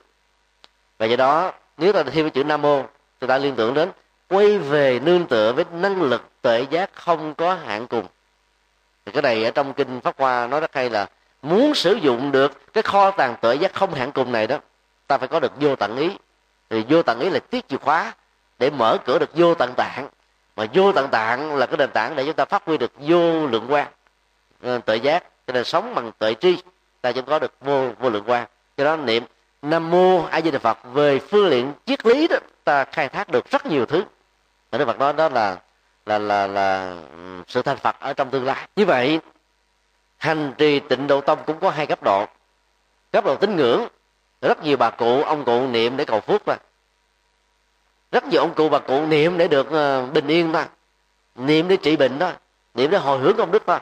Và 0.98 1.06
do 1.06 1.16
đó, 1.16 1.52
nếu 1.78 1.94
ta 1.94 2.04
thêm 2.04 2.30
chữ 2.30 2.44
nam 2.44 2.62
mô 2.62 2.84
chúng 3.22 3.28
ta 3.28 3.38
liên 3.38 3.56
tưởng 3.56 3.74
đến 3.74 3.92
quay 4.30 4.58
về 4.58 5.00
nương 5.00 5.26
tựa 5.26 5.54
với 5.54 5.66
năng 5.72 6.02
lực 6.02 6.30
tự 6.42 6.66
giác 6.70 6.90
không 6.94 7.36
có 7.36 7.54
hạn 7.54 7.88
cùng 7.88 8.06
thì 9.06 9.12
cái 9.12 9.22
này 9.22 9.44
ở 9.44 9.52
trong 9.52 9.74
kinh 9.74 10.02
pháp 10.02 10.16
hoa 10.18 10.48
nói 10.48 10.60
rất 10.60 10.76
hay 10.76 10.90
là 10.90 11.08
muốn 11.42 11.76
sử 11.76 11.94
dụng 11.94 12.32
được 12.32 12.74
cái 12.74 12.84
kho 12.84 13.12
tàng 13.12 13.36
tuệ 13.42 13.56
giác 13.56 13.74
không 13.74 13.94
hạn 13.94 14.12
cùng 14.12 14.32
này 14.32 14.48
đó 14.48 14.60
ta 15.08 15.18
phải 15.18 15.28
có 15.28 15.40
được 15.40 15.52
vô 15.60 15.76
tận 15.76 15.98
ý. 15.98 16.18
Thì 16.70 16.86
vô 16.90 17.04
tận 17.04 17.20
ý 17.20 17.30
là 17.30 17.40
tiết 17.40 17.68
chìa 17.68 17.78
khóa 17.78 18.14
để 18.60 18.70
mở 18.70 18.98
cửa 19.06 19.20
được 19.20 19.30
vô 19.34 19.56
tận 19.56 19.74
tạng. 19.78 20.08
Mà 20.56 20.66
vô 20.74 20.92
tận 20.92 21.08
tạng 21.10 21.56
là 21.56 21.66
cái 21.66 21.78
nền 21.78 21.90
tảng 21.92 22.16
để 22.16 22.26
chúng 22.26 22.34
ta 22.34 22.46
phát 22.46 22.66
huy 22.66 22.78
được 22.78 22.92
vô 23.00 23.48
lượng 23.48 23.66
quan 23.70 23.88
ờ, 24.62 24.80
tuệ 24.86 24.96
giác. 24.96 25.24
Cho 25.48 25.54
nên 25.54 25.64
sống 25.64 25.96
bằng 25.96 26.12
tuệ 26.18 26.34
tri 26.34 26.58
ta 27.02 27.12
chúng 27.12 27.26
có 27.26 27.40
được 27.40 27.54
vô 27.62 27.90
vô 28.00 28.10
lượng 28.10 28.24
quan 28.28 28.46
cho 28.78 28.84
đó 28.84 28.96
niệm 28.96 29.24
nam 29.62 29.92
mô 29.92 30.24
a 30.24 30.42
di 30.42 30.52
đà 30.52 30.60
phật 30.60 30.78
về 30.84 31.20
phương 31.20 31.52
diện 31.52 31.74
triết 31.86 32.06
lý 32.06 32.28
đó 32.28 32.38
ta 32.64 32.84
khai 32.84 33.10
thác 33.10 33.30
được 33.30 33.52
rất 33.52 33.66
nhiều 33.66 33.86
thứ. 33.86 34.04
Mà 34.72 34.78
đức 34.78 34.86
phật 34.86 35.00
nói 35.00 35.14
đó 35.14 35.30
là 35.30 35.58
là 36.06 36.18
là 36.20 36.48
là 36.48 36.96
ừ, 37.12 37.44
sự 37.48 37.62
thành 37.62 37.78
phật 37.78 38.00
ở 38.00 38.14
trong 38.14 38.30
tương 38.30 38.46
lai. 38.46 38.68
Như 38.76 38.86
vậy, 38.86 39.20
hành 40.18 40.54
trì 40.58 40.80
tịnh 40.80 41.08
độ 41.08 41.22
tông 41.22 41.40
cũng 41.46 41.60
có 41.60 41.70
hai 41.70 41.88
cấp 41.88 42.04
độ. 42.04 42.26
Cấp 43.12 43.26
độ 43.26 43.36
tín 43.36 43.56
ngưỡng, 43.56 43.88
rất 44.42 44.64
nhiều 44.64 44.78
bà 44.78 44.90
cụ, 44.90 45.24
ông 45.24 45.46
cụ 45.46 45.68
niệm 45.68 45.98
để 45.98 46.06
cầu 46.06 46.20
phước 46.20 46.48
mà. 46.48 46.58
Rất 48.12 48.26
nhiều 48.26 48.42
ông 48.42 48.54
cụ, 48.54 48.70
bà 48.70 48.80
cụ 48.80 49.06
niệm 49.06 49.38
để 49.38 49.48
được 49.48 49.72
ờ, 49.72 50.06
bình 50.06 50.28
yên 50.28 50.52
mà. 50.52 50.68
Niệm 51.36 51.68
để 51.68 51.78
trị 51.78 51.96
bệnh 51.96 52.20
đó, 52.20 52.32
niệm 52.74 52.92
để 52.92 52.98
hồi 52.98 53.20
hướng 53.20 53.38
công 53.38 53.52
đức 53.52 53.68
mà. 53.68 53.80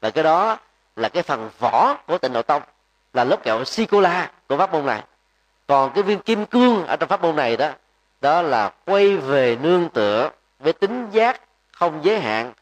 Và 0.00 0.10
cái 0.10 0.24
đó 0.24 0.58
là 0.96 1.08
cái 1.08 1.22
phần 1.22 1.50
vỏ 1.58 1.96
của 2.06 2.18
tịnh 2.18 2.32
độ 2.32 2.42
tông, 2.42 2.62
là 3.12 3.24
lớp 3.24 3.42
kẹo 3.42 3.64
sikola 3.64 4.30
của 4.48 4.56
pháp 4.56 4.72
môn 4.72 4.86
này. 4.86 5.02
Còn 5.66 5.92
cái 5.94 6.02
viên 6.02 6.18
kim 6.18 6.46
cương 6.46 6.86
ở 6.86 6.96
trong 6.96 7.08
pháp 7.08 7.22
môn 7.22 7.36
này 7.36 7.56
đó 7.56 7.70
đó 8.20 8.42
là 8.42 8.72
quay 8.84 9.16
về 9.16 9.56
nương 9.62 9.88
tựa 9.88 10.30
với 10.58 10.72
tính 10.72 11.10
giác 11.10 11.40
không 11.72 12.04
giới 12.04 12.20
hạn, 12.20 12.52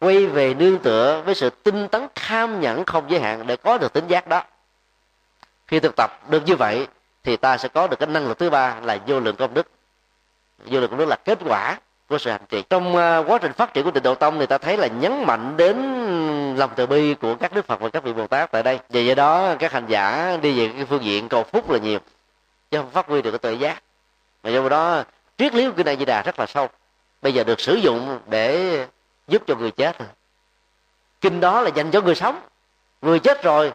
quay 0.00 0.26
về 0.26 0.54
nương 0.54 0.78
tựa 0.78 1.22
với 1.24 1.34
sự 1.34 1.50
tinh 1.50 1.88
tấn 1.88 2.06
tham 2.14 2.60
nhẫn 2.60 2.84
không 2.84 3.10
giới 3.10 3.20
hạn 3.20 3.46
để 3.46 3.56
có 3.56 3.78
được 3.78 3.92
tính 3.92 4.06
giác 4.06 4.26
đó. 4.26 4.42
Khi 5.66 5.80
thực 5.80 5.96
tập 5.96 6.30
được 6.30 6.42
như 6.46 6.56
vậy, 6.56 6.86
thì 7.24 7.36
ta 7.36 7.56
sẽ 7.56 7.68
có 7.68 7.86
được 7.86 7.96
cái 7.98 8.06
năng 8.06 8.28
lực 8.28 8.38
thứ 8.38 8.50
ba 8.50 8.76
là 8.82 8.98
vô 9.06 9.20
lượng 9.20 9.36
công 9.36 9.54
đức. 9.54 9.68
Vô 10.64 10.80
lượng 10.80 10.90
công 10.90 10.98
đức 10.98 11.08
là 11.08 11.16
kết 11.16 11.38
quả 11.44 11.78
của 12.08 12.18
sự 12.18 12.30
hành 12.30 12.46
trì. 12.48 12.62
Trong 12.70 12.96
à, 12.96 13.18
quá 13.18 13.38
trình 13.38 13.52
phát 13.52 13.74
triển 13.74 13.84
của 13.84 13.90
tịnh 13.90 14.02
độ 14.02 14.14
tông 14.14 14.38
thì 14.38 14.46
ta 14.46 14.58
thấy 14.58 14.76
là 14.76 14.86
nhấn 14.86 15.24
mạnh 15.26 15.56
đến 15.56 15.76
lòng 16.56 16.70
từ 16.76 16.86
bi 16.86 17.14
của 17.14 17.34
các 17.34 17.52
đức 17.52 17.66
phật 17.66 17.80
và 17.80 17.88
các 17.88 18.04
vị 18.04 18.12
bồ 18.12 18.26
tát 18.26 18.50
tại 18.50 18.62
đây. 18.62 18.78
Vì 18.88 19.06
do 19.06 19.14
đó, 19.14 19.54
các 19.58 19.72
hành 19.72 19.86
giả 19.86 20.36
đi 20.42 20.58
về 20.58 20.72
cái 20.76 20.84
phương 20.84 21.04
diện 21.04 21.28
cầu 21.28 21.44
phúc 21.44 21.70
là 21.70 21.78
nhiều, 21.78 21.98
chứ 22.70 22.78
không 22.78 22.90
phát 22.90 23.06
huy 23.06 23.22
được 23.22 23.30
cái 23.30 23.38
tự 23.38 23.52
giác. 23.52 23.82
Mà 24.42 24.50
do 24.50 24.68
đó, 24.68 25.02
triết 25.38 25.54
lý 25.54 25.66
của 25.66 25.72
kinh 25.76 25.86
này 25.86 25.96
Di 25.96 26.04
Đà 26.04 26.22
rất 26.22 26.38
là 26.38 26.46
sâu 26.46 26.68
bây 27.24 27.34
giờ 27.34 27.44
được 27.44 27.60
sử 27.60 27.74
dụng 27.74 28.18
để 28.26 28.86
giúp 29.28 29.42
cho 29.46 29.54
người 29.54 29.70
chết 29.70 29.96
kinh 31.20 31.40
đó 31.40 31.60
là 31.60 31.70
dành 31.74 31.90
cho 31.90 32.00
người 32.00 32.14
sống. 32.14 32.40
Người 33.02 33.18
chết 33.18 33.42
rồi 33.42 33.72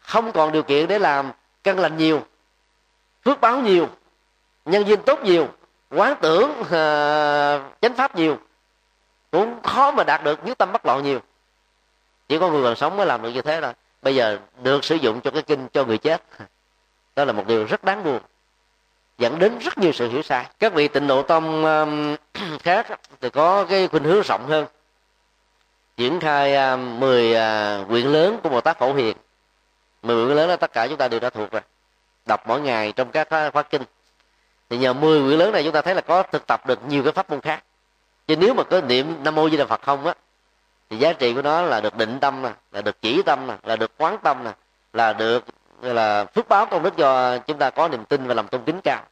không 0.00 0.32
còn 0.32 0.52
điều 0.52 0.62
kiện 0.62 0.88
để 0.88 0.98
làm 0.98 1.32
căn 1.64 1.78
lành 1.78 1.96
nhiều 1.96 2.22
phước 3.24 3.40
báo 3.40 3.60
nhiều 3.60 3.88
nhân 4.64 4.84
viên 4.84 5.02
tốt 5.02 5.20
nhiều 5.24 5.48
quán 5.90 6.16
tưởng 6.20 6.50
uh, 6.60 6.66
chánh 7.80 7.94
pháp 7.96 8.16
nhiều. 8.16 8.38
Cũng 9.30 9.62
khó 9.62 9.90
mà 9.90 10.04
đạt 10.04 10.24
được 10.24 10.46
nhất 10.46 10.58
tâm 10.58 10.72
bất 10.72 10.86
loạn 10.86 11.02
nhiều. 11.02 11.20
Chỉ 12.28 12.38
có 12.38 12.50
người 12.50 12.62
còn 12.62 12.76
sống 12.76 12.96
mới 12.96 13.06
làm 13.06 13.22
được 13.22 13.30
như 13.30 13.42
thế 13.42 13.60
thôi. 13.60 13.72
Bây 14.02 14.14
giờ 14.14 14.38
được 14.62 14.84
sử 14.84 14.94
dụng 14.94 15.20
cho 15.20 15.30
cái 15.30 15.42
kinh 15.42 15.68
cho 15.72 15.84
người 15.84 15.98
chết. 15.98 16.22
Đó 17.16 17.24
là 17.24 17.32
một 17.32 17.46
điều 17.46 17.64
rất 17.64 17.84
đáng 17.84 18.04
buồn 18.04 18.20
dẫn 19.18 19.38
đến 19.38 19.58
rất 19.58 19.78
nhiều 19.78 19.92
sự 19.92 20.08
hiểu 20.08 20.22
sai. 20.22 20.46
Các 20.58 20.72
vị 20.74 20.88
tịnh 20.88 21.06
độ 21.06 21.22
tông 21.22 21.64
um, 21.64 22.16
khác 22.62 22.86
thì 23.20 23.30
có 23.30 23.64
cái 23.64 23.88
khuynh 23.88 24.04
hướng 24.04 24.22
rộng 24.22 24.46
hơn. 24.48 24.66
Triển 25.96 26.20
khai 26.20 26.54
um, 26.54 26.60
à, 26.60 26.76
10 26.76 27.34
quyển 27.88 28.06
lớn 28.06 28.38
của 28.42 28.48
Bồ 28.48 28.60
Tát 28.60 28.78
Phổ 28.78 28.94
Hiền. 28.94 29.16
10 30.02 30.26
quyển 30.26 30.36
lớn 30.36 30.48
đó 30.48 30.56
tất 30.56 30.72
cả 30.72 30.86
chúng 30.88 30.96
ta 30.96 31.08
đều 31.08 31.20
đã 31.20 31.30
thuộc 31.30 31.50
rồi. 31.50 31.62
Đọc 32.26 32.46
mỗi 32.46 32.60
ngày 32.60 32.92
trong 32.92 33.10
các 33.10 33.28
khóa 33.52 33.62
kinh. 33.62 33.82
Thì 34.70 34.78
nhờ 34.78 34.92
10 34.92 35.20
quyển 35.20 35.38
lớn 35.38 35.52
này 35.52 35.64
chúng 35.64 35.72
ta 35.72 35.82
thấy 35.82 35.94
là 35.94 36.00
có 36.00 36.22
thực 36.22 36.46
tập 36.46 36.66
được 36.66 36.78
nhiều 36.88 37.02
cái 37.02 37.12
pháp 37.12 37.30
môn 37.30 37.40
khác. 37.40 37.64
Chứ 38.26 38.36
nếu 38.36 38.54
mà 38.54 38.62
có 38.62 38.80
niệm 38.80 39.16
nam 39.24 39.34
mô 39.34 39.50
di 39.50 39.56
đà 39.56 39.66
phật 39.66 39.82
không 39.82 40.06
á 40.06 40.14
thì 40.92 40.98
giá 40.98 41.12
trị 41.12 41.34
của 41.34 41.42
nó 41.42 41.62
là 41.62 41.80
được 41.80 41.96
định 41.96 42.20
tâm 42.20 42.42
nè 42.42 42.52
là 42.72 42.80
được 42.80 43.02
chỉ 43.02 43.22
tâm 43.22 43.46
nè 43.46 43.54
là 43.62 43.76
được 43.76 43.90
quán 43.98 44.18
tâm 44.22 44.44
nè 44.44 44.50
là 44.92 45.12
được 45.12 45.44
là 45.82 46.24
phước 46.24 46.48
báo 46.48 46.66
công 46.66 46.82
đức 46.82 46.96
do 46.96 47.38
chúng 47.38 47.58
ta 47.58 47.70
có 47.70 47.88
niềm 47.88 48.04
tin 48.04 48.26
và 48.26 48.34
lòng 48.34 48.48
tôn 48.48 48.62
kính 48.64 48.80
cao. 48.84 49.02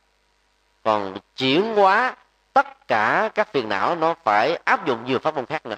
Còn 0.84 1.16
chuyển 1.36 1.74
hóa 1.74 2.16
tất 2.52 2.88
cả 2.88 3.30
các 3.34 3.52
phiền 3.52 3.68
não 3.68 3.96
nó 3.96 4.14
phải 4.24 4.58
áp 4.64 4.86
dụng 4.86 5.04
nhiều 5.04 5.18
pháp 5.18 5.34
môn 5.34 5.46
khác 5.46 5.66
nữa. 5.66 5.76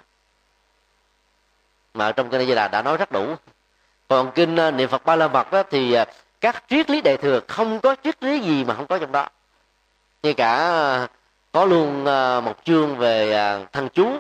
Mà 1.94 2.12
trong 2.12 2.30
kinh 2.30 2.46
di 2.46 2.54
đà 2.54 2.68
đã 2.68 2.82
nói 2.82 2.96
rất 2.96 3.12
đủ. 3.12 3.34
Còn 4.08 4.32
kinh 4.34 4.56
à, 4.56 4.70
niệm 4.70 4.88
phật 4.88 5.04
ba 5.04 5.16
la 5.16 5.28
mật 5.28 5.52
đó 5.52 5.62
thì 5.70 5.92
à, 5.92 6.04
các 6.40 6.64
triết 6.68 6.90
lý 6.90 7.00
đại 7.00 7.16
thừa 7.16 7.40
không 7.48 7.80
có 7.80 7.96
triết 8.04 8.22
lý 8.22 8.40
gì 8.40 8.64
mà 8.64 8.74
không 8.74 8.86
có 8.86 8.98
trong 8.98 9.12
đó. 9.12 9.28
Như 10.22 10.34
cả 10.34 10.56
à, 10.56 11.08
có 11.52 11.64
luôn 11.64 12.04
một 12.44 12.54
chương 12.64 12.96
về 12.96 13.32
thằng 13.72 13.88
chú, 13.88 14.16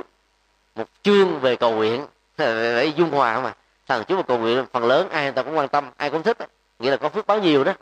một 0.74 0.88
chương 1.02 1.40
về 1.40 1.56
cầu 1.56 1.70
nguyện. 1.70 2.06
Phải 2.36 2.92
dung 2.96 3.10
hòa 3.10 3.40
mà. 3.40 3.54
Thằng 3.88 4.04
chú 4.08 4.16
và 4.16 4.22
cầu 4.22 4.38
nguyện, 4.38 4.66
phần 4.72 4.84
lớn 4.84 5.08
ai 5.10 5.22
người 5.22 5.32
ta 5.32 5.42
cũng 5.42 5.56
quan 5.56 5.68
tâm, 5.68 5.90
ai 5.96 6.10
cũng 6.10 6.22
thích 6.22 6.38
nghĩa 6.82 6.90
là 6.90 6.96
có 6.96 7.08
phước 7.08 7.26
báo 7.26 7.38
nhiều 7.38 7.64
đó. 7.64 7.72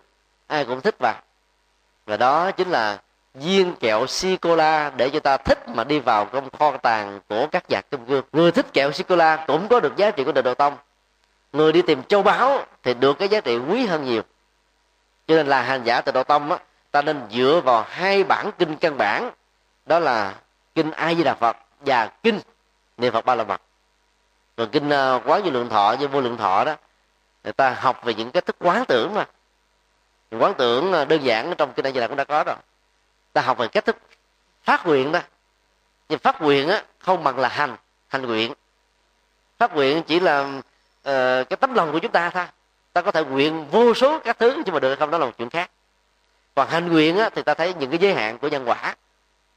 Ai 0.47 0.65
cũng 0.65 0.81
thích 0.81 0.97
vào. 0.99 1.15
Và 2.07 2.17
đó 2.17 2.51
chính 2.51 2.69
là 2.69 2.99
viên 3.35 3.75
kẹo 3.75 4.07
sô 4.07 4.29
cô 4.41 4.57
la 4.57 4.91
để 4.97 5.11
cho 5.11 5.21
ta 5.21 5.37
thích 5.37 5.69
mà 5.69 5.85
đi 5.85 5.99
vào 5.99 6.29
trong 6.33 6.51
kho 6.59 6.77
tàng 6.77 7.21
của 7.29 7.47
các 7.53 7.65
giặc 7.69 7.91
kim 7.91 8.07
cương 8.07 8.25
người 8.33 8.53
thích 8.53 8.67
kẹo 8.73 8.93
sô 8.93 9.05
cô 9.09 9.17
la 9.17 9.45
cũng 9.47 9.69
có 9.69 9.81
được 9.81 9.97
giá 9.97 10.11
trị 10.11 10.25
của 10.25 10.33
đời 10.33 10.43
độ 10.43 10.55
tông. 10.55 10.77
Người 11.53 11.73
đi 11.73 11.83
tìm 11.83 12.03
châu 12.03 12.23
báu 12.23 12.65
thì 12.83 12.95
được 12.95 13.19
cái 13.19 13.29
giá 13.29 13.41
trị 13.41 13.59
quý 13.59 13.87
hơn 13.87 14.05
nhiều. 14.05 14.23
Cho 15.27 15.35
nên 15.35 15.47
là 15.47 15.63
hành 15.63 15.85
giả 15.85 16.01
từ 16.01 16.13
độ 16.13 16.23
tông 16.23 16.53
á, 16.53 16.59
ta 16.91 17.03
nên 17.03 17.23
dựa 17.31 17.61
vào 17.65 17.85
hai 17.89 18.25
bản 18.25 18.51
kinh 18.59 18.77
căn 18.77 18.97
bản. 18.99 19.31
Đó 19.87 19.99
là 19.99 20.35
kinh 20.75 20.91
a 20.91 21.15
di 21.15 21.25
đà 21.25 21.35
phật 21.35 21.57
và 21.81 22.07
kinh 22.07 22.41
niệm 22.97 23.13
phật 23.13 23.25
ba 23.25 23.35
la 23.35 23.45
mật. 23.45 23.61
Rồi 24.57 24.67
kinh 24.73 24.91
à, 24.91 25.21
quán 25.25 25.43
vô 25.43 25.51
lượng 25.51 25.69
thọ 25.69 25.97
với 25.97 26.09
vô 26.09 26.21
lượng 26.21 26.37
thọ 26.37 26.65
đó 26.65 26.77
người 27.45 27.53
ta 27.53 27.71
học 27.71 28.05
về 28.05 28.15
những 28.15 28.31
cái 28.31 28.41
thức 28.41 28.57
quán 28.61 28.85
tưởng 28.85 29.15
mà. 29.15 29.27
Quán 30.31 30.55
tưởng 30.59 30.93
à, 30.93 31.05
đơn 31.05 31.25
giản 31.25 31.55
trong 31.59 31.73
kinh 31.73 31.87
a 31.87 31.91
di 31.91 32.01
đà 32.01 32.07
cũng 32.07 32.17
đã 32.17 32.25
có 32.25 32.45
rồi. 32.45 32.57
Ta 33.33 33.41
học 33.41 33.59
về 33.59 33.69
cách 33.69 33.85
thức 33.85 33.97
phát 34.63 34.87
nguyện 34.87 35.13
đó. 35.13 35.21
Nhưng 36.09 36.19
phát 36.19 36.43
nguyện 36.43 36.69
á 36.69 36.85
không 36.99 37.25
bằng 37.25 37.39
là 37.39 37.49
hành 37.49 37.77
hành 38.09 38.27
nguyện. 38.27 38.55
Phát 39.59 39.75
nguyện 39.75 40.03
chỉ 40.03 40.21
là 40.21 40.41
uh, 40.41 41.49
cái 41.49 41.57
tấm 41.61 41.75
lòng 41.75 41.93
của 41.93 41.99
chúng 41.99 42.13
ta 42.13 42.31
thôi. 42.31 42.45
Ta 42.93 43.03
có 43.03 43.13
thể 43.13 43.25
nguyện 43.25 43.67
vô 43.71 43.95
số 43.95 44.19
các 44.19 44.39
thứ 44.39 44.63
nhưng 44.65 44.75
mà 44.75 44.81
được 44.81 44.99
không 44.99 45.11
đó 45.11 45.19
là 45.19 45.27
một 45.27 45.33
chuyện 45.39 45.51
khác. 45.51 45.71
Còn 46.55 46.69
hành 46.69 46.93
nguyện 46.93 47.19
á, 47.19 47.31
thì 47.35 47.43
ta 47.43 47.55
thấy 47.55 47.75
những 47.75 47.91
cái 47.91 47.99
giới 47.99 48.15
hạn 48.15 48.39
của 48.39 48.49
nhân 48.49 48.69
quả. 48.69 48.97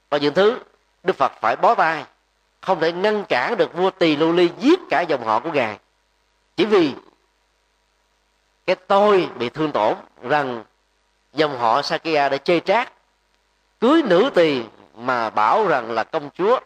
Và 0.10 0.18
những 0.18 0.34
thứ 0.34 0.60
đức 1.04 1.16
phật 1.16 1.32
phải 1.42 1.56
bó 1.56 1.76
tay 1.76 2.06
không 2.62 2.80
thể 2.80 2.92
ngăn 2.92 3.26
cản 3.26 3.58
được 3.58 3.74
vua 3.74 3.90
tỳ 3.90 4.16
lưu 4.16 4.34
ly 4.34 4.50
giết 4.60 4.80
cả 4.90 5.02
dòng 5.02 5.24
họ 5.24 5.40
của 5.40 5.52
ngài. 5.52 5.80
Chỉ 6.56 6.66
vì 6.66 6.94
cái 8.66 8.76
tôi 8.76 9.30
bị 9.36 9.50
thương 9.50 9.72
tổn 9.72 9.94
rằng 10.22 10.64
dòng 11.34 11.58
họ 11.58 11.82
Sakya 11.82 12.30
đã 12.30 12.38
chê 12.38 12.60
trác, 12.60 12.94
cưới 13.80 14.02
nữ 14.04 14.30
tỳ 14.36 14.64
mà 14.96 15.30
bảo 15.30 15.68
rằng 15.68 15.92
là 15.92 16.04
công 16.04 16.30
chúa. 16.38 16.60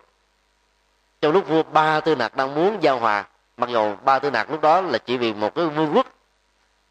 Trong 1.22 1.34
lúc 1.34 1.48
vua 1.48 1.64
ba 1.64 2.00
tư 2.00 2.16
nặc 2.16 2.36
đang 2.36 2.56
muốn 2.56 2.78
giao 2.84 3.00
hòa, 3.00 3.26
mặc 3.58 3.70
dù 3.70 3.96
ba 4.04 4.20
tư 4.20 4.32
nặc 4.32 4.52
lúc 4.52 4.62
đó 4.62 4.82
là 4.82 4.98
chỉ 4.98 5.18
vì 5.18 5.34
một 5.34 5.56
cái 5.56 5.66
vương 5.66 5.92
quốc, 5.96 6.08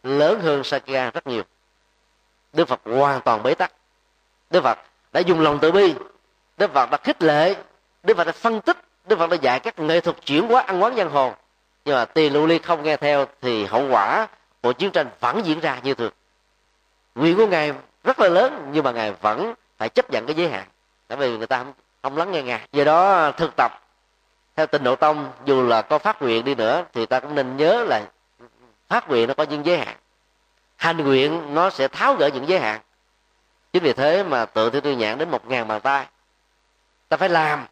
lớn 0.03 0.41
hơn 0.41 0.65
Sakya 0.65 1.11
rất 1.11 1.27
nhiều. 1.27 1.43
Đức 2.53 2.69
Phật 2.69 2.81
hoàn 2.85 3.21
toàn 3.21 3.43
bế 3.43 3.55
tắc. 3.55 3.73
Đức 4.51 4.63
Phật 4.63 4.79
đã 5.13 5.21
dùng 5.21 5.41
lòng 5.41 5.59
từ 5.63 5.73
bi, 5.73 5.95
Đức 6.57 6.73
Phật 6.73 6.91
đã 6.91 6.99
khích 7.03 7.23
lệ, 7.23 7.55
Đức 8.03 8.17
Phật 8.17 8.25
đã 8.25 8.33
phân 8.33 8.61
tích, 8.61 8.77
Đức 9.05 9.19
Phật 9.19 9.31
đã 9.31 9.37
dạy 9.37 9.61
các 9.61 9.79
nghệ 9.79 10.01
thuật 10.01 10.17
chuyển 10.27 10.49
hóa 10.49 10.63
ăn 10.63 10.83
quán 10.83 10.97
giang 10.97 11.11
hồ. 11.11 11.35
Nhưng 11.85 11.95
mà 11.95 12.05
tỳ 12.05 12.31
lưu 12.31 12.47
ly 12.47 12.59
không 12.59 12.83
nghe 12.83 12.97
theo 12.97 13.27
thì 13.43 13.65
hậu 13.65 13.89
quả 13.91 14.27
cuộc 14.67 14.73
chiến 14.73 14.91
tranh 14.91 15.09
vẫn 15.21 15.41
diễn 15.45 15.61
ra 15.61 15.81
như 15.83 15.95
thường. 15.95 16.13
Nguyện 17.15 17.37
của 17.37 17.47
ngài 17.47 17.73
rất 18.05 18.21
là 18.21 18.29
lớn 18.29 18.69
nhưng 18.73 18.85
mà 18.85 18.93
ngài 18.93 19.13
vẫn 19.13 19.55
phải 19.79 19.89
chấp 19.89 20.11
nhận 20.11 20.27
cái 20.27 20.37
giới 20.37 20.49
hạn. 20.49 20.67
Tại 21.09 21.19
vì 21.19 21.39
người 21.39 21.47
ta 21.47 21.59
không, 21.59 21.73
không 22.03 22.17
lắng 22.17 22.33
nghe 22.33 22.43
ngài. 22.43 22.69
Do 22.73 22.85
đó 22.85 23.31
thực 23.31 23.57
tập 23.57 23.73
theo 24.57 24.67
tình 24.67 24.85
độ 24.85 24.97
tông 24.97 25.33
dù 25.45 25.63
là 25.63 25.83
có 25.83 25.99
phát 25.99 26.23
nguyện 26.23 26.45
đi 26.45 26.55
nữa 26.55 26.85
thì 26.93 27.07
ta 27.07 27.21
cũng 27.21 27.35
nên 27.35 27.57
nhớ 27.57 27.85
là 27.85 28.03
phát 28.89 29.09
nguyện 29.09 29.29
nó 29.29 29.35
có 29.35 29.43
những 29.43 29.67
giới 29.67 29.79
hạn. 29.79 29.97
Hành 30.77 30.97
nguyện 30.97 31.55
nó 31.55 31.71
sẽ 31.71 31.89
tháo 31.89 32.15
gỡ 32.15 32.31
những 32.35 32.49
giới 32.49 32.61
hạn. 32.61 32.81
Chính 33.73 33.83
vì 33.83 33.93
thế 33.93 34.25
mà 34.25 34.45
tự 34.47 34.71
theo 34.71 34.81
tôi 34.81 34.97
nhãn 34.97 35.19
đến 35.19 35.31
một 35.31 35.47
ngàn 35.47 35.69
bàn 35.69 35.81
tay. 35.81 36.07
Ta 37.09 37.17
phải 37.17 37.29
làm 37.29 37.67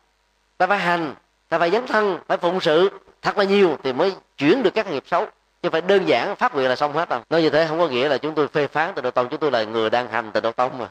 ta 0.58 0.66
phải 0.66 0.78
hành 0.78 1.14
ta 1.48 1.58
phải 1.58 1.70
dấn 1.70 1.86
thân 1.86 2.18
phải 2.26 2.38
phụng 2.38 2.60
sự 2.60 2.90
thật 3.22 3.38
là 3.38 3.44
nhiều 3.44 3.78
thì 3.82 3.92
mới 3.92 4.16
chuyển 4.38 4.62
được 4.62 4.74
các 4.74 4.86
nghiệp 4.86 5.04
xấu 5.06 5.26
chứ 5.64 5.70
phải 5.70 5.80
đơn 5.80 6.08
giản, 6.08 6.36
phát 6.36 6.54
nguyện 6.54 6.68
là 6.68 6.76
xong 6.76 6.92
hết 6.92 7.08
đâu 7.08 7.20
nói 7.30 7.42
như 7.42 7.50
thế 7.50 7.66
không 7.68 7.78
có 7.78 7.88
nghĩa 7.88 8.08
là 8.08 8.18
chúng 8.18 8.34
tôi 8.34 8.48
phê 8.48 8.66
phán 8.66 8.92
từ 8.94 9.02
độ 9.02 9.10
tông. 9.10 9.28
Chúng 9.28 9.40
tôi 9.40 9.50
là 9.50 9.64
người 9.64 9.90
đang 9.90 10.08
hành 10.08 10.30
từ 10.32 10.40
độ 10.40 10.52
tông 10.52 10.78
mà. 10.78 10.88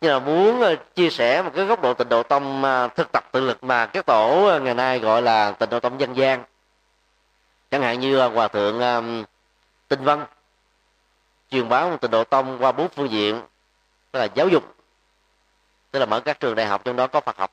Nhưng 0.00 0.12
là 0.12 0.18
muốn 0.18 0.60
ờ, 0.60 0.76
chia 0.94 1.10
sẻ 1.10 1.42
một 1.42 1.50
cái 1.54 1.64
góc 1.64 1.82
độ 1.82 1.94
tịnh 1.94 2.08
độ 2.08 2.22
tông 2.22 2.64
ờ, 2.64 2.88
thực 2.96 3.12
tập 3.12 3.24
tự 3.32 3.40
lực 3.40 3.64
mà 3.64 3.86
các 3.86 4.06
tổ 4.06 4.46
ờ, 4.46 4.60
ngày 4.60 4.74
nay 4.74 4.98
gọi 4.98 5.22
là 5.22 5.52
tịnh 5.52 5.70
độ 5.70 5.80
tông 5.80 6.00
dân 6.00 6.16
gian. 6.16 6.44
Chẳng 7.70 7.82
hạn 7.82 8.00
như 8.00 8.26
hòa 8.28 8.48
thượng 8.48 8.80
tinh 9.88 10.04
văn, 10.04 10.26
truyền 11.50 11.68
bá 11.68 11.96
tịnh 12.00 12.10
độ 12.10 12.24
tông 12.24 12.58
qua 12.60 12.72
bốn 12.72 12.88
phương 12.88 13.10
diện, 13.10 13.42
tức 14.12 14.18
là 14.18 14.28
giáo 14.34 14.48
dục, 14.48 14.74
tức 15.90 15.98
là 15.98 16.06
mở 16.06 16.20
các 16.20 16.40
trường 16.40 16.54
đại 16.54 16.66
học, 16.66 16.84
trong 16.84 16.96
đó 16.96 17.06
có 17.06 17.20
phật 17.20 17.36
học. 17.36 17.50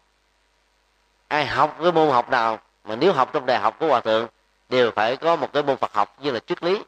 Ai 1.28 1.46
học 1.46 1.78
cái 1.82 1.92
môn 1.92 2.10
học 2.10 2.30
nào 2.30 2.60
mà 2.84 2.96
nếu 2.96 3.14
học 3.14 3.30
trong 3.34 3.46
đại 3.46 3.60
học 3.60 3.76
của 3.80 3.88
hòa 3.88 4.02
thượng 4.02 4.28
đều 4.70 4.91
phải 4.91 5.18
có 5.18 5.36
một 5.36 5.53
cái 5.53 5.63
môn 5.63 5.78
phật 5.78 5.93
học 5.93 6.15
như 6.22 6.32
là 6.32 6.39
triết 6.39 6.63
lý 6.63 6.82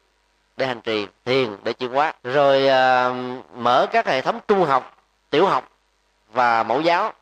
để 0.56 0.66
hành 0.66 0.80
trì 0.80 1.06
thiền 1.24 1.56
để 1.62 1.72
chuyển 1.72 1.90
hóa. 1.90 2.12
Rồi 2.24 2.68
à, 2.68 3.10
mở 3.54 3.86
các 3.92 4.06
hệ 4.06 4.20
thống 4.20 4.40
trung 4.48 4.64
học 4.64 4.96
tiểu 5.30 5.46
học 5.46 5.70
và 6.32 6.62
mẫu 6.62 6.80
giáo. 6.80 7.12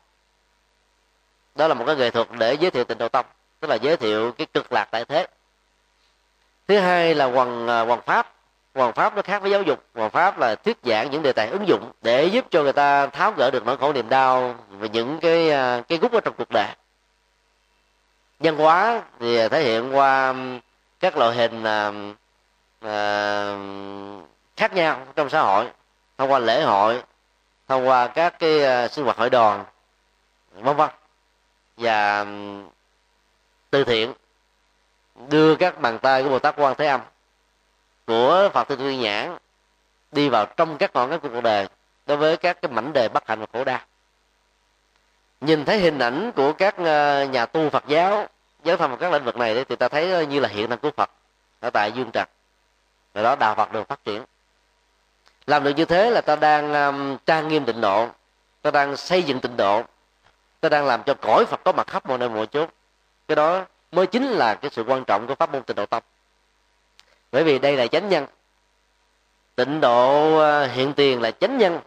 Đó 1.55 1.67
là 1.67 1.73
một 1.73 1.85
cái 1.87 1.95
nghệ 1.95 2.11
thuật 2.11 2.27
để 2.31 2.53
giới 2.53 2.71
thiệu 2.71 2.83
tịnh 2.83 2.97
độ 2.97 3.09
tông 3.09 3.25
tức 3.59 3.67
là 3.67 3.75
giới 3.75 3.97
thiệu 3.97 4.31
cái 4.31 4.47
cực 4.53 4.73
lạc 4.73 4.87
tại 4.91 5.05
thế. 5.05 5.27
Thứ 6.67 6.79
hai 6.79 7.15
là 7.15 7.25
hoàng 7.25 7.67
à, 7.67 7.81
hoàng 7.81 8.01
pháp. 8.05 8.33
Hoàng 8.75 8.93
pháp 8.93 9.15
nó 9.15 9.21
khác 9.21 9.41
với 9.41 9.51
giáo 9.51 9.61
dục. 9.61 9.83
Hoàng 9.95 10.09
pháp 10.09 10.37
là 10.39 10.55
thuyết 10.55 10.77
giảng 10.83 11.11
những 11.11 11.23
đề 11.23 11.33
tài 11.33 11.47
ứng 11.47 11.67
dụng 11.67 11.91
để 12.01 12.25
giúp 12.25 12.45
cho 12.49 12.63
người 12.63 12.73
ta 12.73 13.07
tháo 13.07 13.31
gỡ 13.31 13.51
được 13.51 13.65
nỗi 13.65 13.77
khổ 13.77 13.93
niềm 13.93 14.09
đau 14.09 14.55
và 14.69 14.87
những 14.87 15.19
cái 15.19 15.51
à, 15.51 15.81
cái 15.87 15.97
gút 15.97 16.11
ở 16.11 16.19
trong 16.19 16.33
cuộc 16.37 16.49
đời 16.49 16.67
văn 18.39 18.57
hóa 18.57 19.01
thì 19.19 19.49
thể 19.49 19.63
hiện 19.63 19.95
qua 19.95 20.35
các 20.99 21.17
loại 21.17 21.35
hình 21.35 21.63
à, 21.63 21.91
à, 22.81 23.55
khác 24.57 24.73
nhau 24.73 25.07
trong 25.15 25.29
xã 25.29 25.41
hội 25.41 25.71
thông 26.17 26.31
qua 26.31 26.39
lễ 26.39 26.63
hội 26.63 27.03
thông 27.67 27.87
qua 27.87 28.07
các 28.07 28.39
cái 28.39 28.63
à, 28.63 28.87
sinh 28.87 29.05
hoạt 29.05 29.17
hội 29.17 29.29
đoàn 29.29 29.65
vân 30.53 30.75
vân 30.75 30.89
và 31.77 32.25
từ 33.69 33.83
thiện 33.83 34.13
đưa 35.29 35.55
các 35.55 35.81
bàn 35.81 35.99
tay 35.99 36.23
của 36.23 36.29
bồ 36.29 36.39
tát 36.39 36.55
quan 36.57 36.75
thế 36.77 36.87
âm 36.87 37.01
của 38.07 38.49
phật 38.53 38.67
tư 38.67 38.75
tuyên 38.75 38.99
nhãn 38.99 39.37
đi 40.11 40.29
vào 40.29 40.45
trong 40.45 40.77
các 40.77 40.91
ngọn 40.93 41.09
ngách 41.09 41.21
của 41.21 41.29
cuộc 41.29 41.41
đời 41.41 41.67
đối 42.05 42.17
với 42.17 42.37
các 42.37 42.61
cái 42.61 42.71
mảnh 42.71 42.93
đề 42.93 43.09
bất 43.09 43.27
hạnh 43.27 43.39
và 43.39 43.45
khổ 43.53 43.63
đau 43.63 43.79
nhìn 45.41 45.65
thấy 45.65 45.79
hình 45.79 45.99
ảnh 45.99 46.31
của 46.35 46.53
các 46.53 46.77
ờ, 46.77 47.25
nhà 47.25 47.45
tu 47.45 47.69
phật 47.69 47.83
giáo 47.87 48.27
giáo 48.63 48.77
tham 48.77 48.89
vào 48.89 48.97
các 48.97 49.11
lĩnh 49.11 49.23
vực 49.23 49.37
này 49.37 49.65
thì 49.69 49.75
ta 49.75 49.87
thấy 49.87 50.11
ờ, 50.11 50.21
như 50.21 50.39
là 50.39 50.49
hiện 50.49 50.69
năng 50.69 50.79
của 50.79 50.91
phật 50.91 51.09
ở 51.59 51.69
tại 51.69 51.91
dương 51.91 52.11
trạch. 52.13 52.29
Rồi 53.13 53.23
đó 53.23 53.35
đạo 53.35 53.55
phật 53.55 53.73
được 53.73 53.87
phát 53.87 54.05
triển. 54.05 54.23
Làm 55.47 55.63
được 55.63 55.71
như 55.75 55.85
thế 55.85 56.09
là 56.09 56.21
ta 56.21 56.35
đang 56.35 56.73
um, 56.73 57.17
trang 57.25 57.47
nghiêm 57.47 57.65
tịnh 57.65 57.81
độ 57.81 58.07
ta 58.61 58.71
đang 58.71 58.97
xây 58.97 59.23
dựng 59.23 59.39
tịnh 59.39 59.57
độ 59.57 59.83
ta 60.61 60.69
đang 60.69 60.85
làm 60.85 61.03
cho 61.03 61.13
cõi 61.13 61.45
phật 61.45 61.61
có 61.63 61.71
mặt 61.71 61.87
khắp 61.87 62.05
mọi 62.05 62.17
nơi 62.17 62.29
mọi 62.29 62.47
chốn. 62.47 62.69
cái 63.27 63.35
đó 63.35 63.65
mới 63.91 64.07
chính 64.07 64.27
là 64.27 64.55
cái 64.55 64.71
sự 64.71 64.83
quan 64.87 65.05
trọng 65.05 65.27
của 65.27 65.35
pháp 65.35 65.51
môn 65.51 65.63
tịnh 65.63 65.75
độ 65.75 65.85
tâm. 65.85 66.03
Bởi 67.31 67.43
vì 67.43 67.59
đây 67.59 67.77
là 67.77 67.87
chánh 67.87 68.09
nhân. 68.09 68.25
Tịnh 69.55 69.81
độ 69.81 70.37
ờ, 70.37 70.67
hiện 70.67 70.93
tiền 70.93 71.21
là 71.21 71.31
chánh 71.31 71.57
nhân 71.57 71.79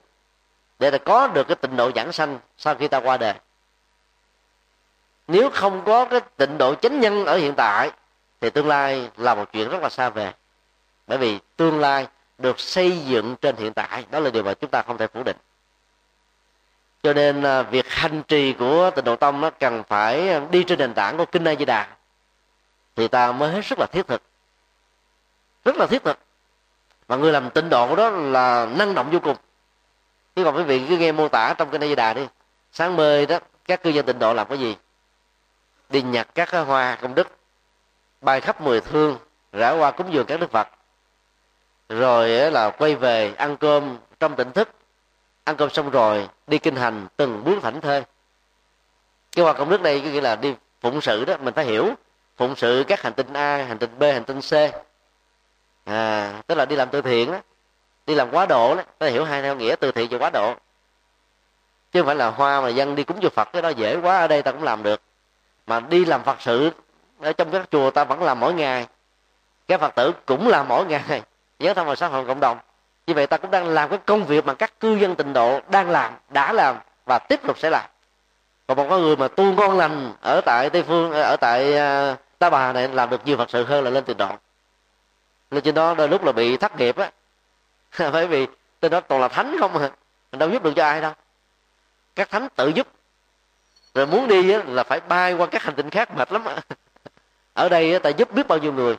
để 0.82 0.90
ta 0.90 0.98
có 0.98 1.28
được 1.28 1.48
cái 1.48 1.56
tịnh 1.56 1.76
độ 1.76 1.90
giảng 1.94 2.12
sanh 2.12 2.38
sau 2.58 2.74
khi 2.74 2.88
ta 2.88 3.00
qua 3.00 3.16
đời. 3.16 3.34
Nếu 5.28 5.50
không 5.50 5.82
có 5.84 6.04
cái 6.04 6.20
tịnh 6.36 6.58
độ 6.58 6.74
chánh 6.74 7.00
nhân 7.00 7.24
ở 7.26 7.36
hiện 7.36 7.54
tại, 7.56 7.90
thì 8.40 8.50
tương 8.50 8.68
lai 8.68 9.10
là 9.16 9.34
một 9.34 9.52
chuyện 9.52 9.68
rất 9.68 9.82
là 9.82 9.88
xa 9.88 10.10
về 10.10 10.32
bởi 11.06 11.18
vì 11.18 11.38
tương 11.56 11.80
lai 11.80 12.06
được 12.38 12.60
xây 12.60 12.98
dựng 12.98 13.36
trên 13.36 13.56
hiện 13.56 13.72
tại, 13.72 14.04
đó 14.10 14.20
là 14.20 14.30
điều 14.30 14.42
mà 14.42 14.54
chúng 14.54 14.70
ta 14.70 14.82
không 14.82 14.98
thể 14.98 15.06
phủ 15.06 15.22
định. 15.22 15.36
Cho 17.02 17.12
nên 17.12 17.42
à, 17.42 17.62
việc 17.62 17.88
hành 17.88 18.22
trì 18.22 18.52
của 18.52 18.90
tịnh 18.90 19.04
độ 19.04 19.16
tông 19.16 19.40
nó 19.40 19.50
cần 19.50 19.82
phải 19.88 20.40
đi 20.50 20.64
trên 20.64 20.78
nền 20.78 20.94
tảng 20.94 21.16
của 21.16 21.24
kinh 21.24 21.44
a 21.44 21.54
di 21.54 21.64
đà. 21.64 21.88
Thì 22.96 23.08
ta 23.08 23.32
mới 23.32 23.50
hết 23.50 23.64
sức 23.64 23.78
là 23.78 23.86
thiết 23.86 24.06
thực. 24.06 24.22
Rất 25.64 25.76
là 25.76 25.86
thiết 25.86 26.04
thực. 26.04 26.18
Và 27.06 27.16
người 27.16 27.32
làm 27.32 27.50
tịnh 27.50 27.68
độ 27.68 27.96
đó 27.96 28.10
là 28.10 28.66
năng 28.66 28.94
động 28.94 29.10
vô 29.10 29.18
cùng 29.20 29.36
chứ 30.36 30.44
còn 30.44 30.56
quý 30.56 30.62
vị 30.62 30.86
cứ 30.88 30.96
nghe 30.96 31.12
mô 31.12 31.28
tả 31.28 31.54
trong 31.58 31.70
cái 31.70 31.88
Di 31.88 31.94
đà 31.94 32.14
đi. 32.14 32.26
Sáng 32.72 32.96
mơ 32.96 33.24
đó, 33.26 33.38
các 33.64 33.82
cư 33.82 33.90
dân 33.90 34.06
tịnh 34.06 34.18
độ 34.18 34.34
làm 34.34 34.48
cái 34.48 34.58
gì? 34.58 34.76
Đi 35.88 36.02
nhặt 36.02 36.28
các 36.34 36.50
hoa, 36.50 36.98
công 37.00 37.14
đức, 37.14 37.28
bay 38.20 38.40
khắp 38.40 38.60
mười 38.60 38.80
thương, 38.80 39.18
rã 39.52 39.70
hoa 39.70 39.90
cúng 39.90 40.12
dường 40.12 40.26
các 40.26 40.40
đức 40.40 40.50
phật. 40.50 40.68
Rồi 41.88 42.28
là 42.28 42.70
quay 42.70 42.94
về 42.94 43.34
ăn 43.34 43.56
cơm 43.56 43.98
trong 44.20 44.36
tỉnh 44.36 44.52
thức. 44.52 44.68
Ăn 45.44 45.56
cơm 45.56 45.70
xong 45.70 45.90
rồi, 45.90 46.28
đi 46.46 46.58
kinh 46.58 46.76
hành 46.76 47.06
từng 47.16 47.44
bước 47.44 47.58
thảnh 47.62 47.80
thơi. 47.80 48.02
Cái 49.32 49.44
hoa 49.44 49.52
công 49.52 49.70
đức 49.70 49.80
này 49.80 50.00
có 50.04 50.10
nghĩa 50.10 50.20
là 50.20 50.36
đi 50.36 50.54
phụng 50.80 51.00
sự 51.00 51.24
đó, 51.24 51.36
mình 51.40 51.54
phải 51.54 51.64
hiểu. 51.64 51.94
Phụng 52.36 52.56
sự 52.56 52.84
các 52.88 53.02
hành 53.02 53.12
tinh 53.12 53.32
a, 53.32 53.56
hành 53.56 53.78
tinh 53.78 53.98
b, 53.98 54.02
hành 54.02 54.24
tinh 54.24 54.40
c. 54.40 54.52
À 55.84 56.42
tức 56.46 56.54
là 56.54 56.64
đi 56.64 56.76
làm 56.76 56.88
từ 56.90 57.02
thiện 57.02 57.32
đó 57.32 57.38
đi 58.06 58.14
làm 58.14 58.30
quá 58.30 58.46
độ 58.46 58.74
đó 58.74 58.82
ta 58.98 59.06
hiểu 59.06 59.24
hai 59.24 59.42
theo 59.42 59.56
nghĩa 59.56 59.76
từ 59.76 59.92
thiện 59.92 60.08
và 60.10 60.18
quá 60.18 60.30
độ. 60.30 60.54
Chứ 61.92 62.00
không 62.00 62.06
phải 62.06 62.16
là 62.16 62.30
hoa 62.30 62.60
mà 62.60 62.68
dân 62.68 62.94
đi 62.94 63.04
cúng 63.04 63.18
cho 63.22 63.28
phật, 63.28 63.48
cái 63.52 63.62
đó 63.62 63.68
dễ 63.68 63.96
quá, 63.96 64.18
ở 64.18 64.28
đây 64.28 64.42
ta 64.42 64.52
cũng 64.52 64.62
làm 64.62 64.82
được. 64.82 65.02
Mà 65.66 65.80
đi 65.80 66.04
làm 66.04 66.22
phật 66.22 66.36
sự, 66.40 66.70
ở 67.20 67.32
trong 67.32 67.50
các 67.50 67.70
chùa 67.70 67.90
ta 67.90 68.04
vẫn 68.04 68.22
làm 68.22 68.40
mỗi 68.40 68.54
ngày. 68.54 68.86
Các 69.68 69.80
phật 69.80 69.94
tử 69.94 70.12
cũng 70.26 70.48
làm 70.48 70.68
mỗi 70.68 70.86
ngày, 70.86 71.22
nhớ 71.58 71.74
thông 71.74 71.86
vào 71.86 71.96
xã 71.96 72.08
hội 72.08 72.26
cộng 72.26 72.40
đồng. 72.40 72.58
Như 73.06 73.14
vậy 73.14 73.26
ta 73.26 73.36
cũng 73.36 73.50
đang 73.50 73.68
làm 73.68 73.88
cái 73.88 73.98
công 74.06 74.24
việc 74.24 74.46
mà 74.46 74.54
các 74.54 74.80
cư 74.80 74.96
dân 74.96 75.14
tịnh 75.14 75.32
độ 75.32 75.60
đang 75.68 75.90
làm, 75.90 76.12
đã 76.28 76.52
làm 76.52 76.76
và 77.06 77.18
tiếp 77.18 77.40
tục 77.46 77.58
sẽ 77.58 77.70
làm. 77.70 77.84
Còn 78.66 78.76
một 78.76 78.86
con 78.90 79.02
người 79.02 79.16
mà 79.16 79.28
tu 79.28 79.44
ngon 79.44 79.78
lành 79.78 80.12
ở 80.20 80.40
tại 80.40 80.70
tây 80.70 80.82
phương 80.82 81.10
ờ, 81.10 81.22
ở 81.22 81.36
tại 81.40 81.76
ờ, 81.76 82.16
ta 82.38 82.50
bà 82.50 82.72
này 82.72 82.88
làm 82.88 83.10
được 83.10 83.20
nhiều 83.24 83.36
phật 83.36 83.50
sự 83.50 83.64
hơn 83.64 83.84
là 83.84 83.90
lên 83.90 84.04
tịnh 84.04 84.16
độ. 84.16 84.28
Nên 85.50 85.62
trên 85.62 85.74
đó 85.74 85.94
đôi 85.94 86.08
lúc 86.08 86.24
là 86.24 86.32
bị 86.32 86.56
thất 86.56 86.76
nghiệp 86.76 86.96
á. 86.96 87.10
bởi 88.12 88.26
vì 88.26 88.46
tên 88.80 88.90
đó 88.90 89.00
toàn 89.00 89.20
là 89.20 89.28
thánh 89.28 89.56
không 89.60 89.76
à. 89.76 89.90
Mình 90.32 90.38
đâu 90.38 90.50
giúp 90.50 90.62
được 90.62 90.72
cho 90.76 90.84
ai 90.84 91.00
đâu. 91.00 91.12
Các 92.14 92.30
thánh 92.30 92.48
tự 92.56 92.68
giúp. 92.68 92.88
Rồi 93.94 94.06
muốn 94.06 94.28
đi 94.28 94.50
á, 94.50 94.62
là 94.66 94.84
phải 94.84 95.00
bay 95.00 95.34
qua 95.34 95.46
các 95.46 95.62
hành 95.62 95.74
tinh 95.74 95.90
khác 95.90 96.16
mệt 96.16 96.32
lắm 96.32 96.44
ở 97.54 97.68
đây 97.68 97.92
á, 97.92 97.98
ta 97.98 98.10
giúp 98.10 98.32
biết 98.32 98.48
bao 98.48 98.58
nhiêu 98.58 98.72
người. 98.72 98.96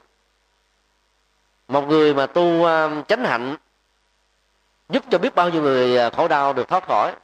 Một 1.68 1.88
người 1.88 2.14
mà 2.14 2.26
tu 2.26 2.66
à, 2.66 2.90
chánh 3.08 3.24
hạnh 3.24 3.56
giúp 4.90 5.04
cho 5.12 5.18
biết 5.18 5.36
bao 5.36 5.50
nhiêu 5.50 5.62
người 5.62 5.98
à, 5.98 6.10
khổ 6.10 6.28
đau 6.28 6.54
được 6.54 6.68
thoát 6.68 6.88
khỏi. 6.88 7.16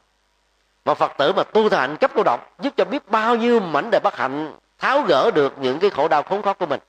Một 0.84 0.98
phật 0.98 1.12
tử 1.18 1.32
mà 1.32 1.44
tu 1.44 1.68
thành 1.68 1.96
cấp 1.96 2.10
cô 2.14 2.22
độc 2.22 2.54
giúp 2.60 2.74
cho 2.76 2.84
biết 2.84 3.10
bao 3.10 3.36
nhiêu 3.36 3.60
mảnh 3.60 3.90
đề 3.90 4.00
bất 4.00 4.16
hạnh 4.16 4.52
tháo 4.78 5.02
gỡ 5.02 5.30
được 5.30 5.58
những 5.58 5.78
cái 5.78 5.90
khổ 5.90 6.08
đau 6.08 6.22
khốn 6.22 6.42
khó 6.42 6.52
của 6.52 6.66
mình. 6.66 6.80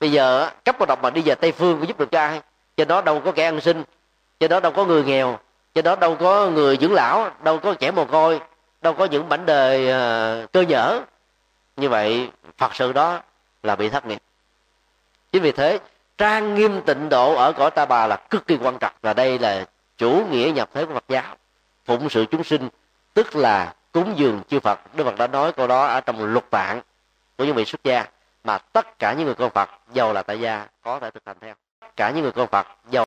Bây 0.00 0.12
giờ 0.12 0.50
cấp 0.64 0.76
cô 0.78 0.86
độc 0.86 1.02
mà 1.02 1.10
đi 1.10 1.22
về 1.22 1.34
tây 1.34 1.52
phương 1.52 1.80
có 1.80 1.86
giúp 1.86 1.98
được 1.98 2.10
cho 2.10 2.20
ai? 2.20 2.40
Trên 2.80 2.88
đó 2.88 3.00
đâu 3.00 3.20
có 3.20 3.32
kẻ 3.32 3.44
ăn 3.44 3.60
sinh 3.60 3.84
trên 4.40 4.50
đó 4.50 4.60
đâu 4.60 4.72
có 4.72 4.84
người 4.84 5.04
nghèo. 5.04 5.38
Trên 5.74 5.84
đó 5.84 5.96
đâu 5.96 6.16
có 6.16 6.46
người 6.46 6.76
dưỡng 6.80 6.92
lão. 6.92 7.30
Đâu 7.42 7.58
có 7.58 7.74
trẻ 7.74 7.90
mồ 7.90 8.04
côi. 8.04 8.40
Đâu 8.82 8.94
có 8.94 9.04
những 9.04 9.28
mảnh 9.28 9.46
đời 9.46 9.84
uh, 9.84 10.52
cơ 10.52 10.60
nhở. 10.60 11.00
Như 11.76 11.88
vậy 11.88 12.30
phật 12.58 12.74
sự 12.74 12.92
đó 12.92 13.20
là 13.62 13.76
bị 13.76 13.88
thất 13.88 14.06
nghiệp. 14.06 14.22
Chính 15.32 15.42
vì 15.42 15.52
thế 15.52 15.78
trang 16.18 16.54
nghiêm 16.54 16.80
tịnh 16.86 17.08
độ 17.08 17.34
ở 17.34 17.52
cõi 17.52 17.70
ta 17.70 17.86
bà 17.86 18.06
là 18.06 18.16
cực 18.16 18.46
kỳ 18.46 18.58
quan 18.62 18.78
trọng. 18.78 18.92
Và 19.02 19.14
đây 19.14 19.38
là 19.38 19.64
chủ 19.98 20.26
nghĩa 20.30 20.52
nhập 20.54 20.70
thế 20.74 20.84
của 20.84 20.94
phật 20.94 21.04
giáo. 21.08 21.36
Phụng 21.84 22.10
sự 22.10 22.24
chúng 22.30 22.44
sinh 22.44 22.68
tức 23.14 23.36
là 23.36 23.74
cúng 23.92 24.12
dường 24.16 24.40
chư 24.48 24.60
phật. 24.60 24.80
Đức 24.94 25.04
phật 25.04 25.18
đã 25.18 25.26
nói 25.26 25.52
câu 25.52 25.66
đó 25.66 25.86
ở 25.86 26.00
trong 26.00 26.24
luật 26.24 26.44
vạn 26.50 26.80
của 27.38 27.44
những 27.44 27.54
vị 27.54 27.64
xuất 27.64 27.84
gia. 27.84 28.04
Mà 28.44 28.58
tất 28.58 28.98
cả 28.98 29.12
những 29.12 29.26
người 29.26 29.34
con 29.34 29.50
phật 29.50 29.70
giàu 29.92 30.12
là 30.12 30.22
tại 30.22 30.40
gia 30.40 30.66
có 30.82 30.98
thể 31.00 31.10
thực 31.10 31.22
hành 31.26 31.36
theo 31.40 31.54
cả 31.96 32.10
những 32.10 32.22
người 32.22 32.32
con 32.32 32.48
phật 32.48 32.66
giàu 32.90 32.98